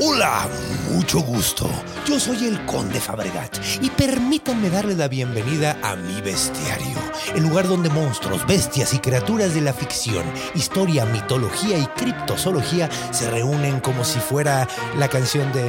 Hola, 0.00 0.48
mucho 0.92 1.18
gusto. 1.18 1.68
Yo 2.06 2.20
soy 2.20 2.46
el 2.46 2.64
Conde 2.66 3.00
Fabregat 3.00 3.58
y 3.82 3.90
permítanme 3.90 4.70
darle 4.70 4.94
la 4.94 5.08
bienvenida 5.08 5.76
a 5.82 5.96
mi 5.96 6.20
bestiario, 6.20 6.96
el 7.34 7.42
lugar 7.42 7.66
donde 7.66 7.88
monstruos, 7.90 8.46
bestias 8.46 8.94
y 8.94 9.00
criaturas 9.00 9.54
de 9.54 9.60
la 9.60 9.72
ficción, 9.72 10.24
historia, 10.54 11.04
mitología 11.04 11.78
y 11.78 11.86
criptozoología 11.86 12.88
se 13.10 13.28
reúnen 13.28 13.80
como 13.80 14.04
si 14.04 14.20
fuera 14.20 14.68
la 14.96 15.08
canción 15.08 15.52
de. 15.52 15.64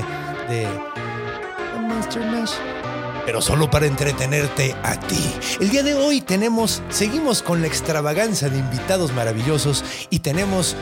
de. 0.47 0.67
Monster 1.87 2.23
Mash 2.23 2.53
pero 3.25 3.41
solo 3.41 3.69
para 3.69 3.85
entretenerte 3.85 4.75
a 4.81 4.99
ti. 4.99 5.23
El 5.59 5.69
día 5.69 5.83
de 5.83 5.93
hoy 5.93 6.19
tenemos, 6.19 6.81
seguimos 6.89 7.43
con 7.43 7.61
la 7.61 7.67
extravaganza 7.67 8.49
de 8.49 8.57
invitados 8.57 9.13
maravillosos 9.13 9.83
y 10.09 10.19
tenemos 10.19 10.75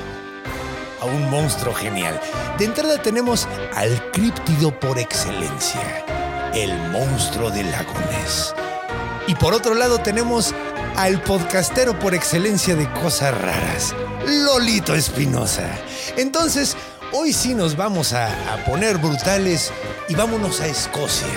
a 1.01 1.05
un 1.05 1.29
monstruo 1.29 1.73
genial. 1.73 2.19
De 2.57 2.65
entrada 2.65 3.01
tenemos 3.01 3.47
al 3.75 4.11
críptido 4.11 4.77
por 4.79 4.99
excelencia, 4.99 6.05
el 6.53 6.73
monstruo 6.91 7.49
del 7.49 7.71
lago 7.71 7.93
Ness. 8.11 8.53
Y 9.27 9.35
por 9.35 9.53
otro 9.53 9.75
lado 9.75 9.99
tenemos 9.99 10.53
al 10.95 11.21
podcastero 11.21 11.97
por 11.99 12.15
excelencia 12.15 12.75
de 12.75 12.91
cosas 12.93 13.39
raras, 13.39 13.95
Lolito 14.25 14.95
Espinosa. 14.95 15.69
Entonces, 16.15 16.75
hoy 17.11 17.33
sí 17.33 17.53
nos 17.53 17.75
vamos 17.75 18.13
a, 18.13 18.27
a 18.53 18.65
poner 18.65 18.97
brutales 18.97 19.71
y 20.09 20.15
vámonos 20.15 20.61
a 20.61 20.67
Escocia 20.67 21.27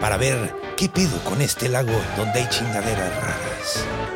para 0.00 0.16
ver 0.16 0.54
qué 0.76 0.88
pedo 0.88 1.22
con 1.24 1.40
este 1.40 1.68
lago 1.68 1.92
donde 2.16 2.40
hay 2.40 2.48
chingaderas 2.48 3.14
raras. 3.16 4.15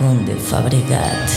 Conde 0.00 0.34
Fabregat. 0.34 1.30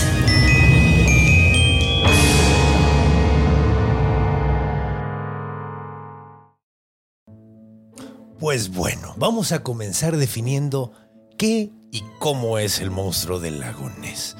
Pues 8.39 8.73
bueno, 8.73 9.13
vamos 9.17 9.51
a 9.51 9.63
comenzar 9.63 10.15
definiendo 10.15 10.93
qué 11.37 11.71
y 11.91 12.03
cómo 12.19 12.57
es 12.57 12.79
el 12.79 12.89
monstruo 12.89 13.41
del 13.41 13.59
lago 13.59 13.89
Ness. 13.99 14.37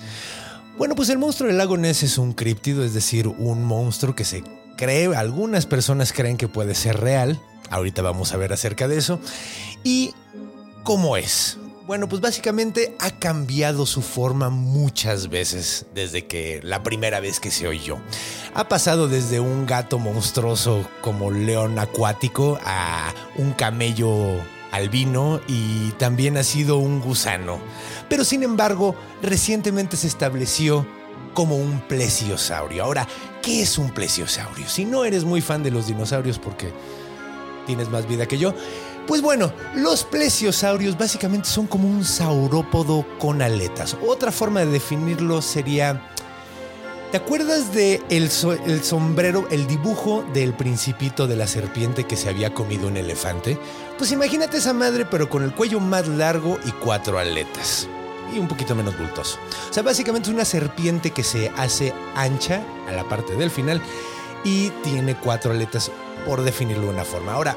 Bueno, 0.77 0.95
pues 0.95 1.09
el 1.09 1.17
monstruo 1.17 1.49
del 1.49 1.57
lago 1.57 1.75
Ness 1.75 2.03
es 2.03 2.17
un 2.17 2.31
críptido, 2.31 2.85
es 2.85 2.93
decir, 2.93 3.27
un 3.27 3.65
monstruo 3.65 4.15
que 4.15 4.23
se 4.23 4.41
cree, 4.77 5.13
algunas 5.13 5.65
personas 5.65 6.13
creen 6.13 6.37
que 6.37 6.47
puede 6.47 6.75
ser 6.75 7.01
real. 7.01 7.41
Ahorita 7.69 8.01
vamos 8.01 8.33
a 8.33 8.37
ver 8.37 8.53
acerca 8.53 8.87
de 8.87 8.97
eso. 8.97 9.19
¿Y 9.83 10.13
cómo 10.83 11.17
es? 11.17 11.57
Bueno, 11.85 12.07
pues 12.07 12.21
básicamente 12.21 12.95
ha 12.99 13.11
cambiado 13.11 13.85
su 13.85 14.01
forma 14.01 14.49
muchas 14.49 15.27
veces 15.29 15.85
desde 15.93 16.25
que 16.25 16.61
la 16.63 16.81
primera 16.81 17.19
vez 17.19 17.41
que 17.41 17.51
se 17.51 17.67
oyó. 17.67 17.97
Ha 18.53 18.69
pasado 18.69 19.09
desde 19.09 19.41
un 19.41 19.65
gato 19.65 19.99
monstruoso 19.99 20.87
como 21.01 21.29
león 21.29 21.77
acuático 21.79 22.57
a 22.63 23.13
un 23.35 23.51
camello 23.51 24.07
albino 24.71 25.41
y 25.45 25.91
también 25.97 26.37
ha 26.37 26.43
sido 26.43 26.77
un 26.77 27.01
gusano. 27.01 27.59
Pero 28.07 28.23
sin 28.23 28.43
embargo, 28.43 28.95
recientemente 29.21 29.97
se 29.97 30.07
estableció 30.07 30.87
como 31.33 31.57
un 31.57 31.81
plesiosaurio. 31.81 32.85
Ahora, 32.85 33.09
¿qué 33.41 33.61
es 33.61 33.77
un 33.77 33.89
plesiosaurio? 33.89 34.69
Si 34.69 34.85
no 34.85 35.03
eres 35.03 35.25
muy 35.25 35.41
fan 35.41 35.63
de 35.63 35.71
los 35.71 35.87
dinosaurios 35.87 36.39
porque 36.39 36.71
tienes 37.65 37.89
más 37.89 38.07
vida 38.07 38.25
que 38.25 38.37
yo, 38.37 38.53
pues 39.07 39.21
bueno, 39.21 39.51
los 39.75 40.03
plesiosaurios 40.03 40.97
básicamente 40.97 41.47
son 41.49 41.67
como 41.67 41.87
un 41.87 42.03
saurópodo 42.05 43.05
con 43.19 43.41
aletas. 43.41 43.97
Otra 44.07 44.31
forma 44.31 44.61
de 44.61 44.67
definirlo 44.67 45.41
sería... 45.41 46.09
¿Te 47.11 47.17
acuerdas 47.17 47.71
de 47.73 48.01
el, 48.09 48.31
so- 48.31 48.53
el 48.53 48.83
sombrero, 48.83 49.47
el 49.51 49.67
dibujo 49.67 50.25
del 50.33 50.53
principito 50.53 51.27
de 51.27 51.35
la 51.35 51.45
serpiente 51.45 52.05
que 52.05 52.15
se 52.15 52.27
había 52.27 52.55
comido 52.55 52.87
un 52.87 52.97
elefante? 52.97 53.59
Pues 53.99 54.11
imagínate 54.11 54.57
esa 54.57 54.73
madre 54.73 55.05
pero 55.05 55.29
con 55.29 55.43
el 55.43 55.53
cuello 55.53 55.79
más 55.79 56.07
largo 56.07 56.57
y 56.65 56.71
cuatro 56.71 57.19
aletas. 57.19 57.87
Y 58.33 58.39
un 58.39 58.47
poquito 58.47 58.73
menos 58.73 58.97
bultoso. 58.97 59.37
O 59.69 59.73
sea, 59.73 59.83
básicamente 59.83 60.29
es 60.29 60.33
una 60.33 60.43
serpiente 60.43 61.11
que 61.11 61.23
se 61.23 61.51
hace 61.55 61.93
ancha 62.15 62.63
a 62.87 62.91
la 62.93 63.07
parte 63.07 63.35
del 63.35 63.51
final 63.51 63.79
y 64.43 64.69
tiene 64.83 65.15
cuatro 65.15 65.51
aletas 65.51 65.91
por 66.25 66.41
definirlo 66.41 66.85
de 66.85 66.93
una 66.93 67.05
forma. 67.05 67.33
Ahora, 67.33 67.55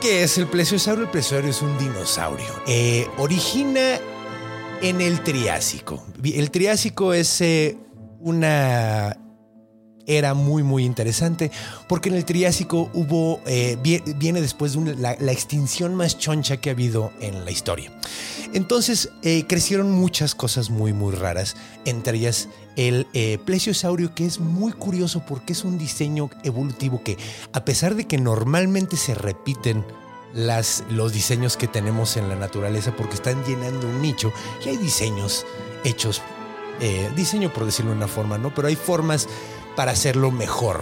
¿Qué 0.00 0.22
es 0.22 0.38
el 0.38 0.46
plesiosaurio? 0.46 1.04
El 1.04 1.10
plesiosaurio 1.10 1.50
es 1.50 1.60
un 1.60 1.76
dinosaurio. 1.76 2.46
Eh, 2.68 3.08
origina 3.16 3.98
en 4.80 5.00
el 5.00 5.22
Triásico. 5.24 6.06
El 6.22 6.52
Triásico 6.52 7.12
es 7.12 7.40
eh, 7.40 7.76
una 8.20 9.16
era 10.08 10.34
muy 10.34 10.64
muy 10.64 10.84
interesante 10.84 11.52
porque 11.86 12.08
en 12.08 12.16
el 12.16 12.24
Triásico 12.24 12.90
hubo 12.94 13.40
eh, 13.46 13.76
vie- 13.80 14.02
viene 14.18 14.40
después 14.40 14.72
de 14.72 14.96
la, 14.96 15.12
extinción 15.32 15.94
más 15.94 16.18
choncha 16.18 16.56
que 16.56 16.70
ha 16.70 16.72
habido 16.72 17.12
en 17.20 17.44
la 17.44 17.50
historia. 17.52 17.92
Entonces 18.54 19.10
eh, 19.22 19.44
crecieron 19.46 19.92
muchas 19.92 20.34
cosas 20.34 20.70
muy 20.70 20.92
muy 20.92 21.14
raras, 21.14 21.54
entre 21.84 22.16
ellas 22.18 22.48
el 22.76 23.06
eh, 23.12 23.38
plesiosaurio 23.44 24.14
que 24.14 24.24
es 24.24 24.40
muy 24.40 24.72
curioso 24.72 25.22
porque 25.26 25.52
es 25.52 25.64
un 25.64 25.78
diseño 25.78 26.30
evolutivo 26.42 27.02
que 27.04 27.18
a 27.52 27.64
pesar 27.64 27.94
de 27.94 28.06
que 28.06 28.18
normalmente 28.18 28.96
se 28.96 29.14
repiten 29.14 29.84
las, 30.32 30.84
los 30.90 31.12
diseños 31.12 31.56
que 31.56 31.68
tenemos 31.68 32.16
en 32.16 32.28
la 32.28 32.36
naturaleza 32.36 32.94
porque 32.96 33.14
están 33.14 33.44
llenando 33.44 33.86
un 33.86 34.00
nicho 34.00 34.32
y 34.64 34.68
hay 34.70 34.76
diseños 34.76 35.44
hechos, 35.84 36.22
diseño 37.16 37.52
por 37.52 37.64
decirlo 37.64 37.90
de 37.90 37.96
una 37.96 38.08
forma, 38.08 38.38
¿no? 38.38 38.54
Pero 38.54 38.68
hay 38.68 38.76
formas 38.76 39.26
para 39.78 39.92
hacerlo 39.92 40.32
mejor. 40.32 40.80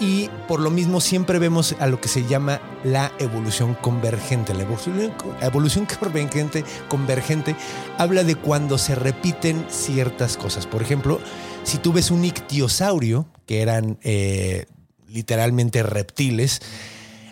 Y 0.00 0.28
por 0.48 0.60
lo 0.60 0.70
mismo 0.70 1.00
siempre 1.00 1.38
vemos 1.38 1.74
a 1.80 1.86
lo 1.86 1.98
que 1.98 2.08
se 2.08 2.26
llama 2.26 2.60
la 2.84 3.10
evolución 3.18 3.72
convergente. 3.72 4.52
La 4.52 4.64
evolución, 4.64 5.14
evolución 5.40 5.86
convergente, 5.86 6.62
convergente 6.90 7.56
habla 7.96 8.22
de 8.22 8.36
cuando 8.36 8.76
se 8.76 8.94
repiten 8.96 9.64
ciertas 9.70 10.36
cosas. 10.36 10.66
Por 10.66 10.82
ejemplo, 10.82 11.20
si 11.62 11.78
tú 11.78 11.94
ves 11.94 12.10
un 12.10 12.22
ictiosaurio, 12.22 13.26
que 13.46 13.62
eran 13.62 13.96
eh, 14.02 14.66
literalmente 15.08 15.82
reptiles, 15.82 16.60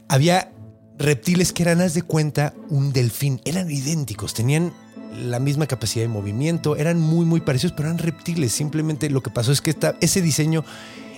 había 0.08 0.50
reptiles 0.98 1.52
que 1.52 1.64
eran, 1.64 1.82
haz 1.82 1.92
de 1.92 2.00
cuenta, 2.00 2.54
un 2.70 2.94
delfín. 2.94 3.42
Eran 3.44 3.70
idénticos, 3.70 4.32
tenían 4.32 4.72
la 5.14 5.38
misma 5.38 5.66
capacidad 5.66 6.04
de 6.04 6.08
movimiento, 6.08 6.76
eran 6.76 6.98
muy, 6.98 7.26
muy 7.26 7.42
parecidos, 7.42 7.74
pero 7.76 7.88
eran 7.90 7.98
reptiles. 7.98 8.52
Simplemente 8.52 9.10
lo 9.10 9.22
que 9.22 9.28
pasó 9.28 9.52
es 9.52 9.60
que 9.60 9.76
ese 10.00 10.22
diseño 10.22 10.64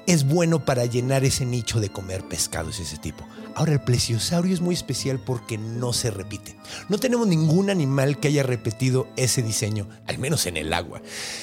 es 0.07 0.27
bueno 0.27 0.65
para 0.65 0.85
llenar 0.85 1.25
ese 1.25 1.47
nicho 1.47 1.81
de 1.81 1.91
comer 1.91 2.27
pescados 2.29 2.79
ese 2.81 2.99
tipo. 2.99 3.25
Ahora, 3.55 3.73
el 3.73 3.81
plesiosaurio 3.81 4.53
es 4.53 4.61
muy 4.61 4.75
especial 4.75 5.19
porque 5.19 5.59
no 5.59 5.93
se 5.93 6.11
repite. 6.11 6.57
No 6.89 6.99
tenemos 6.99 7.27
ningún 7.27 7.71
animal 7.71 8.19
que 8.19 8.29
haya 8.29 8.43
repetido 8.43 9.07
ese 9.17 9.43
diseño, 9.43 9.89
al 10.07 10.19
menos 10.19 10.47
en 10.47 10.57
el 10.57 10.73
agua. 10.73 11.01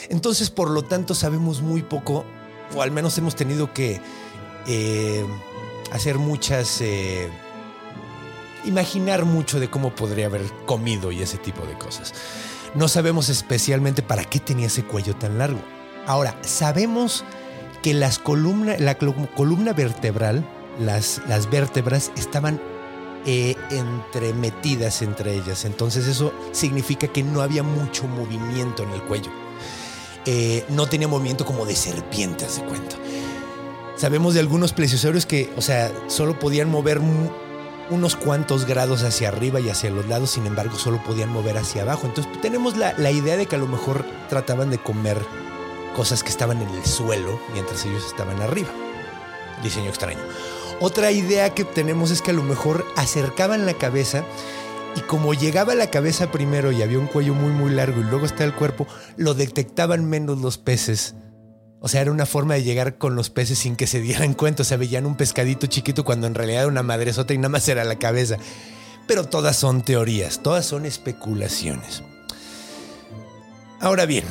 Entonces, 0.10 0.50
por 0.50 0.70
lo 0.70 0.84
tanto, 0.84 1.16
sabemos 1.16 1.62
muy 1.62 1.82
poco, 1.82 2.26
o 2.76 2.82
al 2.82 2.92
menos 2.92 3.18
hemos 3.18 3.36
tenido 3.36 3.74
que 3.74 4.02
eh, 4.68 5.26
hacer 5.92 6.18
muchas... 6.18 6.82
eh, 6.82 7.30
imaginar 8.64 9.26
mucho 9.26 9.60
de 9.60 9.70
cómo 9.70 9.96
podría 9.96 10.28
haber 10.28 10.44
comido 10.66 11.12
y 11.12 11.22
ese 11.22 11.38
tipo 11.38 11.66
de 11.66 11.74
cosas. 11.78 12.14
No 12.76 12.88
sabemos 12.88 13.30
especialmente 13.30 14.02
para 14.02 14.24
qué 14.24 14.40
tenía 14.40 14.68
ese 14.68 14.84
cuello 14.84 15.16
tan 15.16 15.38
largo. 15.38 15.62
Ahora, 16.08 16.38
sabemos 16.42 17.24
que 17.82 17.94
las 17.94 18.20
columna, 18.20 18.76
la 18.78 18.98
col- 18.98 19.30
columna 19.36 19.74
vertebral, 19.74 20.46
las, 20.80 21.22
las 21.28 21.50
vértebras 21.50 22.12
estaban 22.16 22.62
eh, 23.26 23.56
entremetidas 23.70 25.02
entre 25.02 25.36
ellas. 25.36 25.66
Entonces 25.66 26.08
eso 26.08 26.34
significa 26.52 27.08
que 27.08 27.24
no 27.24 27.42
había 27.42 27.64
mucho 27.64 28.08
movimiento 28.08 28.84
en 28.84 28.92
el 28.92 29.02
cuello. 29.04 29.32
Eh, 30.26 30.66
no 30.70 30.86
tenía 30.88 31.08
movimiento 31.08 31.46
como 31.46 31.66
de 31.66 31.76
serpiente, 31.76 32.48
se 32.48 32.62
cuenta. 32.64 32.96
Sabemos 33.96 34.34
de 34.34 34.40
algunos 34.40 34.74
plesiosaurios 34.74 35.26
que, 35.26 35.52
o 35.58 35.62
sea, 35.62 35.92
solo 36.08 36.40
podían 36.40 36.70
mover 36.70 37.02
unos 37.90 38.16
cuantos 38.16 38.66
grados 38.66 39.04
hacia 39.04 39.28
arriba 39.28 39.60
y 39.60 39.70
hacia 39.70 39.92
los 39.92 40.08
lados, 40.08 40.32
sin 40.32 40.46
embargo, 40.46 40.78
solo 40.78 41.04
podían 41.04 41.30
mover 41.30 41.58
hacia 41.58 41.82
abajo. 41.84 42.08
Entonces 42.08 42.32
tenemos 42.42 42.78
la, 42.78 42.94
la 42.98 43.12
idea 43.12 43.38
de 43.38 43.46
que 43.48 43.56
a 43.56 43.60
lo 43.60 43.68
mejor 43.68 44.06
trataban 44.30 44.70
de 44.70 44.78
comer 44.78 45.18
cosas 45.94 46.24
que 46.24 46.30
estaban 46.30 46.62
en 46.62 46.70
el 46.70 46.86
suelo 46.86 47.40
mientras 47.54 47.86
ellos 47.86 48.06
estaban 48.06 48.42
arriba. 48.42 48.70
Diseño 49.64 49.90
extraño. 49.90 50.20
Otra 50.80 51.12
idea 51.12 51.54
que 51.54 51.64
tenemos 51.64 52.10
es 52.12 52.22
que 52.22 52.32
a 52.32 52.34
lo 52.34 52.44
mejor 52.44 52.86
acercaban 52.96 53.66
la 53.66 53.76
cabeza 53.76 54.24
y 54.96 55.02
como 55.02 55.34
llegaba 55.34 55.76
la 55.76 55.90
cabeza 55.90 56.32
primero 56.32 56.72
y 56.72 56.82
había 56.82 57.00
un 57.00 57.08
cuello 57.08 57.34
muy 57.34 57.52
muy 57.52 57.72
largo 57.72 58.02
y 58.02 58.04
luego 58.04 58.26
está 58.26 58.44
el 58.44 58.54
cuerpo, 58.54 58.88
lo 59.16 59.34
detectaban 59.34 60.10
menos 60.10 60.40
los 60.40 60.58
peces. 60.58 61.16
O 61.80 61.88
sea, 61.88 62.02
era 62.02 62.12
una 62.12 62.26
forma 62.26 62.54
de 62.54 62.64
llegar 62.64 62.98
con 62.98 63.16
los 63.16 63.30
peces 63.30 63.60
sin 63.60 63.76
que 63.76 63.88
se 63.88 64.02
dieran 64.02 64.34
cuenta. 64.34 64.62
O 64.62 64.66
sea, 64.66 64.78
veían 64.78 65.06
un 65.06 65.18
pescadito 65.18 65.68
chiquito 65.68 66.04
cuando 66.04 66.28
en 66.28 66.36
realidad 66.36 66.62
era 66.62 66.68
una 66.68 66.84
madresota 66.84 67.34
y 67.34 67.38
nada 67.38 67.50
más 67.50 67.68
era 67.68 67.84
la 67.84 67.98
cabeza. 67.98 68.38
Pero 69.08 69.26
todas 69.28 69.58
son 69.58 69.82
teorías, 69.82 70.44
todas 70.44 70.66
son 70.66 70.86
especulaciones. 70.86 72.04
Ahora 73.80 74.06
bien, 74.06 74.26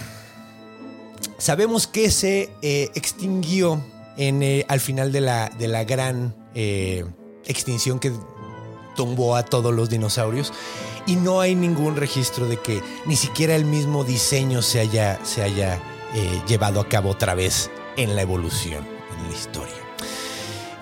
sabemos 1.41 1.87
que 1.87 2.11
se 2.11 2.53
eh, 2.63 2.91
extinguió 2.95 3.85
en, 4.17 4.43
eh, 4.43 4.65
al 4.69 4.81
final 4.81 5.11
de 5.11 5.21
la, 5.21 5.49
de 5.49 5.67
la 5.67 5.85
gran 5.85 6.35
eh, 6.55 7.05
extinción 7.47 7.99
que 7.99 8.13
tumbó 8.95 9.35
a 9.35 9.45
todos 9.45 9.75
los 9.75 9.89
dinosaurios 9.89 10.53
y 11.07 11.17
no 11.17 11.41
hay 11.41 11.55
ningún 11.55 11.97
registro 11.97 12.47
de 12.47 12.59
que 12.59 12.83
ni 13.07 13.17
siquiera 13.17 13.57
el 13.57 13.65
mismo 13.65 14.05
diseño 14.05 14.63
se 14.63 14.81
haya, 14.81 15.19
se 15.25 15.43
haya 15.43 15.81
llevado 16.47 16.81
a 16.81 16.89
cabo 16.89 17.11
otra 17.11 17.35
vez 17.35 17.71
en 17.97 18.15
la 18.15 18.23
evolución, 18.23 18.85
en 19.17 19.31
la 19.31 19.37
historia. 19.37 19.81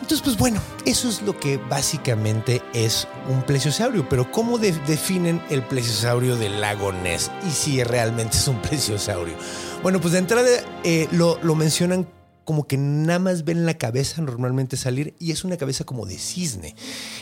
Entonces, 0.08 0.24
pues 0.24 0.38
bueno, 0.38 0.58
eso 0.86 1.06
es 1.06 1.20
lo 1.20 1.38
que 1.38 1.58
básicamente 1.58 2.62
es 2.72 3.06
un 3.28 3.42
plesiosaurio. 3.42 4.08
Pero 4.08 4.32
¿cómo 4.32 4.56
definen 4.56 5.42
el 5.50 5.62
plesiosaurio 5.62 6.36
del 6.36 6.62
lago 6.62 6.92
Ness? 6.92 7.30
Y 7.46 7.50
si 7.50 7.84
realmente 7.84 8.38
es 8.38 8.48
un 8.48 8.58
plesiosaurio. 8.62 9.34
Bueno, 9.82 10.00
pues 10.00 10.12
de 10.12 10.18
entrada 10.18 10.48
eh, 10.84 11.08
lo, 11.12 11.38
lo 11.42 11.54
mencionan 11.54 12.08
como 12.44 12.66
que 12.66 12.78
nada 12.78 13.18
más 13.18 13.44
ven 13.44 13.66
la 13.66 13.76
cabeza 13.76 14.22
normalmente 14.22 14.76
salir 14.76 15.14
y 15.18 15.32
es 15.32 15.44
una 15.44 15.56
cabeza 15.58 15.84
como 15.84 16.06
de 16.06 16.18
cisne, 16.18 16.74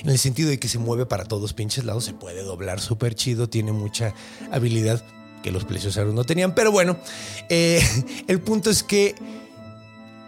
en 0.03 0.09
el 0.09 0.19
sentido 0.19 0.49
de 0.49 0.59
que 0.59 0.69
se 0.69 0.79
mueve 0.79 1.05
para 1.05 1.25
todos 1.25 1.53
pinches 1.53 1.85
lados, 1.85 2.05
se 2.05 2.15
puede 2.15 2.43
doblar 2.45 2.81
súper 2.81 3.17
chido, 3.17 3.49
tiene 3.49 3.73
mucha 3.73 4.15
habilidad 4.53 5.05
que 5.43 5.51
los 5.51 5.65
plesiosaurios 5.65 6.15
no 6.15 6.23
tenían, 6.23 6.55
pero 6.55 6.71
bueno, 6.71 6.97
eh, 7.49 7.83
el 8.29 8.41
punto 8.41 8.71
es 8.71 8.85
que 8.85 9.17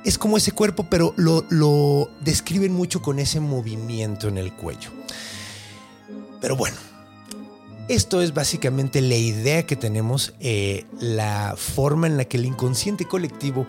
es 0.04 0.18
como 0.18 0.36
ese 0.36 0.50
cuerpo, 0.50 0.88
pero 0.90 1.14
lo, 1.16 1.44
lo 1.48 2.10
describen 2.20 2.72
mucho 2.72 3.00
con 3.00 3.20
ese 3.20 3.38
movimiento 3.40 4.26
en 4.26 4.36
el 4.36 4.52
cuello. 4.52 4.90
Pero 6.40 6.56
bueno, 6.56 6.76
esto 7.88 8.20
es 8.20 8.34
básicamente 8.34 9.00
la 9.00 9.16
idea 9.16 9.66
que 9.66 9.76
tenemos, 9.76 10.34
eh, 10.40 10.84
la 11.00 11.54
forma 11.56 12.06
en 12.06 12.16
la 12.16 12.24
que 12.26 12.36
el 12.36 12.44
inconsciente 12.44 13.06
colectivo 13.06 13.66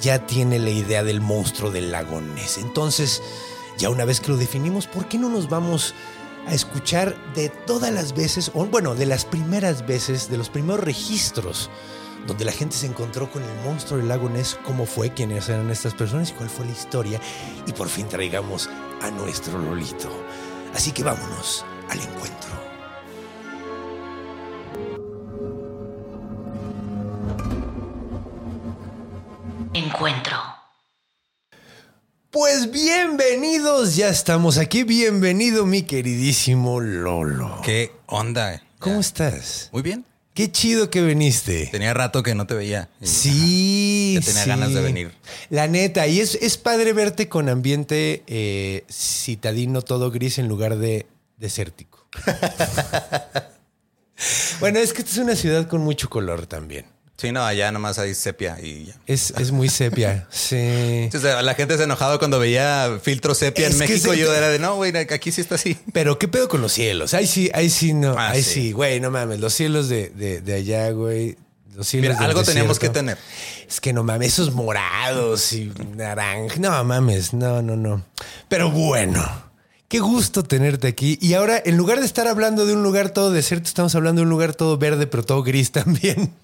ya 0.00 0.26
tiene 0.26 0.58
la 0.58 0.70
idea 0.70 1.02
del 1.02 1.20
monstruo 1.20 1.70
del 1.70 1.90
lago 1.90 2.20
Ness. 2.20 2.58
Entonces, 2.58 3.22
ya 3.78 3.88
una 3.90 4.04
vez 4.04 4.20
que 4.20 4.30
lo 4.30 4.36
definimos, 4.36 4.86
¿por 4.86 5.08
qué 5.08 5.18
no 5.18 5.28
nos 5.28 5.48
vamos 5.48 5.94
a 6.46 6.54
escuchar 6.54 7.16
de 7.34 7.48
todas 7.48 7.92
las 7.92 8.14
veces, 8.14 8.50
o 8.54 8.66
bueno, 8.66 8.94
de 8.94 9.06
las 9.06 9.24
primeras 9.24 9.86
veces, 9.86 10.30
de 10.30 10.38
los 10.38 10.48
primeros 10.48 10.84
registros 10.84 11.70
donde 12.26 12.44
la 12.44 12.52
gente 12.52 12.76
se 12.76 12.86
encontró 12.86 13.30
con 13.30 13.42
el 13.42 13.54
monstruo 13.64 13.98
del 13.98 14.08
lago 14.08 14.28
Ness, 14.28 14.58
cómo 14.64 14.84
fue, 14.84 15.14
quiénes 15.14 15.48
eran 15.48 15.70
estas 15.70 15.94
personas 15.94 16.30
y 16.30 16.32
cuál 16.32 16.50
fue 16.50 16.66
la 16.66 16.72
historia, 16.72 17.20
y 17.66 17.72
por 17.72 17.88
fin 17.88 18.08
traigamos 18.08 18.68
a 19.00 19.10
nuestro 19.10 19.58
Lolito. 19.58 20.10
Así 20.74 20.90
que 20.90 21.04
vámonos 21.04 21.64
al 21.88 22.00
encuentro. 22.00 22.65
Encuentro. 29.76 30.38
Pues 32.30 32.72
bienvenidos, 32.72 33.94
ya 33.94 34.08
estamos 34.08 34.56
aquí. 34.56 34.84
Bienvenido, 34.84 35.66
mi 35.66 35.82
queridísimo 35.82 36.80
Lolo. 36.80 37.60
¿Qué 37.62 37.92
onda? 38.06 38.62
¿Cómo 38.78 39.00
estás? 39.00 39.68
Muy 39.72 39.82
bien. 39.82 40.06
Qué 40.32 40.50
chido 40.50 40.88
que 40.88 41.02
viniste. 41.02 41.68
Tenía 41.70 41.92
rato 41.92 42.22
que 42.22 42.34
no 42.34 42.46
te 42.46 42.54
veía. 42.54 42.88
Y, 43.02 43.06
sí, 43.06 44.14
Ya 44.14 44.22
tenía 44.22 44.46
ganas 44.46 44.72
de 44.72 44.80
venir. 44.80 45.12
La 45.50 45.66
neta, 45.66 46.06
y 46.06 46.20
es, 46.20 46.36
es 46.36 46.56
padre 46.56 46.94
verte 46.94 47.28
con 47.28 47.50
ambiente 47.50 48.22
eh, 48.26 48.86
citadino, 48.90 49.82
todo 49.82 50.10
gris 50.10 50.38
en 50.38 50.48
lugar 50.48 50.78
de 50.78 51.04
desértico. 51.36 52.08
bueno, 54.60 54.78
es 54.78 54.94
que 54.94 55.02
esta 55.02 55.12
es 55.12 55.18
una 55.18 55.36
ciudad 55.36 55.68
con 55.68 55.82
mucho 55.82 56.08
color 56.08 56.46
también. 56.46 56.95
Sí, 57.18 57.32
no, 57.32 57.42
allá 57.44 57.72
nomás 57.72 57.98
hay 57.98 58.14
sepia 58.14 58.58
y 58.60 58.86
ya. 58.86 58.94
Es, 59.06 59.30
es 59.38 59.50
muy 59.50 59.70
sepia, 59.70 60.26
sí. 60.30 60.56
Entonces, 60.56 61.42
la 61.42 61.54
gente 61.54 61.76
se 61.78 61.84
enojado 61.84 62.18
cuando 62.18 62.38
veía 62.38 62.98
filtro 63.02 63.34
sepia 63.34 63.68
Es 63.68 63.72
en 63.72 63.78
México. 63.78 64.12
se- 64.12 64.18
Yo 64.18 64.34
era 64.34 64.48
de, 64.50 64.58
no, 64.58 64.74
güey, 64.76 64.94
aquí 64.96 65.32
sí 65.32 65.40
está 65.40 65.54
así. 65.54 65.78
Pero 65.94 66.18
qué 66.18 66.28
pedo 66.28 66.48
con 66.48 66.60
los 66.60 66.72
cielos. 66.72 67.14
Ahí 67.14 67.26
sí, 67.26 67.50
ahí 67.54 67.70
sí, 67.70 67.94
no. 67.94 68.14
Ah, 68.18 68.30
ahí 68.32 68.42
sí. 68.42 68.72
güey, 68.72 69.00
no 69.00 69.10
mames. 69.10 69.40
Los 69.40 69.54
cielos 69.54 69.88
de, 69.88 70.10
de, 70.10 70.42
de 70.42 70.54
allá, 70.54 70.90
güey. 70.90 71.36
Los 71.74 71.88
cielos 71.88 72.16
Mira, 72.16 72.26
algo 72.26 72.42
teníamos 72.42 72.78
que 72.78 72.88
tener. 72.90 73.16
Es 73.68 73.80
que 73.80 73.92
no 73.92 74.02
mames, 74.02 74.28
esos 74.34 74.52
morados 74.54 75.52
y 75.52 75.72
naranja. 75.94 76.56
No 76.58 76.84
mames, 76.84 77.32
no, 77.34 77.60
no, 77.62 77.76
no. 77.76 78.02
Pero 78.48 78.70
bueno, 78.70 79.22
qué 79.88 80.00
gusto 80.00 80.42
tenerte 80.42 80.88
aquí. 80.88 81.18
Y 81.20 81.34
ahora, 81.34 81.60
en 81.64 81.76
lugar 81.76 82.00
de 82.00 82.06
estar 82.06 82.26
hablando 82.28 82.66
de 82.66 82.72
un 82.74 82.82
lugar 82.82 83.10
todo 83.10 83.30
desierto, 83.30 83.68
estamos 83.68 83.94
hablando 83.94 84.20
de 84.20 84.24
un 84.24 84.30
lugar 84.30 84.54
todo 84.54 84.78
verde, 84.78 85.06
pero 85.06 85.22
todo 85.24 85.42
gris 85.42 85.72
también, 85.72 86.34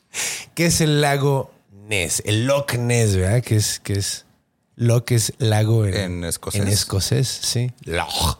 que 0.54 0.66
es 0.66 0.80
el 0.80 1.00
lago 1.00 1.52
Ness, 1.88 2.22
el 2.26 2.46
Loch 2.46 2.74
Ness, 2.74 3.16
¿verdad? 3.16 3.42
Que 3.42 3.56
es, 3.56 3.80
que 3.80 3.94
es 3.94 4.24
Loch 4.76 5.10
es 5.12 5.32
lago 5.38 5.84
en, 5.86 5.94
En 5.94 6.24
escocés. 6.24 6.60
En 6.62 6.68
escocés, 6.68 7.28
sí. 7.28 7.72
Loch, 7.84 8.38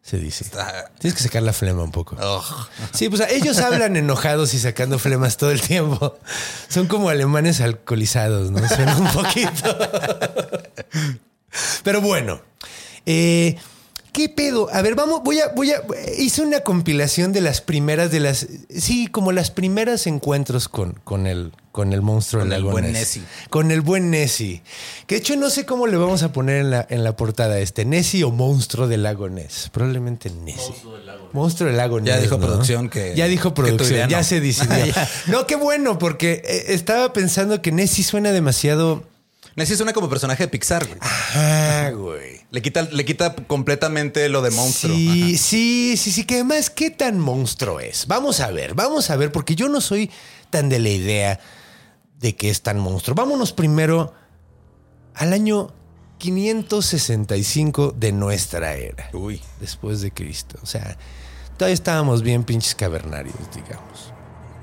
se 0.00 0.16
dice. 0.18 0.44
Está- 0.44 0.90
Tienes 0.98 1.16
que 1.16 1.22
sacar 1.24 1.42
la 1.42 1.52
flema 1.52 1.82
un 1.82 1.90
poco. 1.92 2.16
Ugh. 2.16 2.68
Sí, 2.94 3.08
pues 3.10 3.22
ellos 3.30 3.58
hablan 3.58 3.96
enojados 3.96 4.54
y 4.54 4.58
sacando 4.58 4.98
flemas 4.98 5.36
todo 5.36 5.50
el 5.50 5.60
tiempo. 5.60 6.16
Son 6.68 6.86
como 6.86 7.10
alemanes 7.10 7.60
alcoholizados, 7.60 8.50
¿no? 8.50 8.66
Suena 8.68 8.96
un 8.96 9.08
poquito. 9.12 9.78
Pero 11.82 12.00
bueno, 12.00 12.40
eh, 13.06 13.56
¿qué 14.12 14.28
pedo? 14.28 14.68
A 14.72 14.82
ver, 14.82 14.94
vamos, 14.94 15.22
voy 15.24 15.40
a, 15.40 15.48
voy 15.48 15.72
a, 15.72 15.82
hice 16.18 16.42
una 16.42 16.60
compilación 16.60 17.32
de 17.32 17.40
las 17.40 17.60
primeras, 17.60 18.10
de 18.10 18.20
las, 18.20 18.46
sí, 18.68 19.06
como 19.06 19.32
las 19.32 19.50
primeras 19.50 20.06
encuentros 20.06 20.68
con, 20.68 20.94
con 21.04 21.26
el, 21.26 21.52
con 21.72 21.92
el 21.92 22.02
monstruo 22.02 22.40
Con 22.42 22.48
del 22.50 22.58
el 22.58 22.62
lago 22.64 22.72
buen. 22.72 22.92
Nessie. 22.92 23.22
Con 23.50 23.70
el 23.70 23.80
buen 23.80 24.10
Nessie. 24.10 24.62
Que 25.06 25.16
de 25.16 25.20
hecho 25.20 25.36
no 25.36 25.50
sé 25.50 25.64
cómo 25.66 25.86
le 25.86 25.96
vamos 25.96 26.22
a 26.22 26.32
poner 26.32 26.56
en 26.60 26.70
la, 26.70 26.86
en 26.90 27.04
la 27.04 27.16
portada 27.16 27.58
este, 27.60 27.84
Nessie 27.84 28.24
o 28.24 28.30
monstruo 28.30 28.88
del 28.88 29.02
lago 29.04 29.28
Ness. 29.28 29.68
Probablemente 29.72 30.30
Nessie. 30.30 30.74
Monstruo 31.32 31.68
del 31.68 31.76
lago 31.76 32.00
Ness. 32.00 32.14
Ya 32.14 32.20
dijo 32.20 32.38
¿no? 32.38 32.46
producción 32.46 32.88
que- 32.88 33.14
Ya 33.16 33.26
dijo 33.28 33.54
producción, 33.54 34.08
ya 34.08 34.18
no. 34.18 34.24
se 34.24 34.40
decidió. 34.40 34.92
no, 35.26 35.46
qué 35.46 35.56
bueno, 35.56 35.98
porque 35.98 36.42
eh, 36.44 36.64
estaba 36.74 37.12
pensando 37.12 37.62
que 37.62 37.70
Nessie 37.72 38.02
suena 38.04 38.32
demasiado... 38.32 39.04
Nessie 39.58 39.76
suena 39.76 39.92
como 39.92 40.08
personaje 40.08 40.44
de 40.44 40.48
Pixar, 40.48 40.86
güey. 40.86 40.98
Ajá, 41.00 41.90
güey. 41.90 42.40
Le 42.50 42.62
quita, 42.62 42.82
le 42.82 43.04
quita 43.04 43.34
completamente 43.34 44.28
lo 44.28 44.40
de 44.40 44.52
monstruo. 44.52 44.94
Sí, 44.94 45.36
sí, 45.36 45.96
sí, 45.96 46.12
sí, 46.12 46.24
que 46.24 46.36
además, 46.36 46.70
¿qué 46.70 46.90
tan 46.90 47.18
monstruo 47.18 47.80
es? 47.80 48.06
Vamos 48.06 48.38
a 48.38 48.52
ver, 48.52 48.74
vamos 48.74 49.10
a 49.10 49.16
ver, 49.16 49.32
porque 49.32 49.56
yo 49.56 49.68
no 49.68 49.80
soy 49.80 50.10
tan 50.50 50.68
de 50.68 50.78
la 50.78 50.88
idea 50.90 51.40
de 52.20 52.36
que 52.36 52.50
es 52.50 52.62
tan 52.62 52.78
monstruo. 52.78 53.16
Vámonos 53.16 53.52
primero 53.52 54.14
al 55.14 55.32
año 55.32 55.74
565 56.18 57.94
de 57.96 58.12
nuestra 58.12 58.74
era. 58.74 59.10
Uy. 59.12 59.42
después 59.60 60.00
de 60.00 60.12
Cristo. 60.12 60.58
O 60.62 60.66
sea, 60.66 60.96
todavía 61.56 61.74
estábamos 61.74 62.22
bien 62.22 62.44
pinches 62.44 62.76
cavernarios, 62.76 63.34
digamos. 63.54 64.12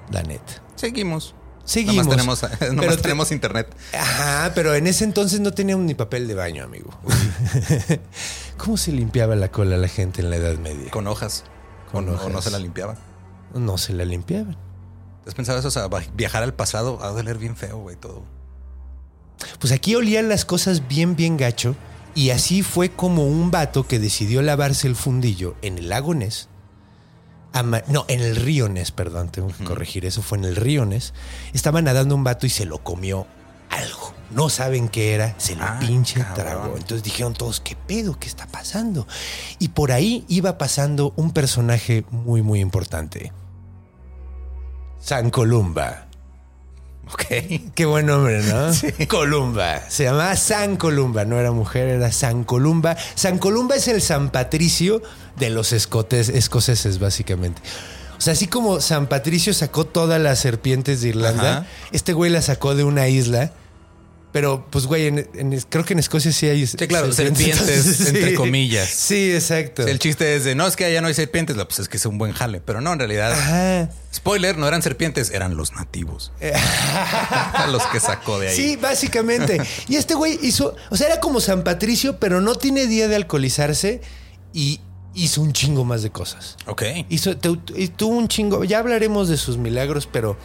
La 0.09 0.23
neta. 0.23 0.63
Seguimos. 0.75 1.35
Seguimos. 1.65 2.05
Nomás 2.07 2.39
tenemos, 2.41 2.41
nomás 2.61 2.79
Pero 2.85 2.95
te- 2.95 3.01
tenemos 3.01 3.31
internet. 3.31 3.75
Ajá, 3.93 4.51
pero 4.55 4.73
en 4.75 4.87
ese 4.87 5.03
entonces 5.03 5.39
no 5.39 5.51
teníamos 5.53 5.85
ni 5.85 5.93
papel 5.95 6.27
de 6.27 6.35
baño, 6.35 6.63
amigo. 6.63 6.91
¿Cómo 8.57 8.77
se 8.77 8.91
limpiaba 8.91 9.35
la 9.35 9.49
cola 9.51 9.77
la 9.77 9.87
gente 9.87 10.21
en 10.21 10.29
la 10.29 10.37
Edad 10.37 10.57
Media? 10.57 10.91
Con 10.91 11.07
hojas. 11.07 11.43
Con 11.91 12.05
o, 12.07 12.11
no- 12.11 12.13
hojas. 12.13 12.25
o 12.27 12.29
no 12.29 12.41
se 12.41 12.51
la 12.51 12.59
limpiaba. 12.59 12.95
No 13.53 13.77
se 13.77 13.93
la 13.93 14.05
limpiaban. 14.05 14.57
¿Has 15.27 15.33
pensado 15.33 15.57
eso? 15.59 15.67
O 15.69 15.71
sea, 15.71 15.87
viajar 16.15 16.43
al 16.43 16.53
pasado 16.53 16.97
va 16.99 17.07
a 17.07 17.11
doler 17.11 17.37
bien 17.37 17.55
feo, 17.55 17.79
güey, 17.79 17.95
todo. 17.95 18.23
Pues 19.59 19.73
aquí 19.73 19.95
olían 19.95 20.29
las 20.29 20.45
cosas 20.45 20.87
bien, 20.87 21.15
bien 21.17 21.35
gacho 21.35 21.75
Y 22.15 22.29
así 22.29 22.61
fue 22.63 22.89
como 22.89 23.25
un 23.27 23.51
vato 23.51 23.85
que 23.85 23.99
decidió 23.99 24.41
lavarse 24.41 24.87
el 24.87 24.95
fundillo 24.95 25.55
en 25.61 25.77
el 25.77 25.89
lago 25.89 26.13
Ness. 26.13 26.47
No, 27.63 28.05
en 28.07 28.21
el 28.21 28.35
río 28.35 28.67
Ness, 28.69 28.91
perdón, 28.91 29.29
tengo 29.29 29.47
que 29.49 29.63
corregir. 29.63 30.05
Eso 30.05 30.21
fue 30.21 30.37
en 30.37 30.45
el 30.45 30.55
río 30.55 30.85
Ness. 30.85 31.13
Estaba 31.53 31.81
nadando 31.81 32.15
un 32.15 32.23
vato 32.23 32.45
y 32.45 32.49
se 32.49 32.65
lo 32.65 32.79
comió 32.83 33.27
algo. 33.69 34.13
No 34.31 34.49
saben 34.49 34.89
qué 34.89 35.13
era, 35.13 35.35
se 35.37 35.55
lo 35.55 35.63
Ah, 35.63 35.77
pinche 35.79 36.23
tragó. 36.35 36.75
Entonces 36.77 37.03
dijeron 37.03 37.33
todos, 37.33 37.61
¿qué 37.61 37.75
pedo? 37.75 38.17
¿Qué 38.19 38.27
está 38.27 38.47
pasando? 38.47 39.07
Y 39.59 39.69
por 39.69 39.91
ahí 39.91 40.25
iba 40.27 40.57
pasando 40.57 41.13
un 41.15 41.31
personaje 41.31 42.05
muy, 42.11 42.41
muy 42.41 42.59
importante. 42.59 43.31
San 44.99 45.29
Columba. 45.29 46.04
Ok. 47.13 47.71
Qué 47.75 47.85
buen 47.85 48.07
nombre, 48.07 48.41
¿no? 48.43 48.71
Columba. 49.07 49.81
Se 49.89 50.03
llamaba 50.05 50.35
San 50.35 50.75
Columba. 50.75 51.23
No 51.25 51.39
era 51.39 51.51
mujer, 51.51 51.87
era 51.87 52.11
San 52.11 52.43
Columba. 52.43 52.97
San 53.15 53.37
Columba 53.37 53.75
es 53.75 53.87
el 53.87 54.01
San 54.01 54.29
Patricio 54.31 55.01
de 55.37 55.49
los 55.49 55.71
escotes- 55.73 56.29
escoceses, 56.29 56.99
básicamente. 56.99 57.61
O 58.17 58.21
sea, 58.21 58.33
así 58.33 58.47
como 58.47 58.81
San 58.81 59.07
Patricio 59.07 59.53
sacó 59.53 59.85
todas 59.85 60.19
las 60.21 60.39
serpientes 60.39 61.01
de 61.01 61.09
Irlanda, 61.09 61.57
Ajá. 61.59 61.67
este 61.91 62.13
güey 62.13 62.31
la 62.31 62.41
sacó 62.41 62.73
de 62.73 62.83
una 62.83 63.07
isla. 63.07 63.51
Pero, 64.35 64.65
pues, 64.69 64.85
güey, 64.85 65.07
en- 65.07 65.29
en- 65.33 65.61
creo 65.69 65.85
que 65.85 65.93
en 65.93 65.99
Escocia 65.99 66.29
sí 66.33 66.45
hay. 66.45 66.67
Sí, 66.67 66.75
claro, 66.75 67.09
serpientes, 67.13 68.01
entre 68.09 68.33
comillas. 68.33 68.89
Sí, 68.89 69.31
exacto. 69.33 69.87
El 69.87 69.97
chiste 69.97 70.35
es 70.35 70.43
de 70.43 70.55
no 70.55 70.67
es 70.67 70.75
que 70.75 70.83
allá 70.83 70.99
no 70.99 71.07
hay 71.07 71.13
serpientes, 71.13 71.55
pues 71.55 71.79
es 71.79 71.87
que 71.87 71.95
es 71.95 72.05
un 72.05 72.17
buen 72.17 72.33
jale. 72.33 72.59
Pero 72.59 72.81
no, 72.81 72.91
en 72.91 72.99
realidad, 72.99 73.31
Ajá. 73.31 73.89
spoiler, 74.13 74.57
no 74.57 74.67
eran 74.67 74.81
serpientes, 74.81 75.31
eran 75.31 75.55
los 75.55 75.71
nativos. 75.71 76.33
los 77.71 77.83
que 77.87 78.01
sacó 78.01 78.37
de 78.37 78.49
ahí. 78.49 78.55
Sí, 78.57 78.75
básicamente. 78.75 79.61
Y 79.87 79.95
este 79.95 80.15
güey 80.15 80.37
hizo, 80.41 80.75
o 80.89 80.97
sea, 80.97 81.07
era 81.07 81.21
como 81.21 81.39
San 81.39 81.63
Patricio, 81.63 82.19
pero 82.19 82.41
no 82.41 82.55
tiene 82.55 82.87
día 82.87 83.07
de 83.07 83.15
alcoholizarse 83.15 84.01
y 84.51 84.81
hizo 85.13 85.41
un 85.41 85.53
chingo 85.53 85.85
más 85.85 86.03
de 86.03 86.09
cosas. 86.09 86.57
Ok. 86.65 86.83
Hizo, 87.07 87.37
te- 87.37 87.55
tuvo 87.95 88.17
un 88.17 88.27
chingo, 88.27 88.65
ya 88.65 88.79
hablaremos 88.79 89.29
de 89.29 89.37
sus 89.37 89.57
milagros, 89.57 90.09
pero 90.11 90.37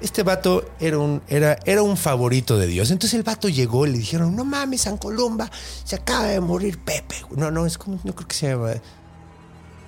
este 0.00 0.22
vato 0.22 0.70
era 0.80 0.98
un, 0.98 1.22
era, 1.28 1.58
era 1.64 1.82
un 1.82 1.96
favorito 1.96 2.58
de 2.58 2.66
Dios. 2.66 2.90
Entonces 2.90 3.14
el 3.16 3.22
vato 3.22 3.48
llegó 3.48 3.86
y 3.86 3.90
le 3.92 3.98
dijeron, 3.98 4.34
no 4.36 4.44
mames, 4.44 4.82
San 4.82 4.96
Columba, 4.96 5.50
se 5.84 5.96
acaba 5.96 6.24
de 6.24 6.40
morir 6.40 6.78
Pepe. 6.78 7.16
No, 7.36 7.50
no, 7.50 7.66
es 7.66 7.78
como, 7.78 8.00
no 8.04 8.14
creo 8.14 8.28
que 8.28 8.34
se 8.34 8.48
llama. 8.48 8.72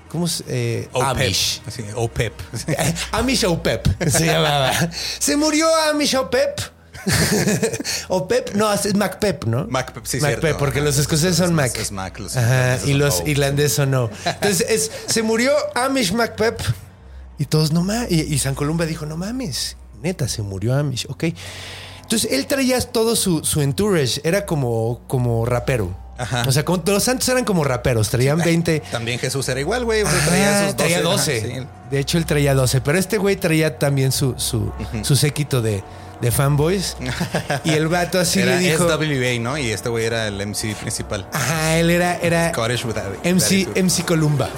¿Cómo 0.08 0.26
es? 0.26 0.44
Eh. 0.46 0.88
Amish. 0.92 1.62
Así, 1.66 1.84
OPEP. 1.94 2.34
Amish 3.12 3.44
Opep 3.46 4.08
se 4.10 4.26
llamaba. 4.26 4.72
Se 5.18 5.36
murió 5.36 5.66
Amish 5.90 6.14
Opep. 6.16 6.60
Opep, 8.08 8.54
no, 8.54 8.72
es 8.72 8.94
Macpep, 8.94 9.44
¿no? 9.46 9.66
Macpep, 9.68 10.04
sí, 10.06 10.18
Macpep, 10.20 10.40
cierto. 10.40 10.58
porque 10.58 10.80
los 10.80 10.98
escoceses 10.98 11.36
son 11.36 11.54
Mac. 11.54 11.74
es 11.76 11.90
Mac, 11.90 12.18
los 12.18 12.36
Ajá, 12.36 12.78
y 12.86 12.92
los 12.92 13.22
irlandeses 13.26 13.72
son 13.72 13.90
no. 13.90 14.10
Entonces, 14.24 14.66
es- 14.68 14.90
se 15.06 15.22
murió 15.22 15.52
Amish 15.74 16.12
Macpep 16.12 16.60
y 17.38 17.46
todos, 17.46 17.72
no 17.72 17.82
mames. 17.82 18.12
Y, 18.12 18.20
y 18.34 18.38
San 18.38 18.54
Columba 18.54 18.86
dijo, 18.86 19.06
no 19.06 19.16
mames, 19.16 19.76
neta, 20.02 20.28
se 20.28 20.42
murió 20.42 20.74
Amish, 20.74 21.06
ok. 21.08 21.24
Entonces, 22.02 22.32
él 22.32 22.46
traía 22.46 22.80
todo 22.80 23.16
su, 23.16 23.44
su 23.44 23.62
entourage, 23.62 24.20
era 24.24 24.44
como, 24.44 25.00
como 25.06 25.46
rapero. 25.46 25.96
Ajá. 26.18 26.44
O 26.46 26.52
sea, 26.52 26.64
como, 26.64 26.82
los 26.86 27.02
santos 27.02 27.28
eran 27.28 27.44
como 27.44 27.64
raperos, 27.64 28.10
traían 28.10 28.38
20... 28.38 28.80
También 28.90 29.18
Jesús 29.18 29.48
era 29.48 29.60
igual, 29.60 29.84
güey. 29.84 30.04
Traía 30.04 30.66
sus 30.66 30.66
12. 30.66 30.74
traía 30.76 30.98
ajá, 30.98 31.08
12. 31.08 31.40
sí. 31.40 31.66
De 31.90 31.98
hecho, 31.98 32.18
él 32.18 32.26
traía 32.26 32.54
12. 32.54 32.80
Pero 32.80 32.98
este 32.98 33.18
güey 33.18 33.36
traía 33.36 33.78
también 33.78 34.12
su, 34.12 34.34
su, 34.36 34.70
su 35.02 35.16
séquito 35.16 35.62
de, 35.62 35.82
de 36.20 36.30
fanboys. 36.30 36.96
y 37.64 37.70
el 37.70 37.88
vato 37.88 38.20
así 38.20 38.40
era 38.40 38.56
le 38.56 38.70
dijo. 38.70 38.88
SWA, 38.88 39.38
¿no? 39.40 39.58
Y 39.58 39.70
este 39.70 39.88
güey 39.88 40.04
era 40.04 40.28
el 40.28 40.46
MC 40.46 40.76
principal. 40.76 41.26
Ajá, 41.32 41.76
él 41.78 41.90
era, 41.90 42.16
era 42.18 42.52
with 42.56 42.96
MC. 43.24 43.68
MC 43.76 44.04
Columba. 44.04 44.48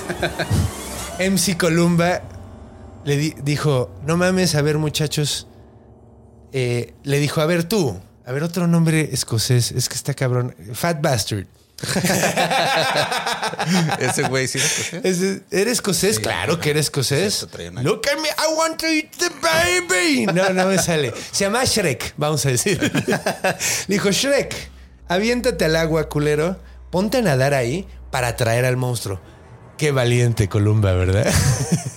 MC 1.19 1.57
Columba 1.57 2.23
le 3.05 3.17
di- 3.17 3.35
dijo: 3.43 3.91
No 4.07 4.17
mames, 4.17 4.55
a 4.55 4.63
ver, 4.63 4.79
muchachos. 4.79 5.47
Eh, 6.53 6.95
le 7.03 7.19
dijo: 7.21 7.41
A 7.41 7.47
ver, 7.47 7.65
tú. 7.65 8.01
A 8.27 8.33
ver, 8.33 8.43
otro 8.43 8.67
nombre 8.67 9.11
escocés. 9.13 9.71
Es 9.73 9.89
que 9.89 9.95
está 9.97 10.15
cabrón. 10.15 10.55
Fat 10.73 11.01
Bastard. 11.03 11.47
Ese 13.99 14.23
güey 14.29 14.47
sí. 14.49 14.59
era 14.59 14.67
escocés. 14.67 15.05
¿Es- 15.05 15.41
¿Eres 15.51 15.73
escocés? 15.75 16.19
claro 16.21 16.59
que 16.61 16.71
eres 16.71 16.87
escocés. 16.87 17.47
Look 17.83 18.03
at 18.11 18.19
me, 18.21 18.29
I 18.29 18.55
want 18.57 18.79
to 18.81 18.87
eat 18.87 19.11
the 19.19 19.31
baby. 19.43 20.27
No, 20.27 20.51
no 20.51 20.67
me 20.67 20.79
sale. 20.79 21.13
Se 21.33 21.45
llama 21.45 21.65
Shrek, 21.65 22.15
vamos 22.17 22.45
a 22.47 22.51
decir. 22.51 22.81
Le 22.83 23.57
dijo, 23.89 24.11
Shrek, 24.11 24.55
aviéntate 25.09 25.65
al 25.65 25.77
agua, 25.77 26.09
culero. 26.09 26.57
Ponte 26.91 27.19
a 27.19 27.23
nadar 27.23 27.55
ahí 27.55 27.87
para 28.11 28.29
atraer 28.29 28.65
al 28.65 28.77
monstruo. 28.77 29.21
Qué 29.77 29.91
valiente 29.93 30.49
Columba, 30.49 30.93
¿verdad? 30.93 31.27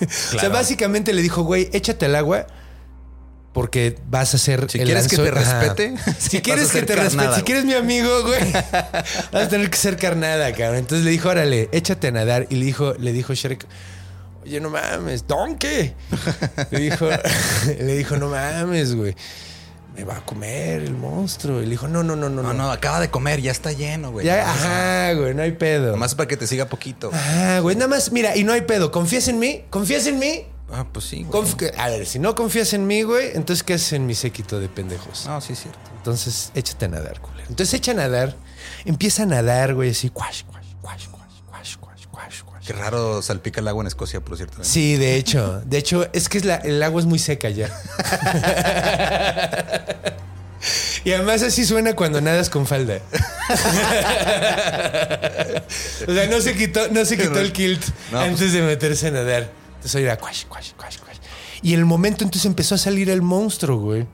O 0.00 0.38
sea, 0.38 0.48
básicamente 0.48 1.12
le 1.12 1.20
dijo, 1.22 1.42
güey, 1.42 1.68
échate 1.72 2.06
al 2.06 2.14
agua 2.14 2.46
porque 3.52 3.98
vas 4.08 4.34
a 4.34 4.38
ser 4.38 4.70
Si 4.70 4.78
quieres 4.78 5.08
que 5.08 5.16
te 5.16 5.30
respete, 5.30 5.94
si 6.18 6.40
quieres 6.40 6.70
que 6.70 6.82
te 6.82 6.94
respete, 6.94 7.34
si 7.34 7.42
quieres 7.42 7.64
mi 7.64 7.74
amigo, 7.74 8.22
güey, 8.22 8.52
vas 9.32 9.42
a 9.42 9.48
tener 9.48 9.68
que 9.68 9.76
ser 9.76 9.96
carnada, 9.96 10.52
cabrón. 10.52 10.76
Entonces 10.76 11.04
le 11.04 11.10
dijo, 11.10 11.28
órale, 11.28 11.68
échate 11.72 12.08
a 12.08 12.10
nadar. 12.12 12.46
Y 12.50 12.56
le 12.56 12.66
dijo, 12.66 12.94
le 12.94 13.12
dijo 13.12 13.34
Shrek, 13.34 13.66
oye, 14.44 14.60
no 14.60 14.70
mames, 14.70 15.26
donkey. 15.26 15.94
Le 16.70 16.78
dijo, 16.78 17.08
le 17.80 17.96
dijo, 17.96 18.16
no 18.16 18.28
mames, 18.28 18.94
güey 18.94 19.16
me 19.98 20.04
va 20.04 20.18
a 20.18 20.20
comer 20.20 20.82
el 20.82 20.94
monstruo. 20.94 21.60
Y 21.60 21.64
le 21.64 21.70
dijo, 21.70 21.88
no, 21.88 22.04
no, 22.04 22.14
no, 22.14 22.28
no. 22.28 22.42
No, 22.42 22.54
no, 22.54 22.70
acaba 22.70 23.00
de 23.00 23.10
comer, 23.10 23.40
ya 23.40 23.50
está 23.50 23.72
lleno, 23.72 24.12
güey. 24.12 24.24
Ya, 24.24 24.48
ajá, 24.48 25.12
güey, 25.14 25.34
no 25.34 25.42
hay 25.42 25.52
pedo. 25.52 25.96
Más 25.96 26.14
para 26.14 26.28
que 26.28 26.36
te 26.36 26.46
siga 26.46 26.66
poquito. 26.66 27.10
Ah 27.12 27.58
güey, 27.60 27.74
nada 27.74 27.88
más, 27.88 28.12
mira, 28.12 28.36
y 28.36 28.44
no 28.44 28.52
hay 28.52 28.60
pedo. 28.60 28.92
¿Confías 28.92 29.26
en 29.26 29.40
mí? 29.40 29.64
¿Confías 29.70 30.06
en 30.06 30.20
mí? 30.20 30.44
Ah, 30.70 30.86
pues 30.92 31.06
sí. 31.06 31.26
A 31.76 31.88
ver, 31.88 32.06
si 32.06 32.20
no 32.20 32.36
confías 32.36 32.72
en 32.74 32.86
mí, 32.86 33.02
güey, 33.02 33.30
entonces 33.34 33.64
¿qué 33.64 33.74
haces 33.74 33.94
en 33.94 34.06
mi 34.06 34.14
séquito 34.14 34.60
de 34.60 34.68
pendejos? 34.68 35.26
No, 35.26 35.40
sí 35.40 35.54
es 35.54 35.62
cierto. 35.62 35.80
Entonces 35.96 36.52
échate 36.54 36.84
a 36.84 36.88
nadar, 36.88 37.20
culero. 37.20 37.48
Entonces 37.48 37.74
echa 37.74 37.90
a 37.90 37.94
nadar, 37.94 38.36
empieza 38.84 39.24
a 39.24 39.26
nadar, 39.26 39.74
güey, 39.74 39.90
así, 39.90 40.10
cuash, 40.10 40.44
cuash, 40.44 40.66
cuash, 40.80 41.06
cuash 41.08 41.17
Qué 42.68 42.74
raro 42.74 43.22
salpica 43.22 43.60
el 43.62 43.68
agua 43.68 43.82
en 43.82 43.86
Escocia, 43.86 44.20
por 44.20 44.36
cierto. 44.36 44.60
¿eh? 44.60 44.64
Sí, 44.66 44.96
de 44.96 45.16
hecho, 45.16 45.62
de 45.64 45.78
hecho, 45.78 46.06
es 46.12 46.28
que 46.28 46.36
es 46.36 46.44
la- 46.44 46.56
el 46.56 46.82
agua 46.82 47.00
es 47.00 47.06
muy 47.06 47.18
seca 47.18 47.48
ya. 47.48 47.70
Y 51.04 51.12
además 51.12 51.42
así 51.44 51.64
suena 51.64 51.94
cuando 51.94 52.20
nadas 52.20 52.50
con 52.50 52.66
falda. 52.66 52.98
o 56.06 56.12
sea, 56.12 56.26
no 56.26 56.40
se 56.42 56.54
quitó, 56.56 56.88
no 56.90 57.04
se 57.06 57.16
quitó 57.16 57.38
el 57.38 57.52
kilt 57.52 57.82
No, 58.12 58.18
antes 58.20 58.52
de 58.52 58.60
meterse 58.60 59.06
a 59.06 59.10
nadar. 59.12 59.50
Entonces 59.76 59.94
oía 59.94 60.18
cuash, 60.18 60.44
cuash, 60.46 60.72
cuash, 60.76 60.98
cuash. 60.98 61.16
Y 61.62 61.72
en 61.72 61.78
el 61.80 61.86
momento 61.86 62.24
entonces 62.24 62.44
empezó 62.44 62.74
a 62.74 62.78
salir 62.78 63.08
el 63.08 63.22
monstruo, 63.22 63.78
güey. 63.78 64.06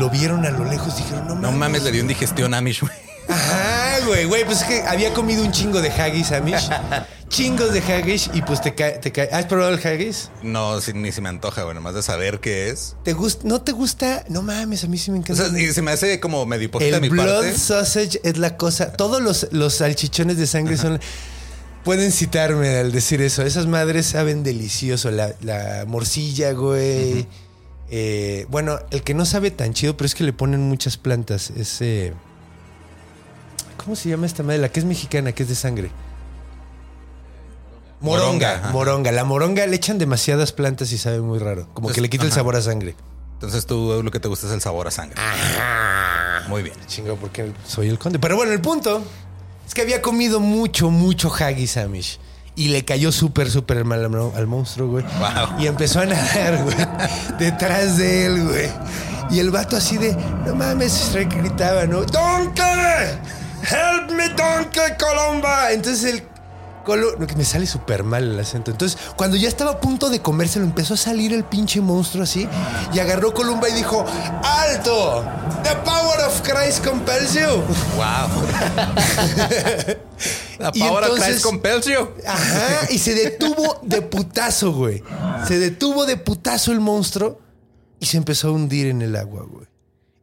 Lo 0.00 0.10
vieron 0.10 0.44
a 0.46 0.50
lo 0.50 0.64
lejos, 0.64 0.96
dijeron, 0.96 1.28
no 1.28 1.34
mames. 1.36 1.50
No 1.52 1.56
mames, 1.56 1.82
le 1.84 1.92
dio 1.92 2.00
indigestión 2.00 2.54
a 2.54 2.58
Amish, 2.58 2.80
güey. 2.80 2.92
Ajá, 3.28 3.79
güey, 4.06 4.24
güey, 4.26 4.44
pues 4.44 4.62
es 4.62 4.64
que 4.66 4.82
había 4.82 5.12
comido 5.12 5.42
un 5.44 5.52
chingo 5.52 5.80
de 5.80 5.90
haggis, 5.90 6.32
Amish. 6.32 6.68
Chingos 7.28 7.72
de 7.72 7.78
haggis 7.80 8.28
y 8.34 8.42
pues 8.42 8.60
te 8.60 8.74
cae, 8.74 8.98
te 8.98 9.12
cae. 9.12 9.28
¿Has 9.30 9.46
probado 9.46 9.72
el 9.72 9.78
haggis? 9.86 10.30
No, 10.42 10.78
ni 10.94 11.12
se 11.12 11.20
me 11.20 11.28
antoja, 11.28 11.62
güey. 11.62 11.74
Nomás 11.76 11.94
de 11.94 12.02
saber 12.02 12.40
qué 12.40 12.70
es. 12.70 12.96
¿Te 13.04 13.12
gusta? 13.12 13.46
¿No 13.46 13.62
te 13.62 13.70
gusta? 13.70 14.24
No 14.28 14.42
mames, 14.42 14.82
a 14.82 14.88
mí 14.88 14.98
sí 14.98 15.12
me 15.12 15.18
O 15.18 15.20
encanta. 15.20 15.48
sea, 15.48 15.60
y 15.60 15.72
se 15.72 15.80
me 15.80 15.92
hace 15.92 16.18
como 16.18 16.44
medio 16.44 16.64
hipócrita 16.64 16.96
el 16.96 17.02
mi 17.02 17.08
blood 17.08 17.42
parte. 17.44 17.56
sausage 17.56 18.20
es 18.24 18.36
la 18.36 18.56
cosa. 18.56 18.92
Todos 18.94 19.22
los, 19.22 19.46
los 19.52 19.74
salchichones 19.74 20.38
de 20.38 20.46
sangre 20.48 20.76
son. 20.76 20.98
Pueden 21.84 22.10
citarme 22.10 22.78
al 22.78 22.90
decir 22.92 23.22
eso. 23.22 23.42
Esas 23.42 23.66
madres 23.66 24.06
saben 24.06 24.42
delicioso. 24.42 25.10
La, 25.12 25.32
la 25.40 25.84
morcilla, 25.86 26.50
güey. 26.52 27.28
Eh, 27.90 28.44
bueno, 28.50 28.78
el 28.90 29.02
que 29.02 29.14
no 29.14 29.24
sabe 29.24 29.50
tan 29.52 29.72
chido, 29.72 29.96
pero 29.96 30.06
es 30.06 30.14
que 30.16 30.24
le 30.24 30.32
ponen 30.32 30.60
muchas 30.68 30.96
plantas. 30.96 31.50
Es. 31.50 31.80
eh, 31.80 32.12
¿Cómo 33.82 33.96
se 33.96 34.10
llama 34.10 34.26
esta 34.26 34.42
madre? 34.42 34.58
La 34.58 34.68
que 34.68 34.80
es 34.80 34.86
mexicana, 34.86 35.32
que 35.32 35.42
es 35.42 35.48
de 35.48 35.54
sangre. 35.54 35.90
Moronga, 38.00 38.26
Moronga, 38.26 38.54
ajá. 38.54 38.70
moronga. 38.72 39.12
La 39.12 39.24
moronga 39.24 39.66
le 39.66 39.76
echan 39.76 39.98
demasiadas 39.98 40.52
plantas 40.52 40.92
y 40.92 40.98
sabe 40.98 41.20
muy 41.20 41.38
raro. 41.38 41.66
Como 41.72 41.88
que 41.88 42.00
le 42.00 42.10
quita 42.10 42.24
el 42.24 42.30
ajá. 42.30 42.36
sabor 42.36 42.56
a 42.56 42.62
sangre. 42.62 42.94
Entonces 43.34 43.64
tú 43.64 44.02
lo 44.02 44.10
que 44.10 44.20
te 44.20 44.28
gusta 44.28 44.46
es 44.46 44.52
el 44.52 44.60
sabor 44.60 44.86
a 44.88 44.90
sangre. 44.90 45.16
Muy 46.48 46.62
bien. 46.62 46.76
Chingo, 46.86 47.16
porque 47.16 47.52
soy 47.66 47.88
el 47.88 47.98
conde. 47.98 48.18
Pero 48.18 48.36
bueno, 48.36 48.52
el 48.52 48.60
punto 48.60 49.02
es 49.66 49.72
que 49.72 49.80
había 49.80 50.02
comido 50.02 50.40
mucho, 50.40 50.90
mucho 50.90 51.32
haggis 51.32 51.76
Amish. 51.78 52.18
Y 52.56 52.68
le 52.68 52.84
cayó 52.84 53.12
súper, 53.12 53.50
súper 53.50 53.84
mal 53.84 54.04
al, 54.34 54.46
monstruo, 54.46 54.88
güey. 54.88 55.04
Wow. 55.04 55.60
Y 55.60 55.66
empezó 55.66 56.00
a 56.00 56.06
nadar, 56.06 56.62
güey. 56.64 56.76
Detrás 57.38 57.96
de 57.96 58.26
él, 58.26 58.44
güey. 58.46 58.68
Y 59.30 59.38
el 59.38 59.50
vato 59.50 59.76
así 59.76 59.96
de, 59.96 60.14
no 60.44 60.54
mames, 60.54 61.14
gritaba, 61.14 61.86
¿no? 61.86 62.02
¡Donkey! 62.02 63.39
¡Help 63.70 64.10
me, 64.10 64.28
Donkey 64.30 64.96
Colomba! 64.98 65.72
Entonces 65.72 66.04
el 66.04 66.30
que 67.26 67.36
me 67.36 67.44
sale 67.44 67.66
súper 67.66 68.02
mal 68.04 68.24
el 68.24 68.40
acento. 68.40 68.70
Entonces, 68.70 68.98
cuando 69.16 69.36
ya 69.36 69.48
estaba 69.48 69.72
a 69.72 69.80
punto 69.80 70.08
de 70.10 70.20
comérselo, 70.20 70.64
empezó 70.64 70.94
a 70.94 70.96
salir 70.96 71.32
el 71.32 71.44
pinche 71.44 71.80
monstruo 71.80 72.24
así 72.24 72.48
y 72.92 72.98
agarró 72.98 73.32
Columba 73.32 73.68
y 73.68 73.72
dijo: 73.74 74.04
¡Alto! 74.42 75.24
The 75.62 75.76
power 75.84 76.20
of 76.26 76.40
Christ 76.42 76.84
compels 76.84 77.34
you. 77.34 77.62
Wow. 77.96 78.28
La 80.58 80.72
power 80.72 81.04
of 81.04 81.18
Christ 81.18 81.42
compels 81.42 81.86
you. 81.86 82.08
Ajá, 82.26 82.88
y 82.90 82.98
se 82.98 83.14
detuvo 83.14 83.78
de 83.82 84.02
putazo, 84.02 84.72
güey. 84.72 85.02
Se 85.46 85.58
detuvo 85.58 86.06
de 86.06 86.16
putazo 86.16 86.72
el 86.72 86.80
monstruo 86.80 87.40
y 87.98 88.06
se 88.06 88.16
empezó 88.16 88.48
a 88.48 88.52
hundir 88.52 88.88
en 88.88 89.02
el 89.02 89.16
agua, 89.16 89.46
güey. 89.48 89.66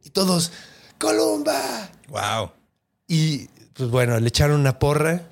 Y 0.04 0.10
todos, 0.10 0.52
¡Columba! 0.98 1.90
Wow. 2.08 2.57
Y 3.08 3.48
pues 3.72 3.90
bueno, 3.90 4.20
le 4.20 4.28
echaron 4.28 4.60
una 4.60 4.78
porra. 4.78 5.22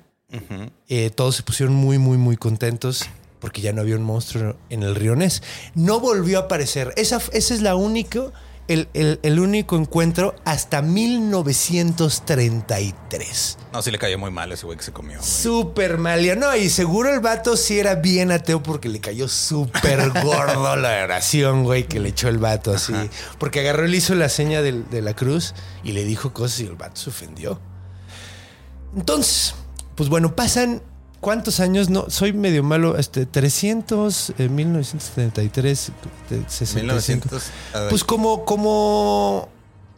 Eh, 0.89 1.09
todos 1.11 1.37
se 1.37 1.43
pusieron 1.43 1.73
muy, 1.73 1.97
muy, 1.97 2.17
muy 2.17 2.35
contentos 2.35 3.09
porque 3.39 3.61
ya 3.61 3.71
no 3.71 3.81
había 3.81 3.95
un 3.95 4.03
monstruo 4.03 4.57
en 4.69 4.83
el 4.83 4.95
río 4.95 5.15
Ness. 5.15 5.43
No 5.75 5.99
volvió 5.99 6.39
a 6.39 6.41
aparecer. 6.43 6.93
Esa, 6.97 7.21
ese 7.31 7.53
es 7.53 7.61
la 7.61 7.75
único, 7.75 8.33
el, 8.67 8.89
el- 8.93 9.19
el 9.23 9.39
único 9.39 9.77
encuentro 9.77 10.35
hasta 10.45 10.81
1933. 10.81 13.57
No, 13.73 13.81
sí 13.81 13.91
le 13.91 13.97
cayó 13.99 14.17
muy 14.19 14.31
mal 14.31 14.51
ese 14.51 14.65
güey 14.65 14.77
que 14.77 14.83
se 14.83 14.91
comió. 14.91 15.21
Súper 15.21 15.97
mal. 15.97 16.17
No, 16.39 16.55
y 16.55 16.69
seguro 16.69 17.13
el 17.13 17.19
vato 17.19 17.55
sí 17.57 17.79
era 17.79 17.95
bien 17.95 18.31
ateo 18.31 18.61
porque 18.63 18.89
le 18.89 18.99
cayó 18.99 19.27
súper 19.27 20.09
gordo 20.23 20.75
la 20.75 21.03
oración, 21.03 21.63
güey, 21.63 21.87
que 21.87 21.99
le 21.99 22.09
echó 22.09 22.27
el 22.27 22.37
vato 22.39 22.71
así. 22.71 22.93
Porque 23.37 23.59
agarró 23.61 23.87
y 23.87 23.91
le 23.91 23.97
hizo 23.97 24.15
la 24.15 24.29
seña 24.29 24.61
del- 24.61 24.89
de, 24.89 25.01
la 25.01 25.15
cruz 25.15 25.53
y 25.83 25.91
le 25.93 26.03
dijo 26.03 26.33
cosas 26.33 26.59
y 26.61 26.65
el 26.65 26.75
vato 26.75 26.95
se 26.99 27.09
ofendió. 27.09 27.59
Entonces, 28.95 29.53
pues 29.95 30.09
bueno, 30.09 30.35
pasan. 30.35 30.81
¿Cuántos 31.19 31.59
años? 31.59 31.89
No, 31.89 32.09
soy 32.09 32.33
medio 32.33 32.63
malo. 32.63 32.97
Este, 32.97 33.25
300, 33.25 34.33
eh, 34.37 34.49
1973, 34.49 35.89
eh, 36.29 36.43
65. 36.47 36.81
1900. 36.81 37.43
a 37.73 37.79
ver. 37.81 37.89
Pues 37.89 38.03
como, 38.03 38.45
como, 38.45 39.49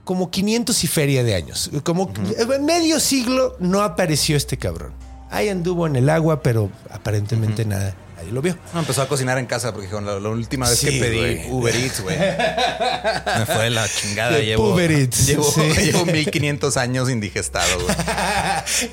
como 0.05 0.31
500 0.31 0.83
y 0.83 0.88
feria 0.88 1.23
de 1.23 1.35
años. 1.35 1.69
Como 1.83 2.11
en 2.38 2.65
medio 2.65 2.99
siglo 2.99 3.55
no 3.59 3.81
apareció 3.81 4.38
este 4.38 4.57
cabrón. 4.57 4.93
Ahí 5.29 5.49
anduvo 5.49 5.85
en 5.85 5.95
el 5.95 6.09
agua, 6.09 6.41
pero 6.41 6.71
aparentemente 6.89 7.63
nada, 7.65 7.93
nadie 8.19 8.31
lo 8.31 8.41
vio. 8.41 8.57
No, 8.73 8.81
empezó 8.81 9.01
a 9.01 9.07
cocinar 9.07 9.38
en 9.38 9.45
casa 9.45 9.71
porque 9.71 9.88
dijo, 9.88 10.01
la, 10.01 10.19
la 10.19 10.29
última 10.29 10.69
vez 10.69 10.79
Sí, 10.79 10.88
que 10.88 10.99
pedí 10.99 11.17
güey. 11.17 11.51
Uber 11.51 11.75
Eats, 11.75 12.01
güey. 12.01 12.17
Me 13.39 13.45
fue 13.45 13.69
la 13.69 13.88
chingada. 13.88 14.39
Llevo, 14.39 14.73
Uber 14.73 14.91
Eats, 14.91 15.27
llevo, 15.27 15.49
sí. 15.51 15.61
llevo 15.83 16.05
1500 16.05 16.77
años 16.77 17.09
indigestado, 17.09 17.79
güey. 17.81 17.95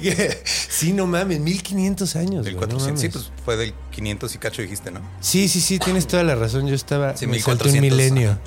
sí, 0.68 0.92
no 0.92 1.06
mames, 1.06 1.40
1500 1.40 2.16
años. 2.16 2.44
Del 2.44 2.54
güey, 2.54 2.68
no 2.68 2.76
400. 2.76 3.00
sí, 3.00 3.08
pues 3.08 3.32
fue 3.44 3.56
del 3.56 3.74
500 3.90 4.34
y 4.34 4.38
cacho 4.38 4.62
dijiste, 4.62 4.90
¿no? 4.90 5.00
Sí, 5.20 5.48
sí, 5.48 5.60
sí, 5.60 5.78
tienes 5.78 6.06
toda 6.06 6.22
la 6.24 6.34
razón. 6.34 6.66
Yo 6.66 6.74
estaba. 6.74 7.16
Sí, 7.16 7.26
me 7.26 7.38
salté 7.40 7.68
un 7.68 7.80
1400, 7.80 7.80
milenio. 7.82 8.30
ajá. 8.32 8.40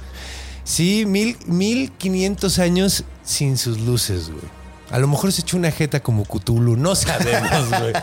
Sí, 0.64 1.06
mil, 1.08 1.36
1500 1.48 2.60
años 2.60 3.04
sin 3.24 3.58
sus 3.58 3.80
luces, 3.80 4.30
güey. 4.30 4.59
A 4.92 4.98
lo 5.00 5.08
mejor 5.08 5.32
se 5.32 5.42
echó 5.42 5.58
una 5.58 5.72
jeta 5.72 6.02
como 6.02 6.26
Cthulhu, 6.26 6.76
no 6.76 6.96
sabemos, 6.96 7.70
güey. 7.80 7.94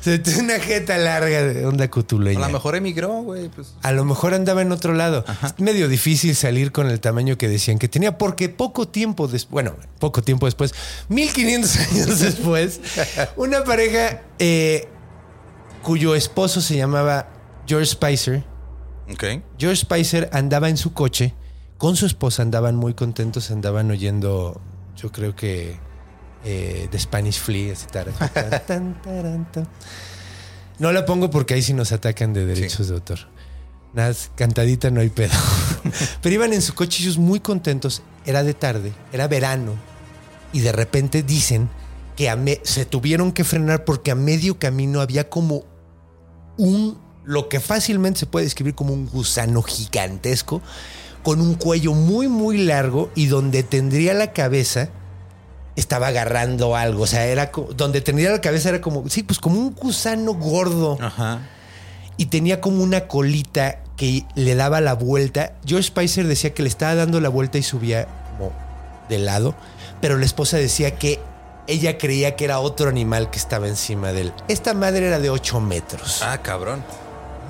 Se 0.00 0.14
echó 0.14 0.38
una 0.40 0.58
jeta 0.60 0.98
larga 0.98 1.42
de 1.42 1.64
onda 1.66 1.84
A 1.86 1.90
cutuleña. 1.90 2.40
lo 2.46 2.52
mejor 2.52 2.76
emigró, 2.76 3.22
güey. 3.22 3.48
Pues. 3.48 3.74
A 3.82 3.92
lo 3.92 4.04
mejor 4.04 4.34
andaba 4.34 4.60
en 4.62 4.70
otro 4.72 4.92
lado. 4.94 5.24
Es 5.42 5.58
medio 5.58 5.88
difícil 5.88 6.34
salir 6.36 6.70
con 6.72 6.90
el 6.90 7.00
tamaño 7.00 7.38
que 7.38 7.48
decían 7.48 7.78
que 7.78 7.88
tenía, 7.88 8.18
porque 8.18 8.48
poco 8.48 8.86
tiempo 8.88 9.26
después, 9.26 9.52
bueno, 9.52 9.76
poco 9.98 10.22
tiempo 10.22 10.46
después, 10.46 10.74
1500 11.08 11.76
años 11.92 12.20
después, 12.20 12.80
una 13.36 13.64
pareja 13.64 14.22
eh, 14.38 14.88
cuyo 15.82 16.14
esposo 16.14 16.60
se 16.60 16.76
llamaba 16.76 17.28
George 17.66 17.86
Spicer. 17.86 18.44
Ok. 19.10 19.24
George 19.58 19.76
Spicer 19.82 20.28
andaba 20.32 20.68
en 20.68 20.76
su 20.76 20.92
coche 20.92 21.34
con 21.78 21.96
su 21.96 22.06
esposa, 22.06 22.42
andaban 22.42 22.76
muy 22.76 22.94
contentos, 22.94 23.50
andaban 23.50 23.90
oyendo, 23.90 24.60
yo 24.96 25.10
creo 25.12 25.34
que 25.34 25.76
eh, 26.44 26.88
The 26.90 26.98
Spanish 26.98 27.38
Flea, 27.40 27.72
así. 27.72 27.86
No 30.78 30.92
la 30.92 31.04
pongo 31.06 31.30
porque 31.30 31.54
ahí 31.54 31.62
sí 31.62 31.72
nos 31.72 31.92
atacan 31.92 32.32
de 32.32 32.44
derechos 32.46 32.88
de 32.88 32.94
autor. 32.94 33.18
Nada, 33.92 34.12
cantadita 34.34 34.90
no 34.90 35.00
hay 35.00 35.08
pedo. 35.08 35.32
Pero 36.22 36.34
iban 36.34 36.52
en 36.52 36.62
su 36.62 36.74
coche 36.74 37.02
ellos 37.02 37.16
muy 37.18 37.38
contentos. 37.40 38.02
Era 38.26 38.42
de 38.42 38.54
tarde, 38.54 38.92
era 39.12 39.28
verano. 39.28 39.74
Y 40.52 40.60
de 40.60 40.72
repente 40.72 41.22
dicen 41.22 41.68
que 42.16 42.28
a 42.28 42.36
me- 42.36 42.60
se 42.64 42.84
tuvieron 42.84 43.32
que 43.32 43.44
frenar 43.44 43.84
porque 43.84 44.10
a 44.10 44.14
medio 44.16 44.58
camino 44.58 45.00
había 45.00 45.28
como 45.30 45.64
un, 46.56 46.98
lo 47.24 47.48
que 47.48 47.60
fácilmente 47.60 48.20
se 48.20 48.26
puede 48.26 48.46
describir 48.46 48.74
como 48.74 48.92
un 48.92 49.06
gusano 49.06 49.62
gigantesco, 49.62 50.60
con 51.22 51.40
un 51.40 51.54
cuello 51.54 51.92
muy, 51.94 52.26
muy 52.28 52.58
largo 52.58 53.10
y 53.14 53.26
donde 53.26 53.62
tendría 53.62 54.12
la 54.14 54.32
cabeza 54.32 54.90
estaba 55.76 56.08
agarrando 56.08 56.76
algo. 56.76 57.02
O 57.02 57.06
sea, 57.06 57.24
era 57.26 57.50
co- 57.50 57.68
donde 57.76 58.00
tendría 58.00 58.30
la 58.30 58.40
cabeza 58.40 58.68
era 58.70 58.80
como, 58.80 59.08
sí, 59.08 59.22
pues 59.22 59.38
como 59.38 59.58
un 59.58 59.74
gusano 59.74 60.34
gordo 60.34 60.98
Ajá. 61.00 61.40
y 62.16 62.26
tenía 62.26 62.60
como 62.60 62.82
una 62.82 63.06
colita 63.08 63.78
que 63.96 64.24
le 64.34 64.54
daba 64.54 64.80
la 64.80 64.94
vuelta. 64.94 65.52
George 65.66 65.88
Spicer 65.88 66.26
decía 66.26 66.52
que 66.54 66.62
le 66.62 66.68
estaba 66.68 66.94
dando 66.94 67.20
la 67.20 67.28
vuelta 67.28 67.58
y 67.58 67.62
subía 67.62 68.06
como 68.36 68.52
de 69.08 69.18
lado, 69.18 69.54
pero 70.00 70.16
la 70.18 70.24
esposa 70.24 70.56
decía 70.56 70.96
que 70.96 71.20
ella 71.66 71.96
creía 71.98 72.36
que 72.36 72.44
era 72.44 72.58
otro 72.60 72.88
animal 72.88 73.30
que 73.30 73.38
estaba 73.38 73.68
encima 73.68 74.12
de 74.12 74.22
él. 74.22 74.32
Esta 74.48 74.74
madre 74.74 75.06
era 75.06 75.18
de 75.18 75.30
8 75.30 75.60
metros. 75.60 76.20
Ah, 76.22 76.38
cabrón. 76.42 76.82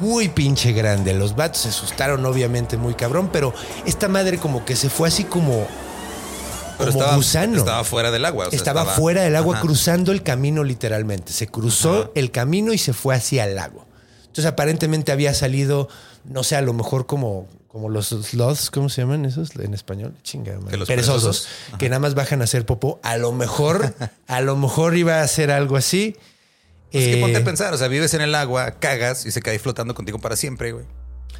Muy 0.01 0.29
pinche 0.29 0.73
grande. 0.73 1.15
Los 1.15 1.35
vatos 1.37 1.63
se 1.63 1.69
asustaron, 1.71 2.25
obviamente, 2.27 2.77
muy 2.77 2.95
cabrón, 2.95 3.29
pero 3.33 3.53
esta 3.87 4.09
madre 4.09 4.39
como 4.39 4.65
que 4.65 4.77
se 4.77 4.89
fue 4.91 5.09
así 5.09 5.25
como, 5.25 5.67
Pero 6.79 6.91
como 6.91 7.01
estaba, 7.03 7.17
gusano. 7.17 7.57
estaba 7.57 7.85
fuera 7.85 8.11
del 8.11 8.25
agua. 8.25 8.47
o 8.47 8.51
sea, 8.51 8.57
estaba, 8.57 8.85
fuera 8.85 9.23
del 9.23 9.37
agua 9.37 9.55
Ajá. 9.57 9.63
cruzando 9.63 10.13
el 10.13 10.23
camino 10.23 10.65
literalmente. 10.65 11.33
Se 11.33 11.47
cruzó 11.49 12.03
Ajá. 12.03 12.11
el 12.15 12.31
camino 12.31 12.73
y 12.73 12.79
se 12.79 12.93
fue 12.93 13.15
hacia 13.15 13.45
el 13.45 13.55
lago. 13.57 13.87
Entonces 14.21 14.47
aparentemente 14.47 15.13
había 15.13 15.33
salido, 15.35 15.89
no 16.25 16.43
sé, 16.43 16.57
a 16.57 16.61
lo 16.63 16.73
mejor 16.73 17.07
como, 17.07 17.47
como 17.69 17.89
los 17.89 18.09
sloths, 18.09 18.71
¿cómo 18.71 18.89
se 18.89 19.03
llaman 19.03 19.25
esos 19.25 19.55
en 19.57 19.75
español? 19.75 20.15
Chinga, 20.25 20.55
madre. 20.59 20.71
¿Que 20.73 20.77
los 20.77 20.89
perezosos, 20.89 21.23
perezosos? 21.47 21.79
que 21.79 21.89
nada 21.89 22.01
más 22.01 22.15
bajan 22.15 22.41
a 22.41 22.45
hacer 22.45 22.67
popó. 22.67 22.99
A 23.05 23.17
lo 23.17 23.31
mejor, 23.33 23.95
a 24.27 24.41
lo 24.41 24.57
mejor 24.57 24.97
iba 24.97 25.21
a 25.21 25.23
hacer 25.23 25.51
algo 25.53 25.77
así. 25.77 26.17
Es 26.91 27.05
que 27.05 27.19
Eh, 27.19 27.21
ponte 27.21 27.37
a 27.39 27.45
pensar, 27.45 27.73
o 27.75 27.79
sea, 27.79 27.89
vives 27.89 28.15
en 28.15 28.21
el 28.23 28.35
agua, 28.35 28.73
cagas 28.73 29.25
y 29.27 29.31
se 29.31 29.41
cae 29.43 29.59
flotando 29.59 29.95
contigo 29.95 30.19
para 30.19 30.35
siempre, 30.37 30.73
güey. 30.73 30.85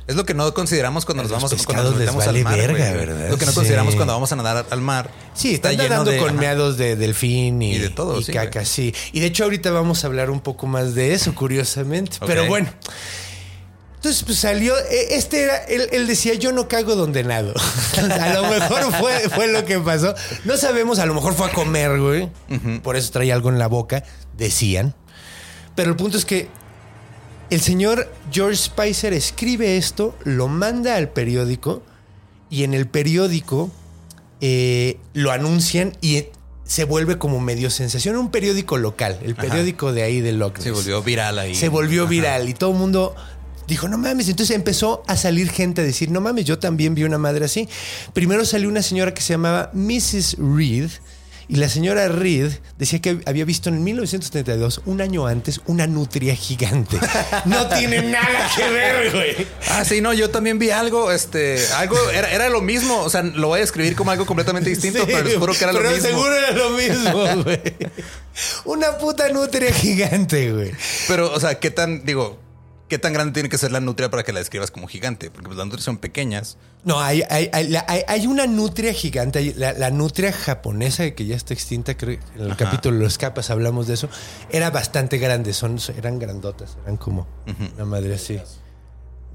Es 0.07 0.17
lo 0.17 0.25
que 0.27 0.35
no 0.35 0.53
consideramos 0.53 1.07
cuando 1.07 1.23
A 1.23 1.25
nos 1.25 1.33
vamos 1.33 1.65
cuando 1.65 1.85
nos 1.85 1.95
metemos 1.97 2.27
vale 2.27 2.39
al 2.41 2.45
mar, 2.45 2.57
verga, 2.59 2.93
güey. 2.93 3.07
¿verdad? 3.07 3.31
Lo 3.31 3.39
que 3.39 3.47
no 3.47 3.53
Sí. 3.53 3.57
consideramos 3.57 3.95
cuando 3.95 4.13
vamos 4.13 4.31
a 4.33 4.37
nadar 4.37 4.67
al 4.71 4.81
mar. 4.83 5.11
Sí, 5.33 5.55
están 5.55 5.77
nadando 5.79 6.15
con 6.19 6.31
ajá. 6.31 6.39
meados 6.39 6.77
de 6.77 6.95
delfín 6.97 7.63
y, 7.63 7.77
Y 7.77 7.79
de 7.79 7.89
todo, 7.89 8.21
y 8.21 8.25
sí, 8.25 8.33
caca, 8.33 8.61
güey. 8.61 8.67
sí. 8.67 8.95
Y 9.13 9.21
de 9.21 9.27
hecho 9.27 9.45
ahorita 9.45 9.71
vamos 9.71 10.05
a 10.05 10.09
hablar 10.09 10.29
un 10.31 10.41
poco 10.41 10.67
más 10.67 10.95
de 10.95 11.15
eso, 11.15 11.35
curiosamente. 11.35 12.19
Pero 12.27 12.47
bueno. 12.47 12.69
Entonces 13.97 14.23
pues 14.25 14.37
salió, 14.39 14.77
e- 14.91 15.15
este 15.17 15.45
era, 15.45 15.57
él, 15.65 15.89
él 15.91 16.07
decía, 16.07 16.35
yo 16.35 16.53
no 16.53 16.69
cago 16.69 16.95
donde 16.95 17.25
nado. 17.25 17.55
a 18.21 18.35
lo 18.35 18.43
mejor 18.51 18.93
fue, 19.01 19.31
fue 19.31 19.49
lo 19.51 19.65
que 19.65 19.79
pasó. 19.79 20.15
No 20.45 20.59
sabemos, 20.59 20.99
a 20.99 21.07
lo 21.07 21.15
mejor 21.15 21.33
fue 21.35 21.47
a 21.47 21.53
comer, 21.53 21.99
güey. 21.99 22.29
Por 22.83 22.97
eso 22.97 23.11
traía 23.11 23.35
algo 23.35 23.49
en 23.49 23.59
la 23.59 23.67
boca, 23.69 24.05
decían. 24.37 24.95
Pero 25.75 25.89
el 25.91 25.97
punto 25.97 26.19
es 26.19 26.27
que 26.27 26.49
el 27.55 27.61
señor 27.61 28.13
George 28.33 28.57
Spicer 28.57 29.13
escribe 29.13 29.77
esto, 29.77 30.17
lo 30.25 30.49
manda 30.49 30.97
al 30.97 31.09
periódico 31.09 31.83
y 32.51 32.65
en 32.65 32.75
el 32.75 32.87
periódico 32.87 33.71
eh, 34.41 34.99
lo 35.13 35.31
anuncian 35.31 35.97
y 36.01 36.25
se 36.65 36.85
vuelve 36.85 37.19
como 37.19 37.41
medio 37.41 37.71
sensación. 37.71 38.17
Un 38.17 38.31
periódico 38.31 38.77
local, 38.77 39.19
el 39.23 39.35
periódico 39.35 39.93
de 39.93 40.03
ahí 40.03 40.21
de 40.21 40.33
Loch 40.33 40.59
Se 40.59 40.71
volvió 40.71 41.03
viral 41.03 41.39
ahí. 41.39 41.55
Se 41.55 41.69
volvió 41.69 42.03
Ajá. 42.03 42.11
viral 42.11 42.49
y 42.49 42.55
todo 42.55 42.73
el 42.73 42.79
mundo 42.79 43.15
dijo, 43.69 43.89
no 43.89 43.99
mames. 43.99 44.29
Entonces 44.29 44.55
empezó 44.57 45.03
a 45.07 45.17
salir 45.17 45.51
gente 45.51 45.83
a 45.83 45.85
decir, 45.85 46.11
no 46.11 46.21
mames, 46.21 46.45
yo 46.45 46.59
también 46.59 46.95
vi 46.95 47.05
una 47.05 47.19
madre 47.19 47.45
así. 47.45 47.69
Primero 48.13 48.45
salió 48.45 48.69
una 48.69 48.83
señora 48.83 49.15
que 49.15 49.23
se 49.23 49.35
llamaba 49.35 49.71
Mrs. 49.75 50.37
Reed. 50.39 50.91
Y 51.49 51.57
la 51.57 51.69
señora 51.69 52.09
Reed 52.09 52.53
decía 52.79 53.01
que 53.01 53.21
había 53.27 53.45
visto 53.45 53.69
en 53.69 53.85
1932, 53.85 54.83
un 54.87 55.01
año 55.01 55.27
antes, 55.27 55.61
una 55.67 55.87
nutria 55.87 56.35
gigante. 56.35 56.97
No 57.45 57.67
tiene 57.69 58.03
nada 58.11 58.51
que 58.57 58.71
ver, 58.71 59.13
güey. 59.13 59.47
Ah, 59.71 59.85
sí, 59.85 60.01
no, 60.01 60.13
yo 60.15 60.31
también 60.31 60.59
vi 60.59 60.71
algo, 60.71 61.13
este, 61.13 61.59
algo, 61.77 61.99
era, 62.11 62.31
era 62.33 62.49
lo 62.49 62.61
mismo. 62.61 63.01
O 63.03 63.11
sea, 63.11 63.23
lo 63.23 63.49
voy 63.49 63.61
a 63.61 63.63
escribir 63.65 63.95
como 63.95 64.11
algo 64.11 64.27
completamente 64.27 64.71
distinto, 64.71 65.01
Sí, 65.01 65.05
pero 65.07 65.25
les 65.25 65.37
juro 65.37 65.53
que 65.53 65.65
era 65.65 65.73
lo 65.73 65.79
pero 65.81 65.91
mismo. 65.91 66.09
seguro 66.09 66.35
era 66.37 66.51
lo 66.53 66.71
mismo, 66.71 67.43
güey. 67.45 67.61
Una 68.65 68.99
puta 68.99 69.29
nutria 69.29 69.73
gigante, 69.73 70.53
güey. 70.53 70.73
Pero, 71.09 71.33
o 71.33 71.41
sea, 71.41 71.59
qué 71.61 71.71
tan, 71.71 72.05
digo, 72.05 72.39
¿Qué 72.89 72.99
tan 72.99 73.15
grande 73.15 73.33
tiene 73.33 73.49
que 73.49 73.57
ser 73.57 73.73
la 73.73 73.81
nutria 73.81 74.11
para 74.11 74.23
que 74.25 74.33
la 74.33 74.41
describas 74.41 74.71
como 74.71 74.87
gigante? 74.87 75.31
Porque 75.31 75.47
pues, 75.47 75.57
las 75.57 75.67
nutrias 75.67 75.85
son 75.85 75.97
pequeñas. 75.97 76.59
No, 76.85 77.01
hay, 77.01 77.23
hay, 77.31 77.49
hay, 77.53 77.75
hay- 78.07 78.27
una 78.27 78.47
nutria 78.47 78.93
gigante, 78.93 79.55
la, 79.57 79.73
la 79.73 79.91
nutria 79.91 80.33
japonesa 80.33 81.11
que 81.13 81.25
ya 81.25 81.35
está 81.35 81.55
extinta, 81.55 81.97
creo 81.97 82.19
que 82.21 82.27
en 82.37 82.43
el 82.43 82.51
Ajá. 82.53 82.57
capítulo 82.67 82.99
los 82.99 83.17
capas 83.17 83.49
hablamos 83.51 83.87
de 83.87 83.95
eso, 83.95 84.11
era 84.51 84.69
bastante 84.71 85.17
grande, 85.17 85.55
son, 85.55 85.79
eran 85.97 86.19
grandotas, 86.19 86.77
eran 86.85 86.99
como 86.99 87.27
una 87.77 87.85
madre 87.87 88.15
así. 88.17 88.39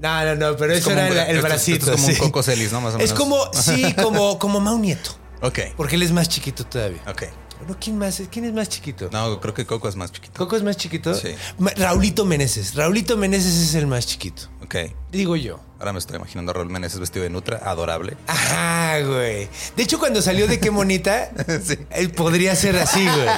No, 0.00 0.24
no, 0.24 0.34
no, 0.36 0.56
pero 0.56 0.72
Es 0.72 0.78
eso 0.80 0.92
era 0.92 1.06
un- 1.06 1.12
el, 1.12 1.18
el 1.18 1.36
esto- 1.36 1.42
bracito. 1.48 1.78
esto 1.78 1.94
es 1.94 2.00
como 2.00 2.12
un. 2.12 2.18
Coco 2.30 2.42
Celis, 2.44 2.72
¿no? 2.72 2.80
Más 2.80 2.94
o 2.94 2.98
Es 2.98 3.10
menos. 3.10 3.18
como, 3.18 3.52
sí, 3.52 3.94
como, 4.00 4.38
como 4.38 4.60
Mau 4.60 4.78
Nieto, 4.78 5.10
Ok. 5.42 5.58
porque 5.76 5.96
él 5.96 6.02
es 6.04 6.12
más 6.12 6.28
chiquito 6.28 6.64
todavía. 6.64 7.02
Ok. 7.08 7.24
Bueno, 7.60 7.76
¿quién 7.80 7.98
más? 7.98 8.18
es? 8.20 8.28
¿Quién 8.28 8.44
es 8.46 8.52
más 8.52 8.68
chiquito? 8.68 9.08
No, 9.12 9.40
creo 9.40 9.54
que 9.54 9.66
Coco 9.66 9.88
es 9.88 9.96
más 9.96 10.10
chiquito. 10.12 10.32
¿Coco 10.36 10.56
es 10.56 10.62
más 10.62 10.76
chiquito? 10.76 11.14
Sí. 11.14 11.28
Raulito 11.76 12.24
Meneses. 12.24 12.74
Raulito 12.74 13.16
Meneses 13.16 13.54
es 13.54 13.74
el 13.74 13.86
más 13.86 14.06
chiquito. 14.06 14.42
Ok. 14.62 14.76
Digo 15.12 15.36
yo. 15.36 15.60
Ahora 15.78 15.92
me 15.92 15.98
estoy 15.98 16.16
imaginando 16.16 16.50
a 16.52 16.54
Raúl 16.54 16.70
Meneses 16.70 16.98
vestido 17.00 17.22
de 17.22 17.30
nutra, 17.30 17.58
adorable. 17.58 18.16
Ajá, 18.26 19.00
güey. 19.00 19.48
De 19.76 19.82
hecho, 19.82 19.98
cuando 19.98 20.20
salió 20.22 20.46
de 20.46 20.58
Qué 20.60 20.70
Monita, 20.70 21.30
Sí. 21.64 21.78
él 21.90 22.10
podría 22.10 22.54
ser 22.56 22.76
así, 22.76 23.02
güey. 23.04 23.28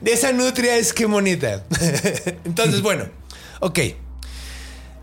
De 0.00 0.12
esa 0.12 0.32
nutria 0.32 0.76
es 0.76 0.92
Qué 0.92 1.06
Monita. 1.06 1.64
Entonces, 2.44 2.82
bueno, 2.82 3.06
ok. 3.60 3.78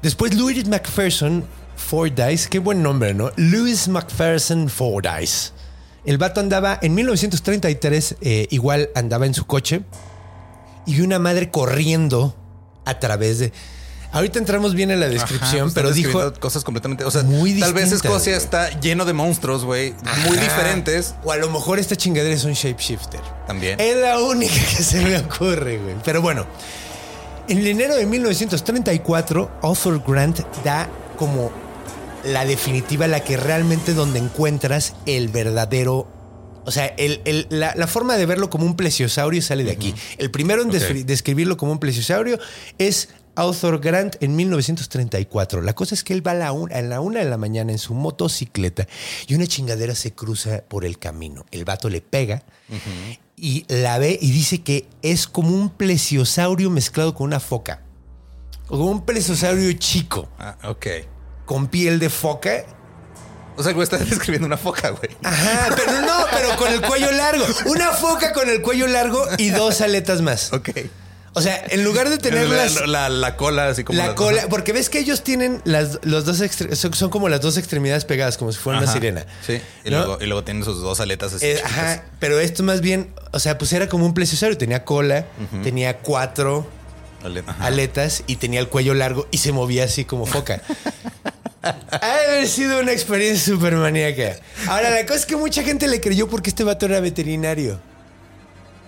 Después, 0.01 0.33
Louis 0.35 0.65
McPherson 0.67 1.45
Fordyce, 1.75 2.47
qué 2.49 2.59
buen 2.59 2.83
nombre, 2.83 3.13
¿no? 3.13 3.31
Louis 3.37 3.87
McPherson 3.87 4.69
Fordyce. 4.69 5.51
El 6.05 6.17
vato 6.17 6.39
andaba 6.39 6.79
en 6.81 6.95
1933, 6.95 8.15
eh, 8.21 8.47
igual 8.51 8.89
andaba 8.95 9.25
en 9.25 9.33
su 9.33 9.45
coche 9.45 9.81
y 10.85 10.95
vio 10.95 11.05
una 11.05 11.19
madre 11.19 11.51
corriendo 11.51 12.35
a 12.85 12.99
través 12.99 13.39
de. 13.39 13.51
Ahorita 14.11 14.39
entramos 14.39 14.73
bien 14.73 14.89
en 14.89 14.99
la 14.99 15.07
descripción, 15.07 15.55
Ajá, 15.55 15.63
pues, 15.65 15.73
pero 15.75 15.91
dijo. 15.91 16.33
cosas 16.39 16.63
completamente. 16.63 17.03
O 17.03 17.11
sea, 17.11 17.21
Muy 17.21 17.59
tal 17.59 17.73
vez 17.73 17.91
Escocia 17.91 18.35
está 18.35 18.79
lleno 18.79 19.05
de 19.05 19.13
monstruos, 19.13 19.65
güey, 19.65 19.93
muy 20.27 20.37
diferentes. 20.37 21.13
O 21.23 21.31
a 21.31 21.37
lo 21.37 21.49
mejor 21.51 21.77
esta 21.77 21.95
chingadera 21.95 22.33
es 22.33 22.43
un 22.43 22.53
shapeshifter. 22.53 23.21
También. 23.45 23.79
Es 23.79 23.97
la 23.97 24.19
única 24.19 24.53
que 24.55 24.83
se 24.83 25.01
me 25.01 25.15
ocurre, 25.19 25.77
güey. 25.77 25.95
Pero 26.03 26.23
bueno, 26.23 26.47
en 27.47 27.65
enero 27.67 27.95
de 27.95 28.07
1934, 28.07 29.51
Arthur 29.61 30.03
Grant 30.07 30.39
da 30.63 30.89
como 31.15 31.51
la 32.25 32.45
definitiva, 32.45 33.07
la 33.07 33.23
que 33.23 33.37
realmente 33.37 33.93
donde 33.93 34.19
encuentras 34.19 34.95
el 35.05 35.29
verdadero. 35.29 36.07
O 36.65 36.71
sea, 36.71 36.85
el- 36.85 37.21
el- 37.25 37.47
la, 37.49 37.73
la 37.75 37.87
forma 37.87 38.15
de 38.17 38.25
verlo 38.25 38.49
como 38.49 38.65
un 38.65 38.75
plesiosaurio 38.75 39.41
sale 39.41 39.63
de 39.63 39.71
aquí. 39.71 39.93
El 40.17 40.29
primero 40.29 40.61
en 40.61 40.69
describirlo 41.05 41.57
como 41.57 41.71
un 41.71 41.79
plesiosaurio 41.79 42.37
es 42.77 43.09
Arthur 43.35 43.79
Grant 43.79 44.17
en 44.21 44.35
1934. 44.35 45.61
La 45.61 45.73
cosa 45.73 45.95
es 45.95 46.03
que 46.03 46.13
él 46.13 46.25
va 46.25 46.31
a 46.31 46.35
la, 46.35 46.51
una, 46.51 46.75
a 46.75 46.81
la 46.81 46.99
una 47.01 47.19
de 47.21 47.25
la 47.29 47.37
mañana 47.37 47.71
en 47.71 47.79
su 47.79 47.93
motocicleta 47.93 48.87
y 49.27 49.35
una 49.35 49.47
chingadera 49.47 49.95
se 49.95 50.11
cruza 50.11 50.63
por 50.67 50.85
el 50.85 50.99
camino. 50.99 51.45
El 51.51 51.65
vato 51.65 51.89
le 51.89 52.01
pega 52.01 52.43
y 53.37 53.65
la 53.69 53.97
ve 53.97 54.19
y 54.21 54.31
dice 54.31 54.61
que 54.61 54.85
es 55.01 55.25
como 55.27 55.49
un 55.55 55.69
plesiosaurio 55.69 56.69
mezclado 56.69 57.15
con 57.15 57.27
una 57.27 57.39
foca. 57.39 57.81
O 58.67 58.77
como 58.77 58.91
un 58.91 59.05
plesiosaurio 59.05 59.71
chico, 59.73 60.27
Ah, 60.37 60.55
ok. 60.65 60.85
Con 61.49 61.65
piel 61.67 61.97
de 61.97 62.11
foca. 62.11 62.63
O 63.57 63.63
sea, 63.63 63.71
el 63.71 63.73
güey 63.75 63.83
está 63.83 63.97
describiendo 63.97 64.45
una 64.45 64.55
foca, 64.55 64.91
güey. 64.91 65.09
Ajá, 65.23 65.69
pero 65.75 65.99
no, 66.01 66.25
pero 66.31 66.55
con 66.57 66.71
el 66.71 66.79
cuello 66.79 67.09
largo. 67.11 67.43
Una 67.65 67.89
foca 67.89 68.33
con 68.33 68.47
el 68.47 68.61
cuello 68.61 68.85
largo 68.85 69.25
y 69.39 69.49
dos 69.49 69.81
aletas 69.81 70.21
más. 70.21 70.53
Ok. 70.53 70.69
O 71.33 71.41
sea, 71.41 71.63
en 71.69 71.83
lugar 71.83 72.07
de 72.09 72.19
tener 72.19 72.47
la, 72.47 72.55
las... 72.65 72.87
la- 72.87 73.09
la 73.09 73.35
cola, 73.35 73.67
así 73.69 73.83
como. 73.83 73.97
La 73.97 74.07
las- 74.07 74.15
cola, 74.15 74.43
porque 74.47 74.73
ves 74.73 74.91
que 74.91 74.99
ellos 74.99 75.23
tienen 75.23 75.59
las 75.65 75.97
los 76.03 76.23
dos 76.25 76.37
son, 76.73 76.93
son 76.93 77.09
como 77.09 77.29
las 77.29 77.41
dos 77.41 77.57
extremidades 77.57 78.05
pegadas, 78.05 78.37
como 78.37 78.51
si 78.51 78.59
fuera 78.59 78.77
una 78.77 78.91
sirena. 78.93 79.25
Sí. 79.45 79.59
Y, 79.85 79.89
¿No? 79.89 79.97
luego, 80.05 80.17
y 80.21 80.25
luego 80.27 80.43
tienen 80.43 80.63
sus 80.63 80.81
dos 80.83 80.99
aletas 80.99 81.33
así. 81.33 81.47
Eh, 81.47 81.61
ajá, 81.65 82.03
pero 82.19 82.39
esto 82.39 82.61
más 82.61 82.81
bien, 82.81 83.11
o 83.31 83.39
sea, 83.39 83.57
pues 83.57 83.73
era 83.73 83.89
como 83.89 84.05
un 84.05 84.13
plesiosaurio. 84.13 84.55
Tenía 84.57 84.85
cola, 84.85 85.25
tenía 85.63 85.97
cuatro 85.97 86.67
aletas 87.59 88.23
y 88.27 88.35
tenía 88.37 88.59
el 88.59 88.69
cuello 88.69 88.93
largo 88.93 89.27
y 89.31 89.39
se 89.39 89.51
movía 89.51 89.85
así 89.85 90.05
como 90.05 90.27
foca. 90.27 90.61
Ha 91.61 92.17
de 92.17 92.25
haber 92.27 92.47
sido 92.47 92.79
una 92.79 92.91
experiencia 92.91 93.53
súper 93.53 93.75
maníaca. 93.75 94.37
Ahora, 94.67 94.89
la 94.91 95.03
cosa 95.05 95.15
es 95.19 95.25
que 95.25 95.35
mucha 95.35 95.63
gente 95.63 95.87
le 95.87 95.99
creyó 95.99 96.29
porque 96.29 96.49
este 96.49 96.63
vato 96.63 96.85
era 96.85 96.99
veterinario. 96.99 97.79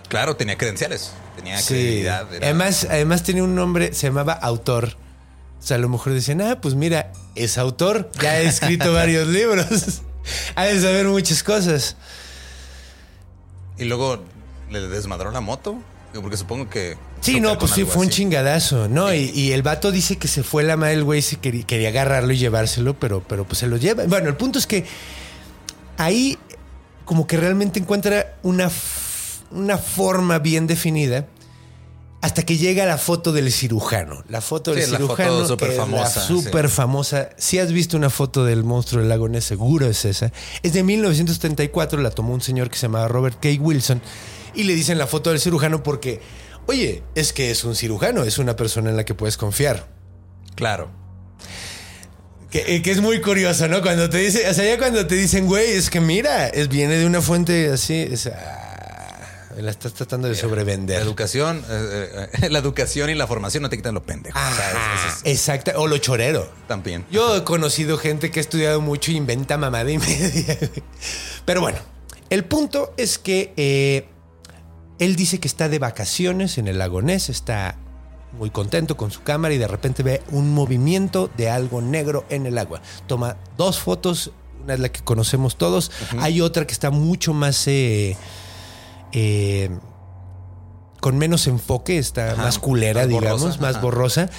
Claro, 0.08 0.36
tenía 0.36 0.56
credenciales. 0.56 1.12
Tenía 1.36 1.58
Sí. 1.58 1.68
credibilidad. 1.74 2.32
era- 2.34 2.46
Además, 2.46 2.86
además 2.90 3.22
tenía 3.22 3.42
un 3.44 3.54
nombre, 3.54 3.92
se 3.94 4.06
llamaba 4.06 4.32
autor. 4.34 4.96
O 5.60 5.64
sea, 5.64 5.76
a 5.76 5.80
lo 5.80 5.88
mejor 5.88 6.12
decían, 6.12 6.40
ah, 6.40 6.60
pues 6.60 6.74
mira, 6.74 7.12
es 7.34 7.56
autor, 7.58 8.10
ya 8.20 8.30
ha 8.32 8.40
escrito 8.40 8.92
varios 8.92 9.28
libros. 9.28 10.02
Ha 10.54 10.64
de 10.64 10.80
saber 10.80 11.06
muchas 11.06 11.42
cosas. 11.42 11.96
Y 13.78 13.84
luego 13.84 14.22
le 14.70 14.80
desmadró 14.88 15.30
la 15.30 15.40
moto. 15.40 15.76
Porque 16.20 16.36
supongo 16.36 16.68
que. 16.68 16.96
Sí, 17.20 17.40
no, 17.40 17.58
pues 17.58 17.72
sí, 17.72 17.84
fue 17.84 18.04
un 18.04 18.10
chingadazo, 18.10 18.88
¿no? 18.88 19.14
Y, 19.14 19.30
y 19.30 19.52
el 19.52 19.62
vato 19.62 19.90
dice 19.90 20.16
que 20.16 20.28
se 20.28 20.42
fue 20.42 20.62
la 20.62 20.76
madre 20.76 20.96
del 20.96 21.04
güey, 21.04 21.22
se 21.22 21.36
quería, 21.36 21.64
quería 21.64 21.88
agarrarlo 21.88 22.32
y 22.32 22.36
llevárselo, 22.36 22.98
pero, 22.98 23.22
pero 23.26 23.44
pues 23.44 23.58
se 23.58 23.66
lo 23.66 23.76
lleva. 23.76 24.04
Bueno, 24.06 24.28
el 24.28 24.36
punto 24.36 24.58
es 24.58 24.66
que 24.66 24.84
ahí 25.96 26.38
como 27.04 27.26
que 27.26 27.36
realmente 27.36 27.80
encuentra 27.80 28.36
una, 28.42 28.70
una 29.50 29.78
forma 29.78 30.38
bien 30.38 30.66
definida 30.66 31.26
hasta 32.20 32.44
que 32.44 32.56
llega 32.56 32.86
la 32.86 32.98
foto 32.98 33.32
del 33.32 33.50
cirujano. 33.50 34.22
La 34.28 34.40
foto 34.40 34.72
del 34.72 34.84
Sí, 34.84 34.92
la 34.92 34.98
foto 34.98 35.16
cirujano. 35.16 35.46
súper 35.48 35.68
que 35.68 35.74
es 35.74 35.78
la 35.78 35.84
famosa, 35.84 36.20
Súper 36.20 36.68
famosa. 36.68 37.28
Si 37.36 37.58
has 37.58 37.72
visto 37.72 37.96
una 37.96 38.10
foto 38.10 38.44
del 38.44 38.62
monstruo 38.62 39.00
del 39.00 39.08
lago 39.08 39.28
Ness, 39.28 39.44
seguro 39.44 39.86
es 39.88 40.04
esa. 40.04 40.30
Es 40.62 40.72
de 40.72 40.84
1934, 40.84 42.00
la 42.00 42.10
tomó 42.10 42.32
un 42.32 42.40
señor 42.40 42.70
que 42.70 42.76
se 42.76 42.82
llamaba 42.82 43.08
Robert 43.08 43.38
K. 43.40 43.48
Wilson 43.60 44.00
y 44.54 44.64
le 44.64 44.74
dicen 44.74 44.98
la 44.98 45.06
foto 45.06 45.30
del 45.30 45.40
cirujano 45.40 45.82
porque, 45.82 46.20
oye, 46.66 47.02
es 47.14 47.32
que 47.32 47.50
es 47.50 47.64
un 47.64 47.74
cirujano, 47.74 48.24
es 48.24 48.38
una 48.38 48.56
persona 48.56 48.90
en 48.90 48.96
la 48.96 49.04
que 49.04 49.14
puedes 49.14 49.36
confiar. 49.36 49.88
Claro. 50.54 50.90
Que, 52.50 52.76
eh, 52.76 52.82
que 52.82 52.90
es 52.90 53.00
muy 53.00 53.20
curioso, 53.22 53.66
¿no? 53.68 53.80
Cuando 53.80 54.10
te 54.10 54.18
dice, 54.18 54.48
o 54.48 54.52
sea, 54.52 54.64
ya 54.64 54.76
cuando 54.78 55.06
te 55.06 55.14
dicen, 55.14 55.46
güey, 55.46 55.70
es 55.72 55.88
que 55.88 56.00
mira, 56.00 56.48
es, 56.48 56.68
viene 56.68 56.96
de 56.98 57.06
una 57.06 57.22
fuente 57.22 57.70
así, 57.70 57.94
es, 58.10 58.26
ah, 58.26 59.48
la 59.56 59.70
estás 59.70 59.94
tratando 59.94 60.28
de 60.28 60.34
La 60.34 60.40
sobrevender. 60.40 61.00
educación, 61.00 61.64
eh, 61.70 62.28
eh, 62.42 62.50
la 62.50 62.58
educación 62.58 63.08
y 63.08 63.14
la 63.14 63.26
formación 63.26 63.62
no 63.62 63.70
te 63.70 63.78
quitan 63.78 63.94
lo 63.94 64.02
pendejo. 64.02 64.38
O 64.38 64.54
sea, 64.54 64.68
Ajá, 64.70 64.94
es- 65.08 65.14
es- 65.14 65.16
es- 65.24 65.32
exacta, 65.32 65.72
o 65.76 65.86
lo 65.86 65.96
chorero. 65.96 66.46
también. 66.68 67.06
Yo 67.10 67.34
he 67.38 67.44
conocido 67.44 67.96
gente 67.96 68.30
que 68.30 68.40
ha 68.40 68.42
estudiado 68.42 68.82
mucho 68.82 69.12
y 69.12 69.16
inventa 69.16 69.56
mamada 69.56 69.90
y 69.90 69.96
media. 69.98 70.58
Pero 71.46 71.62
bueno, 71.62 71.78
el 72.28 72.44
punto 72.44 72.92
es 72.98 73.16
que 73.16 73.54
eh, 73.56 74.08
él 75.04 75.16
dice 75.16 75.40
que 75.40 75.48
está 75.48 75.68
de 75.68 75.78
vacaciones 75.78 76.58
en 76.58 76.68
el 76.68 76.78
lago 76.78 77.02
Ness, 77.02 77.28
está 77.28 77.76
muy 78.38 78.50
contento 78.50 78.96
con 78.96 79.10
su 79.10 79.22
cámara 79.22 79.52
y 79.52 79.58
de 79.58 79.68
repente 79.68 80.02
ve 80.02 80.22
un 80.30 80.54
movimiento 80.54 81.30
de 81.36 81.50
algo 81.50 81.80
negro 81.82 82.24
en 82.30 82.46
el 82.46 82.56
agua. 82.56 82.80
Toma 83.06 83.36
dos 83.56 83.78
fotos, 83.78 84.32
una 84.62 84.74
es 84.74 84.80
la 84.80 84.90
que 84.90 85.02
conocemos 85.02 85.56
todos, 85.56 85.90
hay 86.18 86.40
otra 86.40 86.66
que 86.66 86.72
está 86.72 86.90
mucho 86.90 87.34
más... 87.34 87.66
eh, 87.66 88.16
eh, 89.12 89.70
con 91.00 91.18
menos 91.18 91.48
enfoque, 91.48 91.98
está 91.98 92.32
Ajá, 92.32 92.44
más 92.44 92.60
culera, 92.60 93.00
más 93.00 93.08
digamos, 93.08 93.40
borrosa, 93.40 93.60
más 93.60 93.72
ajá. 93.74 93.82
borrosa. 93.82 94.30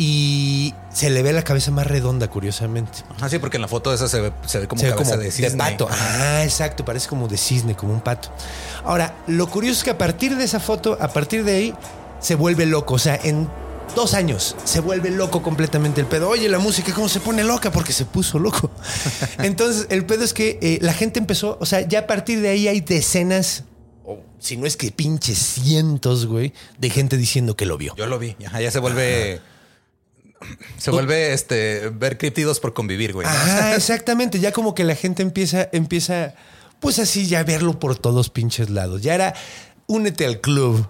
Y 0.00 0.74
se 0.92 1.10
le 1.10 1.24
ve 1.24 1.32
la 1.32 1.42
cabeza 1.42 1.72
más 1.72 1.86
redonda, 1.86 2.28
curiosamente. 2.28 3.00
Ah, 3.20 3.28
sí, 3.28 3.40
porque 3.40 3.56
en 3.56 3.62
la 3.62 3.68
foto 3.68 3.92
esa 3.92 4.08
se 4.08 4.20
ve, 4.20 4.32
se 4.46 4.60
ve 4.60 4.68
como 4.68 4.80
se 4.80 4.86
ve 4.86 4.92
cabeza 4.92 5.10
como 5.10 5.20
de 5.20 5.26
de, 5.26 5.32
cisne. 5.32 5.58
pato. 5.58 5.88
Ah, 5.90 6.44
exacto, 6.44 6.84
parece 6.84 7.08
como 7.08 7.26
de 7.26 7.36
cisne, 7.36 7.74
como 7.74 7.92
un 7.92 8.00
pato. 8.00 8.30
Ahora, 8.84 9.16
lo 9.26 9.48
curioso 9.48 9.78
es 9.78 9.84
que 9.84 9.90
a 9.90 9.98
partir 9.98 10.36
de 10.36 10.44
esa 10.44 10.60
foto, 10.60 10.96
a 11.00 11.08
partir 11.08 11.42
de 11.42 11.52
ahí, 11.56 11.74
se 12.20 12.36
vuelve 12.36 12.64
loco. 12.64 12.94
O 12.94 12.98
sea, 12.98 13.18
en 13.22 13.48
dos 13.94 14.14
años 14.14 14.54
se 14.64 14.80
vuelve 14.80 15.10
loco 15.10 15.42
completamente 15.42 16.00
el 16.00 16.06
pedo. 16.06 16.28
Oye, 16.28 16.48
la 16.48 16.58
música, 16.58 16.92
¿cómo 16.94 17.08
se 17.08 17.18
pone 17.20 17.42
loca? 17.42 17.72
Porque 17.72 17.92
se 17.92 18.04
puso 18.04 18.38
loco. 18.38 18.70
Entonces, 19.38 19.86
el 19.90 20.06
pedo 20.06 20.24
es 20.24 20.32
que 20.32 20.58
eh, 20.62 20.78
la 20.80 20.92
gente 20.92 21.18
empezó, 21.18 21.58
o 21.60 21.66
sea, 21.66 21.80
ya 21.80 22.00
a 22.00 22.06
partir 22.06 22.40
de 22.40 22.50
ahí 22.50 22.68
hay 22.68 22.80
decenas, 22.80 23.64
o 24.04 24.20
si 24.38 24.56
no 24.56 24.66
es 24.66 24.76
que 24.76 24.90
pinches 24.92 25.38
cientos, 25.38 26.26
güey, 26.26 26.52
de 26.78 26.90
gente 26.90 27.16
diciendo 27.16 27.56
que 27.56 27.66
lo 27.66 27.76
vio. 27.76 27.94
Yo 27.96 28.06
lo 28.06 28.18
vi. 28.18 28.36
Ajá, 28.46 28.60
ya 28.60 28.70
se 28.70 28.78
vuelve. 28.78 29.40
Se 30.78 30.90
vuelve 30.90 31.32
este 31.32 31.90
ver 31.90 32.18
criptidos 32.18 32.60
por 32.60 32.72
convivir, 32.74 33.12
güey. 33.12 33.26
¿no? 33.26 33.32
Ajá, 33.32 33.74
exactamente. 33.74 34.38
Ya 34.40 34.52
como 34.52 34.74
que 34.74 34.84
la 34.84 34.94
gente 34.94 35.22
empieza, 35.22 35.68
empieza, 35.72 36.34
pues 36.80 36.98
así 36.98 37.26
ya 37.26 37.40
a 37.40 37.44
verlo 37.44 37.78
por 37.78 37.98
todos 37.98 38.30
pinches 38.30 38.70
lados. 38.70 39.02
Ya 39.02 39.14
era 39.14 39.34
únete 39.86 40.26
al 40.26 40.40
club. 40.40 40.86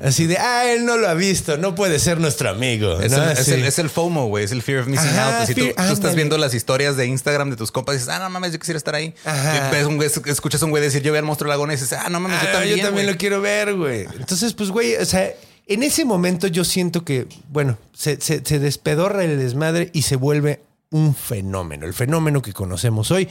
Así 0.00 0.26
de, 0.26 0.36
ah, 0.36 0.64
él 0.66 0.84
no 0.84 0.96
lo 0.96 1.08
ha 1.08 1.14
visto, 1.14 1.56
no 1.56 1.76
puede 1.76 2.00
ser 2.00 2.18
nuestro 2.18 2.50
amigo. 2.50 3.00
Es, 3.00 3.12
¿no? 3.12 3.22
el, 3.22 3.30
es, 3.30 3.38
Así. 3.38 3.52
el, 3.52 3.64
es 3.64 3.78
el 3.78 3.88
FOMO, 3.88 4.26
güey. 4.26 4.44
Es 4.44 4.50
el 4.50 4.62
fear 4.62 4.80
of 4.80 4.88
missing 4.88 5.08
Ajá, 5.10 5.38
out. 5.38 5.46
Si 5.46 5.54
tú, 5.54 5.60
fear- 5.60 5.74
tú 5.86 5.92
estás 5.92 6.16
viendo 6.16 6.36
las 6.38 6.54
historias 6.54 6.96
de 6.96 7.06
Instagram 7.06 7.50
de 7.50 7.56
tus 7.56 7.70
compas 7.70 7.94
y 7.94 7.98
dices, 7.98 8.12
ah, 8.12 8.18
no 8.18 8.28
mames, 8.30 8.52
yo 8.52 8.58
quisiera 8.58 8.78
estar 8.78 8.96
ahí. 8.96 9.14
Y 9.24 9.72
ves 9.72 9.86
un 9.86 9.96
güey, 9.96 10.10
escuchas 10.26 10.60
a 10.60 10.64
un 10.64 10.72
güey 10.72 10.82
decir, 10.82 11.02
yo 11.02 11.12
vi 11.12 11.18
al 11.18 11.24
monstruo 11.24 11.48
lagones 11.48 11.78
y 11.80 11.84
dices, 11.84 11.98
ah, 12.04 12.08
no 12.10 12.18
mames, 12.18 12.38
Ah, 12.42 12.46
yo 12.46 12.52
también. 12.52 12.76
yo 12.78 12.82
también 12.84 13.06
güey". 13.06 13.14
lo 13.14 13.18
quiero 13.18 13.40
ver, 13.40 13.74
güey. 13.76 14.06
Entonces, 14.18 14.54
pues, 14.54 14.70
güey, 14.70 14.96
o 14.96 15.04
sea, 15.04 15.30
En 15.70 15.84
ese 15.84 16.04
momento 16.04 16.48
yo 16.48 16.64
siento 16.64 17.04
que, 17.04 17.28
bueno, 17.48 17.78
se, 17.92 18.20
se- 18.20 18.44
se 18.44 18.58
despedorra 18.58 19.24
el 19.24 19.38
desmadre 19.38 19.90
y 19.92 20.02
se 20.02 20.16
vuelve 20.16 20.64
un 20.90 21.14
fenómeno, 21.14 21.86
el 21.86 21.94
fenómeno 21.94 22.42
que 22.42 22.52
conocemos 22.52 23.12
hoy 23.12 23.28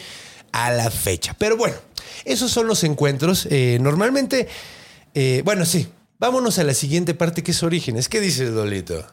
a 0.54 0.72
la 0.72 0.90
fecha. 0.90 1.36
Pero 1.38 1.58
bueno, 1.58 1.76
esos 2.24 2.50
son 2.50 2.66
los 2.68 2.86
encuentros. 2.86 3.46
Eh, 3.52 3.78
normalmente, 3.82 4.48
eh, 5.14 5.42
bueno, 5.44 5.66
sí, 5.66 5.90
vámonos 6.18 6.58
a 6.60 6.64
la 6.64 6.74
siguiente 6.74 7.14
parte 7.14 7.44
que 7.44 7.52
es 7.52 7.62
Orígenes. 7.62 8.08
¿Qué 8.08 8.22
dices, 8.22 8.54
Dolito? 8.54 9.06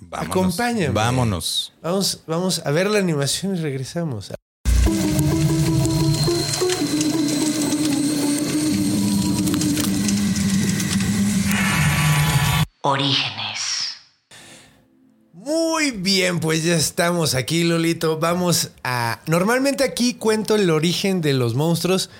Vámonos. 0.00 0.30
Acompáñame. 0.36 0.88
Vámonos. 0.92 1.72
Vamos, 1.80 2.24
vamos 2.26 2.60
a 2.66 2.70
ver 2.72 2.90
la 2.90 2.98
animación 2.98 3.54
y 3.56 3.60
regresamos. 3.60 4.32
Orígenes. 12.86 13.94
Muy 15.32 15.90
bien, 15.90 16.38
pues 16.38 16.62
ya 16.64 16.76
estamos 16.76 17.34
aquí, 17.34 17.64
Lolito. 17.64 18.18
Vamos 18.18 18.72
a... 18.84 19.20
Normalmente 19.26 19.84
aquí 19.84 20.12
cuento 20.14 20.54
el 20.54 20.68
origen 20.68 21.22
de 21.22 21.32
los 21.32 21.54
monstruos, 21.54 22.10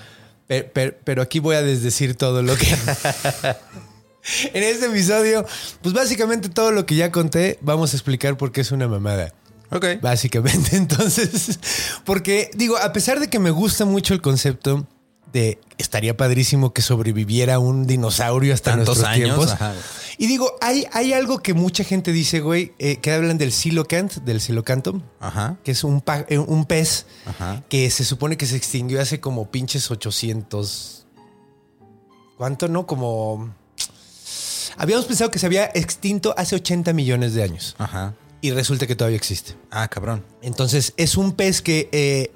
pe- 0.46 0.64
pe- 0.64 0.92
pero 0.92 1.20
aquí 1.20 1.38
voy 1.38 1.56
a 1.56 1.62
desdecir 1.62 2.14
todo 2.14 2.42
lo 2.42 2.56
que... 2.56 2.66
en 4.54 4.62
este 4.62 4.86
episodio, 4.86 5.44
pues 5.82 5.94
básicamente 5.94 6.48
todo 6.48 6.70
lo 6.72 6.86
que 6.86 6.94
ya 6.94 7.12
conté, 7.12 7.58
vamos 7.60 7.92
a 7.92 7.96
explicar 7.96 8.38
por 8.38 8.50
qué 8.50 8.62
es 8.62 8.72
una 8.72 8.88
mamada. 8.88 9.34
Ok. 9.70 9.84
Básicamente, 10.00 10.76
entonces, 10.78 11.58
porque 12.06 12.50
digo, 12.54 12.78
a 12.78 12.94
pesar 12.94 13.20
de 13.20 13.28
que 13.28 13.38
me 13.38 13.50
gusta 13.50 13.84
mucho 13.84 14.14
el 14.14 14.22
concepto 14.22 14.86
de 15.30 15.58
estaría 15.76 16.16
padrísimo 16.16 16.72
que 16.72 16.80
sobreviviera 16.80 17.58
un 17.58 17.86
dinosaurio 17.86 18.54
hasta 18.54 18.70
Tantos 18.70 18.96
nuestros 18.98 19.08
años, 19.08 19.26
tiempos. 19.26 19.50
ajá. 19.52 19.74
Y 20.18 20.26
digo, 20.26 20.52
hay, 20.60 20.86
hay 20.92 21.12
algo 21.12 21.38
que 21.38 21.54
mucha 21.54 21.82
gente 21.84 22.12
dice, 22.12 22.40
güey, 22.40 22.72
eh, 22.78 22.96
que 22.96 23.10
hablan 23.12 23.36
del 23.38 23.50
silocant, 23.52 24.12
del 24.18 24.40
silocantum, 24.40 25.02
Ajá. 25.20 25.56
que 25.64 25.72
es 25.72 25.82
un, 25.84 26.00
pa- 26.00 26.24
eh, 26.28 26.38
un 26.38 26.64
pez 26.66 27.06
Ajá. 27.26 27.64
que 27.68 27.90
se 27.90 28.04
supone 28.04 28.36
que 28.36 28.46
se 28.46 28.56
extinguió 28.56 29.00
hace 29.00 29.18
como 29.20 29.50
pinches 29.50 29.90
800. 29.90 31.06
¿Cuánto 32.36 32.68
no? 32.68 32.86
Como... 32.86 33.54
Habíamos 34.76 35.06
pensado 35.06 35.30
que 35.30 35.38
se 35.38 35.46
había 35.46 35.66
extinto 35.74 36.34
hace 36.36 36.56
80 36.56 36.92
millones 36.92 37.34
de 37.34 37.44
años 37.44 37.76
Ajá. 37.78 38.14
y 38.40 38.50
resulta 38.50 38.86
que 38.88 38.96
todavía 38.96 39.16
existe. 39.16 39.54
Ah, 39.70 39.86
cabrón. 39.88 40.24
Entonces, 40.42 40.94
es 40.96 41.16
un 41.16 41.32
pez 41.32 41.62
que 41.62 41.88
eh, 41.92 42.32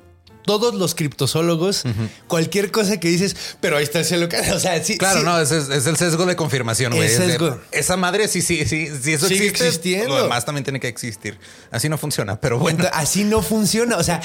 todos 0.49 0.75
los 0.75 0.95
criptozoólogos, 0.97 1.85
cualquier 2.27 2.71
cosa 2.73 2.99
que 2.99 3.09
dices, 3.09 3.37
pero 3.61 3.77
ahí 3.77 3.85
está 3.85 4.01
el 4.01 4.05
silocantum. 4.05 4.53
O 4.57 4.59
sea, 4.61 4.83
sí. 4.83 4.99
Claro, 4.99 5.21
sí. 5.21 5.25
no, 5.25 5.39
es, 5.41 5.53
es 5.53 5.87
el 5.87 5.97
sesgo 5.97 6.27
de 6.27 6.35
confirmación, 6.35 6.93
güey. 6.95 7.09
Sesgo. 7.09 7.61
esa 7.71 7.97
madre, 7.97 8.27
sí, 8.27 8.43
sí, 8.43 8.65
sí. 8.65 8.89
Si 9.01 9.13
eso 9.13 9.29
Sigue 9.29 9.45
existe, 9.47 9.69
existiendo. 9.69 10.17
lo 10.17 10.23
demás 10.25 10.45
también 10.45 10.65
tiene 10.65 10.81
que 10.81 10.89
existir. 10.89 11.39
Así 11.71 11.89
no 11.89 11.99
funciona, 11.99 12.41
pero 12.41 12.59
bueno. 12.59 12.85
Así 12.95 13.23
no 13.25 13.43
funciona. 13.43 13.97
O 13.99 14.03
sea, 14.03 14.21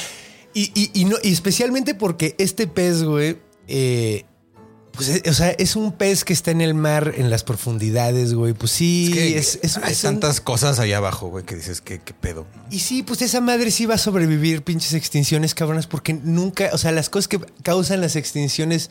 y, 0.54 0.72
y- 0.74 0.92
y 1.02 1.06
no, 1.06 1.18
y 1.22 1.34
especialmente 1.34 1.94
porque 1.94 2.36
este 2.40 2.66
pez, 2.68 3.04
güey, 3.04 3.38
eh, 3.68 4.24
pues, 4.96 5.10
eh, 5.10 5.24
o 5.28 5.34
sea, 5.34 5.50
es 5.52 5.76
un 5.76 5.92
pez 5.92 6.24
que 6.24 6.34
está 6.34 6.52
en 6.52 6.62
el 6.62 6.74
mar, 6.74 7.14
en 7.18 7.30
las 7.30 7.44
profundidades, 7.44 8.34
güey. 8.34 8.54
Pues 8.54 8.72
sí, 8.72 9.12
que 9.14 9.38
es, 9.38 9.60
es- 9.62 9.78
hay 9.78 9.94
es 9.94 10.04
un- 10.04 10.12
tantas 10.20 10.42
cosas 10.42 10.80
allá 10.80 10.98
abajo, 10.98 11.28
güey, 11.30 11.46
que 11.46 11.56
dices, 11.56 11.82
¿qué, 11.82 12.00
qué 12.00 12.14
pedo? 12.14 12.46
Y 12.70 12.80
sí, 12.80 13.04
pues 13.04 13.22
esa 13.22 13.42
madre 13.42 13.72
sí 13.72 13.86
va 13.86 13.96
a 13.96 13.98
sobrevivir, 13.98 14.64
pinches 14.64 14.94
extinciones, 14.94 15.54
cabronas, 15.56 15.88
porque 15.88 16.14
nunca, 16.14 16.70
o 16.74 16.78
sea, 16.78 16.92
las 16.92 17.10
cosas 17.10 17.28
que 17.28 17.40
causan 17.64 18.02
las 18.02 18.16
extinciones 18.16 18.90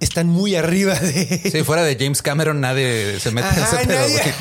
están 0.00 0.26
muy 0.26 0.56
arriba 0.56 0.98
de. 0.98 1.40
Si 1.52 1.62
fuera 1.62 1.82
de 1.84 1.96
James 1.96 2.22
Cameron, 2.22 2.60
nadie 2.60 3.20
se 3.20 3.30
mete 3.30 3.48
en 3.48 3.62
ese 3.62 3.86
pedo, 3.86 4.08
güey. 4.08 4.22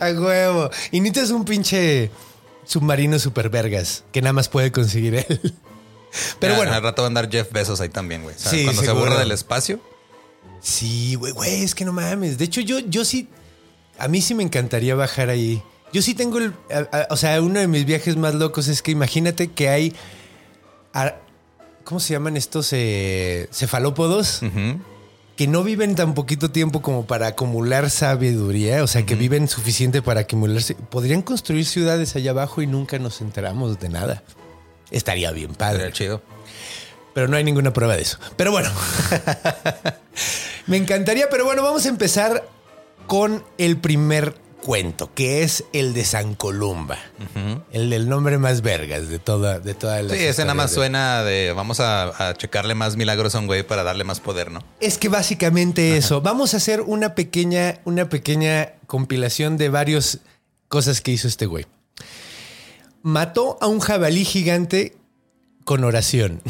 A 0.00 0.10
huevo. 0.20 0.70
Y 0.90 1.00
necesitas 1.00 1.30
un 1.30 1.44
pinche 1.44 2.10
submarino 2.64 3.18
super 3.18 3.48
vergas 3.50 4.04
que 4.12 4.22
nada 4.22 4.32
más 4.32 4.48
puede 4.48 4.70
conseguir 4.70 5.14
él. 5.14 5.54
Pero 6.38 6.52
Ya, 6.54 6.58
bueno. 6.58 6.72
Al 6.74 6.82
rato 6.82 7.02
va 7.02 7.06
a 7.06 7.08
andar 7.08 7.30
Jeff 7.30 7.50
Bezos 7.52 7.80
ahí 7.80 7.88
también, 7.88 8.22
güey. 8.22 8.34
O 8.34 8.38
sea, 8.38 8.50
Sí, 8.50 8.64
Cuando 8.64 8.82
seguro. 8.82 9.00
se 9.00 9.06
aburre 9.08 9.20
del 9.20 9.32
espacio. 9.32 9.80
Sí, 10.60 11.14
güey, 11.16 11.32
güey, 11.32 11.62
es 11.64 11.74
que 11.74 11.84
no 11.84 11.92
mames. 11.92 12.38
De 12.38 12.44
hecho, 12.44 12.60
yo, 12.60 12.78
yo 12.78 13.04
sí, 13.04 13.28
a 13.98 14.08
mí 14.08 14.20
sí 14.22 14.34
me 14.34 14.42
encantaría 14.42 14.94
bajar 14.94 15.28
ahí. 15.28 15.62
Yo 15.92 16.02
sí 16.02 16.14
tengo 16.14 16.38
el, 16.38 16.54
a- 16.70 16.96
a- 16.96 17.06
o 17.10 17.16
sea, 17.16 17.40
uno 17.42 17.58
de 17.60 17.66
mis 17.68 17.84
viajes 17.84 18.16
más 18.16 18.34
locos 18.34 18.68
es 18.68 18.80
que 18.82 18.90
imagínate 18.92 19.48
que 19.48 19.68
hay, 19.68 19.94
a- 20.94 21.16
¿cómo 21.84 21.98
se 22.00 22.12
llaman 22.14 22.36
estos 22.36 22.68
eh, 22.72 23.48
cefalópodos? 23.52 24.40
Que 25.36 25.46
no 25.48 25.64
viven 25.64 25.94
tan 25.94 26.14
poquito 26.14 26.50
tiempo 26.50 26.82
como 26.82 27.06
para 27.06 27.26
acumular 27.26 27.88
sabiduría, 27.90 28.84
o 28.84 28.86
sea, 28.86 29.04
que 29.06 29.14
viven 29.14 29.48
suficiente 29.48 30.02
para 30.02 30.20
acumularse. 30.20 30.74
Podrían 30.74 31.22
construir 31.22 31.64
ciudades 31.66 32.14
allá 32.16 32.30
abajo 32.32 32.60
y 32.62 32.66
nunca 32.66 32.98
nos 32.98 33.20
enteramos 33.22 33.80
de 33.80 33.88
nada. 33.88 34.22
Estaría 34.92 35.32
bien 35.32 35.54
padre. 35.54 35.88
Estaría 35.88 35.92
chido. 35.92 36.22
Pero 37.14 37.28
no 37.28 37.36
hay 37.36 37.44
ninguna 37.44 37.72
prueba 37.72 37.96
de 37.96 38.02
eso. 38.02 38.18
Pero 38.36 38.52
bueno. 38.52 38.70
Me 40.66 40.76
encantaría, 40.76 41.28
pero 41.28 41.44
bueno, 41.44 41.62
vamos 41.62 41.84
a 41.86 41.88
empezar 41.88 42.48
con 43.06 43.44
el 43.58 43.78
primer 43.78 44.36
cuento, 44.62 45.12
que 45.12 45.42
es 45.42 45.64
el 45.72 45.92
de 45.92 46.04
San 46.04 46.34
Columba. 46.34 46.98
El 47.72 47.90
del 47.90 48.08
nombre 48.08 48.38
más 48.38 48.62
vergas 48.62 49.08
de 49.08 49.18
toda, 49.18 49.58
de 49.58 49.74
toda 49.74 50.00
la. 50.02 50.14
Sí, 50.14 50.20
ese 50.20 50.42
nada 50.42 50.54
más 50.54 50.70
suena 50.70 51.24
de 51.24 51.52
vamos 51.52 51.80
a, 51.80 52.28
a 52.28 52.34
checarle 52.34 52.74
más 52.74 52.96
milagros 52.96 53.34
a 53.34 53.40
un 53.40 53.48
güey 53.48 53.64
para 53.64 53.82
darle 53.82 54.04
más 54.04 54.20
poder, 54.20 54.52
¿no? 54.52 54.62
Es 54.80 54.98
que 54.98 55.08
básicamente 55.08 55.96
eso. 55.96 56.20
Vamos 56.20 56.54
a 56.54 56.58
hacer 56.58 56.80
una 56.82 57.14
pequeña, 57.14 57.80
una 57.84 58.08
pequeña 58.08 58.74
compilación 58.86 59.56
de 59.56 59.68
varias 59.68 60.20
cosas 60.68 61.00
que 61.00 61.10
hizo 61.10 61.26
este 61.26 61.46
güey. 61.46 61.66
Mató 63.02 63.58
a 63.60 63.66
un 63.66 63.80
jabalí 63.80 64.24
gigante 64.24 64.96
con 65.64 65.84
oración. 65.84 66.40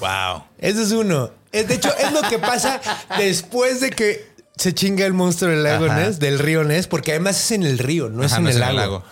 Wow. 0.00 0.44
Ese 0.58 0.82
es 0.82 0.92
uno. 0.92 1.30
Es- 1.52 1.68
De 1.68 1.74
hecho, 1.74 1.90
es 1.96 2.12
lo 2.12 2.22
que 2.28 2.38
pasa 2.38 2.80
después 3.18 3.80
de 3.80 3.90
que 3.90 4.34
se 4.56 4.72
chinga 4.74 5.06
el 5.06 5.12
monstruo 5.14 5.50
del 5.50 5.62
lago 5.62 5.86
Ajá. 5.86 5.96
Ness, 6.00 6.18
del 6.18 6.38
río 6.38 6.64
Ness, 6.64 6.86
porque 6.86 7.12
además 7.12 7.38
es 7.42 7.50
en 7.52 7.62
el 7.64 7.78
río, 7.78 8.08
no 8.08 8.24
es 8.24 8.32
en 8.32 8.46
el 8.46 8.58
lago. 8.60 9.04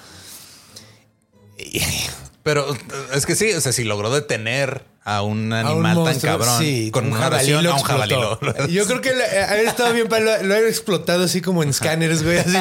Pero 2.42 2.74
eh, 2.74 2.78
es 3.14 3.26
que 3.26 3.36
sí, 3.36 3.52
o 3.52 3.60
sea, 3.60 3.72
si 3.72 3.84
logró 3.84 4.10
detener 4.12 4.84
a 5.04 5.22
un 5.22 5.52
A 5.52 5.72
un 5.72 5.86
animal 5.86 6.04
tan 6.04 6.20
cabrón 6.20 6.58
sí, 6.60 6.90
con 6.92 7.06
un 7.06 7.12
una 7.12 7.22
jabalí 7.22 7.52
oración 7.52 7.66
a 7.72 7.76
un 7.76 7.82
jabalí. 7.82 8.72
Yo 8.72 8.86
creo 8.86 9.00
que 9.00 9.12
la- 9.14 9.44
haber 9.50 9.66
estado 9.66 9.92
bien 9.92 10.08
para 10.08 10.24
lo, 10.24 10.42
lo 10.44 10.54
haber 10.54 10.68
explotado 10.68 11.24
así 11.24 11.40
como 11.40 11.62
en 11.62 11.70
escáneres, 11.70 12.22
güey. 12.24 12.38
Así. 12.38 12.56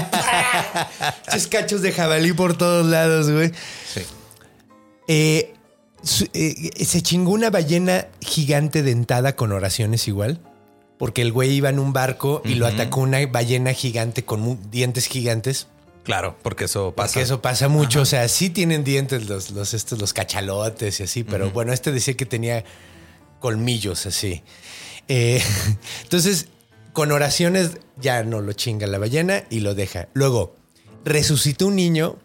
Esos 1.27 1.47
cachos 1.47 1.81
de 1.81 1.91
jabalí 1.91 2.34
por 2.34 2.55
todos 2.57 2.86
lados, 2.88 3.29
güey. 3.29 3.51
Eh, 5.07 5.53
eh, 6.33 6.85
se 6.85 7.01
chingó 7.01 7.31
una 7.31 7.49
ballena 7.49 8.07
gigante 8.21 8.83
dentada 8.83 9.35
con 9.35 9.51
oraciones 9.51 10.07
igual. 10.07 10.39
Porque 10.97 11.23
el 11.23 11.31
güey 11.31 11.51
iba 11.51 11.69
en 11.69 11.79
un 11.79 11.93
barco 11.93 12.43
y 12.45 12.53
lo 12.55 12.67
atacó 12.67 13.01
una 13.01 13.25
ballena 13.25 13.73
gigante 13.73 14.23
con 14.23 14.69
dientes 14.69 15.07
gigantes. 15.07 15.67
Claro, 16.03 16.35
porque 16.43 16.65
eso 16.65 16.93
pasa. 16.93 17.13
Porque 17.13 17.23
eso 17.23 17.41
pasa 17.41 17.67
mucho. 17.69 18.01
O 18.01 18.05
sea, 18.05 18.27
sí 18.27 18.51
tienen 18.51 18.83
dientes 18.83 19.27
los, 19.27 19.49
los, 19.49 19.73
estos, 19.73 19.99
los 19.99 20.13
cachalotes 20.13 20.99
y 20.99 21.03
así, 21.03 21.23
pero 21.23 21.49
bueno, 21.49 21.73
este 21.73 21.91
decía 21.91 22.15
que 22.15 22.27
tenía 22.27 22.63
colmillos 23.39 24.05
así. 24.05 24.43
Eh, 25.07 25.41
entonces, 26.03 26.47
con 26.93 27.11
oraciones 27.11 27.77
ya 27.97 28.23
no 28.23 28.41
lo 28.41 28.53
chinga 28.53 28.87
la 28.87 28.97
ballena 28.97 29.43
y 29.49 29.61
lo 29.61 29.75
deja. 29.75 30.07
Luego, 30.13 30.55
resucitó 31.03 31.67
un 31.67 31.75
niño. 31.75 32.17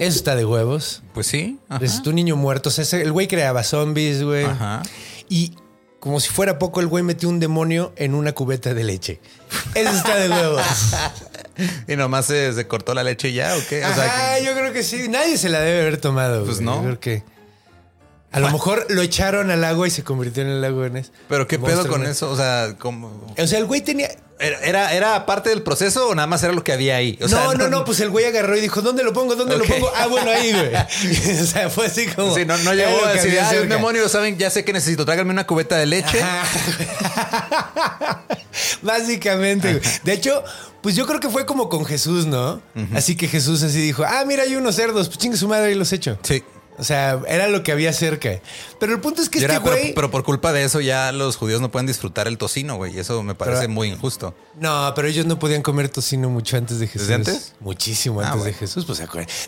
Eso 0.00 0.16
está 0.16 0.34
de 0.34 0.44
huevos. 0.44 1.02
Pues 1.14 1.26
sí. 1.28 1.58
Resucitó 1.68 2.10
un 2.10 2.16
niño 2.16 2.36
muerto. 2.36 2.68
O 2.70 2.72
sea, 2.72 2.82
ese- 2.82 3.02
el 3.02 3.12
güey 3.12 3.28
creaba 3.28 3.62
zombies, 3.62 4.22
güey. 4.24 4.44
Ajá. 4.44 4.82
Y 5.28 5.54
como 6.00 6.18
si 6.20 6.30
fuera 6.30 6.58
poco, 6.58 6.80
el 6.80 6.86
güey 6.86 7.04
metió 7.04 7.28
un 7.28 7.38
demonio 7.40 7.92
en 7.96 8.14
una 8.14 8.32
cubeta 8.32 8.72
de 8.74 8.82
leche. 8.84 9.20
Eso 9.74 9.90
está 9.90 10.16
de 10.16 10.28
huevos. 10.30 10.62
Y 11.86 11.94
nomás 11.96 12.24
se, 12.24 12.54
se 12.54 12.66
cortó 12.66 12.94
la 12.94 13.02
leche 13.02 13.34
ya, 13.34 13.54
¿o 13.54 13.60
qué? 13.68 13.84
O 13.84 13.94
sea, 13.94 14.04
Ajá, 14.06 14.38
que- 14.38 14.44
yo 14.46 14.54
creo 14.54 14.72
que 14.72 14.82
sí. 14.82 15.08
Nadie 15.10 15.36
se 15.36 15.50
la 15.50 15.60
debe 15.60 15.82
haber 15.82 15.98
tomado. 15.98 16.44
Pues 16.46 16.56
güey. 16.56 16.64
no. 16.64 16.76
Yo 16.76 16.82
creo 16.82 17.00
que. 17.00 17.22
A 18.32 18.38
lo 18.40 18.50
mejor 18.50 18.86
lo 18.90 19.02
echaron 19.02 19.50
al 19.50 19.64
agua 19.64 19.88
y 19.88 19.90
se 19.90 20.04
convirtió 20.04 20.42
en 20.42 20.48
el 20.50 20.60
lago 20.60 20.88
Ness. 20.88 21.10
pero 21.28 21.48
qué 21.48 21.58
pedo 21.58 21.86
con 21.88 22.02
Ness. 22.02 22.10
eso, 22.12 22.30
o 22.30 22.36
sea, 22.36 22.76
como 22.78 23.34
O 23.36 23.46
sea, 23.46 23.58
el 23.58 23.64
güey 23.66 23.80
tenía. 23.80 24.08
¿Era, 24.38 24.58
era, 24.62 24.92
era 24.94 25.26
parte 25.26 25.50
del 25.50 25.62
proceso 25.62 26.08
o 26.08 26.14
nada 26.14 26.26
más 26.26 26.42
era 26.42 26.54
lo 26.54 26.64
que 26.64 26.72
había 26.72 26.96
ahí? 26.96 27.18
O 27.20 27.28
sea, 27.28 27.44
no, 27.44 27.54
no, 27.54 27.68
no, 27.68 27.84
pues 27.84 28.00
el 28.00 28.08
güey 28.08 28.24
agarró 28.24 28.56
y 28.56 28.60
dijo, 28.62 28.80
¿dónde 28.80 29.02
lo 29.02 29.12
pongo? 29.12 29.34
¿Dónde 29.36 29.58
lo 29.58 29.64
pongo? 29.64 29.90
Ah, 29.94 30.06
bueno, 30.06 30.30
ahí, 30.30 30.52
güey. 30.52 30.74
o 31.42 31.44
sea, 31.44 31.68
fue 31.68 31.86
así 31.86 32.06
como. 32.06 32.34
Sí, 32.34 32.46
no, 32.46 32.56
llegó 32.72 33.04
a 33.04 33.12
decir, 33.12 33.30
había 33.32 33.48
"Ay, 33.50 33.56
un 33.56 33.62
cerca". 33.62 33.74
demonio, 33.74 34.08
¿saben? 34.08 34.38
Ya 34.38 34.48
sé 34.48 34.64
que 34.64 34.72
necesito, 34.72 35.04
tráiganme 35.04 35.32
una 35.32 35.46
cubeta 35.46 35.76
de 35.76 35.84
leche. 35.86 36.20
Básicamente. 38.82 39.74
güey. 39.74 39.84
De 40.04 40.12
hecho, 40.12 40.42
pues 40.82 40.96
yo 40.96 41.06
creo 41.06 41.20
que 41.20 41.28
fue 41.28 41.44
como 41.46 41.68
con 41.68 41.84
Jesús, 41.84 42.26
¿no? 42.26 42.62
Así 42.94 43.16
que 43.16 43.28
Jesús 43.28 43.62
así 43.62 43.80
dijo, 43.80 44.04
ah, 44.06 44.24
mira, 44.26 44.44
hay 44.44 44.56
unos 44.56 44.74
cerdos, 44.76 45.08
pues 45.08 45.18
chingue 45.18 45.36
su 45.36 45.48
madre 45.48 45.72
y 45.72 45.74
los 45.74 45.92
echo. 45.92 46.18
Sí. 46.22 46.42
O 46.80 46.84
sea, 46.84 47.20
era 47.28 47.46
lo 47.48 47.62
que 47.62 47.72
había 47.72 47.92
cerca. 47.92 48.40
Pero 48.80 48.94
el 48.94 49.00
punto 49.00 49.20
es 49.22 49.28
que 49.28 49.38
este 49.38 49.52
era- 49.52 49.62
pero, 49.62 49.76
güey. 49.76 49.94
pero 49.94 50.10
por 50.10 50.24
culpa 50.24 50.52
de 50.52 50.64
eso 50.64 50.80
ya 50.80 51.12
los 51.12 51.36
judíos 51.36 51.60
no 51.60 51.70
pueden 51.70 51.86
disfrutar 51.86 52.26
el 52.26 52.38
tocino, 52.38 52.76
güey. 52.76 52.96
Y 52.96 52.98
eso 52.98 53.22
me 53.22 53.34
parece 53.34 53.60
Pero- 53.62 53.72
muy 53.72 53.88
injusto. 53.88 54.34
No, 54.58 54.92
pero 54.96 55.06
ellos 55.06 55.26
no 55.26 55.38
podían 55.38 55.60
comer 55.62 55.88
tocino 55.90 56.30
mucho 56.30 56.56
antes 56.56 56.78
de 56.80 56.86
Jesús. 56.88 57.10
antes? 57.10 57.54
Muchísimo 57.60 58.20
Ah, 58.22 58.28
antes 58.32 58.44
de. 58.46 58.52
Jesús. 58.54 58.84
Pues, 58.86 58.98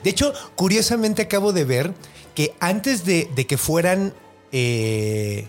de 0.04 0.10
hecho, 0.10 0.32
curiosamente 0.56 1.22
acabo 1.22 1.52
de 1.52 1.64
ver 1.64 1.94
que 2.34 2.54
antes 2.60 3.04
de, 3.04 3.28
de 3.34 3.46
que 3.46 3.56
fueran 3.56 4.14
eh, 4.52 5.48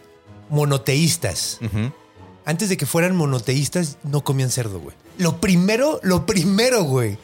monoteístas, 0.49 1.59
antes 2.45 2.69
de 2.69 2.77
que 2.77 2.85
fueran 2.85 3.15
monoteístas, 3.15 3.97
no 4.03 4.23
comían 4.23 4.49
cerdo, 4.49 4.79
güey. 4.79 4.95
Lo 5.17 5.41
primero, 5.41 5.99
lo 6.03 6.25
primero, 6.25 6.83
güey, 6.83 7.17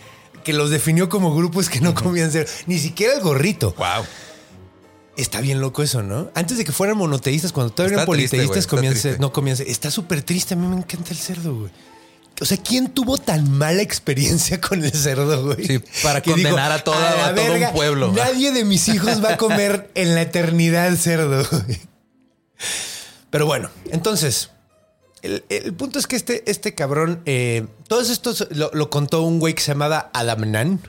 que 0.43 0.53
los 0.53 0.69
definió 0.69 1.09
como 1.09 1.35
grupo 1.35 1.61
es 1.61 1.69
que 1.69 1.79
no 1.81 1.93
comían 1.95 2.31
cerdo. 2.31 2.51
Ni 2.67 2.77
siquiera 2.79 3.13
el 3.13 3.21
gorrito. 3.21 3.73
Wow. 3.77 4.05
Está 5.19 5.41
bien 5.41 5.59
loco 5.61 5.83
eso, 5.83 6.01
¿no? 6.01 6.31
Antes 6.33 6.57
de 6.57 6.63
que 6.65 6.71
fueran 6.71 6.97
monoteístas, 6.97 7.51
cuando 7.51 7.73
todavía 7.73 7.97
Está 7.97 8.03
eran 8.03 8.15
triste, 8.15 8.37
politeístas, 8.37 8.67
comían 8.67 8.95
no 9.19 9.33
comían 9.33 9.57
cer- 9.57 9.65
Está 9.67 9.91
súper 9.91 10.21
triste. 10.23 10.53
A 10.53 10.57
mí 10.57 10.65
me 10.67 10.77
encanta 10.77 11.11
el 11.11 11.17
cerdo, 11.17 11.55
güey. 11.55 11.71
O 12.41 12.45
sea, 12.45 12.55
¿quién 12.57 12.87
tuvo 12.89 13.17
tan 13.17 13.51
mala 13.57 13.81
experiencia 13.81 14.61
con 14.67 14.83
el 14.83 14.91
cerdo, 14.93 15.45
güey? 15.45 15.65
Sí, 15.67 15.79
para 16.03 16.21
Que 16.23 16.33
digo, 16.35 16.47
condenar 16.49 16.71
a 16.71 16.83
toda- 16.83 17.15
la 17.15 17.25
a 17.27 17.35
todo 17.35 17.53
un 17.53 17.71
pueblo. 17.73 18.11
Nadie 18.15 18.51
de 18.53 18.63
mis 18.63 18.87
hijos 18.87 19.23
va 19.23 19.33
a 19.33 19.37
comer 19.37 19.91
en 19.95 20.15
la 20.15 20.21
eternidad 20.21 20.95
cerdo, 20.95 21.45
güey. 21.51 21.79
Pero 23.29 23.45
bueno, 23.45 23.69
entonces, 23.91 24.49
el, 25.21 25.43
el 25.49 25.73
punto 25.73 25.99
es 25.99 26.07
que 26.07 26.15
este, 26.15 26.49
este 26.49 26.73
cabrón, 26.75 27.21
eh, 27.25 27.67
todos 27.87 28.09
estos 28.09 28.47
lo, 28.51 28.71
lo 28.73 28.89
contó 28.89 29.21
un 29.21 29.39
güey 29.39 29.53
que 29.53 29.61
se 29.61 29.71
llamaba 29.73 30.09
Adamnan, 30.13 30.79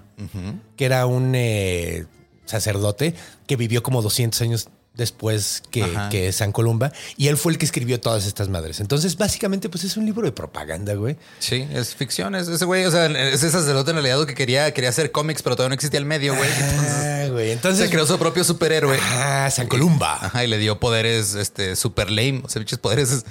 que 0.77 0.85
era 0.85 1.05
un 1.07 1.33
eh, 1.35 2.07
sacerdote 2.51 3.15
que 3.47 3.57
vivió 3.57 3.83
como 3.83 4.03
200 4.03 4.41
años 4.43 4.69
después 4.95 5.63
que, 5.71 6.33
San 6.33 6.53
Columba 6.53 6.93
y 7.17 7.29
él 7.29 7.37
fue 7.37 7.53
el 7.53 7.59
que 7.59 7.65
escribió 7.65 8.01
todas 8.01 8.27
estas 8.27 8.49
madres. 8.49 8.81
Entonces, 8.81 9.17
básicamente, 9.17 9.69
pues 9.69 9.85
es 9.85 9.97
un 9.97 10.05
libro 10.05 10.23
de 10.23 10.33
propaganda, 10.33 10.95
güey. 10.95 11.17
Sí, 11.39 11.67
es 11.73 11.95
ficción. 11.95 12.35
Es 12.35 12.49
ese 12.49 12.65
güey, 12.65 12.85
o 12.85 12.91
sea, 12.91 13.07
es 13.07 13.43
ese 13.43 13.51
sacerdote 13.51 13.91
en 13.91 13.97
realidad 13.97 14.27
que 14.27 14.35
quería, 14.35 14.73
quería 14.75 14.91
hacer 14.91 15.11
cómics, 15.11 15.43
pero 15.43 15.57
todavía 15.57 15.71
no 15.71 15.75
existía 15.75 15.99
el 15.99 16.07
medio, 16.07 16.35
güey. 16.35 16.51
Entonces 16.51 17.11
Ah, 17.11 17.29
güey. 17.31 17.51
Entonces, 17.53 17.85
se 17.85 17.91
creó 17.91 18.07
su 18.07 18.19
propio 18.19 18.45
superhéroe. 18.45 18.99
Ah, 19.01 19.49
San 19.51 19.69
Columba. 19.69 20.19
Ajá, 20.21 20.45
y 20.45 20.49
le 20.49 20.59
dio 20.59 20.81
poderes, 20.81 21.35
este, 21.35 21.77
super 21.77 22.11
lame. 22.11 22.43
O 22.45 22.49
sea, 22.49 22.61
bichos 22.61 22.79
poderes. 22.79 23.25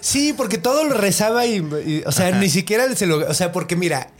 Sí, 0.00 0.32
porque 0.32 0.58
todo 0.58 0.84
lo 0.84 0.94
rezaba 0.94 1.46
y, 1.46 1.56
y, 1.56 2.02
o 2.06 2.12
sea, 2.12 2.30
ni 2.32 2.48
siquiera 2.48 2.94
se 2.94 3.06
lo, 3.06 3.28
o 3.28 3.34
sea, 3.34 3.52
porque 3.52 3.76
mira, 3.76 4.10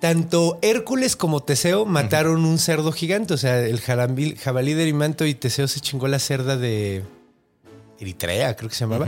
tanto 0.00 0.58
Hércules 0.62 1.16
como 1.16 1.42
Teseo 1.42 1.86
mataron 1.86 2.44
un 2.44 2.58
cerdo 2.58 2.92
gigante, 2.92 3.34
o 3.34 3.36
sea, 3.38 3.60
el 3.60 3.80
jarambil- 3.82 4.36
jabalí 4.38 4.74
de 4.74 4.82
Erimanto 4.82 5.24
y 5.24 5.34
Teseo 5.34 5.68
se 5.68 5.80
chingó 5.80 6.06
la 6.08 6.18
cerda 6.18 6.56
de 6.56 7.02
Eritrea, 7.98 8.54
creo 8.56 8.68
que 8.68 8.74
se 8.76 8.80
llamaba. 8.84 9.06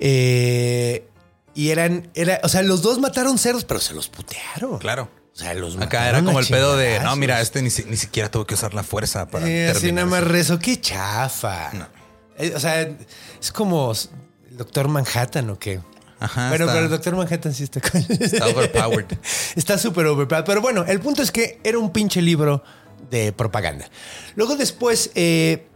Eh, 0.00 1.08
y 1.54 1.70
eran, 1.70 2.10
era, 2.14 2.40
o 2.42 2.48
sea, 2.48 2.62
los 2.62 2.82
dos 2.82 2.98
mataron 2.98 3.38
cerdos, 3.38 3.64
pero 3.64 3.80
se 3.80 3.94
los 3.94 4.08
putearon. 4.08 4.78
Claro. 4.78 5.08
O 5.32 5.38
sea, 5.38 5.52
los 5.54 5.76
Acá 5.78 6.08
era 6.08 6.22
como 6.24 6.40
el 6.40 6.46
pedo 6.46 6.76
de, 6.76 6.98
no, 7.00 7.14
mira, 7.16 7.40
este 7.42 7.60
ni, 7.60 7.68
ni 7.88 7.96
siquiera 7.96 8.30
tuvo 8.30 8.46
que 8.46 8.54
usar 8.54 8.72
la 8.72 8.82
fuerza 8.82 9.28
para 9.28 9.46
Eh, 9.48 9.68
así 9.68 9.92
nada 9.92 10.06
más 10.06 10.24
rezo. 10.24 10.58
Qué 10.58 10.80
chafa. 10.80 11.72
No. 11.74 11.86
Eh, 12.38 12.52
o 12.56 12.60
sea, 12.60 12.80
es 13.40 13.52
como 13.52 13.92
el 14.50 14.56
Doctor 14.56 14.88
Manhattan 14.88 15.50
o 15.50 15.58
qué. 15.58 15.80
Ajá, 16.18 16.48
Bueno, 16.48 16.64
está- 16.64 16.74
pero 16.74 16.84
el 16.86 16.90
Doctor 16.90 17.16
Manhattan 17.16 17.52
sí 17.54 17.64
está 17.64 17.80
con- 17.80 18.04
Está 18.08 18.46
overpowered. 18.48 19.06
Está 19.56 19.78
súper 19.78 20.06
overpowered. 20.06 20.44
Pero 20.46 20.60
bueno, 20.62 20.84
el 20.86 21.00
punto 21.00 21.22
es 21.22 21.30
que 21.30 21.60
era 21.64 21.78
un 21.78 21.92
pinche 21.92 22.22
libro 22.22 22.62
de 23.10 23.32
propaganda. 23.32 23.88
Luego 24.34 24.56
después, 24.56 25.10
eh, 25.14 25.66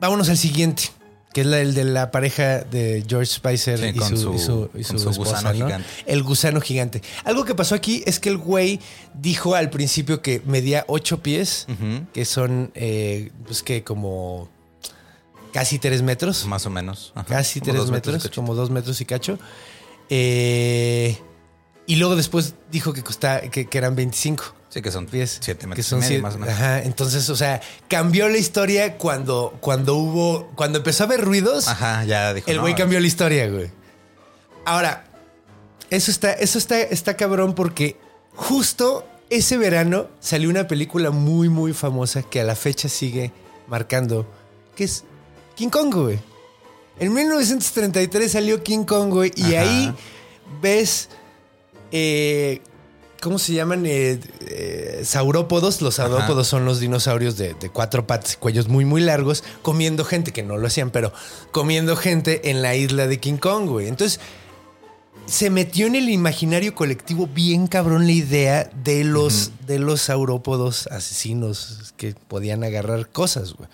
vámonos 0.00 0.28
al 0.28 0.36
siguiente, 0.38 0.84
que 1.32 1.42
es 1.42 1.46
la- 1.46 1.60
el 1.60 1.74
de 1.74 1.84
la 1.84 2.10
pareja 2.10 2.60
de 2.60 3.04
George 3.08 3.26
Spicer 3.32 3.78
Sí, 3.78 3.92
y, 3.94 4.00
su, 4.00 4.16
su- 4.16 4.34
y 4.34 4.38
su- 4.38 4.70
y 4.74 4.82
con 4.84 4.98
su 4.98 5.04
su 5.04 5.10
esposa, 5.10 5.36
gusano 5.36 5.48
¿no? 5.58 5.66
gigante. 5.66 5.88
El 6.06 6.22
gusano 6.22 6.60
gigante. 6.60 7.02
Algo 7.24 7.44
que 7.44 7.54
pasó 7.54 7.74
aquí 7.74 8.02
es 8.06 8.20
que 8.20 8.28
el 8.30 8.38
güey 8.38 8.80
dijo 9.14 9.54
al 9.54 9.70
principio 9.70 10.20
que 10.22 10.42
medía 10.44 10.84
ocho 10.88 11.22
pies, 11.22 11.66
que 12.12 12.24
son, 12.24 12.70
eh, 12.74 13.30
pues 13.46 13.62
que 13.62 13.82
como 13.84 14.48
casi 15.52 15.78
tres 15.78 16.02
metros. 16.02 16.46
Más 16.46 16.66
o 16.66 16.70
menos. 16.70 17.12
Ajá. 17.14 17.26
Casi 17.26 17.60
Como 17.60 17.72
tres 17.72 17.90
metros, 17.90 18.30
como 18.34 18.54
dos 18.54 18.70
metros 18.70 19.00
y 19.00 19.04
cacho. 19.04 19.38
Eh, 20.10 21.18
y 21.86 21.96
luego 21.96 22.16
después 22.16 22.54
dijo 22.70 22.92
que, 22.92 23.02
costa, 23.02 23.40
que, 23.50 23.66
que 23.66 23.78
eran 23.78 23.96
25 23.96 24.44
Sí, 24.68 24.80
que 24.80 24.90
son 24.90 25.04
pies. 25.06 25.38
siete 25.42 25.60
que 25.62 25.66
metros 25.66 25.86
son 25.86 25.98
y 25.98 26.02
medio, 26.02 26.08
siete- 26.08 26.22
más 26.22 26.34
o 26.34 26.38
menos. 26.38 26.54
Ajá, 26.54 26.82
entonces, 26.82 27.28
o 27.28 27.36
sea, 27.36 27.60
cambió 27.88 28.28
la 28.30 28.38
historia 28.38 28.96
cuando, 28.96 29.56
cuando 29.60 29.96
hubo, 29.96 30.48
cuando 30.54 30.78
empezó 30.78 31.02
a 31.02 31.06
haber 31.06 31.20
ruidos. 31.20 31.68
Ajá, 31.68 32.04
ya 32.04 32.32
dijo. 32.32 32.50
El 32.50 32.56
no, 32.56 32.62
güey 32.62 32.74
cambió 32.74 32.98
la 32.98 33.06
historia, 33.06 33.48
güey. 33.50 33.70
Ahora, 34.64 35.04
eso 35.90 36.10
está, 36.10 36.32
eso 36.32 36.56
está, 36.56 36.80
está 36.80 37.16
cabrón 37.18 37.54
porque 37.54 37.98
justo 38.34 39.06
ese 39.28 39.58
verano 39.58 40.08
salió 40.20 40.48
una 40.48 40.66
película 40.66 41.10
muy, 41.10 41.50
muy 41.50 41.74
famosa 41.74 42.22
que 42.22 42.40
a 42.40 42.44
la 42.44 42.54
fecha 42.54 42.88
sigue 42.88 43.30
marcando, 43.66 44.26
que 44.74 44.84
es 44.84 45.04
King 45.54 45.68
Kong, 45.68 45.94
güey. 45.94 46.18
En 46.98 47.12
1933 47.12 48.32
salió 48.32 48.62
King 48.62 48.84
Kong, 48.84 49.10
güey, 49.10 49.32
y 49.34 49.54
Ajá. 49.54 49.62
ahí 49.62 49.94
ves, 50.60 51.08
eh, 51.90 52.60
¿cómo 53.20 53.38
se 53.38 53.54
llaman? 53.54 53.86
Eh, 53.86 54.20
eh, 54.40 55.02
saurópodos. 55.04 55.80
Los 55.80 55.96
saurópodos 55.96 56.46
son 56.46 56.64
los 56.64 56.80
dinosaurios 56.80 57.36
de, 57.36 57.54
de 57.54 57.70
cuatro 57.70 58.06
patas 58.06 58.34
y 58.34 58.36
cuellos 58.36 58.68
muy, 58.68 58.84
muy 58.84 59.00
largos, 59.00 59.42
comiendo 59.62 60.04
gente, 60.04 60.32
que 60.32 60.42
no 60.42 60.58
lo 60.58 60.66
hacían, 60.66 60.90
pero 60.90 61.12
comiendo 61.50 61.96
gente 61.96 62.50
en 62.50 62.62
la 62.62 62.76
isla 62.76 63.06
de 63.06 63.18
King 63.18 63.38
Kong, 63.38 63.68
güey. 63.68 63.88
Entonces, 63.88 64.20
se 65.26 65.50
metió 65.50 65.86
en 65.86 65.94
el 65.94 66.08
imaginario 66.08 66.74
colectivo 66.74 67.26
bien 67.26 67.66
cabrón 67.66 68.06
la 68.06 68.12
idea 68.12 68.70
de 68.84 69.04
los, 69.04 69.52
de 69.66 69.78
los 69.78 70.02
saurópodos 70.02 70.86
asesinos 70.88 71.94
que 71.96 72.14
podían 72.28 72.64
agarrar 72.64 73.08
cosas, 73.08 73.54
güey. 73.54 73.68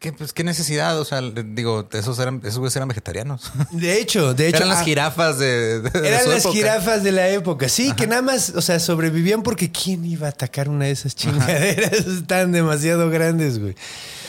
¿Qué, 0.00 0.14
pues, 0.14 0.32
qué 0.32 0.44
necesidad? 0.44 0.98
O 0.98 1.04
sea, 1.04 1.20
digo, 1.20 1.86
esos 1.92 2.18
eran, 2.18 2.40
esos 2.42 2.58
güeyes 2.58 2.74
eran 2.74 2.88
vegetarianos. 2.88 3.52
De 3.70 4.00
hecho, 4.00 4.32
de 4.32 4.48
hecho. 4.48 4.56
eran 4.56 4.70
las 4.70 4.78
ah, 4.78 4.84
jirafas 4.84 5.38
de, 5.38 5.82
de- 5.82 6.08
Eran 6.08 6.26
las 6.26 6.40
época. 6.40 6.54
jirafas 6.54 7.04
de 7.04 7.12
la 7.12 7.28
época. 7.28 7.68
Sí, 7.68 7.92
que 7.92 8.06
nada 8.06 8.22
más, 8.22 8.48
o 8.56 8.62
sea, 8.62 8.80
sobrevivían 8.80 9.42
porque 9.42 9.70
¿quién 9.70 10.06
iba 10.06 10.26
a 10.26 10.30
atacar 10.30 10.70
una 10.70 10.86
de 10.86 10.92
esas 10.92 11.14
chingaderas? 11.14 11.92
Están 12.06 12.50
demasiado 12.50 13.10
grandes, 13.10 13.58
güey. 13.58 13.74